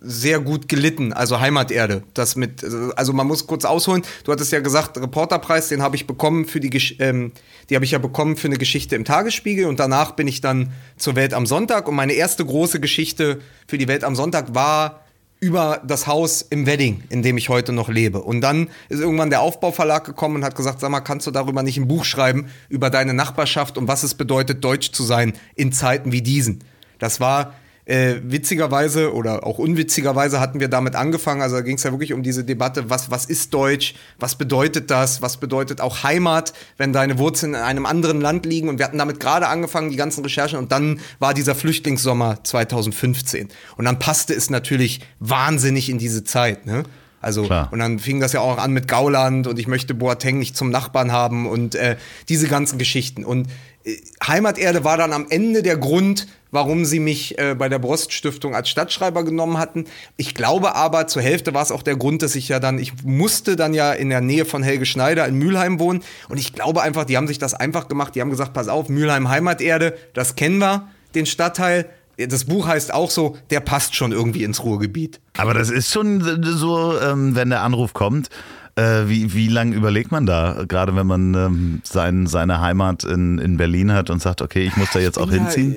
sehr 0.03 0.41
gut 0.41 0.68
gelitten, 0.68 1.12
also 1.12 1.41
Heimaterde. 1.41 2.03
Das 2.14 2.34
mit, 2.34 2.64
also 2.97 3.12
man 3.12 3.26
muss 3.26 3.47
kurz 3.47 3.64
ausholen. 3.64 4.03
Du 4.24 4.32
hattest 4.32 4.51
ja 4.51 4.61
gesagt, 4.61 4.97
Reporterpreis, 4.97 5.68
den 5.68 5.82
habe 5.82 5.95
ich 5.97 6.07
bekommen 6.07 6.47
für 6.47 6.59
die, 6.59 6.70
ähm, 6.99 7.32
die 7.68 7.74
habe 7.74 7.84
ich 7.84 7.91
ja 7.91 7.99
bekommen 7.99 8.36
für 8.36 8.49
eine 8.49 8.57
Geschichte 8.57 8.97
im 8.97 9.05
Tagesspiegel 9.05 9.66
und 9.66 9.78
danach 9.78 10.12
bin 10.12 10.26
ich 10.26 10.41
dann 10.41 10.72
zur 10.97 11.16
Welt 11.16 11.34
am 11.34 11.45
Sonntag 11.45 11.86
und 11.86 11.95
meine 11.95 12.14
erste 12.14 12.45
große 12.45 12.80
Geschichte 12.80 13.41
für 13.66 13.76
die 13.78 13.88
Welt 13.88 14.03
am 14.03 14.16
Sonntag 14.16 14.55
war 14.55 15.05
über 15.41 15.80
das 15.84 16.07
Haus 16.07 16.43
im 16.43 16.66
Wedding, 16.66 17.03
in 17.09 17.22
dem 17.22 17.38
ich 17.38 17.49
heute 17.49 17.72
noch 17.72 17.88
lebe. 17.88 18.20
Und 18.20 18.43
dann 18.43 18.68
ist 18.91 19.01
irgendwann 19.01 19.30
der 19.30 19.41
Aufbauverlag 19.41 20.05
gekommen 20.05 20.36
und 20.36 20.45
hat 20.45 20.55
gesagt, 20.55 20.80
sag 20.80 20.91
mal, 20.91 21.01
kannst 21.01 21.26
du 21.26 21.30
darüber 21.30 21.62
nicht 21.62 21.78
ein 21.78 21.88
Buch 21.88 22.05
schreiben, 22.05 22.51
über 22.68 22.91
deine 22.91 23.14
Nachbarschaft 23.14 23.78
und 23.78 23.88
was 23.88 24.03
es 24.03 24.14
bedeutet, 24.14 24.62
deutsch 24.62 24.93
zu 24.93 25.03
sein 25.03 25.32
in 25.55 25.72
Zeiten 25.72 26.12
wie 26.12 26.20
diesen. 26.22 26.62
Das 26.99 27.20
war 27.20 27.55
äh, 27.91 28.20
witzigerweise 28.22 29.12
oder 29.12 29.45
auch 29.45 29.59
unwitzigerweise 29.59 30.38
hatten 30.38 30.61
wir 30.61 30.68
damit 30.68 30.95
angefangen. 30.95 31.43
Also 31.43 31.57
da 31.57 31.62
ging 31.62 31.76
es 31.76 31.82
ja 31.82 31.91
wirklich 31.91 32.12
um 32.12 32.22
diese 32.22 32.45
Debatte, 32.45 32.88
was, 32.88 33.11
was 33.11 33.24
ist 33.24 33.53
Deutsch, 33.53 33.95
was 34.20 34.36
bedeutet 34.36 34.93
das, 34.93 35.22
was 35.22 35.38
bedeutet 35.38 35.80
auch 35.80 36.05
Heimat, 36.05 36.53
wenn 36.76 36.93
deine 36.93 37.18
Wurzeln 37.18 37.55
in 37.55 37.61
einem 37.61 37.86
anderen 37.86 38.20
Land 38.20 38.47
liegen. 38.47 38.68
Und 38.68 38.78
wir 38.78 38.84
hatten 38.84 38.99
damit 38.99 39.18
gerade 39.18 39.49
angefangen, 39.49 39.91
die 39.91 39.97
ganzen 39.97 40.22
Recherchen. 40.22 40.57
Und 40.57 40.70
dann 40.70 41.01
war 41.18 41.34
dieser 41.34 41.57
Flüchtlingssommer 41.57 42.45
2015. 42.45 43.49
Und 43.76 43.84
dann 43.84 43.99
passte 43.99 44.34
es 44.34 44.51
natürlich 44.51 45.01
wahnsinnig 45.18 45.91
in 45.91 45.99
diese 45.99 46.22
Zeit. 46.22 46.66
Ne? 46.66 46.84
Also, 47.20 47.43
Klar. 47.43 47.70
und 47.72 47.80
dann 47.80 47.99
fing 47.99 48.20
das 48.20 48.32
ja 48.32 48.41
auch 48.41 48.59
an 48.59 48.72
mit 48.72 48.86
Gauland 48.86 49.49
und 49.49 49.59
ich 49.59 49.66
möchte 49.66 49.95
Boateng 49.95 50.38
nicht 50.38 50.57
zum 50.57 50.70
Nachbarn 50.70 51.11
haben 51.11 51.47
und 51.47 51.74
äh, 51.74 51.97
diese 52.28 52.47
ganzen 52.47 52.78
Geschichten. 52.78 53.24
Und 53.24 53.49
äh, 53.84 53.97
Heimaterde 54.24 54.84
war 54.84 54.97
dann 54.97 55.12
am 55.12 55.26
Ende 55.28 55.62
der 55.62 55.76
Grund, 55.76 56.28
warum 56.51 56.84
sie 56.84 57.01
mich 57.01 57.38
äh, 57.38 57.55
bei 57.55 57.68
der 57.68 57.78
Broststiftung 57.78 58.55
als 58.55 58.68
Stadtschreiber 58.68 59.24
genommen 59.24 59.59
hatten. 59.59 59.84
Ich 60.16 60.34
glaube 60.34 60.74
aber, 60.74 61.07
zur 61.07 61.22
Hälfte 61.22 61.55
war 61.55 61.62
es 61.62 61.72
auch 61.72 61.82
der 61.82 61.96
Grund, 61.96 62.22
dass 62.22 62.34
ich 62.34 62.48
ja 62.48 62.61
dann, 62.61 62.78
ich 62.78 63.05
musste 63.05 63.57
dann 63.57 63.74
ja 63.74 63.92
in 63.92 64.11
der 64.11 64.20
Nähe 64.20 64.44
von 64.44 64.62
Helge 64.62 64.86
Schneider 64.86 65.26
in 65.26 65.36
Mülheim 65.36 65.78
wohnen. 65.78 66.03
Und 66.28 66.38
ich 66.38 66.53
glaube 66.53 66.82
einfach, 66.82 67.05
die 67.05 67.16
haben 67.16 67.26
sich 67.26 67.38
das 67.38 67.55
einfach 67.55 67.88
gemacht. 67.88 68.14
Die 68.14 68.20
haben 68.20 68.30
gesagt, 68.30 68.53
pass 68.53 68.68
auf, 68.68 68.88
Mülheim 68.88 69.28
Heimaterde, 69.28 69.96
das 70.14 70.36
kennen 70.36 70.59
wir, 70.59 70.88
den 71.14 71.26
Stadtteil. 71.26 71.86
Das 72.16 72.44
Buch 72.44 72.66
heißt 72.66 72.92
auch 72.92 73.11
so, 73.11 73.36
der 73.51 73.61
passt 73.61 73.96
schon 73.96 74.12
irgendwie 74.12 74.44
ins 74.44 74.62
Ruhrgebiet. 74.62 75.20
Aber 75.38 75.55
das 75.55 75.70
ist 75.70 75.90
schon 75.90 76.42
so, 76.42 76.98
ähm, 77.01 77.34
wenn 77.34 77.48
der 77.48 77.62
Anruf 77.62 77.94
kommt, 77.94 78.28
äh, 78.76 79.09
wie, 79.09 79.32
wie 79.32 79.48
lange 79.48 79.74
überlegt 79.74 80.12
man 80.12 80.26
da, 80.26 80.64
gerade 80.68 80.94
wenn 80.96 81.07
man 81.07 81.34
ähm, 81.34 81.80
sein, 81.82 82.26
seine 82.26 82.61
Heimat 82.61 83.05
in, 83.05 83.38
in 83.38 83.57
Berlin 83.57 83.92
hat 83.92 84.11
und 84.11 84.20
sagt, 84.20 84.42
okay, 84.42 84.64
ich 84.64 84.76
muss 84.76 84.90
da 84.92 84.98
jetzt 84.98 85.18
auch 85.18 85.30
hinziehen? 85.30 85.76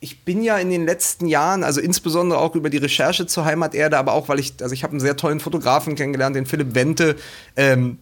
Ich 0.00 0.24
bin 0.24 0.42
ja 0.42 0.56
in 0.58 0.70
den 0.70 0.86
letzten 0.86 1.26
Jahren, 1.26 1.62
also 1.62 1.80
insbesondere 1.80 2.40
auch 2.40 2.54
über 2.54 2.70
die 2.70 2.78
Recherche 2.78 3.26
zur 3.26 3.44
Heimaterde, 3.44 3.98
aber 3.98 4.14
auch, 4.14 4.28
weil 4.28 4.40
ich, 4.40 4.54
also 4.62 4.72
ich 4.72 4.82
habe 4.82 4.92
einen 4.92 5.00
sehr 5.00 5.16
tollen 5.16 5.40
Fotografen 5.40 5.94
kennengelernt, 5.94 6.34
den 6.34 6.46
Philipp 6.46 6.74
Wente. 6.74 7.16
Ähm, 7.54 7.98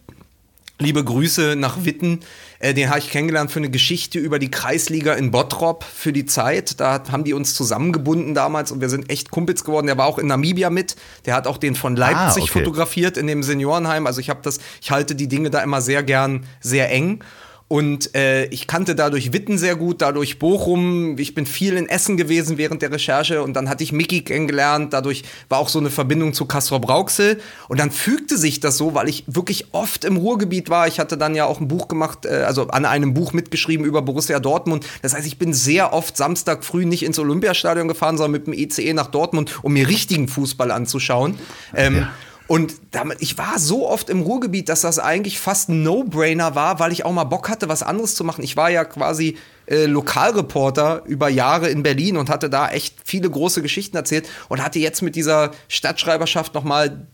liebe 0.79 1.03
Grüße 1.03 1.57
nach 1.57 1.85
Witten. 1.85 2.21
Äh, 2.61 2.75
den 2.75 2.89
habe 2.89 2.99
ich 2.99 3.11
kennengelernt 3.11 3.51
für 3.51 3.59
eine 3.59 3.71
Geschichte 3.71 4.19
über 4.19 4.39
die 4.39 4.51
Kreisliga 4.51 5.15
in 5.15 5.31
Bottrop 5.31 5.85
für 5.85 6.13
die 6.13 6.27
Zeit. 6.27 6.81
Da 6.81 7.03
haben 7.11 7.25
die 7.25 7.35
uns 7.35 7.55
zusammengebunden 7.55 8.35
damals 8.35 8.73
und 8.73 8.81
wir 8.81 8.89
sind 8.89 9.11
echt 9.11 9.31
Kumpels 9.31 9.65
geworden. 9.65 9.87
Der 9.87 9.99
war 9.99 10.07
auch 10.07 10.19
in 10.19 10.27
Namibia 10.27 10.71
mit. 10.71 10.97
Der 11.27 11.35
hat 11.35 11.47
auch 11.47 11.59
den 11.59 11.75
von 11.75 11.97
Leipzig 11.97 12.43
ah, 12.43 12.47
okay. 12.47 12.59
fotografiert 12.61 13.17
in 13.17 13.27
dem 13.27 13.43
Seniorenheim. 13.43 14.07
Also 14.07 14.21
ich 14.21 14.31
habe 14.31 14.41
das, 14.43 14.59
ich 14.81 14.91
halte 14.91 15.15
die 15.15 15.29
Dinge 15.29 15.51
da 15.51 15.63
immer 15.63 15.81
sehr 15.81 16.03
gern, 16.03 16.47
sehr 16.61 16.91
eng. 16.91 17.21
Und 17.69 18.15
äh, 18.15 18.47
ich 18.47 18.67
kannte 18.67 18.95
dadurch 18.95 19.35
Witten 19.35 19.59
sehr 19.59 19.77
gut, 19.77 20.01
dadurch 20.01 20.39
Bochum. 20.39 21.19
Ich 21.19 21.35
bin 21.35 21.45
viel 21.45 21.77
in 21.77 21.87
Essen 21.87 22.17
gewesen 22.17 22.57
während 22.57 22.81
der 22.81 22.91
Recherche 22.91 23.43
und 23.43 23.53
dann 23.55 23.69
hatte 23.69 23.85
ich 23.85 23.93
Mickey 23.93 24.23
kennengelernt. 24.23 24.95
Dadurch 24.95 25.23
war 25.51 25.59
auch 25.59 25.69
so 25.69 25.79
eine 25.79 25.91
Verbindung 25.91 26.33
zu 26.33 26.47
Kastrop 26.47 26.83
Brauxel. 26.83 27.41
Und 27.69 27.79
dann 27.79 27.91
fügte 27.91 28.39
sich 28.39 28.61
das 28.61 28.79
so, 28.79 28.95
weil 28.95 29.11
ich 29.11 29.25
wirklich 29.27 29.67
oft 29.73 30.07
im 30.07 30.17
Ruhrgebiet 30.17 30.71
war. 30.71 30.89
Ich 30.89 30.99
hatte 30.99 31.19
dann 31.19 31.35
ja 31.35 31.45
auch 31.45 31.61
ein 31.61 31.69
Buch 31.69 31.89
gemacht, 31.89 32.25
äh, 32.25 32.45
also 32.47 32.69
an 32.69 32.87
einem 32.87 33.13
Buch 33.13 33.35
mitgeschrieben 33.35 33.85
über 33.85 34.01
Borussia 34.01 34.41
Dortmund. 34.41 34.87
Das 35.03 35.15
heißt, 35.15 35.27
ich 35.27 35.37
bin 35.37 35.53
sehr 35.53 35.93
oft 35.93 36.17
Samstag 36.17 36.65
früh 36.65 36.87
nicht 36.87 37.03
ins 37.03 37.19
Olympiastadion 37.19 37.87
gefahren, 37.87 38.17
sondern 38.17 38.33
mit 38.33 38.47
dem 38.47 38.55
ECE 38.55 38.95
nach 38.95 39.09
Dortmund, 39.09 39.59
um 39.61 39.75
mir 39.75 39.89
richtigen 39.89 40.29
Fußball 40.29 40.71
anzuschauen. 40.71 41.39
Ähm, 41.75 41.97
ja. 41.97 42.13
Und 42.49 42.77
damit, 42.93 43.19
ich 43.21 43.37
war 43.37 43.59
so 43.59 43.87
oft 43.87 44.09
im 44.09 44.23
Ruhrgebiet, 44.23 44.71
dass 44.71 44.81
das 44.81 44.99
eigentlich 44.99 45.39
fast 45.39 45.69
ein 45.69 45.83
No-Brainer 45.83 46.55
war, 46.55 46.81
weil 46.81 46.93
ich 46.93 47.05
auch 47.05 47.13
mal 47.13 47.25
Bock 47.25 47.51
hatte, 47.51 47.69
was 47.69 47.83
anderes 47.83 48.15
zu 48.15 48.25
machen. 48.25 48.43
Ich 48.43 48.57
war 48.57 48.71
ja 48.71 48.87
quasi 48.87 49.37
äh, 49.67 49.85
Lokalreporter 49.85 51.03
über 51.05 51.29
Jahre 51.29 51.69
in 51.69 51.83
Berlin 51.83 52.17
und 52.17 52.31
hatte 52.31 52.49
da 52.49 52.71
echt 52.71 52.97
viele 53.05 53.29
große 53.29 53.61
Geschichten 53.61 53.99
erzählt 53.99 54.27
und 54.49 54.65
hatte 54.65 54.79
jetzt 54.79 55.03
mit 55.03 55.15
dieser 55.15 55.51
Stadtschreiberschaft 55.69 56.55
noch 56.55 56.65
mal 56.65 57.07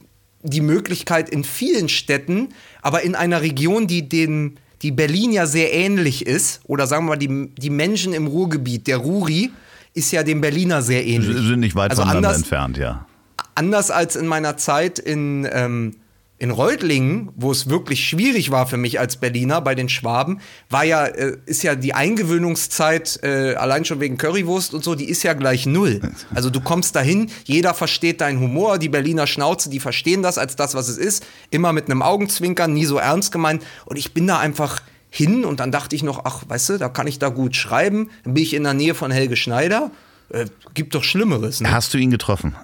die 0.44 0.60
Möglichkeit 0.60 1.28
in 1.30 1.42
vielen 1.42 1.88
Städten, 1.88 2.50
aber 2.80 3.02
in 3.02 3.16
einer 3.16 3.42
Region, 3.42 3.88
die 3.88 4.08
den 4.08 4.60
die 4.82 4.92
Berlin 4.92 5.32
ja 5.32 5.46
sehr 5.46 5.72
ähnlich 5.72 6.26
ist, 6.26 6.60
oder 6.66 6.86
sagen 6.86 7.06
wir 7.06 7.10
mal, 7.10 7.16
die, 7.16 7.48
die 7.56 7.70
Menschen 7.70 8.12
im 8.12 8.26
Ruhrgebiet, 8.26 8.86
der 8.86 8.98
Ruri, 8.98 9.50
ist 9.94 10.12
ja 10.12 10.22
dem 10.22 10.42
Berliner 10.42 10.82
sehr 10.82 11.06
ähnlich. 11.06 11.34
Sind 11.38 11.60
nicht 11.60 11.74
weit 11.74 11.92
also 11.92 12.02
voneinander 12.02 12.34
entfernt, 12.34 12.76
ja 12.76 13.06
anders 13.54 13.90
als 13.90 14.16
in 14.16 14.26
meiner 14.26 14.56
Zeit 14.56 14.98
in, 14.98 15.48
ähm, 15.50 15.96
in 16.38 16.50
Reutlingen, 16.50 17.30
wo 17.36 17.52
es 17.52 17.70
wirklich 17.70 18.04
schwierig 18.04 18.50
war 18.50 18.66
für 18.66 18.76
mich 18.76 18.98
als 18.98 19.16
Berliner 19.16 19.60
bei 19.60 19.74
den 19.74 19.88
Schwaben, 19.88 20.40
war 20.68 20.84
ja, 20.84 21.06
äh, 21.06 21.36
ist 21.46 21.62
ja 21.62 21.74
die 21.74 21.94
Eingewöhnungszeit, 21.94 23.20
äh, 23.22 23.54
allein 23.54 23.84
schon 23.84 24.00
wegen 24.00 24.18
Currywurst 24.18 24.74
und 24.74 24.82
so, 24.82 24.94
die 24.94 25.08
ist 25.08 25.22
ja 25.22 25.34
gleich 25.34 25.64
null. 25.64 26.00
Also 26.34 26.50
du 26.50 26.60
kommst 26.60 26.96
dahin, 26.96 27.30
jeder 27.44 27.72
versteht 27.72 28.20
deinen 28.20 28.40
Humor, 28.40 28.78
die 28.78 28.88
Berliner 28.88 29.26
Schnauze, 29.26 29.70
die 29.70 29.80
verstehen 29.80 30.22
das 30.22 30.36
als 30.36 30.56
das, 30.56 30.74
was 30.74 30.88
es 30.88 30.98
ist, 30.98 31.24
immer 31.50 31.72
mit 31.72 31.88
einem 31.88 32.02
Augenzwinkern, 32.02 32.74
nie 32.74 32.84
so 32.84 32.98
ernst 32.98 33.30
gemeint. 33.30 33.64
Und 33.86 33.96
ich 33.96 34.12
bin 34.12 34.26
da 34.26 34.38
einfach 34.38 34.82
hin 35.08 35.44
und 35.44 35.60
dann 35.60 35.70
dachte 35.70 35.94
ich 35.94 36.02
noch, 36.02 36.24
ach, 36.24 36.42
weißt 36.48 36.70
du, 36.70 36.78
da 36.78 36.88
kann 36.88 37.06
ich 37.06 37.20
da 37.20 37.28
gut 37.28 37.54
schreiben. 37.54 38.10
Dann 38.24 38.34
bin 38.34 38.42
ich 38.42 38.52
in 38.52 38.64
der 38.64 38.74
Nähe 38.74 38.94
von 38.94 39.12
Helge 39.12 39.36
Schneider. 39.36 39.92
Äh, 40.30 40.46
gibt 40.74 40.96
doch 40.96 41.04
Schlimmeres. 41.04 41.60
Ne? 41.60 41.70
Hast 41.70 41.94
du 41.94 41.98
ihn 41.98 42.10
getroffen? 42.10 42.56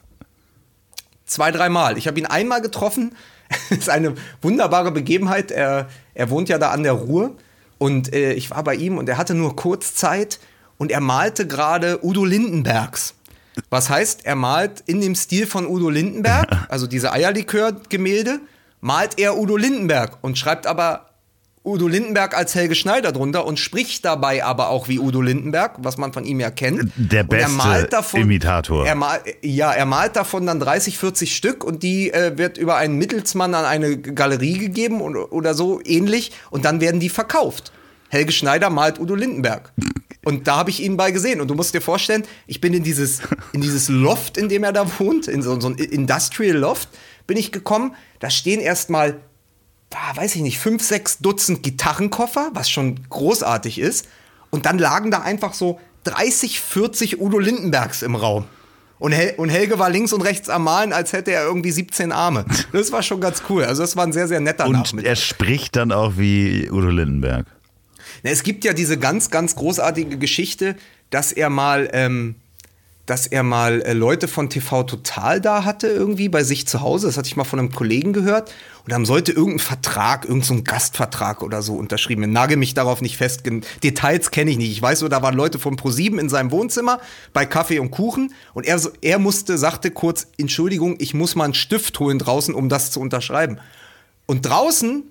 Zwei, 1.31 1.53
dreimal. 1.53 1.97
Ich 1.97 2.09
habe 2.09 2.19
ihn 2.19 2.27
einmal 2.27 2.61
getroffen. 2.61 3.15
das 3.69 3.79
ist 3.79 3.89
eine 3.89 4.17
wunderbare 4.43 4.91
Begebenheit. 4.91 5.53
Er, 5.53 5.89
er 6.13 6.29
wohnt 6.29 6.49
ja 6.49 6.59
da 6.59 6.71
an 6.71 6.83
der 6.83 6.95
Ruhr. 6.95 7.37
Und 7.79 8.13
äh, 8.13 8.33
ich 8.33 8.51
war 8.51 8.65
bei 8.65 8.75
ihm 8.75 8.99
und 8.99 9.09
er 9.09 9.17
hatte 9.17 9.35
nur 9.35 9.55
kurz 9.55 9.95
Zeit 9.95 10.41
und 10.77 10.91
er 10.91 11.01
malte 11.01 11.47
gerade 11.47 12.05
Udo 12.05 12.25
Lindenbergs. 12.25 13.15
Was 13.71 13.89
heißt, 13.89 14.27
er 14.27 14.35
malt 14.35 14.83
in 14.87 15.01
dem 15.01 15.15
Stil 15.15 15.47
von 15.47 15.69
Udo 15.69 15.89
Lindenberg, 15.89 16.49
also 16.69 16.89
diese 16.89 17.13
Eierlikör-Gemälde, 17.13 18.41
malt 18.81 19.21
er 19.21 19.39
Udo 19.39 19.57
Lindenberg 19.57 20.19
und 20.23 20.37
schreibt 20.37 20.67
aber 20.67 21.10
Udo 21.63 21.89
Lindenberg 21.89 22.35
als 22.35 22.55
Helge 22.55 22.75
Schneider 22.75 23.13
drunter 23.13 23.45
und 23.45 23.59
spricht 23.59 24.07
dabei 24.07 24.43
aber 24.45 24.71
auch 24.71 24.89
wie 24.89 24.99
Udo 24.99 25.21
Lindenberg, 25.21 25.77
was 25.79 25.99
man 25.99 26.15
von 26.15 26.25
ihm 26.25 26.41
ja 26.41 26.51
kennt. 26.51 26.91
Der 26.97 27.23
beste 27.23 27.87
davon, 27.91 28.23
Imitator. 28.23 28.87
Er 28.87 28.95
mal, 28.95 29.21
ja, 29.43 29.71
er 29.71 29.85
malt 29.85 30.17
davon 30.17 30.47
dann 30.47 30.59
30, 30.59 30.97
40 30.97 31.37
Stück 31.37 31.63
und 31.63 31.83
die 31.83 32.11
äh, 32.13 32.39
wird 32.39 32.57
über 32.57 32.77
einen 32.77 32.97
Mittelsmann 32.97 33.55
an 33.55 33.67
eine 33.67 33.99
Galerie 33.99 34.57
gegeben 34.57 35.03
oder, 35.03 35.33
oder 35.33 35.53
so 35.53 35.81
ähnlich 35.85 36.33
und 36.51 36.65
dann 36.65 36.81
werden 36.81 36.99
die 36.99 37.11
verkauft. 37.11 37.73
Helge 38.09 38.33
Schneider 38.33 38.71
malt 38.71 38.99
Udo 38.99 39.15
Lindenberg. 39.15 39.73
Und 40.25 40.49
da 40.49 40.57
habe 40.57 40.71
ich 40.71 40.83
ihn 40.83 40.97
bei 40.97 41.13
gesehen. 41.13 41.41
Und 41.41 41.49
du 41.49 41.55
musst 41.55 41.75
dir 41.75 41.81
vorstellen, 41.81 42.25
ich 42.47 42.61
bin 42.61 42.75
in 42.75 42.83
dieses, 42.83 43.21
in 43.53 43.61
dieses 43.61 43.89
Loft, 43.89 44.37
in 44.37 44.49
dem 44.49 44.65
er 44.65 44.73
da 44.73 44.87
wohnt, 44.99 45.29
in 45.29 45.43
so, 45.43 45.59
so 45.61 45.69
ein 45.69 45.77
Industrial 45.77 46.57
Loft, 46.57 46.89
bin 47.27 47.37
ich 47.37 47.53
gekommen. 47.53 47.95
Da 48.19 48.29
stehen 48.29 48.61
erstmal, 48.61 49.21
weiß 50.15 50.37
ich 50.37 50.43
nicht, 50.43 50.59
fünf, 50.59 50.83
sechs 50.83 51.19
Dutzend 51.19 51.63
Gitarrenkoffer, 51.63 52.51
was 52.55 52.71
schon 52.71 53.01
großartig 53.09 53.79
ist. 53.79 54.07
Und 54.51 54.67
dann 54.67 54.79
lagen 54.79 55.11
da 55.11 55.21
einfach 55.21 55.55
so 55.55 55.81
30, 56.05 56.61
40 56.61 57.21
Udo 57.21 57.39
Lindenbergs 57.39 58.03
im 58.03 58.15
Raum. 58.15 58.45
Und, 58.99 59.13
Hel 59.13 59.35
und, 59.39 59.49
Helge 59.49 59.79
war 59.79 59.89
links 59.89 60.13
und 60.13 60.21
rechts 60.21 60.51
am 60.51 60.65
Malen, 60.65 60.93
als 60.93 61.13
hätte 61.15 61.33
er 61.33 61.45
irgendwie 61.45 61.71
17 61.71 62.13
Arme. 62.13 62.45
Das 62.73 62.93
war 62.93 63.03
schon 63.03 63.21
ganz 63.21 63.43
cool. 63.49 63.65
Also 63.65 63.83
das 63.83 63.97
war 63.97 64.05
ein 64.07 64.13
sehr, 64.13 64.29
sehr 64.29 64.41
netter 64.41 64.67
Und 64.67 64.73
Nachmittag. 64.73 65.09
er 65.09 65.17
spricht 65.17 65.77
dann 65.77 65.91
auch 65.91 66.19
wie 66.19 66.69
Udo 66.71 66.91
Lindenberg. 66.91 67.47
Na, 68.23 68.31
es 68.31 68.43
gibt 68.43 68.65
ja 68.65 68.73
diese 68.75 68.99
ganz, 68.99 69.31
ganz 69.31 69.55
großartige 69.57 70.19
Geschichte, 70.19 70.77
dass 71.09 71.33
er 71.33 71.49
mal, 71.49 71.89
ähm, 71.93 72.35
dass 73.11 73.27
er 73.27 73.43
mal 73.43 73.83
äh, 73.83 73.93
Leute 73.93 74.29
von 74.29 74.49
TV 74.49 74.85
Total 74.85 75.41
da 75.41 75.65
hatte, 75.65 75.89
irgendwie 75.89 76.29
bei 76.29 76.45
sich 76.45 76.69
zu 76.69 76.81
Hause. 76.81 77.09
Das 77.09 77.17
hatte 77.17 77.27
ich 77.27 77.35
mal 77.35 77.43
von 77.43 77.59
einem 77.59 77.73
Kollegen 77.73 78.13
gehört. 78.13 78.55
Und 78.85 78.93
dann 78.93 79.05
sollte 79.05 79.33
irgendein 79.33 79.59
Vertrag, 79.59 80.27
irgendein 80.27 80.59
so 80.59 80.63
Gastvertrag 80.63 81.43
oder 81.43 81.61
so 81.61 81.75
unterschrieben 81.75 82.23
werden. 82.23 82.33
Nagel 82.33 82.57
mich 82.57 82.73
darauf 82.73 83.03
nicht 83.03 83.17
fest. 83.17 83.43
Details 83.83 84.31
kenne 84.31 84.53
ich 84.53 84.59
nicht. 84.59 84.71
Ich 84.71 84.81
weiß 84.81 85.01
nur, 85.01 85.11
da 85.11 85.23
waren 85.23 85.35
Leute 85.35 85.59
von 85.59 85.75
ProSieben 85.75 86.21
in 86.21 86.29
seinem 86.29 86.53
Wohnzimmer 86.53 87.01
bei 87.33 87.47
Kaffee 87.47 87.81
und 87.81 87.91
Kuchen. 87.91 88.33
Und 88.55 88.65
er, 88.65 88.81
er 89.01 89.19
musste, 89.19 89.59
sagte 89.59 89.91
kurz, 89.91 90.29
Entschuldigung, 90.39 90.95
ich 91.01 91.13
muss 91.13 91.35
mal 91.35 91.45
einen 91.45 91.55
Stift 91.55 91.99
holen 91.99 92.21
draußen, 92.21 92.55
um 92.55 92.69
das 92.69 92.93
zu 92.93 93.01
unterschreiben. 93.01 93.59
Und 94.27 94.43
draußen 94.43 95.03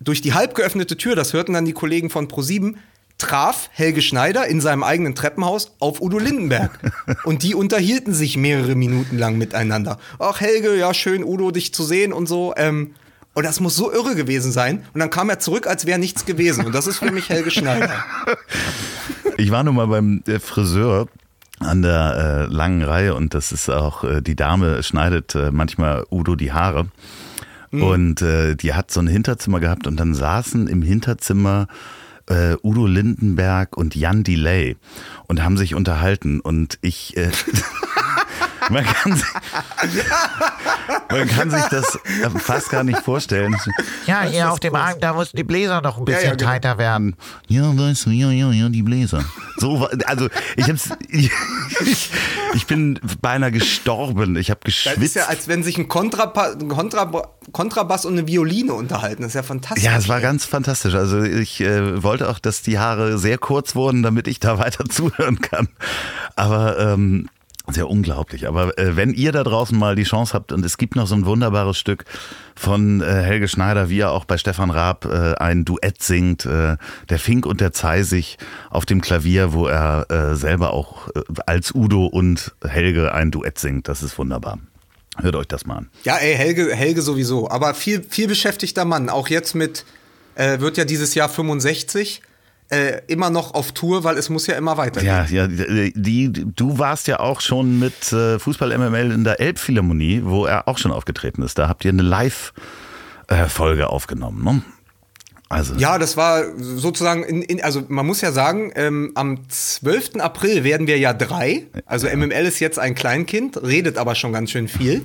durch 0.00 0.20
die 0.20 0.34
halb 0.34 0.54
geöffnete 0.54 0.96
Tür, 0.96 1.16
das 1.16 1.32
hörten 1.32 1.54
dann 1.54 1.64
die 1.64 1.72
Kollegen 1.72 2.10
von 2.10 2.28
Pro7, 2.28 2.76
traf 3.20 3.70
Helge 3.72 4.02
Schneider 4.02 4.46
in 4.46 4.60
seinem 4.60 4.82
eigenen 4.82 5.14
Treppenhaus 5.14 5.72
auf 5.78 6.00
Udo 6.00 6.18
Lindenberg. 6.18 6.78
Und 7.24 7.42
die 7.42 7.54
unterhielten 7.54 8.14
sich 8.14 8.36
mehrere 8.36 8.74
Minuten 8.74 9.18
lang 9.18 9.38
miteinander. 9.38 9.98
Ach, 10.18 10.40
Helge, 10.40 10.76
ja, 10.76 10.92
schön, 10.94 11.22
Udo, 11.22 11.50
dich 11.50 11.72
zu 11.72 11.84
sehen 11.84 12.12
und 12.12 12.26
so. 12.26 12.54
Ähm, 12.56 12.94
und 13.32 13.46
das 13.46 13.60
muss 13.60 13.76
so 13.76 13.92
irre 13.92 14.16
gewesen 14.16 14.50
sein. 14.50 14.84
Und 14.92 15.00
dann 15.00 15.10
kam 15.10 15.30
er 15.30 15.38
zurück, 15.38 15.66
als 15.66 15.86
wäre 15.86 15.98
nichts 15.98 16.26
gewesen. 16.26 16.66
Und 16.66 16.74
das 16.74 16.86
ist 16.86 16.98
für 16.98 17.12
mich 17.12 17.28
Helge 17.28 17.50
Schneider. 17.50 17.92
Ich 19.36 19.50
war 19.50 19.64
nun 19.64 19.76
mal 19.76 19.86
beim 19.86 20.22
äh, 20.26 20.38
Friseur 20.38 21.08
an 21.60 21.80
der 21.80 22.48
äh, 22.50 22.52
langen 22.52 22.82
Reihe 22.82 23.14
und 23.14 23.32
das 23.32 23.52
ist 23.52 23.70
auch, 23.70 24.04
äh, 24.04 24.20
die 24.20 24.36
Dame 24.36 24.82
schneidet 24.82 25.34
äh, 25.34 25.50
manchmal 25.50 26.04
Udo 26.10 26.36
die 26.36 26.52
Haare. 26.52 26.88
Mhm. 27.70 27.82
Und 27.82 28.22
äh, 28.22 28.54
die 28.54 28.74
hat 28.74 28.90
so 28.90 29.00
ein 29.00 29.06
Hinterzimmer 29.06 29.60
gehabt 29.60 29.86
und 29.86 29.98
dann 29.98 30.14
saßen 30.14 30.66
im 30.66 30.82
Hinterzimmer 30.82 31.68
äh, 32.30 32.56
Udo 32.62 32.86
Lindenberg 32.86 33.76
und 33.76 33.94
Jan 33.94 34.24
Delay 34.24 34.76
und 35.26 35.42
haben 35.42 35.58
sich 35.58 35.74
unterhalten. 35.74 36.40
Und 36.40 36.78
ich. 36.80 37.16
Äh, 37.16 37.30
man, 38.68 38.84
kann 38.84 39.16
sich, 39.16 40.04
man 41.10 41.28
kann 41.28 41.50
sich 41.50 41.64
das 41.64 41.98
fast 42.38 42.70
gar 42.70 42.84
nicht 42.84 42.98
vorstellen. 42.98 43.56
Ja, 44.06 44.22
hier 44.22 44.50
auf 44.50 44.60
dem 44.60 44.74
Arm, 44.74 44.96
da 45.00 45.14
mussten 45.14 45.36
die 45.36 45.44
Bläser 45.44 45.80
noch 45.80 45.98
ein 45.98 46.04
bisschen 46.04 46.22
ja, 46.22 46.28
ja, 46.30 46.34
genau. 46.34 46.50
tighter 46.50 46.78
werden. 46.78 47.16
Ja, 47.48 47.76
weißt 47.76 48.06
du, 48.06 48.10
ja, 48.10 48.30
ja, 48.30 48.50
ja, 48.50 48.68
die 48.68 48.82
Bläser. 48.82 49.24
So, 49.56 49.88
also 50.06 50.28
ich 50.56 50.68
hab's, 50.68 50.90
ich, 51.08 51.30
ich 52.54 52.66
bin 52.66 52.98
beinahe 53.20 53.52
gestorben. 53.52 54.36
Ich 54.36 54.50
habe 54.50 54.60
geschwitzt. 54.64 54.96
Das 54.96 55.04
ist 55.04 55.14
ja, 55.14 55.24
als 55.26 55.48
wenn 55.48 55.62
sich 55.62 55.78
ein, 55.78 55.88
Kontrapa 55.88 56.54
Kontra 56.68 57.10
Kontrabass 57.52 58.04
und 58.04 58.12
eine 58.12 58.26
Violine 58.26 58.72
unterhalten. 58.72 59.22
Das 59.22 59.30
ist 59.30 59.34
ja 59.34 59.42
fantastisch. 59.42 59.84
Ja, 59.84 59.96
es 59.96 60.08
war 60.08 60.20
ganz 60.20 60.44
fantastisch. 60.44 60.94
Also 60.94 61.22
ich 61.22 61.60
äh, 61.60 62.02
wollte 62.02 62.28
auch, 62.28 62.38
dass 62.38 62.62
die 62.62 62.78
Haare 62.78 63.18
sehr 63.18 63.38
kurz 63.38 63.74
wurden, 63.74 64.02
damit 64.02 64.28
ich 64.28 64.40
da 64.40 64.58
weiter 64.58 64.84
zuhören 64.88 65.40
kann. 65.40 65.68
Aber 66.36 66.78
ähm, 66.78 67.28
sehr 67.72 67.88
unglaublich. 67.88 68.46
Aber 68.46 68.78
äh, 68.78 68.96
wenn 68.96 69.12
ihr 69.12 69.32
da 69.32 69.42
draußen 69.42 69.78
mal 69.78 69.96
die 69.96 70.04
Chance 70.04 70.34
habt 70.34 70.52
und 70.52 70.64
es 70.64 70.78
gibt 70.78 70.96
noch 70.96 71.06
so 71.06 71.14
ein 71.14 71.26
wunderbares 71.26 71.78
Stück 71.78 72.04
von 72.54 73.00
äh, 73.00 73.04
Helge 73.04 73.48
Schneider, 73.48 73.88
wie 73.88 74.00
er 74.00 74.12
auch 74.12 74.24
bei 74.24 74.38
Stefan 74.38 74.70
Raab 74.70 75.04
äh, 75.04 75.34
ein 75.34 75.64
Duett 75.64 76.02
singt, 76.02 76.46
äh, 76.46 76.76
der 77.08 77.18
Fink 77.18 77.46
und 77.46 77.60
der 77.60 77.72
Zeisig 77.72 78.38
auf 78.70 78.86
dem 78.86 79.00
Klavier, 79.00 79.52
wo 79.52 79.66
er 79.66 80.10
äh, 80.10 80.36
selber 80.36 80.72
auch 80.72 81.08
äh, 81.08 81.22
als 81.46 81.74
Udo 81.74 82.06
und 82.06 82.52
Helge 82.66 83.14
ein 83.14 83.30
Duett 83.30 83.58
singt. 83.58 83.88
Das 83.88 84.02
ist 84.02 84.18
wunderbar. 84.18 84.58
Hört 85.18 85.36
euch 85.36 85.48
das 85.48 85.66
mal 85.66 85.78
an. 85.78 85.88
Ja, 86.04 86.16
ey, 86.16 86.34
Helge, 86.34 86.74
Helge 86.74 87.02
sowieso. 87.02 87.50
Aber 87.50 87.74
viel, 87.74 88.02
viel 88.08 88.28
beschäftigter 88.28 88.84
Mann. 88.84 89.08
Auch 89.08 89.28
jetzt 89.28 89.54
mit, 89.54 89.84
wird 90.36 90.78
ja 90.78 90.84
dieses 90.84 91.14
Jahr 91.14 91.28
65 91.28 92.22
äh, 92.70 93.02
immer 93.08 93.30
noch 93.30 93.54
auf 93.54 93.72
Tour, 93.72 94.04
weil 94.04 94.16
es 94.16 94.28
muss 94.28 94.46
ja 94.46 94.54
immer 94.54 94.76
weitergehen. 94.76 95.06
Ja, 95.06 95.24
ja, 95.24 95.46
die, 95.48 96.30
du 96.32 96.78
warst 96.78 97.08
ja 97.08 97.18
auch 97.20 97.40
schon 97.40 97.78
mit 97.78 98.12
äh, 98.12 98.38
Fußball 98.38 98.76
MML 98.76 99.12
in 99.12 99.24
der 99.24 99.40
Elbphilharmonie, 99.40 100.22
wo 100.24 100.46
er 100.46 100.68
auch 100.68 100.78
schon 100.78 100.92
aufgetreten 100.92 101.42
ist. 101.42 101.58
Da 101.58 101.68
habt 101.68 101.84
ihr 101.84 101.90
eine 101.90 102.02
Live-Folge 102.02 103.88
aufgenommen, 103.88 104.44
ne? 104.44 104.62
Also. 105.48 105.74
Ja, 105.74 105.98
das 105.98 106.16
war 106.16 106.44
sozusagen, 106.58 107.24
in, 107.24 107.42
in, 107.42 107.60
also 107.60 107.82
man 107.88 108.06
muss 108.06 108.20
ja 108.20 108.30
sagen, 108.30 108.70
ähm, 108.76 109.10
am 109.16 109.48
12. 109.48 110.20
April 110.20 110.62
werden 110.62 110.86
wir 110.86 110.96
ja 110.96 111.12
drei. 111.12 111.66
Also 111.86 112.06
ja. 112.06 112.14
MML 112.14 112.46
ist 112.46 112.60
jetzt 112.60 112.78
ein 112.78 112.94
Kleinkind, 112.94 113.60
redet 113.60 113.98
aber 113.98 114.14
schon 114.14 114.32
ganz 114.32 114.52
schön 114.52 114.68
viel. 114.68 115.04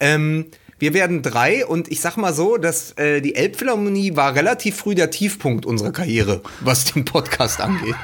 Ähm, 0.00 0.46
wir 0.78 0.94
werden 0.94 1.22
drei 1.22 1.66
und 1.66 1.90
ich 1.90 2.00
sag 2.00 2.16
mal 2.16 2.34
so, 2.34 2.56
dass 2.56 2.92
äh, 2.92 3.20
die 3.20 3.34
Elbphilharmonie 3.34 4.16
war 4.16 4.34
relativ 4.34 4.76
früh 4.76 4.94
der 4.94 5.10
Tiefpunkt 5.10 5.66
unserer 5.66 5.92
Karriere, 5.92 6.42
was 6.60 6.92
den 6.92 7.04
Podcast 7.04 7.60
angeht. 7.60 7.94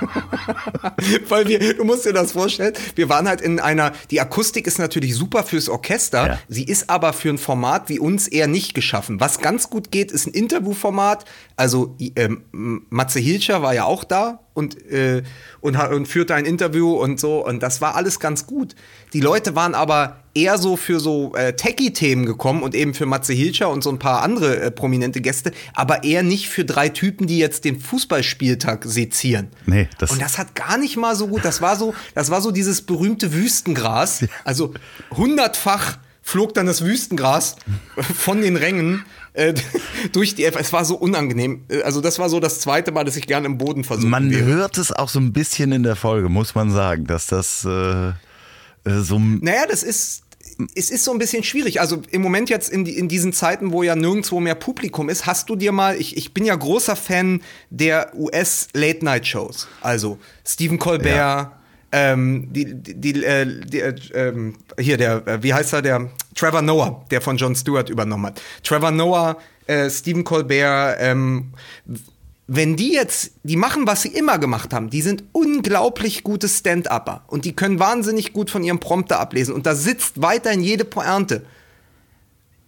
Weil 1.28 1.48
wir, 1.48 1.74
du 1.74 1.84
musst 1.84 2.06
dir 2.06 2.12
das 2.12 2.32
vorstellen, 2.32 2.74
wir 2.94 3.08
waren 3.08 3.28
halt 3.28 3.40
in 3.40 3.60
einer, 3.60 3.92
die 4.10 4.20
Akustik 4.20 4.66
ist 4.66 4.78
natürlich 4.78 5.14
super 5.14 5.44
fürs 5.44 5.68
Orchester, 5.68 6.26
ja. 6.26 6.38
sie 6.48 6.64
ist 6.64 6.90
aber 6.90 7.12
für 7.12 7.30
ein 7.30 7.38
Format 7.38 7.88
wie 7.88 7.98
uns 7.98 8.28
eher 8.28 8.46
nicht 8.46 8.74
geschaffen. 8.74 9.20
Was 9.20 9.40
ganz 9.40 9.70
gut 9.70 9.90
geht, 9.90 10.12
ist 10.12 10.26
ein 10.26 10.32
Interviewformat. 10.32 11.24
Also 11.56 11.96
ähm, 12.16 12.44
Matze 12.52 13.20
Hilscher 13.20 13.62
war 13.62 13.74
ja 13.74 13.84
auch 13.84 14.04
da 14.04 14.40
und, 14.60 14.90
äh, 14.90 15.22
und, 15.60 15.76
und 15.76 16.06
führte 16.06 16.34
ein 16.34 16.44
Interview 16.44 16.92
und 16.92 17.18
so. 17.18 17.44
Und 17.44 17.62
das 17.62 17.80
war 17.80 17.96
alles 17.96 18.20
ganz 18.20 18.46
gut. 18.46 18.76
Die 19.12 19.20
Leute 19.20 19.56
waren 19.56 19.74
aber 19.74 20.20
eher 20.34 20.58
so 20.58 20.76
für 20.76 21.00
so 21.00 21.34
äh, 21.34 21.54
Techie-Themen 21.54 22.24
gekommen 22.24 22.62
und 22.62 22.74
eben 22.74 22.94
für 22.94 23.06
Matze 23.06 23.32
Hilscher 23.32 23.68
und 23.68 23.82
so 23.82 23.90
ein 23.90 23.98
paar 23.98 24.22
andere 24.22 24.60
äh, 24.60 24.70
prominente 24.70 25.20
Gäste, 25.20 25.50
aber 25.74 26.04
eher 26.04 26.22
nicht 26.22 26.48
für 26.48 26.64
drei 26.64 26.88
Typen, 26.90 27.26
die 27.26 27.38
jetzt 27.38 27.64
den 27.64 27.80
Fußballspieltag 27.80 28.84
sezieren. 28.84 29.48
Nee, 29.66 29.88
das 29.98 30.12
und 30.12 30.22
das 30.22 30.38
hat 30.38 30.54
gar 30.54 30.78
nicht 30.78 30.96
mal 30.96 31.16
so 31.16 31.26
gut. 31.26 31.44
Das 31.44 31.60
war 31.60 31.76
so, 31.76 31.94
das 32.14 32.30
war 32.30 32.40
so 32.40 32.52
dieses 32.52 32.82
berühmte 32.82 33.32
Wüstengras. 33.32 34.24
Also 34.44 34.74
hundertfach 35.16 35.98
flog 36.30 36.54
dann 36.54 36.66
das 36.66 36.84
Wüstengras 36.84 37.56
von 37.96 38.40
den 38.40 38.56
Rängen 38.56 39.04
äh, 39.32 39.54
durch 40.12 40.34
die 40.34 40.44
Es 40.44 40.72
war 40.72 40.84
so 40.84 40.96
unangenehm. 40.96 41.64
Äh, 41.68 41.82
also 41.82 42.00
das 42.00 42.18
war 42.18 42.28
so 42.28 42.40
das 42.40 42.60
zweite 42.60 42.92
Mal, 42.92 43.04
dass 43.04 43.16
ich 43.16 43.26
gerne 43.26 43.46
im 43.46 43.58
Boden 43.58 43.84
versucht 43.84 44.08
Man 44.08 44.30
wäre. 44.30 44.44
hört 44.44 44.78
es 44.78 44.92
auch 44.92 45.08
so 45.08 45.18
ein 45.18 45.32
bisschen 45.32 45.72
in 45.72 45.82
der 45.82 45.96
Folge, 45.96 46.28
muss 46.28 46.54
man 46.54 46.70
sagen, 46.70 47.06
dass 47.06 47.26
das 47.26 47.64
äh, 47.64 48.08
äh, 48.08 48.12
so. 48.84 49.18
Naja, 49.18 49.66
das 49.68 49.82
ist 49.82 50.22
es 50.74 50.90
ist 50.90 51.04
so 51.04 51.12
ein 51.12 51.18
bisschen 51.18 51.42
schwierig. 51.42 51.80
Also 51.80 52.02
im 52.10 52.20
Moment 52.20 52.50
jetzt 52.50 52.68
in, 52.68 52.84
in, 52.84 53.08
diesen 53.08 53.32
Zeiten, 53.32 53.72
wo 53.72 53.82
ja 53.82 53.96
nirgendwo 53.96 54.40
mehr 54.40 54.54
Publikum 54.54 55.08
ist, 55.08 55.24
hast 55.24 55.48
du 55.48 55.56
dir 55.56 55.72
mal, 55.72 55.96
ich, 55.96 56.18
ich 56.18 56.34
bin 56.34 56.44
ja 56.44 56.54
großer 56.54 56.96
Fan 56.96 57.40
der 57.70 58.12
US-Late-Night-Shows. 58.14 59.68
Also 59.80 60.18
Stephen 60.44 60.78
Colbert, 60.78 61.16
ja. 61.16 61.59
Ähm, 61.92 62.52
die, 62.52 62.74
die, 62.74 63.24
äh, 63.24 63.64
die 63.64 63.80
äh, 63.80 63.94
ähm, 64.14 64.56
hier 64.78 64.96
der, 64.96 65.26
äh, 65.26 65.42
wie 65.42 65.52
heißt 65.52 65.72
er, 65.72 65.82
der 65.82 66.10
Trevor 66.34 66.62
Noah, 66.62 67.04
der 67.10 67.20
von 67.20 67.36
Jon 67.36 67.54
Stewart 67.54 67.90
übernommen 67.90 68.26
hat. 68.26 68.40
Trevor 68.62 68.90
Noah, 68.90 69.36
äh, 69.66 69.90
Stephen 69.90 70.24
Colbert, 70.24 70.98
ähm, 71.00 71.52
wenn 72.52 72.74
die 72.74 72.92
jetzt, 72.92 73.32
die 73.44 73.56
machen, 73.56 73.86
was 73.86 74.02
sie 74.02 74.08
immer 74.08 74.38
gemacht 74.38 74.72
haben, 74.72 74.90
die 74.90 75.02
sind 75.02 75.22
unglaublich 75.32 76.24
gute 76.24 76.48
Stand-Upper 76.48 77.22
und 77.28 77.44
die 77.44 77.54
können 77.54 77.78
wahnsinnig 77.78 78.32
gut 78.32 78.50
von 78.50 78.64
ihrem 78.64 78.80
Prompter 78.80 79.20
ablesen 79.20 79.54
und 79.54 79.66
da 79.66 79.74
sitzt 79.74 80.20
weiterhin 80.20 80.60
jede 80.60 80.84
Pointe. 80.84 81.44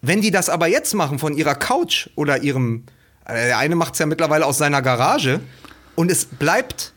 Wenn 0.00 0.20
die 0.20 0.30
das 0.32 0.48
aber 0.48 0.66
jetzt 0.66 0.94
machen 0.94 1.18
von 1.18 1.36
ihrer 1.36 1.54
Couch 1.54 2.08
oder 2.16 2.42
ihrem, 2.42 2.84
äh, 3.24 3.46
der 3.46 3.58
eine 3.58 3.76
macht 3.76 3.94
es 3.94 4.00
ja 4.00 4.06
mittlerweile 4.06 4.46
aus 4.46 4.58
seiner 4.58 4.82
Garage 4.82 5.40
und 5.96 6.10
es 6.10 6.24
bleibt 6.24 6.92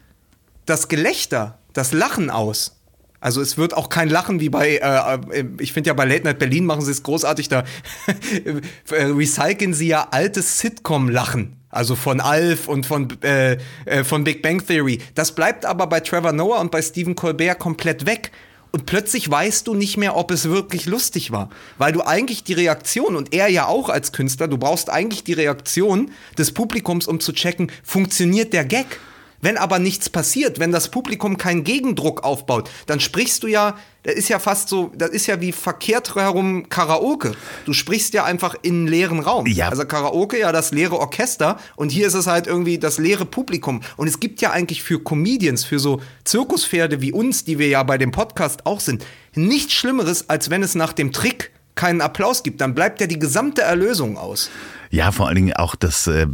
das 0.65 0.87
Gelächter, 0.87 1.57
das 1.75 1.93
Lachen 1.93 2.31
aus, 2.31 2.75
also 3.25 3.41
es 3.41 3.57
wird 3.57 3.73
auch 3.73 3.89
kein 3.89 4.09
Lachen 4.09 4.39
wie 4.39 4.49
bei, 4.49 4.75
äh, 4.75 5.39
äh 5.39 5.45
ich 5.59 5.73
finde 5.73 5.87
ja 5.87 5.95
bei 5.95 6.05
Late 6.05 6.25
Night 6.25 6.37
Berlin 6.37 6.63
machen 6.63 6.81
sie 6.85 6.91
es 6.91 7.01
großartig, 7.01 7.49
da 7.49 7.63
äh, 8.91 9.03
recyceln 9.03 9.73
sie 9.73 9.87
ja 9.87 10.09
altes 10.11 10.59
Sitcom-Lachen. 10.59 11.55
Also 11.71 11.95
von 11.95 12.21
Alf 12.21 12.67
und 12.67 12.85
von, 12.85 13.09
äh, 13.23 13.57
äh, 13.85 14.03
von 14.03 14.23
Big 14.23 14.43
Bang 14.43 14.65
Theory. 14.65 14.99
Das 15.15 15.33
bleibt 15.33 15.65
aber 15.65 15.87
bei 15.87 16.01
Trevor 16.01 16.33
Noah 16.33 16.61
und 16.61 16.69
bei 16.69 16.83
Stephen 16.83 17.15
Colbert 17.15 17.57
komplett 17.57 18.05
weg. 18.05 18.31
Und 18.71 18.85
plötzlich 18.85 19.29
weißt 19.29 19.65
du 19.65 19.73
nicht 19.73 19.97
mehr, 19.97 20.15
ob 20.15 20.29
es 20.29 20.47
wirklich 20.47 20.85
lustig 20.85 21.31
war. 21.31 21.49
Weil 21.79 21.93
du 21.93 22.01
eigentlich 22.05 22.43
die 22.43 22.53
Reaktion, 22.53 23.15
und 23.15 23.33
er 23.33 23.47
ja 23.47 23.65
auch 23.65 23.89
als 23.89 24.11
Künstler, 24.11 24.47
du 24.47 24.57
brauchst 24.59 24.89
eigentlich 24.89 25.23
die 25.23 25.33
Reaktion 25.33 26.11
des 26.37 26.53
Publikums, 26.53 27.07
um 27.07 27.19
zu 27.19 27.33
checken, 27.33 27.71
funktioniert 27.83 28.53
der 28.53 28.65
Gag? 28.65 28.99
Wenn 29.45 29.59
aber 29.59 29.77
nichts 29.77 30.09
passiert, 30.09 30.59
wenn 30.59 30.71
das 30.71 30.89
Publikum 30.89 31.37
keinen 31.37 31.63
Gegendruck 31.63 32.23
aufbaut, 32.23 32.71
dann 32.87 32.99
sprichst 32.99 33.43
du 33.43 33.47
ja, 33.47 33.77
das 34.01 34.15
ist 34.15 34.27
ja 34.27 34.39
fast 34.39 34.69
so, 34.69 34.91
das 34.95 35.11
ist 35.11 35.27
ja 35.27 35.39
wie 35.39 35.51
verkehrt 35.51 36.15
herum 36.15 36.67
Karaoke. 36.67 37.33
Du 37.63 37.71
sprichst 37.71 38.15
ja 38.15 38.23
einfach 38.23 38.55
in 38.63 38.73
einen 38.73 38.87
leeren 38.87 39.19
Raum. 39.19 39.45
Ja. 39.45 39.69
Also 39.69 39.85
Karaoke 39.85 40.39
ja 40.39 40.51
das 40.51 40.71
leere 40.71 40.97
Orchester 40.97 41.59
und 41.75 41.91
hier 41.91 42.07
ist 42.07 42.15
es 42.15 42.25
halt 42.25 42.47
irgendwie 42.47 42.79
das 42.79 42.97
leere 42.97 43.25
Publikum. 43.25 43.81
Und 43.97 44.07
es 44.07 44.19
gibt 44.19 44.41
ja 44.41 44.49
eigentlich 44.49 44.81
für 44.81 44.99
Comedians, 44.99 45.63
für 45.63 45.77
so 45.77 46.01
Zirkuspferde 46.23 47.01
wie 47.01 47.11
uns, 47.11 47.43
die 47.43 47.59
wir 47.59 47.67
ja 47.67 47.83
bei 47.83 47.99
dem 47.99 48.11
Podcast 48.11 48.65
auch 48.65 48.79
sind, 48.79 49.05
nichts 49.35 49.73
Schlimmeres, 49.73 50.27
als 50.27 50.49
wenn 50.49 50.63
es 50.63 50.73
nach 50.73 50.91
dem 50.91 51.11
Trick 51.11 51.51
keinen 51.75 52.01
Applaus 52.01 52.41
gibt. 52.41 52.61
Dann 52.61 52.73
bleibt 52.73 52.99
ja 52.99 53.05
die 53.05 53.19
gesamte 53.19 53.61
Erlösung 53.61 54.17
aus. 54.17 54.49
Ja, 54.89 55.11
vor 55.11 55.27
allen 55.27 55.35
Dingen 55.35 55.53
auch 55.53 55.75
das 55.75 56.07
äh, 56.07 56.27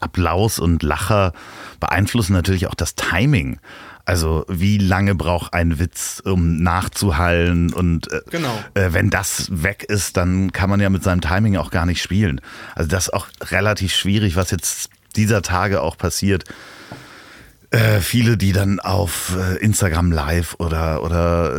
Applaus 0.00 0.58
und 0.58 0.82
Lacher 0.82 1.32
beeinflussen 1.80 2.32
natürlich 2.32 2.66
auch 2.66 2.74
das 2.74 2.94
Timing. 2.94 3.58
Also 4.04 4.44
wie 4.48 4.78
lange 4.78 5.16
braucht 5.16 5.52
ein 5.52 5.80
Witz, 5.80 6.22
um 6.24 6.62
nachzuhallen 6.62 7.72
und 7.72 8.10
äh, 8.12 8.20
Genau. 8.30 8.56
äh, 8.74 8.92
wenn 8.92 9.10
das 9.10 9.48
weg 9.50 9.82
ist, 9.88 10.16
dann 10.16 10.52
kann 10.52 10.70
man 10.70 10.78
ja 10.80 10.88
mit 10.90 11.02
seinem 11.02 11.20
Timing 11.20 11.56
auch 11.56 11.70
gar 11.72 11.86
nicht 11.86 12.00
spielen. 12.00 12.40
Also 12.76 12.88
das 12.88 13.08
ist 13.08 13.14
auch 13.14 13.26
relativ 13.50 13.92
schwierig, 13.92 14.36
was 14.36 14.52
jetzt 14.52 14.90
dieser 15.16 15.42
Tage 15.42 15.80
auch 15.82 15.98
passiert. 15.98 16.44
Äh, 17.70 18.00
viele, 18.00 18.36
die 18.36 18.52
dann 18.52 18.78
auf 18.78 19.36
äh, 19.36 19.56
Instagram 19.56 20.12
Live 20.12 20.54
oder, 20.58 21.02
oder 21.02 21.52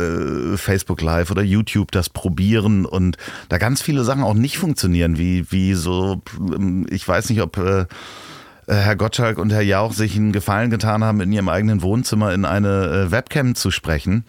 äh, 0.54 0.56
Facebook 0.56 1.02
Live 1.02 1.30
oder 1.30 1.42
YouTube 1.42 1.92
das 1.92 2.08
probieren 2.08 2.86
und 2.86 3.18
da 3.50 3.58
ganz 3.58 3.82
viele 3.82 4.04
Sachen 4.04 4.22
auch 4.22 4.32
nicht 4.32 4.56
funktionieren, 4.56 5.18
wie, 5.18 5.52
wie 5.52 5.74
so, 5.74 6.22
ähm, 6.38 6.86
ich 6.88 7.06
weiß 7.06 7.28
nicht, 7.28 7.42
ob 7.42 7.58
äh, 7.58 7.84
Herr 8.66 8.96
Gottschalk 8.96 9.38
und 9.38 9.50
Herr 9.50 9.62
Jauch 9.62 9.92
sich 9.92 10.16
einen 10.16 10.32
Gefallen 10.32 10.70
getan 10.70 11.04
haben, 11.04 11.20
in 11.20 11.30
ihrem 11.30 11.48
eigenen 11.48 11.82
Wohnzimmer 11.82 12.34
in 12.34 12.44
eine 12.44 13.10
Webcam 13.10 13.54
zu 13.54 13.70
sprechen. 13.70 14.24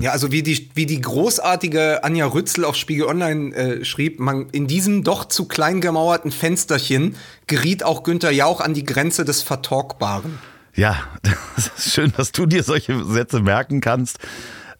Ja, 0.00 0.12
also 0.12 0.30
wie 0.30 0.42
die, 0.42 0.70
wie 0.74 0.86
die 0.86 1.00
großartige 1.00 2.04
Anja 2.04 2.26
Rützel 2.26 2.64
auf 2.64 2.76
Spiegel 2.76 3.06
Online 3.06 3.54
äh, 3.54 3.84
schrieb, 3.84 4.20
man, 4.20 4.46
in 4.52 4.66
diesem 4.66 5.04
doch 5.04 5.24
zu 5.24 5.46
klein 5.46 5.80
gemauerten 5.80 6.30
Fensterchen 6.30 7.16
geriet 7.46 7.82
auch 7.82 8.02
Günther 8.02 8.30
Jauch 8.30 8.60
an 8.60 8.72
die 8.72 8.84
Grenze 8.84 9.24
des 9.24 9.42
Vertalkbaren. 9.42 10.38
Ja, 10.74 10.96
das 11.54 11.70
ist 11.78 11.92
schön, 11.94 12.12
dass 12.16 12.32
du 12.32 12.46
dir 12.46 12.62
solche 12.62 13.04
Sätze 13.04 13.40
merken 13.40 13.80
kannst. 13.80 14.18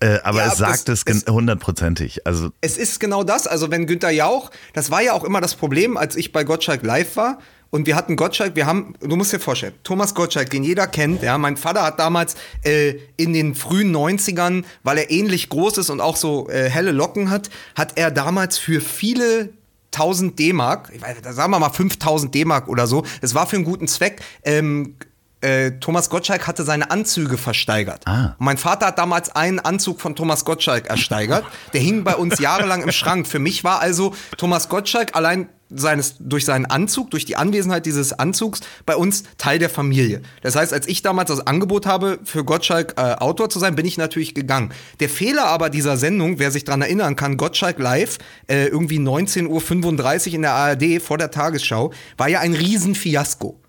Äh, 0.00 0.18
aber 0.24 0.38
Ja, 0.40 0.48
es 0.52 0.58
sagt 0.58 0.88
das- 0.88 1.02
es 1.06 1.24
hundertprozentig. 1.28 2.26
Also 2.26 2.50
Es 2.60 2.76
ist 2.76 2.98
genau 3.00 3.22
das, 3.22 3.46
also 3.46 3.70
wenn 3.70 3.86
Günther 3.86 4.10
Jauch, 4.10 4.50
das 4.72 4.90
war 4.90 5.02
ja 5.02 5.12
auch 5.12 5.24
immer 5.24 5.40
das 5.40 5.54
Problem, 5.54 5.96
als 5.96 6.16
ich 6.16 6.32
bei 6.32 6.42
Gottschalk 6.44 6.82
live 6.82 7.16
war 7.16 7.38
und 7.70 7.86
wir 7.86 7.94
hatten 7.94 8.16
Gottschalk, 8.16 8.56
wir 8.56 8.66
haben, 8.66 8.94
du 9.00 9.14
musst 9.14 9.32
dir 9.32 9.38
vorstellen, 9.38 9.72
Thomas 9.84 10.14
Gottschalk, 10.14 10.50
den 10.50 10.64
jeder 10.64 10.88
kennt, 10.88 11.22
ja, 11.22 11.38
mein 11.38 11.56
Vater 11.56 11.84
hat 11.84 12.00
damals 12.00 12.34
äh, 12.64 12.94
in 13.16 13.32
den 13.32 13.54
frühen 13.54 13.94
90ern, 13.94 14.64
weil 14.82 14.98
er 14.98 15.10
ähnlich 15.10 15.48
groß 15.48 15.78
ist 15.78 15.90
und 15.90 16.00
auch 16.00 16.16
so 16.16 16.48
äh, 16.50 16.68
helle 16.68 16.90
Locken 16.90 17.30
hat, 17.30 17.48
hat 17.76 17.92
er 17.96 18.10
damals 18.10 18.58
für 18.58 18.80
viele 18.80 19.50
1000 19.92 20.36
D-Mark, 20.40 20.90
sagen 21.30 21.52
wir 21.52 21.60
mal 21.60 21.70
5000 21.70 22.34
D-Mark 22.34 22.66
oder 22.68 22.88
so, 22.88 23.04
es 23.20 23.34
war 23.36 23.46
für 23.46 23.56
einen 23.56 23.64
guten 23.64 23.86
Zweck, 23.86 24.20
ähm, 24.42 24.96
äh, 25.44 25.78
Thomas 25.78 26.10
Gottschalk 26.10 26.46
hatte 26.46 26.64
seine 26.64 26.90
Anzüge 26.90 27.36
versteigert. 27.36 28.06
Ah. 28.06 28.34
Mein 28.38 28.56
Vater 28.56 28.86
hat 28.86 28.98
damals 28.98 29.34
einen 29.34 29.60
Anzug 29.60 30.00
von 30.00 30.16
Thomas 30.16 30.44
Gottschalk 30.44 30.86
ersteigert. 30.86 31.44
Der 31.72 31.80
hing 31.80 32.02
bei 32.02 32.16
uns 32.16 32.38
jahrelang 32.38 32.82
im 32.82 32.92
Schrank. 32.92 33.26
Für 33.26 33.38
mich 33.38 33.62
war 33.62 33.80
also 33.80 34.14
Thomas 34.38 34.68
Gottschalk 34.68 35.14
allein 35.14 35.48
seines, 35.70 36.16
durch 36.18 36.44
seinen 36.44 36.66
Anzug, 36.66 37.10
durch 37.10 37.24
die 37.24 37.36
Anwesenheit 37.36 37.86
dieses 37.86 38.12
Anzugs 38.12 38.60
bei 38.86 38.96
uns 38.96 39.24
Teil 39.38 39.58
der 39.58 39.70
Familie. 39.70 40.22
Das 40.42 40.56
heißt, 40.56 40.72
als 40.72 40.86
ich 40.86 41.02
damals 41.02 41.28
das 41.28 41.46
Angebot 41.46 41.86
habe, 41.86 42.20
für 42.24 42.44
Gottschalk 42.44 42.94
äh, 42.96 43.14
Autor 43.14 43.50
zu 43.50 43.58
sein, 43.58 43.74
bin 43.74 43.86
ich 43.86 43.98
natürlich 43.98 44.34
gegangen. 44.34 44.72
Der 45.00 45.08
Fehler 45.08 45.46
aber 45.46 45.70
dieser 45.70 45.96
Sendung, 45.96 46.38
wer 46.38 46.50
sich 46.50 46.64
daran 46.64 46.82
erinnern 46.82 47.16
kann, 47.16 47.36
Gottschalk 47.36 47.78
live, 47.78 48.18
äh, 48.46 48.66
irgendwie 48.66 48.98
19.35 48.98 50.28
Uhr 50.28 50.34
in 50.34 50.42
der 50.42 50.52
ARD 50.52 51.02
vor 51.02 51.18
der 51.18 51.30
Tagesschau, 51.30 51.92
war 52.16 52.28
ja 52.28 52.40
ein 52.40 52.54
Riesenfiasko. 52.54 53.60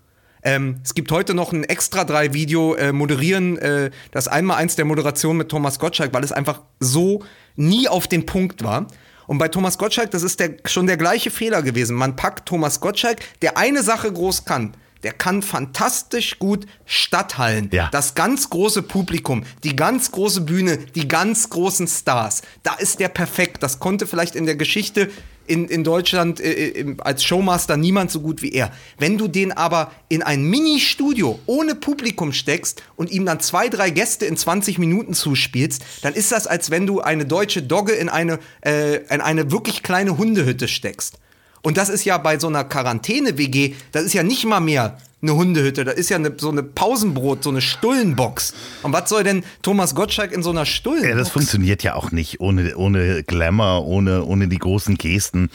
Ähm, 0.46 0.76
es 0.84 0.94
gibt 0.94 1.10
heute 1.10 1.34
noch 1.34 1.52
ein 1.52 1.64
extra 1.64 2.04
drei 2.04 2.32
Video 2.32 2.76
äh, 2.76 2.92
moderieren, 2.92 3.58
äh, 3.58 3.90
das 4.12 4.28
einmal 4.28 4.58
eins 4.58 4.76
der 4.76 4.84
Moderation 4.84 5.36
mit 5.36 5.48
Thomas 5.48 5.80
Gottschalk, 5.80 6.14
weil 6.14 6.22
es 6.22 6.30
einfach 6.30 6.62
so 6.78 7.24
nie 7.56 7.88
auf 7.88 8.06
den 8.06 8.26
Punkt 8.26 8.62
war. 8.62 8.86
Und 9.26 9.38
bei 9.38 9.48
Thomas 9.48 9.76
Gottschalk, 9.76 10.12
das 10.12 10.22
ist 10.22 10.38
der, 10.38 10.54
schon 10.66 10.86
der 10.86 10.98
gleiche 10.98 11.32
Fehler 11.32 11.62
gewesen. 11.62 11.96
Man 11.96 12.14
packt 12.14 12.46
Thomas 12.46 12.78
Gottschalk, 12.78 13.18
der 13.42 13.58
eine 13.58 13.82
Sache 13.82 14.12
groß 14.12 14.44
kann. 14.44 14.74
Der 15.02 15.12
kann 15.12 15.42
fantastisch 15.42 16.38
gut 16.38 16.64
Stadthallen. 16.84 17.68
Ja. 17.72 17.88
Das 17.90 18.14
ganz 18.14 18.48
große 18.48 18.82
Publikum, 18.82 19.42
die 19.64 19.74
ganz 19.74 20.12
große 20.12 20.42
Bühne, 20.42 20.78
die 20.94 21.08
ganz 21.08 21.50
großen 21.50 21.88
Stars. 21.88 22.42
Da 22.62 22.74
ist 22.74 23.00
der 23.00 23.08
perfekt. 23.08 23.64
Das 23.64 23.80
konnte 23.80 24.06
vielleicht 24.06 24.36
in 24.36 24.46
der 24.46 24.56
Geschichte 24.56 25.10
in, 25.46 25.68
in 25.68 25.84
Deutschland 25.84 26.40
äh, 26.40 26.52
im- 26.68 27.00
als 27.00 27.24
Showmaster 27.24 27.76
niemand 27.76 28.10
so 28.10 28.20
gut 28.20 28.42
wie 28.42 28.52
er. 28.52 28.72
Wenn 28.98 29.18
du 29.18 29.28
den 29.28 29.52
aber 29.52 29.92
in 30.08 30.22
ein 30.22 30.42
Mini-Studio 30.44 31.38
ohne 31.46 31.74
Publikum 31.74 32.32
steckst 32.32 32.82
und 32.96 33.10
ihm 33.10 33.24
dann 33.26 33.40
zwei, 33.40 33.68
drei 33.68 33.90
Gäste 33.90 34.26
in 34.26 34.36
20 34.36 34.78
Minuten 34.78 35.14
zuspielst, 35.14 35.82
dann 36.02 36.14
ist 36.14 36.32
das, 36.32 36.46
als 36.46 36.70
wenn 36.70 36.86
du 36.86 37.00
eine 37.00 37.24
deutsche 37.26 37.62
Dogge 37.62 37.92
in 37.92 38.08
eine, 38.08 38.38
äh, 38.64 38.96
in 39.12 39.20
eine 39.20 39.50
wirklich 39.50 39.82
kleine 39.82 40.18
Hundehütte 40.18 40.68
steckst. 40.68 41.18
Und 41.66 41.76
das 41.76 41.88
ist 41.88 42.04
ja 42.04 42.16
bei 42.16 42.38
so 42.38 42.46
einer 42.46 42.62
Quarantäne-WG, 42.62 43.74
das 43.90 44.04
ist 44.04 44.12
ja 44.12 44.22
nicht 44.22 44.44
mal 44.44 44.60
mehr 44.60 44.98
eine 45.20 45.34
Hundehütte, 45.34 45.84
das 45.84 45.96
ist 45.96 46.10
ja 46.10 46.16
eine, 46.16 46.32
so 46.36 46.48
eine 46.48 46.62
Pausenbrot, 46.62 47.42
so 47.42 47.50
eine 47.50 47.60
Stullenbox. 47.60 48.54
Und 48.84 48.92
was 48.92 49.08
soll 49.08 49.24
denn 49.24 49.42
Thomas 49.62 49.96
Gottschalk 49.96 50.30
in 50.30 50.44
so 50.44 50.50
einer 50.50 50.64
Stullenbox? 50.64 51.10
Ja, 51.10 51.16
das 51.16 51.30
funktioniert 51.30 51.82
ja 51.82 51.96
auch 51.96 52.12
nicht 52.12 52.38
ohne, 52.38 52.76
ohne 52.76 53.24
Glamour, 53.24 53.84
ohne, 53.84 54.22
ohne 54.24 54.46
die 54.46 54.58
großen 54.58 54.94
Gesten. 54.94 55.50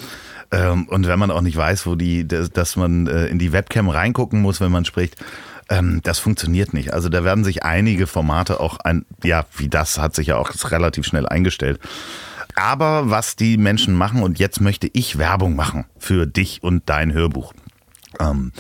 Ähm, 0.51 0.89
und 0.89 1.07
wenn 1.07 1.17
man 1.17 1.31
auch 1.31 1.39
nicht 1.39 1.55
weiß, 1.55 1.85
wo 1.85 1.95
die, 1.95 2.27
dass 2.27 2.75
man 2.75 3.07
äh, 3.07 3.27
in 3.27 3.39
die 3.39 3.53
Webcam 3.53 3.87
reingucken 3.87 4.41
muss, 4.41 4.59
wenn 4.59 4.73
man 4.73 4.83
spricht, 4.83 5.15
ähm, 5.69 6.01
das 6.03 6.19
funktioniert 6.19 6.73
nicht. 6.73 6.91
Also 6.91 7.07
da 7.07 7.23
werden 7.23 7.45
sich 7.45 7.63
einige 7.63 8.05
Formate 8.05 8.59
auch 8.59 8.79
ein, 8.79 9.05
ja, 9.23 9.45
wie 9.55 9.69
das 9.69 9.97
hat 9.97 10.13
sich 10.13 10.27
ja 10.27 10.35
auch 10.35 10.51
relativ 10.71 11.05
schnell 11.05 11.25
eingestellt. 11.25 11.79
Aber 12.61 13.09
was 13.09 13.35
die 13.35 13.57
Menschen 13.57 13.95
machen, 13.95 14.21
und 14.21 14.37
jetzt 14.37 14.61
möchte 14.61 14.87
ich 14.93 15.17
Werbung 15.17 15.55
machen 15.55 15.85
für 15.97 16.27
dich 16.27 16.61
und 16.61 16.83
dein 16.85 17.11
Hörbuch. 17.11 17.53
Ähm, 18.19 18.51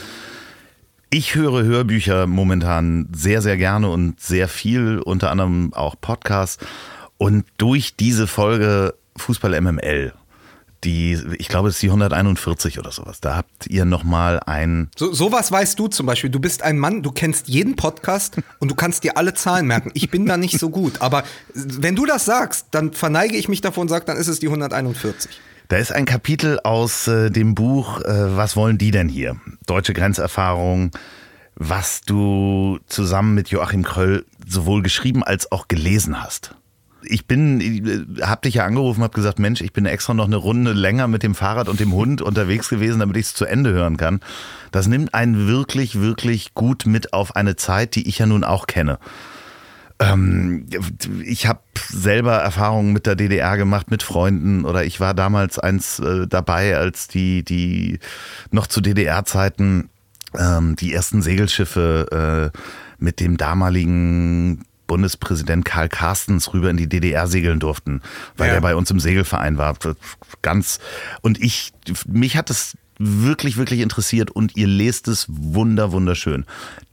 ich 1.11 1.35
höre 1.35 1.61
Hörbücher 1.61 2.25
momentan 2.25 3.09
sehr, 3.13 3.43
sehr 3.43 3.57
gerne 3.57 3.89
und 3.89 4.19
sehr 4.19 4.47
viel, 4.47 4.97
unter 4.97 5.29
anderem 5.29 5.71
auch 5.75 5.93
Podcasts. 6.01 6.57
Und 7.19 7.45
durch 7.57 7.95
diese 7.95 8.25
Folge 8.25 8.95
Fußball 9.17 9.61
MML, 9.61 10.13
die, 10.83 11.19
ich 11.37 11.47
glaube, 11.47 11.69
es 11.69 11.75
ist 11.75 11.83
die 11.83 11.87
141 11.87 12.79
oder 12.79 12.91
sowas, 12.91 13.21
da 13.21 13.35
habt 13.35 13.67
ihr 13.67 13.85
nochmal 13.85 14.39
ein, 14.45 14.89
So, 14.97 15.13
sowas 15.13 15.51
weißt 15.51 15.77
du 15.77 15.87
zum 15.87 16.05
Beispiel. 16.05 16.29
Du 16.29 16.39
bist 16.39 16.63
ein 16.63 16.79
Mann, 16.79 17.03
du 17.03 17.11
kennst 17.11 17.47
jeden 17.47 17.75
Podcast 17.75 18.37
und 18.59 18.71
du 18.71 18.75
kannst 18.75 19.03
dir 19.03 19.17
alle 19.17 19.33
Zahlen 19.33 19.67
merken. 19.67 19.91
Ich 19.93 20.09
bin 20.09 20.25
da 20.25 20.37
nicht 20.37 20.59
so 20.59 20.69
gut. 20.69 21.01
Aber 21.01 21.23
wenn 21.53 21.95
du 21.95 22.05
das 22.05 22.25
sagst, 22.25 22.67
dann 22.71 22.93
verneige 22.93 23.37
ich 23.37 23.47
mich 23.47 23.61
davon 23.61 23.83
und 23.83 23.89
sage, 23.89 24.05
dann 24.05 24.17
ist 24.17 24.27
es 24.27 24.39
die 24.39 24.47
141. 24.47 25.31
da 25.67 25.77
ist 25.77 25.91
ein 25.91 26.05
Kapitel 26.05 26.59
aus 26.63 27.07
äh, 27.07 27.29
dem 27.29 27.55
Buch 27.55 28.01
äh, 28.01 28.35
Was 28.35 28.55
wollen 28.55 28.77
die 28.77 28.91
denn 28.91 29.07
hier? 29.07 29.37
Deutsche 29.67 29.93
Grenzerfahrung, 29.93 30.91
was 31.55 32.01
du 32.01 32.79
zusammen 32.87 33.35
mit 33.35 33.49
Joachim 33.49 33.83
Kröll 33.83 34.25
sowohl 34.47 34.81
geschrieben 34.81 35.23
als 35.23 35.51
auch 35.51 35.67
gelesen 35.67 36.21
hast. 36.23 36.55
Ich 37.03 37.25
bin, 37.27 37.61
äh, 37.61 38.21
hab 38.21 38.41
dich 38.41 38.55
ja 38.55 38.65
angerufen, 38.65 39.03
hab 39.03 39.13
gesagt, 39.13 39.39
Mensch, 39.39 39.61
ich 39.61 39.73
bin 39.73 39.85
extra 39.85 40.13
noch 40.13 40.27
eine 40.27 40.35
Runde 40.35 40.73
länger 40.73 41.07
mit 41.07 41.23
dem 41.23 41.35
Fahrrad 41.35 41.69
und 41.69 41.79
dem 41.79 41.93
Hund 41.93 42.21
unterwegs 42.21 42.69
gewesen, 42.69 42.99
damit 42.99 43.17
ich 43.17 43.27
es 43.27 43.33
zu 43.33 43.45
Ende 43.45 43.71
hören 43.71 43.97
kann. 43.97 44.19
Das 44.71 44.87
nimmt 44.87 45.13
einen 45.13 45.47
wirklich, 45.47 45.99
wirklich 45.99 46.53
gut 46.53 46.85
mit 46.85 47.13
auf 47.13 47.35
eine 47.35 47.55
Zeit, 47.55 47.95
die 47.95 48.07
ich 48.07 48.19
ja 48.19 48.25
nun 48.25 48.43
auch 48.43 48.67
kenne. 48.67 48.99
Ähm, 49.99 50.65
ich 51.23 51.45
habe 51.45 51.59
selber 51.87 52.37
Erfahrungen 52.37 52.91
mit 52.91 53.05
der 53.05 53.15
DDR 53.15 53.55
gemacht, 53.55 53.91
mit 53.91 54.01
Freunden 54.01 54.65
oder 54.65 54.83
ich 54.83 54.99
war 54.99 55.13
damals 55.13 55.59
eins 55.59 55.99
äh, 55.99 56.27
dabei, 56.27 56.75
als 56.75 57.07
die, 57.07 57.43
die 57.43 57.99
noch 58.49 58.65
zu 58.65 58.81
DDR-Zeiten 58.81 59.89
ähm, 60.37 60.75
die 60.75 60.93
ersten 60.93 61.21
Segelschiffe 61.21 62.51
äh, 62.53 62.57
mit 62.97 63.19
dem 63.19 63.37
damaligen 63.37 64.63
Bundespräsident 64.91 65.63
Karl 65.63 65.87
Carstens 65.87 66.51
rüber 66.53 66.69
in 66.69 66.75
die 66.75 66.89
DDR 66.89 67.25
segeln 67.27 67.61
durften, 67.61 68.01
weil 68.35 68.49
Ja. 68.49 68.55
er 68.55 68.61
bei 68.61 68.75
uns 68.75 68.91
im 68.91 68.99
Segelverein 68.99 69.57
war. 69.57 69.77
Ganz 70.41 70.79
und 71.21 71.41
ich 71.41 71.71
mich 72.05 72.35
hat 72.35 72.49
es 72.49 72.75
wirklich, 72.99 73.55
wirklich 73.55 73.79
interessiert 73.79 74.31
und 74.31 74.57
ihr 74.57 74.67
lest 74.67 75.07
es 75.07 75.25
wunder, 75.29 75.93
wunderschön. 75.93 76.45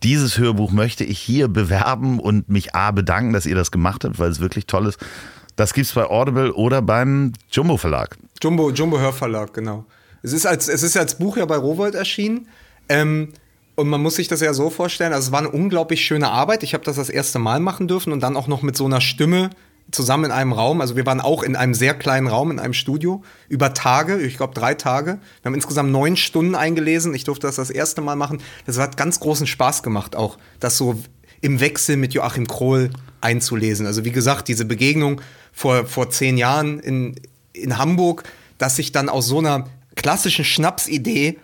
Dieses 0.05 0.39
Hörbuch 0.39 0.71
möchte 0.71 1.03
ich 1.03 1.19
hier 1.19 1.49
bewerben 1.49 2.21
und 2.21 2.49
mich 2.49 2.73
A 2.77 2.93
bedanken, 2.93 3.33
dass 3.33 3.47
ihr 3.47 3.57
das 3.57 3.73
gemacht 3.73 4.05
habt, 4.05 4.21
weil 4.21 4.31
es 4.31 4.39
wirklich 4.39 4.67
toll 4.67 4.87
ist. 4.87 4.99
Das 5.57 5.75
gibt's 5.75 5.93
bei 5.93 6.05
Audible 6.05 6.53
oder 6.55 6.81
beim 6.83 7.33
Jumbo 7.51 7.77
Verlag. 7.79 8.17
Jumbo, 8.41 8.71
Jumbo 8.71 9.01
Hörverlag, 9.01 9.53
genau. 9.53 9.85
Es 10.23 10.33
ist 10.33 10.47
als, 10.47 10.69
es 10.69 10.85
ist 10.85 10.97
als 10.97 11.19
Buch 11.19 11.37
ja 11.37 11.47
bei 11.47 11.57
Rowold 11.57 11.97
erschienen. 11.97 12.47
Ähm, 12.89 13.33
Und 13.79 13.89
man 13.89 14.03
muss 14.03 14.17
sich 14.17 14.27
das 14.27 14.41
ja 14.41 14.53
so 14.55 14.71
vorstellen, 14.71 15.13
also 15.13 15.29
es 15.29 15.33
war 15.33 15.39
eine 15.39 15.51
unglaublich 15.51 16.05
schöne 16.05 16.33
Arbeit. 16.33 16.65
Ich 16.65 16.75
habe 16.75 16.83
das 16.83 16.97
das 16.97 17.09
erste 17.09 17.39
Mal 17.39 17.61
machen 17.61 17.87
dürfen 17.87 18.13
und 18.13 18.21
dann 18.25 18.37
auch 18.37 18.49
noch 18.49 18.63
mit 18.63 18.77
so 18.77 18.87
einer 18.87 19.01
Stimme 19.01 19.51
zusammen 19.93 20.25
in 20.25 20.31
einem 20.33 20.53
Raum. 20.53 20.81
Also 20.81 20.97
wir 20.97 21.07
waren 21.07 21.21
auch 21.21 21.45
in 21.45 21.55
einem 21.55 21.75
sehr 21.75 21.95
kleinen 21.95 22.27
Raum, 22.27 22.51
in 22.51 22.59
einem 22.59 22.73
Studio, 22.73 23.23
über 23.49 23.75
Tage, 23.75 24.19
ich 24.19 24.37
glaube 24.37 24.53
drei 24.53 24.75
Tage. 24.75 25.21
Wir 25.43 25.45
haben 25.45 25.55
insgesamt 25.55 25.93
neun 25.93 26.17
Stunden 26.17 26.57
eingelesen. 26.57 27.15
Ich 27.15 27.23
durfte 27.23 27.47
das 27.47 27.55
das 27.55 27.71
erste 27.71 28.01
Mal 28.01 28.17
machen. 28.17 28.41
Das 28.67 28.79
hat 28.79 28.97
ganz 28.97 29.21
großen 29.21 29.47
Spaß 29.47 29.85
gemacht, 29.85 30.17
auch 30.17 30.39
das 30.59 30.77
so 30.77 31.01
im 31.41 31.61
Wechsel 31.61 31.97
mit 31.97 32.15
Joachim 32.15 32.49
Krohl 32.49 32.91
einzulesen. 33.21 33.87
Also 33.87 34.05
wie 34.05 34.11
gesagt, 34.11 34.49
diese 34.49 34.65
Begegnung 34.65 35.21
vor, 35.53 35.87
vor 35.87 36.11
zehn 36.11 36.37
Jahren 36.37 36.81
in, 36.81 37.15
in 37.53 37.79
Hamburg, 37.79 38.25
dass 38.59 38.75
sich 38.75 38.91
dann 38.91 39.09
aus 39.09 39.29
so 39.29 39.39
einer 39.39 39.69
klassischen 39.95 40.45
Schnapsidee 40.45 41.39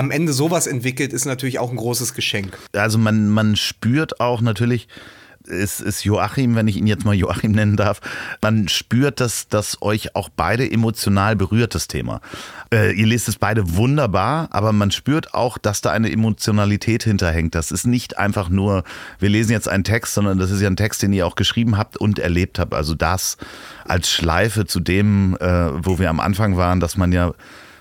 am 0.00 0.10
Ende 0.10 0.32
sowas 0.32 0.66
entwickelt, 0.66 1.12
ist 1.12 1.26
natürlich 1.26 1.58
auch 1.58 1.70
ein 1.70 1.76
großes 1.76 2.14
Geschenk. 2.14 2.56
Also 2.72 2.96
man, 2.96 3.28
man 3.28 3.54
spürt 3.54 4.18
auch 4.18 4.40
natürlich, 4.40 4.88
ist, 5.44 5.82
ist 5.82 6.04
Joachim, 6.04 6.54
wenn 6.54 6.68
ich 6.68 6.78
ihn 6.78 6.86
jetzt 6.86 7.04
mal 7.04 7.14
Joachim 7.14 7.52
nennen 7.52 7.76
darf, 7.76 8.00
man 8.40 8.68
spürt, 8.68 9.20
dass 9.20 9.48
das 9.48 9.82
euch 9.82 10.16
auch 10.16 10.30
beide 10.30 10.70
emotional 10.70 11.36
berührt, 11.36 11.74
das 11.74 11.86
Thema. 11.86 12.22
Äh, 12.72 12.92
ihr 12.92 13.06
lest 13.06 13.28
es 13.28 13.36
beide 13.36 13.76
wunderbar, 13.76 14.48
aber 14.52 14.72
man 14.72 14.90
spürt 14.90 15.34
auch, 15.34 15.58
dass 15.58 15.82
da 15.82 15.90
eine 15.90 16.10
Emotionalität 16.10 17.04
hinterhängt. 17.04 17.54
Das 17.54 17.70
ist 17.70 17.86
nicht 17.86 18.16
einfach 18.16 18.48
nur, 18.48 18.84
wir 19.18 19.28
lesen 19.28 19.52
jetzt 19.52 19.68
einen 19.68 19.84
Text, 19.84 20.14
sondern 20.14 20.38
das 20.38 20.50
ist 20.50 20.62
ja 20.62 20.70
ein 20.70 20.76
Text, 20.76 21.02
den 21.02 21.12
ihr 21.12 21.26
auch 21.26 21.34
geschrieben 21.34 21.76
habt 21.76 21.98
und 21.98 22.18
erlebt 22.18 22.58
habt. 22.58 22.72
Also 22.72 22.94
das 22.94 23.36
als 23.84 24.10
Schleife 24.10 24.64
zu 24.64 24.80
dem, 24.80 25.36
äh, 25.40 25.84
wo 25.84 25.98
wir 25.98 26.08
am 26.08 26.20
Anfang 26.20 26.56
waren, 26.56 26.80
dass 26.80 26.96
man 26.96 27.12
ja 27.12 27.34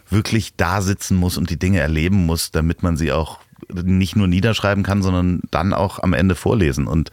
wirklich 0.10 0.56
da 0.56 0.82
sitzen 0.82 1.18
muss 1.18 1.38
und 1.38 1.50
die 1.50 1.60
Dinge 1.60 1.80
erleben 1.80 2.26
muss, 2.26 2.52
damit 2.52 2.84
man 2.84 2.98
sie 2.98 3.12
auch 3.12 3.40
nicht 3.72 4.16
nur 4.16 4.28
niederschreiben 4.28 4.84
kann, 4.84 5.04
sondern 5.04 5.42
dann 5.52 5.74
auch 5.74 6.00
am 6.00 6.14
Ende 6.14 6.36
vorlesen. 6.36 6.88
Und 6.88 7.12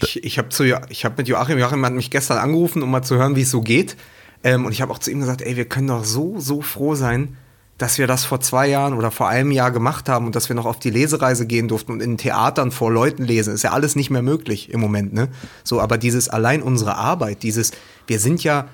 ich, 0.00 0.24
ich 0.24 0.38
habe 0.38 0.48
hab 0.50 1.18
mit 1.18 1.28
Joachim, 1.28 1.58
Joachim 1.58 1.84
hat 1.84 1.92
mich 1.92 2.10
gestern 2.10 2.38
angerufen, 2.38 2.82
um 2.82 2.90
mal 2.90 3.02
zu 3.02 3.16
hören, 3.16 3.36
wie 3.36 3.42
es 3.42 3.50
so 3.50 3.60
geht. 3.60 3.96
Ähm, 4.42 4.66
und 4.66 4.72
ich 4.72 4.82
habe 4.82 4.92
auch 4.92 4.98
zu 4.98 5.10
ihm 5.10 5.20
gesagt, 5.20 5.42
ey, 5.42 5.56
wir 5.56 5.64
können 5.66 5.88
doch 5.88 6.04
so, 6.04 6.38
so 6.40 6.60
froh 6.60 6.94
sein, 6.94 7.36
dass 7.78 7.98
wir 7.98 8.06
das 8.06 8.24
vor 8.24 8.40
zwei 8.40 8.68
Jahren 8.68 8.94
oder 8.94 9.10
vor 9.10 9.28
einem 9.28 9.50
Jahr 9.50 9.72
gemacht 9.72 10.08
haben 10.08 10.26
und 10.26 10.36
dass 10.36 10.48
wir 10.48 10.54
noch 10.54 10.66
auf 10.66 10.78
die 10.78 10.90
Lesereise 10.90 11.46
gehen 11.46 11.66
durften 11.66 11.92
und 11.92 12.00
in 12.00 12.18
Theatern 12.18 12.70
vor 12.70 12.92
Leuten 12.92 13.24
lesen. 13.24 13.54
Ist 13.54 13.64
ja 13.64 13.72
alles 13.72 13.96
nicht 13.96 14.10
mehr 14.10 14.22
möglich 14.22 14.70
im 14.72 14.80
Moment, 14.80 15.12
ne? 15.12 15.28
So, 15.64 15.80
aber 15.80 15.98
dieses 15.98 16.28
allein 16.28 16.62
unsere 16.62 16.96
Arbeit, 16.96 17.42
dieses, 17.42 17.72
wir 18.06 18.20
sind 18.20 18.44
ja 18.44 18.68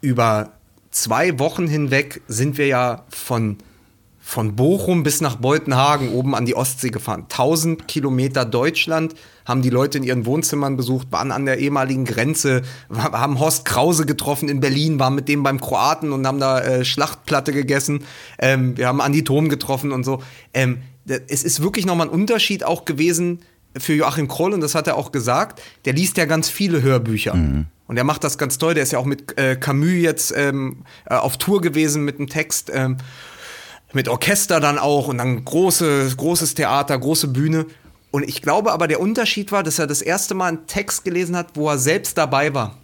über 0.00 0.52
zwei 0.94 1.38
Wochen 1.38 1.66
hinweg 1.66 2.22
sind 2.28 2.56
wir 2.56 2.66
ja 2.66 3.04
von 3.10 3.58
von 4.26 4.56
Bochum 4.56 5.02
bis 5.02 5.20
nach 5.20 5.36
Beutenhagen 5.36 6.08
oben 6.08 6.34
an 6.34 6.46
die 6.46 6.56
Ostsee 6.56 6.88
gefahren. 6.88 7.24
1000 7.24 7.86
Kilometer 7.86 8.46
Deutschland 8.46 9.14
haben 9.44 9.60
die 9.60 9.68
Leute 9.68 9.98
in 9.98 10.04
ihren 10.04 10.24
Wohnzimmern 10.24 10.78
besucht, 10.78 11.08
waren 11.10 11.30
an 11.30 11.44
der 11.44 11.58
ehemaligen 11.58 12.06
Grenze, 12.06 12.62
haben 12.90 13.38
Horst 13.38 13.66
Krause 13.66 14.06
getroffen 14.06 14.48
in 14.48 14.60
Berlin, 14.60 14.98
waren 14.98 15.14
mit 15.14 15.28
dem 15.28 15.42
beim 15.42 15.60
Kroaten 15.60 16.10
und 16.10 16.26
haben 16.26 16.40
da 16.40 16.58
äh, 16.60 16.84
Schlachtplatte 16.86 17.52
gegessen. 17.52 18.04
Ähm, 18.38 18.78
wir 18.78 18.88
haben 18.88 19.02
Andi 19.02 19.24
Thom 19.24 19.50
getroffen 19.50 19.92
und 19.92 20.04
so. 20.04 20.22
Ähm, 20.54 20.78
es 21.06 21.44
ist 21.44 21.60
wirklich 21.60 21.84
nochmal 21.84 22.06
ein 22.06 22.12
Unterschied 22.12 22.64
auch 22.64 22.86
gewesen 22.86 23.40
für 23.76 23.92
Joachim 23.92 24.26
Kroll 24.26 24.54
und 24.54 24.62
das 24.62 24.74
hat 24.74 24.86
er 24.86 24.96
auch 24.96 25.12
gesagt. 25.12 25.60
Der 25.84 25.92
liest 25.92 26.16
ja 26.16 26.24
ganz 26.24 26.48
viele 26.48 26.80
Hörbücher. 26.80 27.34
Mhm. 27.34 27.66
Und 27.86 27.96
er 27.96 28.04
macht 28.04 28.24
das 28.24 28.38
ganz 28.38 28.58
toll. 28.58 28.74
Der 28.74 28.82
ist 28.82 28.92
ja 28.92 28.98
auch 28.98 29.04
mit 29.04 29.38
äh, 29.38 29.56
Camus 29.56 30.00
jetzt 30.00 30.32
ähm, 30.36 30.84
äh, 31.06 31.14
auf 31.14 31.36
Tour 31.36 31.60
gewesen 31.60 32.04
mit 32.04 32.18
einem 32.18 32.28
Text. 32.28 32.70
Ähm, 32.72 32.96
mit 33.92 34.08
Orchester 34.08 34.58
dann 34.60 34.78
auch 34.78 35.08
und 35.08 35.18
dann 35.18 35.44
große, 35.44 36.14
großes 36.16 36.54
Theater, 36.54 36.98
große 36.98 37.28
Bühne. 37.28 37.66
Und 38.10 38.28
ich 38.28 38.42
glaube 38.42 38.72
aber, 38.72 38.88
der 38.88 39.00
Unterschied 39.00 39.52
war, 39.52 39.62
dass 39.62 39.78
er 39.78 39.86
das 39.86 40.02
erste 40.02 40.34
Mal 40.34 40.48
einen 40.48 40.66
Text 40.66 41.04
gelesen 41.04 41.36
hat, 41.36 41.50
wo 41.54 41.68
er 41.68 41.78
selbst 41.78 42.18
dabei 42.18 42.54
war. 42.54 42.78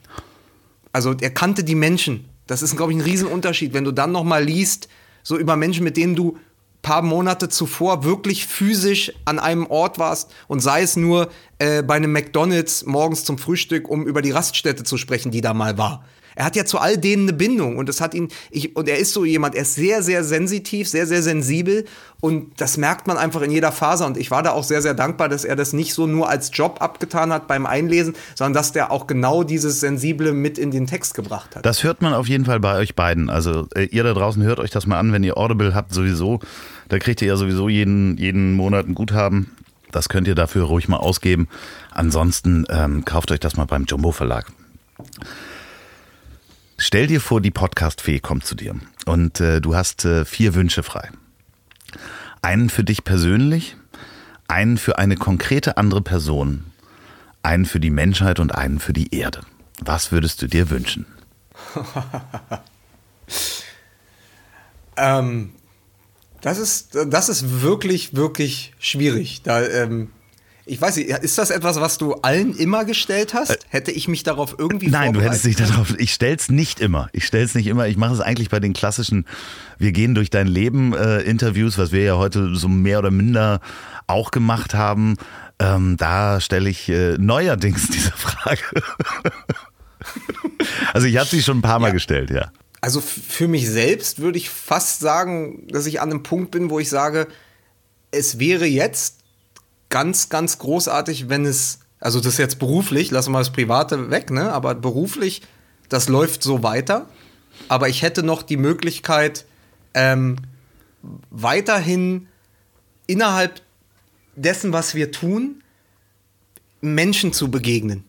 Also 0.92 1.14
er 1.20 1.30
kannte 1.30 1.64
die 1.64 1.74
Menschen. 1.74 2.28
Das 2.46 2.62
ist, 2.62 2.76
glaube 2.76 2.92
ich, 2.92 2.98
ein 2.98 3.05
Riesenunterschied, 3.05 3.74
wenn 3.74 3.84
du 3.84 3.92
dann 3.92 4.12
noch 4.12 4.24
mal 4.24 4.42
liest, 4.42 4.88
so 5.22 5.36
über 5.36 5.57
Menschen, 5.57 5.84
mit 5.84 5.96
denen 5.96 6.16
du 6.16 6.38
paar 6.83 7.03
Monate 7.03 7.49
zuvor 7.49 8.05
wirklich 8.05 8.47
physisch 8.47 9.12
an 9.24 9.39
einem 9.39 9.66
Ort 9.66 9.99
warst 9.99 10.33
und 10.49 10.61
sei 10.61 10.83
es 10.83 10.97
nur 10.97 11.31
äh, 11.59 11.83
bei 11.83 11.95
einem 11.95 12.12
McDonald's 12.12 12.87
morgens 12.87 13.24
zum 13.24 13.39
Frühstück, 13.39 13.89
um 13.89 14.07
über 14.07 14.22
die 14.22 14.31
Raststätte 14.31 14.85
zu 14.85 14.97
sprechen, 14.97 15.31
die 15.31 15.41
da 15.41 15.55
mal 15.55 15.78
war. 15.78 16.05
Er 16.41 16.47
hat 16.47 16.57
ja 16.57 16.64
zu 16.64 16.78
all 16.78 16.97
denen 16.97 17.28
eine 17.28 17.34
Bindung 17.34 17.76
und 17.76 17.86
das 17.86 18.01
hat 18.01 18.14
ihn, 18.14 18.28
ich, 18.51 18.74
und 18.74 18.88
er 18.88 18.97
ist 18.97 19.12
so 19.12 19.26
jemand, 19.26 19.55
er 19.55 19.61
ist 19.61 19.74
sehr, 19.74 20.03
sehr 20.03 20.24
sensitiv, 20.24 20.88
sehr, 20.88 21.07
sehr 21.07 21.22
sensibel 21.22 21.84
und 22.18 22.59
das 22.59 22.78
merkt 22.78 23.07
man 23.07 23.18
einfach 23.18 23.43
in 23.43 23.51
jeder 23.51 23.72
Phase 23.72 24.07
und 24.07 24.16
ich 24.16 24.30
war 24.30 24.43
da 24.43 24.53
auch 24.53 24.64
sehr, 24.64 24.80
sehr 24.80 24.95
dankbar, 24.95 25.28
dass 25.28 25.45
er 25.45 25.55
das 25.55 25.74
nicht 25.74 25.93
so 25.93 26.07
nur 26.07 26.30
als 26.30 26.51
Job 26.55 26.78
abgetan 26.80 27.30
hat 27.30 27.47
beim 27.47 27.66
Einlesen, 27.66 28.14
sondern 28.34 28.55
dass 28.55 28.72
der 28.72 28.91
auch 28.91 29.07
genau 29.07 29.45
dieses 29.45 29.80
Sensible 29.80 30.32
mit 30.32 30.57
in 30.57 30.70
den 30.70 30.86
Text 30.86 31.12
gebracht 31.12 31.57
hat. 31.57 31.66
Das 31.66 31.84
hört 31.84 32.01
man 32.01 32.14
auf 32.14 32.26
jeden 32.26 32.47
Fall 32.47 32.59
bei 32.59 32.78
euch 32.78 32.95
beiden. 32.95 33.28
Also 33.28 33.68
äh, 33.74 33.84
ihr 33.84 34.03
da 34.03 34.14
draußen 34.14 34.43
hört 34.43 34.61
euch 34.61 34.70
das 34.70 34.86
mal 34.86 34.99
an, 34.99 35.12
wenn 35.12 35.22
ihr 35.22 35.36
Audible 35.36 35.74
habt 35.74 35.93
sowieso. 35.93 36.41
Da 36.88 36.99
kriegt 36.99 37.20
ihr 37.20 37.28
ja 37.28 37.36
sowieso 37.36 37.68
jeden, 37.68 38.16
jeden 38.16 38.55
Monat 38.55 38.86
ein 38.86 38.95
Guthaben. 38.95 39.55
Das 39.93 40.09
könnt 40.09 40.26
ihr 40.26 40.34
dafür 40.34 40.64
ruhig 40.64 40.88
mal 40.88 40.97
ausgeben. 40.97 41.49
Ansonsten 41.91 42.64
ähm, 42.70 43.05
kauft 43.05 43.30
euch 43.30 43.41
das 43.41 43.59
mal 43.59 43.66
beim 43.66 43.84
Jumbo 43.84 44.11
Verlag. 44.11 44.47
Stell 46.83 47.07
dir 47.09 47.20
vor, 47.20 47.43
die 47.43 47.51
Podcast-Fee 47.51 48.20
kommt 48.20 48.47
zu 48.47 48.55
dir 48.55 48.74
und 49.05 49.39
äh, 49.39 49.61
du 49.61 49.74
hast 49.74 50.07
äh, 50.07 50.24
vier 50.24 50.55
Wünsche 50.55 50.83
frei. 50.83 51.11
Einen 52.41 52.70
für 52.70 52.85
dich 52.85 53.05
persönlich, 53.05 53.76
einen 54.49 54.78
für 54.78 54.97
eine 54.97 55.16
konkrete 55.16 55.76
andere 55.76 56.01
Person, 56.01 56.64
einen 57.43 57.66
für 57.66 57.81
die 57.81 57.91
Menschheit 57.91 58.41
und 58.41 58.55
einen 58.55 58.81
für 58.81 58.95
die 58.95 59.14
Erde. 59.14 59.43
Was 59.83 60.11
würdest 60.11 60.41
du 60.41 60.47
dir 60.47 60.70
wünschen? 60.70 61.05
ähm, 64.97 65.53
das, 66.41 66.59
ist, 66.59 66.97
das 67.09 67.28
ist 67.28 67.61
wirklich, 67.61 68.16
wirklich 68.16 68.72
schwierig. 68.78 69.43
Da, 69.43 69.62
ähm, 69.62 70.12
ich 70.71 70.81
weiß 70.81 70.97
nicht, 70.97 71.11
ist 71.11 71.37
das 71.37 71.51
etwas, 71.51 71.81
was 71.81 71.99
du 71.99 72.14
allen 72.14 72.55
immer 72.55 72.85
gestellt 72.85 73.35
hast? 73.35 73.51
Äh, 73.51 73.59
Hätte 73.68 73.91
ich 73.91 74.07
mich 74.07 74.23
darauf 74.23 74.55
irgendwie 74.57 74.87
Nein, 74.87 75.12
du 75.12 75.21
hättest 75.21 75.45
dich 75.45 75.57
darauf. 75.57 75.99
Ich 75.99 76.14
stell's 76.14 76.49
nicht 76.49 76.79
immer. 76.79 77.09
Ich 77.12 77.27
stell's 77.27 77.57
nicht 77.57 77.66
immer. 77.66 77.89
Ich 77.89 77.97
mache 77.97 78.14
es 78.14 78.21
eigentlich 78.21 78.51
bei 78.51 78.61
den 78.61 78.73
klassischen 78.73 79.27
Wir 79.79 79.91
gehen 79.91 80.14
durch 80.14 80.31
dein 80.31 80.47
Leben 80.47 80.95
äh, 80.95 81.23
Interviews, 81.23 81.77
was 81.77 81.91
wir 81.91 82.05
ja 82.05 82.16
heute 82.18 82.55
so 82.55 82.68
mehr 82.68 83.01
oder 83.01 83.11
minder 83.11 83.61
auch 84.07 84.31
gemacht 84.31 84.73
haben. 84.73 85.16
Ähm, 85.59 85.97
da 85.97 86.41
stelle 86.41 86.71
ich 86.71 86.89
äh, 86.89 87.18
neuerdings 87.18 87.89
diese 87.93 88.12
Frage. 88.12 88.62
also 90.93 91.09
ich 91.09 91.16
habe 91.16 91.29
sie 91.29 91.43
schon 91.43 91.59
ein 91.59 91.62
paar 91.62 91.81
Mal 91.81 91.89
ja. 91.89 91.95
gestellt, 91.95 92.31
ja. 92.31 92.53
Also 92.81 93.01
für 93.01 93.49
mich 93.49 93.68
selbst 93.68 94.21
würde 94.21 94.39
ich 94.39 94.51
fast 94.51 95.01
sagen, 95.01 95.66
dass 95.68 95.87
ich 95.87 96.01
an 96.01 96.11
einem 96.11 96.23
Punkt 96.23 96.53
bin, 96.53 96.71
wo 96.71 96.79
ich 96.79 96.89
sage, 96.89 97.27
es 98.12 98.39
wäre 98.39 98.66
jetzt 98.66 99.20
ganz, 99.91 100.28
ganz 100.28 100.59
großartig, 100.59 101.28
wenn 101.28 101.45
es, 101.45 101.80
also 102.01 102.18
das 102.18 102.34
ist 102.34 102.38
jetzt 102.38 102.59
beruflich, 102.59 103.11
lassen 103.11 103.32
wir 103.32 103.38
das 103.38 103.53
Private 103.53 104.11
weg, 104.11 104.30
ne? 104.30 104.53
Aber 104.53 104.74
beruflich, 104.74 105.43
das 105.88 106.09
läuft 106.09 106.43
so 106.43 106.62
weiter. 106.62 107.07
Aber 107.68 107.88
ich 107.88 108.03
hätte 108.03 108.22
noch 108.22 108.43
die 108.43 108.57
Möglichkeit, 108.57 109.45
ähm, 109.93 110.36
weiterhin 111.30 112.28
innerhalb 113.07 113.61
dessen, 114.36 114.72
was 114.72 114.95
wir 114.95 115.12
tun, 115.12 115.62
Menschen 116.80 117.32
zu 117.32 117.51
begegnen. 117.51 118.05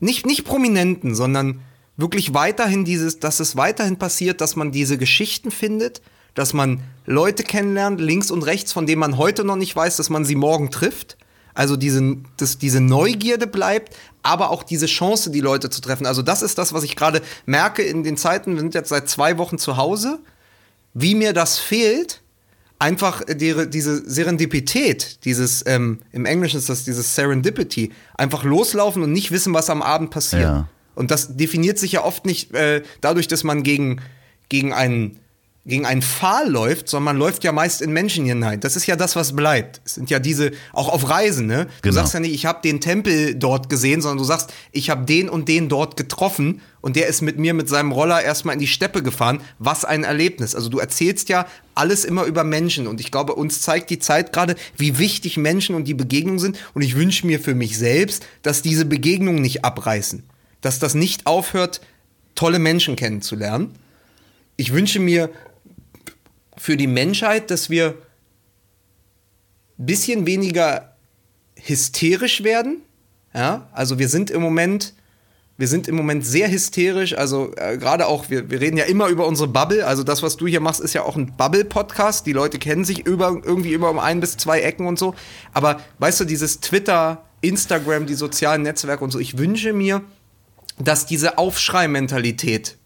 Nicht, 0.00 0.26
nicht 0.26 0.44
Prominenten, 0.44 1.14
sondern 1.14 1.60
wirklich 1.96 2.34
weiterhin 2.34 2.84
dieses, 2.84 3.20
dass 3.20 3.38
es 3.38 3.56
weiterhin 3.56 3.98
passiert, 3.98 4.40
dass 4.40 4.56
man 4.56 4.72
diese 4.72 4.98
Geschichten 4.98 5.50
findet, 5.50 6.02
dass 6.34 6.52
man 6.52 6.82
Leute 7.04 7.42
kennenlernt, 7.42 8.00
links 8.00 8.30
und 8.30 8.42
rechts, 8.42 8.72
von 8.72 8.86
denen 8.86 9.00
man 9.00 9.18
heute 9.18 9.44
noch 9.44 9.56
nicht 9.56 9.74
weiß, 9.74 9.96
dass 9.96 10.10
man 10.10 10.24
sie 10.24 10.36
morgen 10.36 10.70
trifft. 10.70 11.16
Also 11.54 11.76
diese, 11.76 12.16
dass 12.38 12.58
diese 12.58 12.80
Neugierde 12.80 13.46
bleibt, 13.46 13.94
aber 14.22 14.50
auch 14.50 14.62
diese 14.62 14.86
Chance, 14.86 15.30
die 15.30 15.40
Leute 15.40 15.68
zu 15.68 15.82
treffen. 15.82 16.06
Also 16.06 16.22
das 16.22 16.40
ist 16.42 16.56
das, 16.56 16.72
was 16.72 16.82
ich 16.82 16.96
gerade 16.96 17.20
merke 17.44 17.82
in 17.82 18.04
den 18.04 18.16
Zeiten. 18.16 18.54
Wir 18.54 18.60
sind 18.60 18.74
jetzt 18.74 18.88
seit 18.88 19.08
zwei 19.08 19.36
Wochen 19.36 19.58
zu 19.58 19.76
Hause. 19.76 20.20
Wie 20.94 21.14
mir 21.14 21.34
das 21.34 21.58
fehlt, 21.58 22.22
einfach 22.78 23.22
die, 23.28 23.68
diese 23.68 24.08
Serendipität, 24.08 25.24
dieses, 25.24 25.64
ähm, 25.66 26.00
im 26.10 26.24
Englischen 26.24 26.58
ist 26.58 26.68
das 26.68 26.84
dieses 26.84 27.14
Serendipity, 27.14 27.92
einfach 28.14 28.44
loslaufen 28.44 29.02
und 29.02 29.12
nicht 29.12 29.30
wissen, 29.30 29.52
was 29.54 29.70
am 29.70 29.82
Abend 29.82 30.10
passiert. 30.10 30.42
Ja. 30.42 30.68
Und 30.94 31.10
das 31.10 31.36
definiert 31.36 31.78
sich 31.78 31.92
ja 31.92 32.04
oft 32.04 32.26
nicht 32.26 32.52
äh, 32.54 32.82
dadurch, 33.00 33.28
dass 33.28 33.44
man 33.44 33.62
gegen, 33.62 34.00
gegen 34.48 34.72
einen 34.72 35.20
gegen 35.64 35.86
einen 35.86 36.02
Pfahl 36.02 36.50
läuft, 36.50 36.88
sondern 36.88 37.14
man 37.14 37.18
läuft 37.18 37.44
ja 37.44 37.52
meist 37.52 37.82
in 37.82 37.92
Menschen 37.92 38.24
hinein. 38.24 38.58
Das 38.58 38.74
ist 38.74 38.86
ja 38.86 38.96
das, 38.96 39.14
was 39.14 39.36
bleibt. 39.36 39.80
Es 39.84 39.94
sind 39.94 40.10
ja 40.10 40.18
diese, 40.18 40.50
auch 40.72 40.88
auf 40.88 41.08
Reisen, 41.08 41.46
ne? 41.46 41.66
Du 41.66 41.70
Genau. 41.82 41.94
sagst 41.94 42.14
ja 42.14 42.20
nicht, 42.20 42.34
ich 42.34 42.46
habe 42.46 42.58
den 42.64 42.80
Tempel 42.80 43.36
dort 43.36 43.68
gesehen, 43.68 44.02
sondern 44.02 44.18
du 44.18 44.24
sagst, 44.24 44.52
ich 44.72 44.90
habe 44.90 45.04
den 45.04 45.28
und 45.28 45.46
den 45.46 45.68
dort 45.68 45.96
getroffen 45.96 46.60
und 46.80 46.96
der 46.96 47.06
ist 47.06 47.22
mit 47.22 47.38
mir 47.38 47.54
mit 47.54 47.68
seinem 47.68 47.92
Roller 47.92 48.20
erstmal 48.24 48.54
in 48.54 48.60
die 48.60 48.66
Steppe 48.66 49.04
gefahren. 49.04 49.40
Was 49.60 49.84
ein 49.84 50.02
Erlebnis. 50.02 50.56
Also 50.56 50.68
du 50.68 50.80
erzählst 50.80 51.28
ja 51.28 51.46
alles 51.76 52.04
immer 52.04 52.24
über 52.24 52.42
Menschen 52.42 52.88
und 52.88 53.00
ich 53.00 53.12
glaube, 53.12 53.36
uns 53.36 53.60
zeigt 53.62 53.88
die 53.90 54.00
Zeit 54.00 54.32
gerade, 54.32 54.56
wie 54.76 54.98
wichtig 54.98 55.36
Menschen 55.36 55.76
und 55.76 55.84
die 55.84 55.94
Begegnungen 55.94 56.40
sind 56.40 56.58
und 56.74 56.82
ich 56.82 56.96
wünsche 56.96 57.24
mir 57.24 57.38
für 57.38 57.54
mich 57.54 57.78
selbst, 57.78 58.26
dass 58.42 58.62
diese 58.62 58.84
Begegnungen 58.84 59.40
nicht 59.40 59.64
abreißen. 59.64 60.24
Dass 60.60 60.80
das 60.80 60.94
nicht 60.94 61.26
aufhört, 61.26 61.80
tolle 62.34 62.58
Menschen 62.58 62.96
kennenzulernen. 62.96 63.70
Ich 64.56 64.72
wünsche 64.72 64.98
mir 64.98 65.30
für 66.62 66.76
die 66.76 66.86
Menschheit, 66.86 67.50
dass 67.50 67.70
wir 67.70 67.96
ein 69.78 69.86
bisschen 69.86 70.26
weniger 70.26 70.94
hysterisch 71.56 72.44
werden. 72.44 72.82
Ja, 73.34 73.68
also 73.72 73.98
wir 73.98 74.08
sind 74.08 74.30
im 74.30 74.42
Moment, 74.42 74.94
wir 75.56 75.66
sind 75.66 75.88
im 75.88 75.96
Moment 75.96 76.24
sehr 76.24 76.48
hysterisch. 76.48 77.18
Also 77.18 77.52
äh, 77.56 77.78
gerade 77.78 78.06
auch, 78.06 78.30
wir, 78.30 78.48
wir 78.48 78.60
reden 78.60 78.76
ja 78.76 78.84
immer 78.84 79.08
über 79.08 79.26
unsere 79.26 79.48
Bubble. 79.48 79.84
Also 79.84 80.04
das, 80.04 80.22
was 80.22 80.36
du 80.36 80.46
hier 80.46 80.60
machst, 80.60 80.80
ist 80.80 80.92
ja 80.92 81.02
auch 81.02 81.16
ein 81.16 81.36
Bubble-Podcast. 81.36 82.26
Die 82.26 82.32
Leute 82.32 82.60
kennen 82.60 82.84
sich 82.84 83.06
über, 83.06 83.40
irgendwie 83.44 83.72
über 83.72 83.90
um 83.90 83.98
ein 83.98 84.20
bis 84.20 84.36
zwei 84.36 84.60
Ecken 84.60 84.86
und 84.86 85.00
so. 85.00 85.16
Aber 85.52 85.80
weißt 85.98 86.20
du, 86.20 86.24
dieses 86.24 86.60
Twitter, 86.60 87.24
Instagram, 87.40 88.06
die 88.06 88.14
sozialen 88.14 88.62
Netzwerke 88.62 89.02
und 89.02 89.10
so, 89.10 89.18
ich 89.18 89.36
wünsche 89.36 89.72
mir, 89.72 90.02
dass 90.78 91.06
diese 91.06 91.38
Aufschrei-Mentalität 91.38 92.76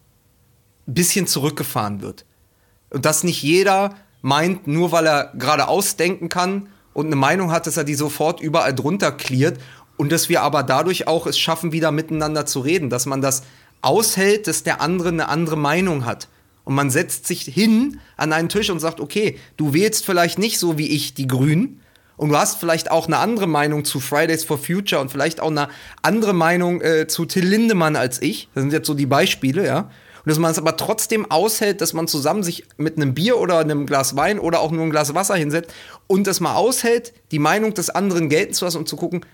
ein 0.89 0.95
bisschen 0.95 1.27
zurückgefahren 1.27 2.01
wird. 2.01 2.25
Und 2.91 3.05
dass 3.05 3.25
nicht 3.25 3.43
jeder 3.43 3.95
meint, 4.23 4.67
nur 4.67 4.93
weil 4.93 5.07
er 5.07 5.33
gerade 5.39 5.69
ausdenken 5.69 6.29
kann 6.29 6.69
und 6.95 7.07
eine 7.07 7.17
Meinung 7.17 7.53
hat, 7.53 7.67
dass 7.67 7.77
er 7.77 7.85
die 7.85 7.95
sofort 7.95 8.41
überall 8.41 8.75
drunter 8.75 9.13
cleart 9.13 9.59
und 9.97 10.13
dass 10.13 10.29
wir 10.29 10.43
aber 10.43 10.63
dadurch 10.63 11.07
auch 11.07 11.27
es 11.27 11.39
schaffen, 11.39 11.73
wieder 11.73 11.91
miteinander 11.91 12.47
zu 12.47 12.61
reden, 12.61 12.91
dass 12.91 13.07
man 13.07 13.21
das 13.21 13.43
aushält, 13.83 14.47
dass 14.47 14.63
der 14.63 14.81
andere 14.81 15.09
eine 15.09 15.29
andere 15.29 15.57
Meinung 15.57 16.05
hat. 16.05 16.29
Und 16.65 16.75
man 16.75 16.91
setzt 16.91 17.27
sich 17.27 17.43
hin 17.43 18.01
an 18.17 18.33
einen 18.33 18.49
Tisch 18.49 18.71
und 18.71 18.81
sagt, 18.81 19.01
okay, 19.01 19.39
du 19.57 19.73
wählst 19.73 20.05
vielleicht 20.05 20.39
nicht 20.39 20.59
so 20.59 20.79
wie 20.79 20.89
ich 20.89 21.15
die 21.15 21.29
Grünen 21.29 21.81
und 22.17 22.31
du 22.31 22.37
hast 22.37 22.59
vielleicht 22.59 22.91
auch 22.91 23.07
eine 23.07 23.19
andere 23.19 23.47
Meinung 23.47 23.85
zu 23.85 24.01
Fridays 24.01 24.45
for 24.45 24.59
Future 24.59 25.01
und 25.01 25.11
vielleicht 25.11 25.41
auch 25.41 25.51
eine 25.51 25.69
andere 26.03 26.33
Meinung 26.33 26.81
äh, 26.81 27.07
zu 27.07 27.27
Till 27.27 27.47
Lindemann 27.47 27.95
als 27.95 28.21
ich. 28.21 28.49
Das 28.55 28.63
sind 28.63 28.73
jetzt 28.73 28.87
so 28.87 28.95
die 28.95 29.07
Beispiele, 29.07 29.65
ja. 29.67 29.91
Und 30.27 30.31
dass 30.31 30.41
man 30.41 30.51
es 30.51 30.59
aber 30.59 30.77
trotzdem 30.77 31.31
aushält, 31.31 31.81
dass 31.81 31.93
man 31.93 32.09
zusammen 32.09 32.43
sich 32.43 32.65
mit 32.79 32.97
einem 32.97 33.15
Bier 33.15 33.39
oder 33.39 33.61
einem 33.61 33.87
Glas 33.87 34.17
Wein 34.17 34.41
oder 34.41 34.59
auch 34.59 34.73
nur 34.73 34.83
ein 34.83 34.91
Glas 34.91 35.15
Wasser 35.15 35.37
hinsetzt 35.37 35.73
und 36.09 36.27
das 36.27 36.41
mal 36.41 36.57
aushält, 36.57 37.13
die 37.31 37.39
Meinung 37.39 37.75
des 37.75 37.91
anderen 37.91 38.29
gelten 38.29 38.53
zu 38.53 38.65
lassen 38.65 38.79
und 38.79 38.89
zu 38.89 38.97
gucken, 38.97 39.25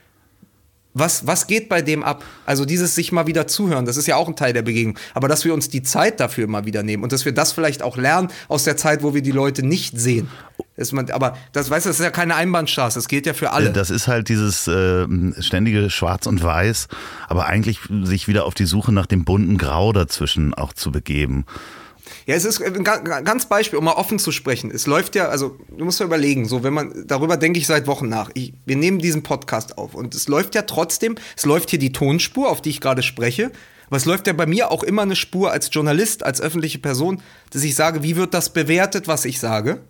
was, 0.94 1.27
was 1.27 1.47
geht 1.47 1.69
bei 1.69 1.81
dem 1.81 2.02
ab? 2.02 2.24
Also 2.44 2.64
dieses 2.64 2.94
sich 2.94 3.12
mal 3.12 3.27
wieder 3.27 3.47
zuhören, 3.47 3.86
das 3.86 3.97
ist 3.97 4.06
ja 4.06 4.16
auch 4.16 4.28
ein 4.28 4.36
Teil 4.36 4.52
der 4.52 4.62
Begegnung. 4.62 4.98
Aber 5.14 5.28
dass 5.28 5.44
wir 5.44 5.55
uns 5.55 5.69
die 5.70 5.82
Zeit 5.82 6.20
dafür 6.20 6.47
mal 6.47 6.66
wieder 6.66 6.82
nehmen 6.82 7.02
und 7.02 7.12
dass 7.12 7.24
wir 7.24 7.32
das 7.32 7.52
vielleicht 7.52 7.82
auch 7.82 7.97
lernen 7.97 8.28
aus 8.48 8.64
der 8.64 8.77
Zeit, 8.77 9.02
wo 9.02 9.14
wir 9.14 9.23
die 9.23 9.31
Leute 9.31 9.64
nicht 9.64 9.98
sehen. 9.98 10.28
Dass 10.77 10.93
man, 10.93 11.10
aber 11.10 11.36
das, 11.52 11.70
weißt 11.70 11.86
du, 11.86 11.90
das 11.90 12.01
ist 12.01 12.05
ja 12.05 12.10
keine 12.10 12.35
Einbahnstraße, 12.35 12.98
das 12.98 13.09
gilt 13.09 13.27
ja 13.27 13.35
für 13.35 13.52
alle. 13.52 13.70
Das 13.73 13.90
ist 13.90 14.06
halt 14.06 14.28
dieses 14.28 14.66
äh, 14.69 15.06
ständige 15.40 15.90
Schwarz 15.90 16.27
und 16.27 16.43
Weiß, 16.43 16.89
aber 17.28 17.47
eigentlich 17.47 17.81
sich 18.02 18.28
wieder 18.28 18.44
auf 18.44 18.55
die 18.55 18.66
Suche 18.66 18.93
nach 18.93 19.06
dem 19.06 19.24
bunten 19.24 19.59
Grau 19.59 19.93
dazwischen 19.93 20.55
auch 20.55 20.73
zu 20.73 20.93
begeben. 20.93 21.47
Ja, 22.26 22.34
es 22.34 22.44
ist 22.44 22.60
ein 22.62 22.84
ga- 22.84 23.20
ganz 23.20 23.46
Beispiel, 23.46 23.78
um 23.78 23.84
mal 23.84 23.92
offen 23.94 24.18
zu 24.18 24.32
sprechen. 24.32 24.70
Es 24.70 24.86
läuft 24.86 25.14
ja, 25.14 25.28
also 25.28 25.56
du 25.76 25.84
musst 25.84 26.00
ja 26.00 26.06
überlegen, 26.06 26.46
so 26.46 26.62
wenn 26.62 26.74
man, 26.74 27.04
darüber 27.06 27.36
denke 27.36 27.58
ich 27.58 27.66
seit 27.66 27.86
Wochen 27.86 28.08
nach. 28.08 28.30
Ich, 28.34 28.54
wir 28.66 28.76
nehmen 28.76 28.98
diesen 28.98 29.22
Podcast 29.22 29.78
auf 29.78 29.94
und 29.94 30.14
es 30.14 30.28
läuft 30.28 30.54
ja 30.54 30.62
trotzdem, 30.62 31.16
es 31.36 31.44
läuft 31.46 31.70
hier 31.70 31.78
die 31.78 31.92
Tonspur, 31.92 32.50
auf 32.50 32.60
die 32.60 32.70
ich 32.70 32.80
gerade 32.80 33.02
spreche. 33.02 33.52
Aber 33.86 33.96
es 33.98 34.04
läuft 34.06 34.26
ja 34.26 34.32
bei 34.32 34.46
mir 34.46 34.70
auch 34.70 34.82
immer 34.82 35.02
eine 35.02 35.16
Spur 35.16 35.50
als 35.52 35.68
Journalist, 35.70 36.24
als 36.24 36.40
öffentliche 36.40 36.78
Person, 36.78 37.20
dass 37.50 37.62
ich 37.62 37.74
sage, 37.74 38.02
wie 38.02 38.16
wird 38.16 38.32
das 38.32 38.50
bewertet, 38.52 39.06
was 39.06 39.24
ich 39.26 39.38
sage? 39.38 39.82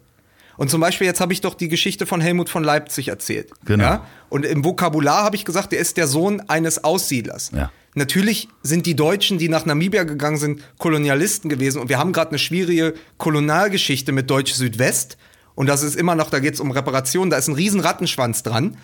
Und 0.57 0.70
zum 0.70 0.81
Beispiel, 0.81 1.07
jetzt 1.07 1.20
habe 1.20 1.33
ich 1.33 1.41
doch 1.41 1.55
die 1.55 1.69
Geschichte 1.69 2.07
von 2.07 2.20
Helmut 2.20 2.49
von 2.49 2.62
Leipzig 2.65 3.09
erzählt. 3.09 3.51
Genau. 3.65 3.85
Ja? 3.85 4.07
Und 4.29 4.45
im 4.45 4.65
Vokabular 4.65 5.24
habe 5.24 5.37
ich 5.37 5.45
gesagt, 5.45 5.73
er 5.73 5.81
ist 5.81 5.97
der 5.97 6.07
Sohn 6.07 6.41
eines 6.49 6.85
Aussiedlers. 6.85 7.51
Ja. 7.55 7.70
Natürlich 7.95 8.49
sind 8.62 8.87
die 8.87 8.97
Deutschen, 8.97 9.39
die 9.39 9.49
nach 9.49 9.66
Namibia 9.66 10.05
gegangen 10.05 10.39
sind, 10.39 10.62
Kolonialisten 10.79 11.51
gewesen. 11.51 11.81
Und 11.81 11.89
wir 11.89 11.99
haben 11.99 12.12
gerade 12.12 12.31
eine 12.31 12.39
schwierige 12.39 12.95
Kolonialgeschichte 13.19 14.12
mit 14.12 14.31
Deutsch 14.31 14.53
Südwest. 14.53 15.19
Und 15.55 15.66
das 15.69 15.83
ist 15.83 15.97
immer 15.97 16.15
noch, 16.15 16.31
da 16.31 16.39
geht 16.39 16.55
es 16.55 16.61
um 16.61 16.70
Reparation, 16.70 17.29
da 17.29 17.37
ist 17.37 17.49
ein 17.49 17.55
riesen 17.55 17.81
Rattenschwanz 17.81 18.43
dran. 18.43 18.79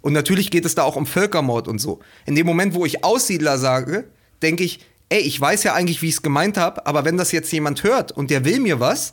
Und 0.00 0.14
natürlich 0.14 0.50
geht 0.50 0.64
es 0.64 0.74
da 0.74 0.82
auch 0.82 0.96
um 0.96 1.06
Völkermord 1.06 1.68
und 1.68 1.78
so. 1.78 2.00
In 2.24 2.34
dem 2.34 2.46
Moment, 2.46 2.74
wo 2.74 2.86
ich 2.86 3.04
Aussiedler 3.04 3.58
sage, 3.58 4.04
denke 4.42 4.64
ich, 4.64 4.80
ey, 5.10 5.20
ich 5.20 5.38
weiß 5.38 5.62
ja 5.64 5.74
eigentlich, 5.74 6.00
wie 6.00 6.08
ich 6.08 6.14
es 6.14 6.22
gemeint 6.22 6.56
habe, 6.56 6.86
aber 6.86 7.04
wenn 7.04 7.16
das 7.16 7.32
jetzt 7.32 7.52
jemand 7.52 7.82
hört 7.82 8.12
und 8.12 8.30
der 8.30 8.44
will 8.44 8.60
mir 8.60 8.80
was, 8.80 9.12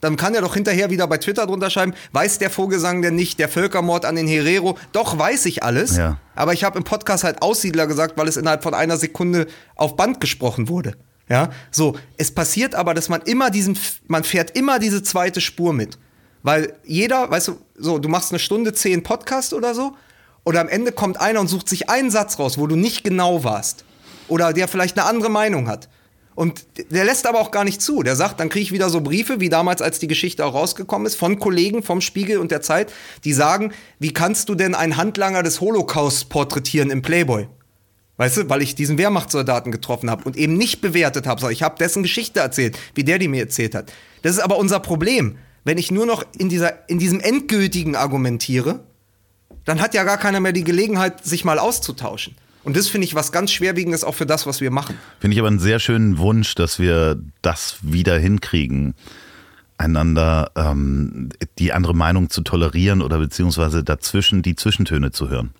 dann 0.00 0.16
kann 0.16 0.34
er 0.34 0.42
doch 0.42 0.54
hinterher 0.54 0.90
wieder 0.90 1.06
bei 1.06 1.18
Twitter 1.18 1.46
drunter 1.46 1.70
schreiben, 1.70 1.94
weiß 2.12 2.38
der 2.38 2.50
Vogelsang 2.50 3.02
denn 3.02 3.16
nicht, 3.16 3.38
der 3.38 3.48
Völkermord 3.48 4.04
an 4.04 4.14
den 4.14 4.28
Herero? 4.28 4.78
Doch, 4.92 5.18
weiß 5.18 5.46
ich 5.46 5.62
alles. 5.62 5.96
Ja. 5.96 6.18
Aber 6.34 6.52
ich 6.52 6.62
habe 6.64 6.78
im 6.78 6.84
Podcast 6.84 7.24
halt 7.24 7.42
Aussiedler 7.42 7.86
gesagt, 7.86 8.16
weil 8.16 8.28
es 8.28 8.36
innerhalb 8.36 8.62
von 8.62 8.74
einer 8.74 8.96
Sekunde 8.96 9.46
auf 9.74 9.96
Band 9.96 10.20
gesprochen 10.20 10.68
wurde. 10.68 10.94
Ja, 11.28 11.50
so. 11.70 11.96
Es 12.16 12.32
passiert 12.32 12.74
aber, 12.74 12.94
dass 12.94 13.08
man 13.08 13.22
immer 13.22 13.50
diesen, 13.50 13.78
man 14.06 14.24
fährt 14.24 14.56
immer 14.56 14.78
diese 14.78 15.02
zweite 15.02 15.40
Spur 15.40 15.72
mit. 15.72 15.98
Weil 16.42 16.74
jeder, 16.84 17.30
weißt 17.30 17.48
du, 17.48 17.58
so, 17.76 17.98
du 17.98 18.08
machst 18.08 18.30
eine 18.30 18.38
Stunde 18.38 18.72
zehn 18.72 19.02
Podcast 19.02 19.52
oder 19.52 19.74
so, 19.74 19.96
oder 20.44 20.60
am 20.60 20.68
Ende 20.68 20.92
kommt 20.92 21.20
einer 21.20 21.40
und 21.40 21.48
sucht 21.48 21.68
sich 21.68 21.90
einen 21.90 22.10
Satz 22.10 22.38
raus, 22.38 22.56
wo 22.56 22.66
du 22.66 22.76
nicht 22.76 23.04
genau 23.04 23.44
warst. 23.44 23.84
Oder 24.28 24.52
der 24.52 24.68
vielleicht 24.68 24.98
eine 24.98 25.06
andere 25.06 25.28
Meinung 25.28 25.68
hat. 25.68 25.88
Und 26.38 26.66
der 26.92 27.04
lässt 27.04 27.26
aber 27.26 27.40
auch 27.40 27.50
gar 27.50 27.64
nicht 27.64 27.82
zu. 27.82 28.04
Der 28.04 28.14
sagt, 28.14 28.38
dann 28.38 28.48
kriege 28.48 28.62
ich 28.62 28.70
wieder 28.70 28.90
so 28.90 29.00
Briefe, 29.00 29.40
wie 29.40 29.48
damals, 29.48 29.82
als 29.82 29.98
die 29.98 30.06
Geschichte 30.06 30.46
auch 30.46 30.54
rausgekommen 30.54 31.04
ist, 31.04 31.16
von 31.16 31.40
Kollegen 31.40 31.82
vom 31.82 32.00
Spiegel 32.00 32.38
und 32.38 32.52
der 32.52 32.60
Zeit, 32.60 32.92
die 33.24 33.32
sagen, 33.32 33.72
wie 33.98 34.12
kannst 34.12 34.48
du 34.48 34.54
denn 34.54 34.76
einen 34.76 34.96
Handlanger 34.96 35.42
des 35.42 35.60
Holocaust 35.60 36.28
porträtieren 36.28 36.90
im 36.92 37.02
Playboy? 37.02 37.48
Weißt 38.18 38.36
du, 38.36 38.48
weil 38.48 38.62
ich 38.62 38.76
diesen 38.76 38.98
Wehrmachtssoldaten 38.98 39.72
getroffen 39.72 40.10
habe 40.10 40.22
und 40.26 40.36
eben 40.36 40.56
nicht 40.56 40.80
bewertet 40.80 41.26
habe, 41.26 41.40
sondern 41.40 41.54
ich 41.54 41.64
habe 41.64 41.76
dessen 41.76 42.04
Geschichte 42.04 42.38
erzählt, 42.38 42.78
wie 42.94 43.02
der 43.02 43.18
die 43.18 43.26
mir 43.26 43.42
erzählt 43.42 43.74
hat. 43.74 43.92
Das 44.22 44.30
ist 44.30 44.40
aber 44.40 44.58
unser 44.58 44.78
Problem. 44.78 45.38
Wenn 45.64 45.76
ich 45.76 45.90
nur 45.90 46.06
noch 46.06 46.24
in, 46.38 46.48
dieser, 46.48 46.88
in 46.88 47.00
diesem 47.00 47.18
Endgültigen 47.18 47.96
argumentiere, 47.96 48.84
dann 49.64 49.80
hat 49.80 49.92
ja 49.92 50.04
gar 50.04 50.18
keiner 50.18 50.38
mehr 50.38 50.52
die 50.52 50.62
Gelegenheit, 50.62 51.24
sich 51.24 51.44
mal 51.44 51.58
auszutauschen. 51.58 52.36
Und 52.64 52.76
das 52.76 52.88
finde 52.88 53.06
ich 53.06 53.14
was 53.14 53.32
ganz 53.32 53.50
Schwerwiegendes 53.50 54.04
auch 54.04 54.14
für 54.14 54.26
das, 54.26 54.46
was 54.46 54.60
wir 54.60 54.70
machen. 54.70 54.96
Finde 55.20 55.34
ich 55.34 55.40
aber 55.40 55.48
einen 55.48 55.58
sehr 55.58 55.78
schönen 55.78 56.18
Wunsch, 56.18 56.54
dass 56.54 56.78
wir 56.78 57.20
das 57.40 57.78
wieder 57.82 58.18
hinkriegen, 58.18 58.94
einander 59.78 60.50
ähm, 60.56 61.30
die 61.58 61.72
andere 61.72 61.94
Meinung 61.94 62.30
zu 62.30 62.42
tolerieren 62.42 63.00
oder 63.00 63.18
beziehungsweise 63.18 63.84
dazwischen 63.84 64.42
die 64.42 64.56
Zwischentöne 64.56 65.12
zu 65.12 65.28
hören. 65.28 65.50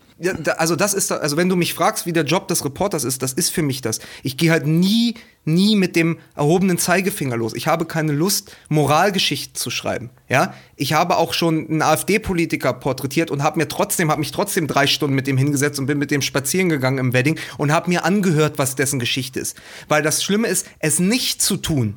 Also 0.57 0.74
das 0.74 0.95
ist, 0.95 1.11
da- 1.11 1.19
also 1.19 1.36
wenn 1.36 1.49
du 1.49 1.55
mich 1.57 1.74
fragst, 1.74 2.05
wie 2.07 2.12
der 2.12 2.24
Job 2.24 2.49
des 2.49 2.65
Reporters 2.65 3.05
ist, 3.05 3.23
das 3.23 3.32
ist 3.32 3.51
für 3.51 3.62
mich 3.62 3.82
das. 3.82 4.01
Ich 4.23 4.36
gehe 4.36 4.51
halt 4.51 4.66
nie, 4.66 5.15
nie 5.45 5.77
mit 5.77 5.95
dem 5.95 6.19
erhobenen 6.35 6.77
Zeigefinger 6.78 7.36
los. 7.36 7.55
Ich 7.55 7.66
habe 7.69 7.85
keine 7.86 8.12
Lust, 8.12 8.57
Moralgeschichten 8.69 9.55
zu 9.55 9.70
schreiben. 9.70 10.11
Ja, 10.28 10.55
ich 10.77 10.93
habe 10.93 11.16
auch 11.19 11.35
schon 11.35 11.69
einen 11.69 11.82
AfD-Politiker 11.82 12.73
porträtiert 12.73 13.31
und 13.31 13.43
habe 13.43 13.59
mir 13.59 13.69
trotzdem, 13.69 14.11
habe 14.11 14.19
mich 14.20 14.32
trotzdem 14.32 14.66
drei 14.66 14.86
Stunden 14.86 15.15
mit 15.15 15.27
dem 15.27 15.36
hingesetzt 15.36 15.78
und 15.78 15.86
bin 15.86 15.99
mit 15.99 16.11
dem 16.11 16.23
spazieren 16.23 16.69
gegangen 16.69 16.99
im 16.99 17.12
Wedding 17.12 17.39
und 17.57 17.70
habe 17.73 17.89
mir 17.89 18.05
angehört, 18.05 18.59
was 18.59 18.74
dessen 18.74 18.99
Geschichte 18.99 19.39
ist. 19.40 19.57
Weil 19.86 20.03
das 20.03 20.24
Schlimme 20.24 20.49
ist, 20.49 20.66
es 20.81 20.99
nicht 20.99 21.40
zu 21.43 21.57
tun. 21.57 21.97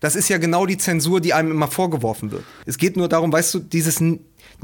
Das 0.00 0.16
ist 0.16 0.28
ja 0.28 0.36
genau 0.36 0.66
die 0.66 0.76
Zensur, 0.76 1.20
die 1.22 1.32
einem 1.32 1.50
immer 1.50 1.68
vorgeworfen 1.68 2.30
wird. 2.30 2.44
Es 2.66 2.76
geht 2.76 2.96
nur 2.96 3.08
darum, 3.08 3.32
weißt 3.32 3.54
du, 3.54 3.58
dieses 3.60 4.02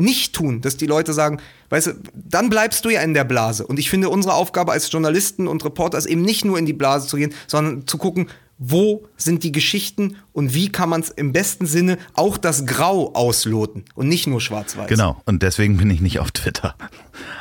N- 0.00 0.04
Nicht-Tun, 0.04 0.60
dass 0.60 0.76
die 0.76 0.86
Leute 0.86 1.12
sagen, 1.12 1.38
weißt 1.68 1.86
du, 1.88 1.92
dann 2.14 2.50
bleibst 2.50 2.84
du 2.84 2.90
ja 2.90 3.00
in 3.02 3.14
der 3.14 3.24
Blase. 3.24 3.66
Und 3.66 3.78
ich 3.78 3.90
finde, 3.90 4.08
unsere 4.08 4.34
Aufgabe 4.34 4.72
als 4.72 4.90
Journalisten 4.90 5.46
und 5.46 5.64
Reporter 5.64 5.98
ist 5.98 6.06
eben 6.06 6.22
nicht 6.22 6.44
nur 6.44 6.58
in 6.58 6.66
die 6.66 6.72
Blase 6.72 7.06
zu 7.06 7.16
gehen, 7.16 7.32
sondern 7.46 7.86
zu 7.86 7.98
gucken, 7.98 8.28
wo 8.62 9.06
sind 9.16 9.42
die 9.42 9.52
Geschichten 9.52 10.16
und 10.34 10.52
wie 10.52 10.68
kann 10.70 10.90
man 10.90 11.00
es 11.00 11.08
im 11.08 11.32
besten 11.32 11.64
Sinne 11.64 11.96
auch 12.12 12.36
das 12.36 12.66
Grau 12.66 13.12
ausloten 13.14 13.84
und 13.94 14.08
nicht 14.08 14.26
nur 14.26 14.40
schwarz-weiß. 14.40 14.86
Genau, 14.88 15.20
und 15.24 15.42
deswegen 15.42 15.78
bin 15.78 15.88
ich 15.90 16.00
nicht 16.02 16.18
auf 16.18 16.30
Twitter. 16.32 16.74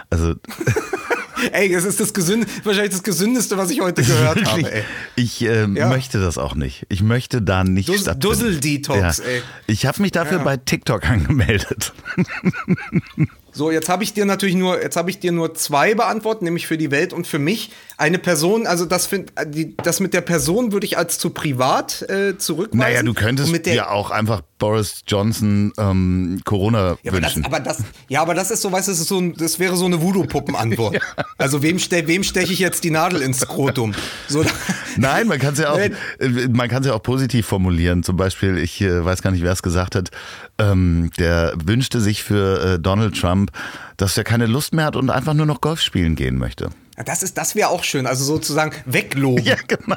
Also 0.09 0.35
Ey, 1.51 1.73
es 1.73 1.85
ist 1.85 1.99
das 1.99 2.13
gesünde, 2.13 2.47
wahrscheinlich 2.63 2.91
das 2.91 3.03
gesündeste, 3.03 3.57
was 3.57 3.69
ich 3.71 3.81
heute 3.81 4.03
gehört 4.03 4.43
habe. 4.45 4.71
Ey. 4.71 4.83
ich 5.15 5.41
ähm, 5.41 5.75
Ja. 5.75 5.87
möchte 5.89 6.19
das 6.19 6.37
auch 6.37 6.55
nicht. 6.55 6.85
Ich 6.89 7.01
möchte 7.01 7.41
da 7.41 7.63
nicht 7.63 7.89
Dus- 7.89 8.01
stattfinden. 8.01 8.21
Dussel-Detox, 8.21 9.19
ey. 9.19 9.41
Ich 9.67 9.85
habe 9.85 10.01
mich 10.01 10.11
dafür 10.11 10.37
Ja. 10.39 10.43
bei 10.43 10.57
TikTok 10.57 11.05
angemeldet. 11.09 11.93
So, 13.51 13.71
jetzt 13.71 13.89
habe 13.89 14.03
ich 14.03 14.13
dir 14.13 14.25
natürlich 14.25 14.55
nur, 14.55 14.81
jetzt 14.81 14.95
habe 14.95 15.09
ich 15.09 15.19
dir 15.19 15.31
nur 15.31 15.53
zwei 15.55 15.95
beantwortet, 15.95 16.43
nämlich 16.43 16.67
für 16.67 16.77
die 16.77 16.91
Welt 16.91 17.13
und 17.13 17.27
für 17.27 17.39
mich. 17.39 17.71
Eine 17.97 18.17
Person, 18.17 18.65
also 18.65 18.85
das, 18.85 19.07
find, 19.07 19.33
die, 19.47 19.75
das 19.75 19.99
mit 19.99 20.13
der 20.13 20.21
Person 20.21 20.71
würde 20.71 20.85
ich 20.85 20.97
als 20.97 21.17
zu 21.17 21.31
privat 21.31 22.03
äh, 22.03 22.37
zurückweisen. 22.37 22.79
Naja, 22.79 23.03
du 23.03 23.13
könntest 23.13 23.51
mit 23.51 23.65
der, 23.65 23.73
ja 23.73 23.89
auch 23.89 24.09
einfach 24.09 24.41
Boris 24.57 25.03
Johnson 25.05 25.73
ähm, 25.77 26.41
Corona 26.45 26.97
ja, 27.03 27.11
aber 27.11 27.21
das, 27.21 27.35
wünschen. 27.35 27.45
aber 27.45 27.59
das, 27.59 27.83
ja, 28.07 28.21
aber 28.21 28.33
das 28.35 28.51
ist 28.51 28.61
so, 28.61 28.71
weißt 28.71 28.87
du, 28.87 28.91
das, 28.91 29.03
so 29.05 29.19
ein, 29.19 29.33
das 29.33 29.59
wäre 29.59 29.75
so 29.75 29.85
eine 29.85 30.01
Voodoo-Puppen-Antwort. 30.01 30.99
Also 31.37 31.63
wem, 31.63 31.79
ste 31.79 32.05
wem 32.07 32.23
steche 32.23 32.51
ich 32.51 32.59
jetzt 32.59 32.83
die 32.83 32.91
Nadel 32.91 33.21
ins 33.21 33.39
Skrotum? 33.39 33.93
So, 34.27 34.43
Nein, 34.97 35.27
man 35.27 35.39
kann 35.39 35.53
es 35.53 35.59
ja 35.59 35.71
auch, 35.71 35.77
äh, 35.77 35.89
man 36.51 36.67
kann 36.67 36.81
es 36.81 36.87
ja 36.87 36.93
auch 36.93 37.01
positiv 37.01 37.45
formulieren. 37.45 38.03
Zum 38.03 38.17
Beispiel, 38.17 38.57
ich 38.57 38.81
äh, 38.81 39.03
weiß 39.05 39.21
gar 39.21 39.31
nicht, 39.31 39.41
wer 39.41 39.53
es 39.53 39.63
gesagt 39.63 39.95
hat. 39.95 40.11
Ähm, 40.59 41.09
der 41.17 41.53
wünschte 41.63 42.01
sich 42.01 42.23
für 42.23 42.75
äh, 42.75 42.79
Donald 42.79 43.19
Trump, 43.19 43.51
dass 43.97 44.17
er 44.17 44.23
keine 44.23 44.45
Lust 44.45 44.73
mehr 44.73 44.85
hat 44.85 44.95
und 44.95 45.09
einfach 45.09 45.33
nur 45.33 45.45
noch 45.45 45.61
Golf 45.61 45.79
spielen 45.81 46.15
gehen 46.15 46.37
möchte. 46.37 46.69
das 47.05 47.23
ist, 47.23 47.37
das 47.37 47.55
wäre 47.55 47.69
auch 47.69 47.83
schön. 47.83 48.05
Also 48.05 48.25
sozusagen 48.25 48.71
wegloben. 48.85 49.45
genau. 49.67 49.95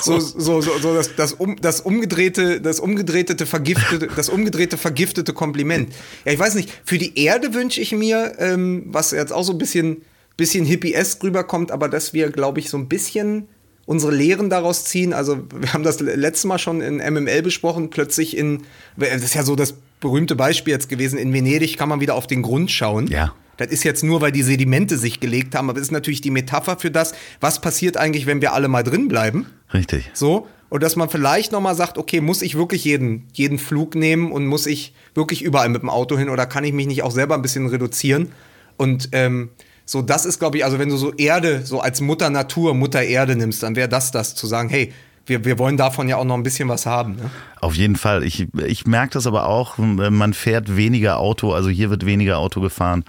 So, 0.00 0.20
so, 0.20 0.60
so, 0.60 0.78
so 0.78 0.94
das, 0.94 1.16
das, 1.16 1.32
um, 1.32 1.56
das 1.60 1.80
umgedrehte, 1.80 2.60
das 2.60 2.78
umgedrehte, 2.78 3.46
vergiftete, 3.46 4.08
das 4.14 4.28
umgedrehte, 4.28 4.76
vergiftete 4.76 5.32
Kompliment. 5.32 5.92
Ja, 6.26 6.32
ich 6.32 6.38
weiß 6.38 6.54
nicht, 6.56 6.70
für 6.84 6.98
die 6.98 7.18
Erde 7.18 7.54
wünsche 7.54 7.80
ich 7.80 7.92
mir, 7.92 8.34
ähm, 8.38 8.84
was 8.86 9.12
jetzt 9.12 9.32
auch 9.32 9.44
so 9.44 9.52
ein 9.52 9.58
bisschen, 9.58 10.02
bisschen 10.36 10.66
hippie-esk 10.66 11.24
rüberkommt, 11.24 11.70
aber 11.70 11.88
dass 11.88 12.12
wir, 12.12 12.30
glaube 12.30 12.60
ich, 12.60 12.68
so 12.68 12.76
ein 12.76 12.88
bisschen 12.88 13.48
unsere 13.86 14.14
Lehren 14.14 14.50
daraus 14.50 14.84
ziehen. 14.84 15.12
Also, 15.12 15.38
wir 15.58 15.72
haben 15.72 15.82
das 15.82 16.00
letzte 16.00 16.48
Mal 16.48 16.58
schon 16.58 16.80
in 16.80 16.96
MML 16.96 17.42
besprochen, 17.42 17.90
plötzlich 17.90 18.36
in, 18.36 18.62
das 18.96 19.22
ist 19.22 19.34
ja 19.34 19.42
so 19.42 19.56
das 19.56 19.74
berühmte 20.02 20.36
Beispiel 20.36 20.74
jetzt 20.74 20.90
gewesen, 20.90 21.18
in 21.18 21.32
Venedig 21.32 21.78
kann 21.78 21.88
man 21.88 22.00
wieder 22.00 22.14
auf 22.14 22.26
den 22.26 22.42
Grund 22.42 22.70
schauen. 22.70 23.06
Ja. 23.06 23.32
Das 23.56 23.68
ist 23.68 23.84
jetzt 23.84 24.04
nur, 24.04 24.20
weil 24.20 24.32
die 24.32 24.42
Sedimente 24.42 24.98
sich 24.98 25.20
gelegt 25.20 25.54
haben, 25.54 25.70
aber 25.70 25.78
das 25.78 25.88
ist 25.88 25.92
natürlich 25.92 26.20
die 26.20 26.30
Metapher 26.30 26.76
für 26.78 26.90
das, 26.90 27.14
was 27.40 27.60
passiert 27.60 27.96
eigentlich, 27.96 28.26
wenn 28.26 28.42
wir 28.42 28.52
alle 28.52 28.68
mal 28.68 28.82
drin 28.82 29.08
bleiben. 29.08 29.46
Richtig. 29.72 30.10
So. 30.12 30.46
Und 30.68 30.82
dass 30.82 30.96
man 30.96 31.10
vielleicht 31.10 31.52
nochmal 31.52 31.74
sagt, 31.74 31.98
okay, 31.98 32.20
muss 32.20 32.40
ich 32.40 32.56
wirklich 32.56 32.84
jeden, 32.84 33.28
jeden 33.34 33.58
Flug 33.58 33.94
nehmen 33.94 34.32
und 34.32 34.46
muss 34.46 34.66
ich 34.66 34.94
wirklich 35.14 35.42
überall 35.42 35.68
mit 35.68 35.82
dem 35.82 35.90
Auto 35.90 36.16
hin 36.18 36.30
oder 36.30 36.46
kann 36.46 36.64
ich 36.64 36.72
mich 36.72 36.86
nicht 36.86 37.02
auch 37.02 37.10
selber 37.10 37.34
ein 37.34 37.42
bisschen 37.42 37.66
reduzieren? 37.66 38.32
Und 38.78 39.10
ähm, 39.12 39.50
so, 39.84 40.00
das 40.00 40.24
ist, 40.24 40.38
glaube 40.38 40.56
ich, 40.56 40.64
also 40.64 40.78
wenn 40.78 40.88
du 40.88 40.96
so 40.96 41.12
Erde, 41.12 41.60
so 41.64 41.80
als 41.80 42.00
Mutter 42.00 42.30
Natur, 42.30 42.74
Mutter 42.74 43.02
Erde 43.02 43.36
nimmst, 43.36 43.62
dann 43.62 43.76
wäre 43.76 43.88
das 43.88 44.12
das, 44.12 44.34
zu 44.34 44.46
sagen, 44.46 44.70
hey, 44.70 44.92
wir, 45.26 45.44
wir 45.44 45.58
wollen 45.58 45.76
davon 45.76 46.08
ja 46.08 46.16
auch 46.16 46.24
noch 46.24 46.34
ein 46.34 46.42
bisschen 46.42 46.68
was 46.68 46.86
haben. 46.86 47.16
Ne? 47.16 47.30
Auf 47.60 47.74
jeden 47.74 47.96
Fall. 47.96 48.24
Ich, 48.24 48.48
ich 48.66 48.86
merke 48.86 49.14
das 49.14 49.26
aber 49.26 49.46
auch, 49.46 49.78
man 49.78 50.34
fährt 50.34 50.76
weniger 50.76 51.18
Auto, 51.18 51.52
also 51.52 51.68
hier 51.68 51.90
wird 51.90 52.06
weniger 52.06 52.38
Auto 52.38 52.60
gefahren. 52.60 53.04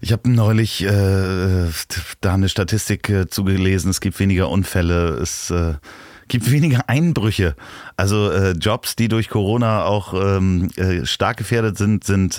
Ich 0.00 0.12
habe 0.12 0.28
neulich 0.28 0.84
äh, 0.84 1.68
da 2.20 2.34
eine 2.34 2.48
Statistik 2.48 3.08
äh, 3.08 3.26
zugelesen, 3.26 3.90
es 3.90 4.00
gibt 4.00 4.18
weniger 4.20 4.50
Unfälle, 4.50 5.14
es 5.14 5.50
äh, 5.50 5.74
gibt 6.28 6.50
weniger 6.50 6.88
Einbrüche. 6.88 7.54
Also 7.96 8.30
äh, 8.30 8.52
Jobs, 8.52 8.96
die 8.96 9.08
durch 9.08 9.30
Corona 9.30 9.84
auch 9.84 10.12
ähm, 10.14 10.68
äh, 10.76 11.06
stark 11.06 11.38
gefährdet 11.38 11.78
sind, 11.78 12.04
sind 12.04 12.38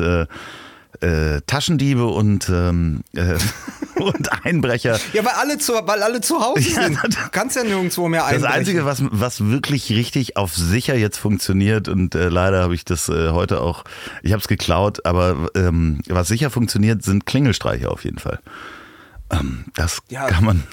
äh, 1.05 1.41
Taschendiebe 1.45 2.05
und, 2.05 2.49
ähm, 2.49 3.01
äh, 3.15 3.35
und 4.01 4.45
Einbrecher. 4.45 4.99
Ja, 5.13 5.23
weil 5.25 5.33
alle 5.33 5.57
zu, 5.57 5.73
weil 5.73 6.01
alle 6.03 6.21
zu 6.21 6.39
Hause 6.41 6.69
Ja, 6.69 6.83
sind. 6.83 6.97
Du 7.03 7.17
kannst 7.31 7.55
ja 7.55 7.63
nirgendwo 7.63 8.07
mehr 8.07 8.21
Das 8.21 8.31
einbrechen. 8.33 8.53
Einzige, 8.53 8.85
was, 8.85 9.01
was 9.11 9.45
wirklich 9.45 9.89
richtig 9.91 10.37
auf 10.37 10.53
sicher 10.55 10.95
jetzt 10.95 11.17
funktioniert, 11.17 11.87
und 11.87 12.15
äh, 12.15 12.29
leider 12.29 12.61
habe 12.63 12.75
ich 12.75 12.85
das 12.85 13.09
äh, 13.09 13.29
heute 13.29 13.61
auch, 13.61 13.83
ich 14.23 14.31
habe 14.31 14.41
es 14.41 14.47
geklaut, 14.47 15.05
aber 15.05 15.47
ähm, 15.55 15.99
was 16.07 16.27
sicher 16.27 16.49
funktioniert, 16.49 17.03
sind 17.03 17.25
Klingelstreiche 17.25 17.89
auf 17.89 18.03
jeden 18.03 18.19
Fall. 18.19 18.39
Ähm, 19.31 19.65
das 19.75 19.99
Ja. 20.09 20.27
kann 20.27 20.43
man 20.45 20.63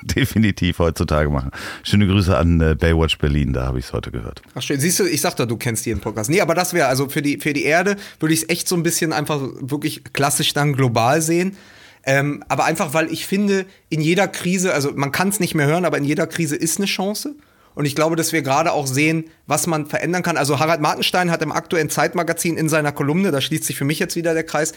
definitiv 0.16 0.78
heutzutage 0.78 1.30
machen. 1.30 1.50
Schöne 1.82 2.06
Grüße 2.06 2.36
an 2.36 2.60
äh, 2.60 2.74
Baywatch 2.74 3.18
Berlin, 3.18 3.52
da 3.52 3.66
habe 3.66 3.78
ich 3.78 3.86
es 3.86 3.92
heute 3.92 4.10
gehört. 4.10 4.42
Ach 4.54 4.62
schön, 4.62 4.80
siehst 4.80 5.00
du, 5.00 5.04
ich 5.04 5.20
sag 5.20 5.36
doch, 5.36 5.46
du 5.46 5.56
kennst 5.56 5.86
jeden 5.86 6.00
Podcast. 6.00 6.30
Nee, 6.30 6.40
aber 6.40 6.54
das 6.54 6.72
wäre, 6.72 6.88
also 6.88 7.08
für 7.08 7.22
die, 7.22 7.38
für 7.38 7.52
die 7.52 7.64
Erde 7.64 7.96
würde 8.18 8.34
ich 8.34 8.42
es 8.42 8.48
echt 8.48 8.68
so 8.68 8.76
ein 8.76 8.82
bisschen 8.82 9.12
einfach 9.12 9.40
wirklich 9.60 10.04
klassisch 10.12 10.52
dann 10.52 10.74
global 10.74 11.22
sehen. 11.22 11.56
Ähm, 12.04 12.42
aber 12.48 12.64
einfach, 12.64 12.94
weil 12.94 13.12
ich 13.12 13.26
finde, 13.26 13.66
in 13.90 14.00
jeder 14.00 14.26
Krise, 14.26 14.72
also 14.72 14.92
man 14.94 15.12
kann 15.12 15.28
es 15.28 15.40
nicht 15.40 15.54
mehr 15.54 15.66
hören, 15.66 15.84
aber 15.84 15.98
in 15.98 16.04
jeder 16.04 16.26
Krise 16.26 16.56
ist 16.56 16.78
eine 16.78 16.86
Chance. 16.86 17.34
Und 17.74 17.84
ich 17.84 17.94
glaube, 17.94 18.16
dass 18.16 18.32
wir 18.32 18.42
gerade 18.42 18.72
auch 18.72 18.86
sehen, 18.86 19.24
was 19.46 19.66
man 19.66 19.86
verändern 19.86 20.22
kann. 20.22 20.36
Also 20.36 20.58
Harald 20.58 20.80
Martenstein 20.80 21.30
hat 21.30 21.42
im 21.42 21.52
aktuellen 21.52 21.90
Zeitmagazin 21.90 22.56
in 22.56 22.68
seiner 22.68 22.92
Kolumne, 22.92 23.30
da 23.30 23.40
schließt 23.40 23.64
sich 23.64 23.76
für 23.76 23.84
mich 23.84 23.98
jetzt 23.98 24.16
wieder 24.16 24.34
der 24.34 24.44
Kreis, 24.44 24.72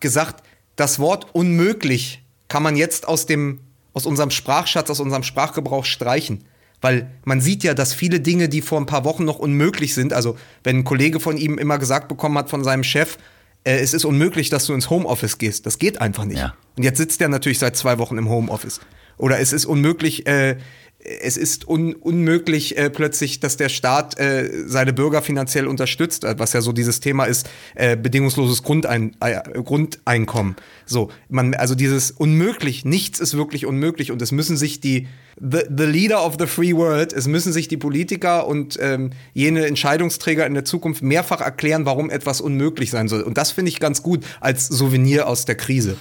gesagt, 0.00 0.42
das 0.76 0.98
Wort 0.98 1.28
unmöglich 1.32 2.22
kann 2.48 2.62
man 2.62 2.76
jetzt 2.76 3.08
aus 3.08 3.26
dem, 3.26 3.60
aus 3.94 4.04
unserem 4.04 4.30
Sprachschatz, 4.30 4.90
aus 4.90 5.00
unserem 5.00 5.22
Sprachgebrauch 5.22 5.86
streichen. 5.86 6.44
Weil 6.80 7.10
man 7.24 7.40
sieht 7.40 7.64
ja, 7.64 7.72
dass 7.72 7.94
viele 7.94 8.20
Dinge, 8.20 8.50
die 8.50 8.60
vor 8.60 8.78
ein 8.78 8.84
paar 8.84 9.04
Wochen 9.04 9.24
noch 9.24 9.38
unmöglich 9.38 9.94
sind, 9.94 10.12
also 10.12 10.36
wenn 10.64 10.80
ein 10.80 10.84
Kollege 10.84 11.18
von 11.18 11.38
ihm 11.38 11.56
immer 11.56 11.78
gesagt 11.78 12.08
bekommen 12.08 12.36
hat 12.36 12.50
von 12.50 12.62
seinem 12.62 12.84
Chef, 12.84 13.16
äh, 13.64 13.78
es 13.78 13.94
ist 13.94 14.04
unmöglich, 14.04 14.50
dass 14.50 14.66
du 14.66 14.74
ins 14.74 14.90
Homeoffice 14.90 15.38
gehst. 15.38 15.64
Das 15.64 15.78
geht 15.78 16.00
einfach 16.02 16.26
nicht. 16.26 16.38
Ja. 16.38 16.54
Und 16.76 16.82
jetzt 16.82 16.98
sitzt 16.98 17.22
er 17.22 17.28
natürlich 17.28 17.58
seit 17.58 17.76
zwei 17.76 17.98
Wochen 17.98 18.18
im 18.18 18.28
Homeoffice. 18.28 18.80
Oder 19.16 19.38
es 19.38 19.52
ist 19.52 19.64
unmöglich, 19.64 20.26
äh, 20.26 20.56
es 21.04 21.36
ist 21.36 21.68
un 21.68 21.94
unmöglich 21.94 22.76
äh, 22.78 22.90
plötzlich, 22.90 23.40
dass 23.40 23.56
der 23.56 23.68
Staat 23.68 24.18
äh, 24.18 24.64
seine 24.66 24.92
Bürger 24.92 25.22
finanziell 25.22 25.66
unterstützt, 25.66 26.24
äh, 26.24 26.38
was 26.38 26.52
ja 26.52 26.62
so 26.62 26.72
dieses 26.72 27.00
Thema 27.00 27.24
ist, 27.24 27.48
äh, 27.74 27.96
bedingungsloses 27.96 28.62
Grundein 28.62 29.16
äh, 29.20 29.40
Grundeinkommen. 29.62 30.56
So, 30.86 31.10
man, 31.28 31.54
also 31.54 31.74
dieses 31.74 32.10
unmöglich, 32.10 32.84
nichts 32.84 33.20
ist 33.20 33.36
wirklich 33.36 33.66
unmöglich 33.66 34.12
und 34.12 34.22
es 34.22 34.32
müssen 34.32 34.56
sich 34.56 34.80
die 34.80 35.06
the, 35.38 35.60
the 35.76 35.84
leader 35.84 36.24
of 36.24 36.36
the 36.38 36.46
free 36.46 36.74
world, 36.74 37.12
es 37.12 37.26
müssen 37.26 37.52
sich 37.52 37.68
die 37.68 37.76
Politiker 37.76 38.46
und 38.46 38.78
ähm, 38.80 39.10
jene 39.34 39.66
Entscheidungsträger 39.66 40.46
in 40.46 40.54
der 40.54 40.64
Zukunft 40.64 41.02
mehrfach 41.02 41.40
erklären, 41.40 41.84
warum 41.84 42.08
etwas 42.10 42.40
unmöglich 42.40 42.90
sein 42.90 43.08
soll. 43.08 43.22
Und 43.22 43.36
das 43.36 43.50
finde 43.50 43.70
ich 43.70 43.80
ganz 43.80 44.02
gut 44.02 44.24
als 44.40 44.68
Souvenir 44.68 45.28
aus 45.28 45.44
der 45.44 45.56
Krise. 45.56 45.96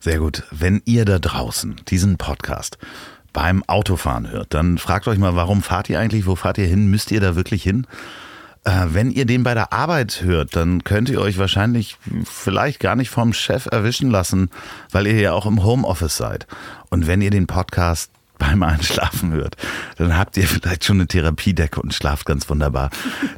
Sehr 0.00 0.18
gut. 0.18 0.42
Wenn 0.50 0.82
ihr 0.84 1.04
da 1.04 1.20
draußen 1.20 1.76
diesen 1.88 2.16
Podcast 2.16 2.76
beim 3.32 3.62
Autofahren 3.66 4.30
hört, 4.30 4.52
dann 4.54 4.78
fragt 4.78 5.08
euch 5.08 5.18
mal, 5.18 5.34
warum 5.36 5.62
fahrt 5.62 5.88
ihr 5.88 5.98
eigentlich? 5.98 6.26
Wo 6.26 6.36
fahrt 6.36 6.58
ihr 6.58 6.66
hin? 6.66 6.88
Müsst 6.88 7.10
ihr 7.10 7.20
da 7.20 7.34
wirklich 7.36 7.62
hin? 7.62 7.86
Äh, 8.64 8.86
wenn 8.90 9.10
ihr 9.10 9.24
den 9.26 9.42
bei 9.42 9.54
der 9.54 9.72
Arbeit 9.72 10.22
hört, 10.22 10.54
dann 10.54 10.84
könnt 10.84 11.08
ihr 11.08 11.20
euch 11.20 11.38
wahrscheinlich 11.38 11.96
vielleicht 12.24 12.78
gar 12.78 12.94
nicht 12.94 13.10
vom 13.10 13.32
Chef 13.32 13.66
erwischen 13.66 14.10
lassen, 14.10 14.50
weil 14.92 15.06
ihr 15.08 15.18
ja 15.20 15.32
auch 15.32 15.46
im 15.46 15.64
Homeoffice 15.64 16.16
seid. 16.16 16.46
Und 16.90 17.06
wenn 17.06 17.22
ihr 17.22 17.30
den 17.30 17.46
Podcast 17.48 18.12
beim 18.38 18.62
Einschlafen 18.62 19.32
hört, 19.32 19.56
dann 19.96 20.16
habt 20.16 20.36
ihr 20.36 20.46
vielleicht 20.46 20.84
schon 20.84 20.96
eine 20.98 21.06
Therapiedecke 21.08 21.80
und 21.80 21.94
schlaft 21.94 22.26
ganz 22.26 22.48
wunderbar. 22.48 22.90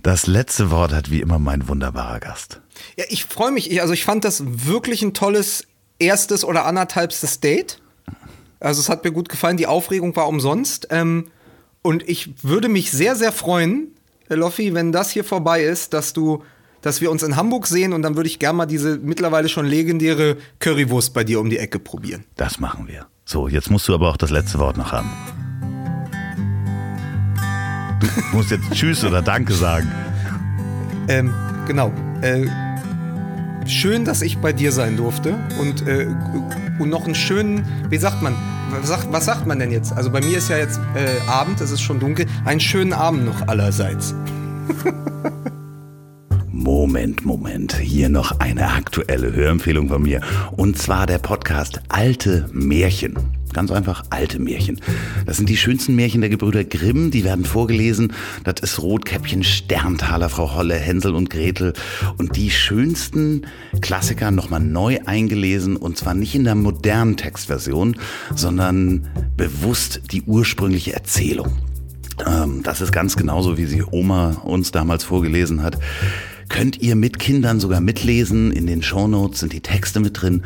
Das 0.03 0.27
letzte 0.27 0.71
Wort 0.71 0.93
hat 0.93 1.11
wie 1.11 1.21
immer 1.21 1.39
mein 1.39 1.69
wunderbarer 1.69 2.21
Gast. 2.21 2.61
Ja, 2.99 3.05
ich 3.09 3.25
freue 3.25 3.53
mich. 3.53 3.71
Ich- 3.71 3.81
Also 3.81 3.93
ich 3.95 4.05
fand 4.05 4.25
das 4.25 4.43
wirklich 4.47 5.03
ein 5.03 5.15
tolles 5.15 5.66
erstes 5.99 6.45
oder 6.45 6.66
anderthalbstes 6.66 7.41
Date. 7.41 7.81
Also 8.60 8.81
es 8.81 8.89
hat 8.89 9.05
mir 9.05 9.12
gut 9.12 9.28
gefallen. 9.28 9.56
Die 9.56 9.66
Aufregung 9.66 10.14
war 10.16 10.28
umsonst. 10.28 10.89
Ähm, 10.90 11.26
und 11.82 12.09
ich 12.09 12.32
würde 12.43 12.68
mich 12.68 12.90
sehr, 12.90 13.14
sehr 13.14 13.32
freuen, 13.32 13.89
äh, 14.28 14.35
Loffi, 14.35 14.74
wenn 14.74 14.93
das 14.93 15.10
hier 15.10 15.24
vorbei 15.24 15.62
ist, 15.62 15.93
dass 15.93 16.12
du, 16.12 16.43
dass 16.81 17.01
wir 17.01 17.10
uns 17.10 17.22
in 17.22 17.36
Hamburg 17.36 17.66
sehen 17.66 17.93
und 17.93 18.02
dann 18.02 18.16
würde 18.16 18.28
ich 18.28 18.39
gerne 18.39 18.56
mal 18.56 18.66
diese 18.66 18.98
mittlerweile 18.98 19.48
schon 19.48 19.66
legendäre 19.66 20.36
Currywurst 20.60 21.12
bei 21.12 21.24
dir 21.24 21.40
um 21.40 21.51
die 21.51 21.59
Ecke 21.59 21.78
probieren. 21.78 22.24
Das 22.36 22.59
machen 22.59 22.89
wir. 22.89 23.06
So, 23.24 23.48
jetzt 23.48 23.70
musst 23.70 23.89
du 23.89 23.94
aber 23.94 24.10
auch 24.10 24.16
das 24.16 24.31
letzte 24.31 24.59
Wort 24.59 24.76
noch 24.76 24.93
haben. 24.93 25.10
Du 28.01 28.36
musst 28.36 28.51
jetzt 28.51 28.70
Tschüss 28.72 29.05
oder 29.05 29.22
Danke 29.22 29.52
sagen. 29.55 29.90
Ähm, 31.09 31.35
genau. 31.66 31.93
Äh, 32.22 32.47
schön, 33.66 34.05
dass 34.05 34.23
ich 34.23 34.39
bei 34.39 34.53
dir 34.53 34.73
sein 34.73 34.97
durfte 34.97 35.35
und, 35.61 35.86
äh, 35.86 36.07
und 36.78 36.89
noch 36.91 37.05
einen 37.05 37.15
schönen, 37.15 37.65
wie 37.91 37.99
sagt 37.99 38.23
man, 38.23 38.35
was 38.70 38.89
sagt, 38.89 39.12
was 39.12 39.24
sagt 39.24 39.47
man 39.47 39.59
denn 39.59 39.70
jetzt? 39.70 39.93
Also 39.93 40.11
bei 40.11 40.20
mir 40.20 40.39
ist 40.39 40.49
ja 40.49 40.59
jetzt 40.59 40.81
äh, 40.95 41.31
Abend, 41.31 41.61
es 41.61 41.70
ist 41.70 41.81
schon 41.81 42.01
dunkel, 42.01 42.27
einen 42.45 42.61
schönen 42.61 42.93
Abend 42.93 43.24
noch 43.24 43.47
allerseits. 43.49 44.15
Moment, 46.51 47.27
Moment. 47.27 47.77
Hier 47.77 48.09
noch 48.09 48.41
eine 48.41 48.70
aktuelle 48.70 49.35
Hörempfehlung 49.35 49.89
von 49.89 50.03
mir. 50.03 50.20
Und 50.53 50.78
zwar 50.78 51.07
der 51.07 51.19
Podcast 51.19 51.81
Alte 51.89 52.49
Märchen. 52.53 53.19
Ganz 53.55 53.70
einfach 53.70 54.05
alte 54.10 54.40
Märchen. 54.40 54.81
Das 55.26 55.36
sind 55.36 55.48
die 55.48 55.56
schönsten 55.56 55.94
Märchen 55.94 56.20
der 56.20 56.28
Gebrüder 56.28 56.64
Grimm. 56.64 57.12
Die 57.12 57.24
werden 57.24 57.44
vorgelesen. 57.44 58.12
Das 58.43 58.56
ist 58.60 58.82
Rotkäppchen, 58.82 59.44
Sterntaler, 59.44 60.28
Frau 60.28 60.55
Holle, 60.55 60.74
Hänsel 60.74 61.14
und 61.14 61.31
Gretel. 61.31 61.72
Und 62.18 62.36
die 62.36 62.51
schönsten 62.51 63.47
Klassiker 63.81 64.32
nochmal 64.32 64.60
neu 64.60 64.98
eingelesen. 65.06 65.76
Und 65.76 65.97
zwar 65.97 66.14
nicht 66.14 66.35
in 66.35 66.44
der 66.44 66.56
modernen 66.56 67.16
Textversion, 67.16 67.97
sondern 68.35 69.09
bewusst 69.36 70.02
die 70.10 70.22
ursprüngliche 70.22 70.93
Erzählung. 70.93 71.52
Ähm, 72.26 72.62
das 72.64 72.81
ist 72.81 72.93
ganz 72.93 73.16
genauso, 73.16 73.56
wie 73.56 73.66
sie 73.66 73.85
Oma 73.85 74.32
uns 74.43 74.72
damals 74.72 75.05
vorgelesen 75.05 75.62
hat. 75.62 75.78
Könnt 76.55 76.81
ihr 76.81 76.94
mit 76.94 77.18
Kindern 77.18 77.59
sogar 77.59 77.81
mitlesen. 77.81 78.52
In 78.52 78.68
den 78.68 78.81
Shownotes 78.81 79.40
sind 79.40 79.52
die 79.52 79.60
Texte 79.60 79.98
mit 79.98 80.22
drin. 80.22 80.44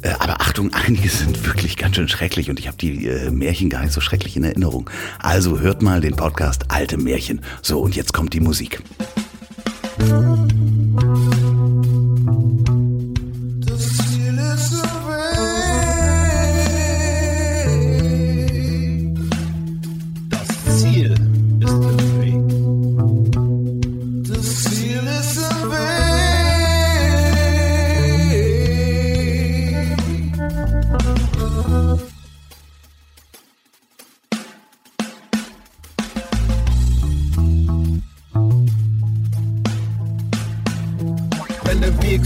Äh, 0.00 0.10
aber 0.20 0.40
Achtung, 0.40 0.72
einige 0.86 1.08
sind 1.08 1.44
wirklich 1.44 1.76
ganz 1.76 1.96
schön 1.96 2.06
schrecklich 2.06 2.50
und 2.50 2.60
ich 2.60 2.68
habe 2.68 2.76
die 2.76 3.08
äh, 3.08 3.32
Märchen 3.32 3.68
gar 3.68 3.82
nicht 3.82 3.92
so 3.92 4.00
schrecklich 4.00 4.36
in 4.36 4.44
Erinnerung. 4.44 4.88
Also 5.18 5.58
hört 5.58 5.82
mal 5.82 6.00
den 6.00 6.14
Podcast 6.14 6.66
Alte 6.68 6.98
Märchen. 6.98 7.40
So, 7.62 7.80
und 7.80 7.96
jetzt 7.96 8.12
kommt 8.12 8.32
die 8.32 8.38
Musik. 8.38 8.80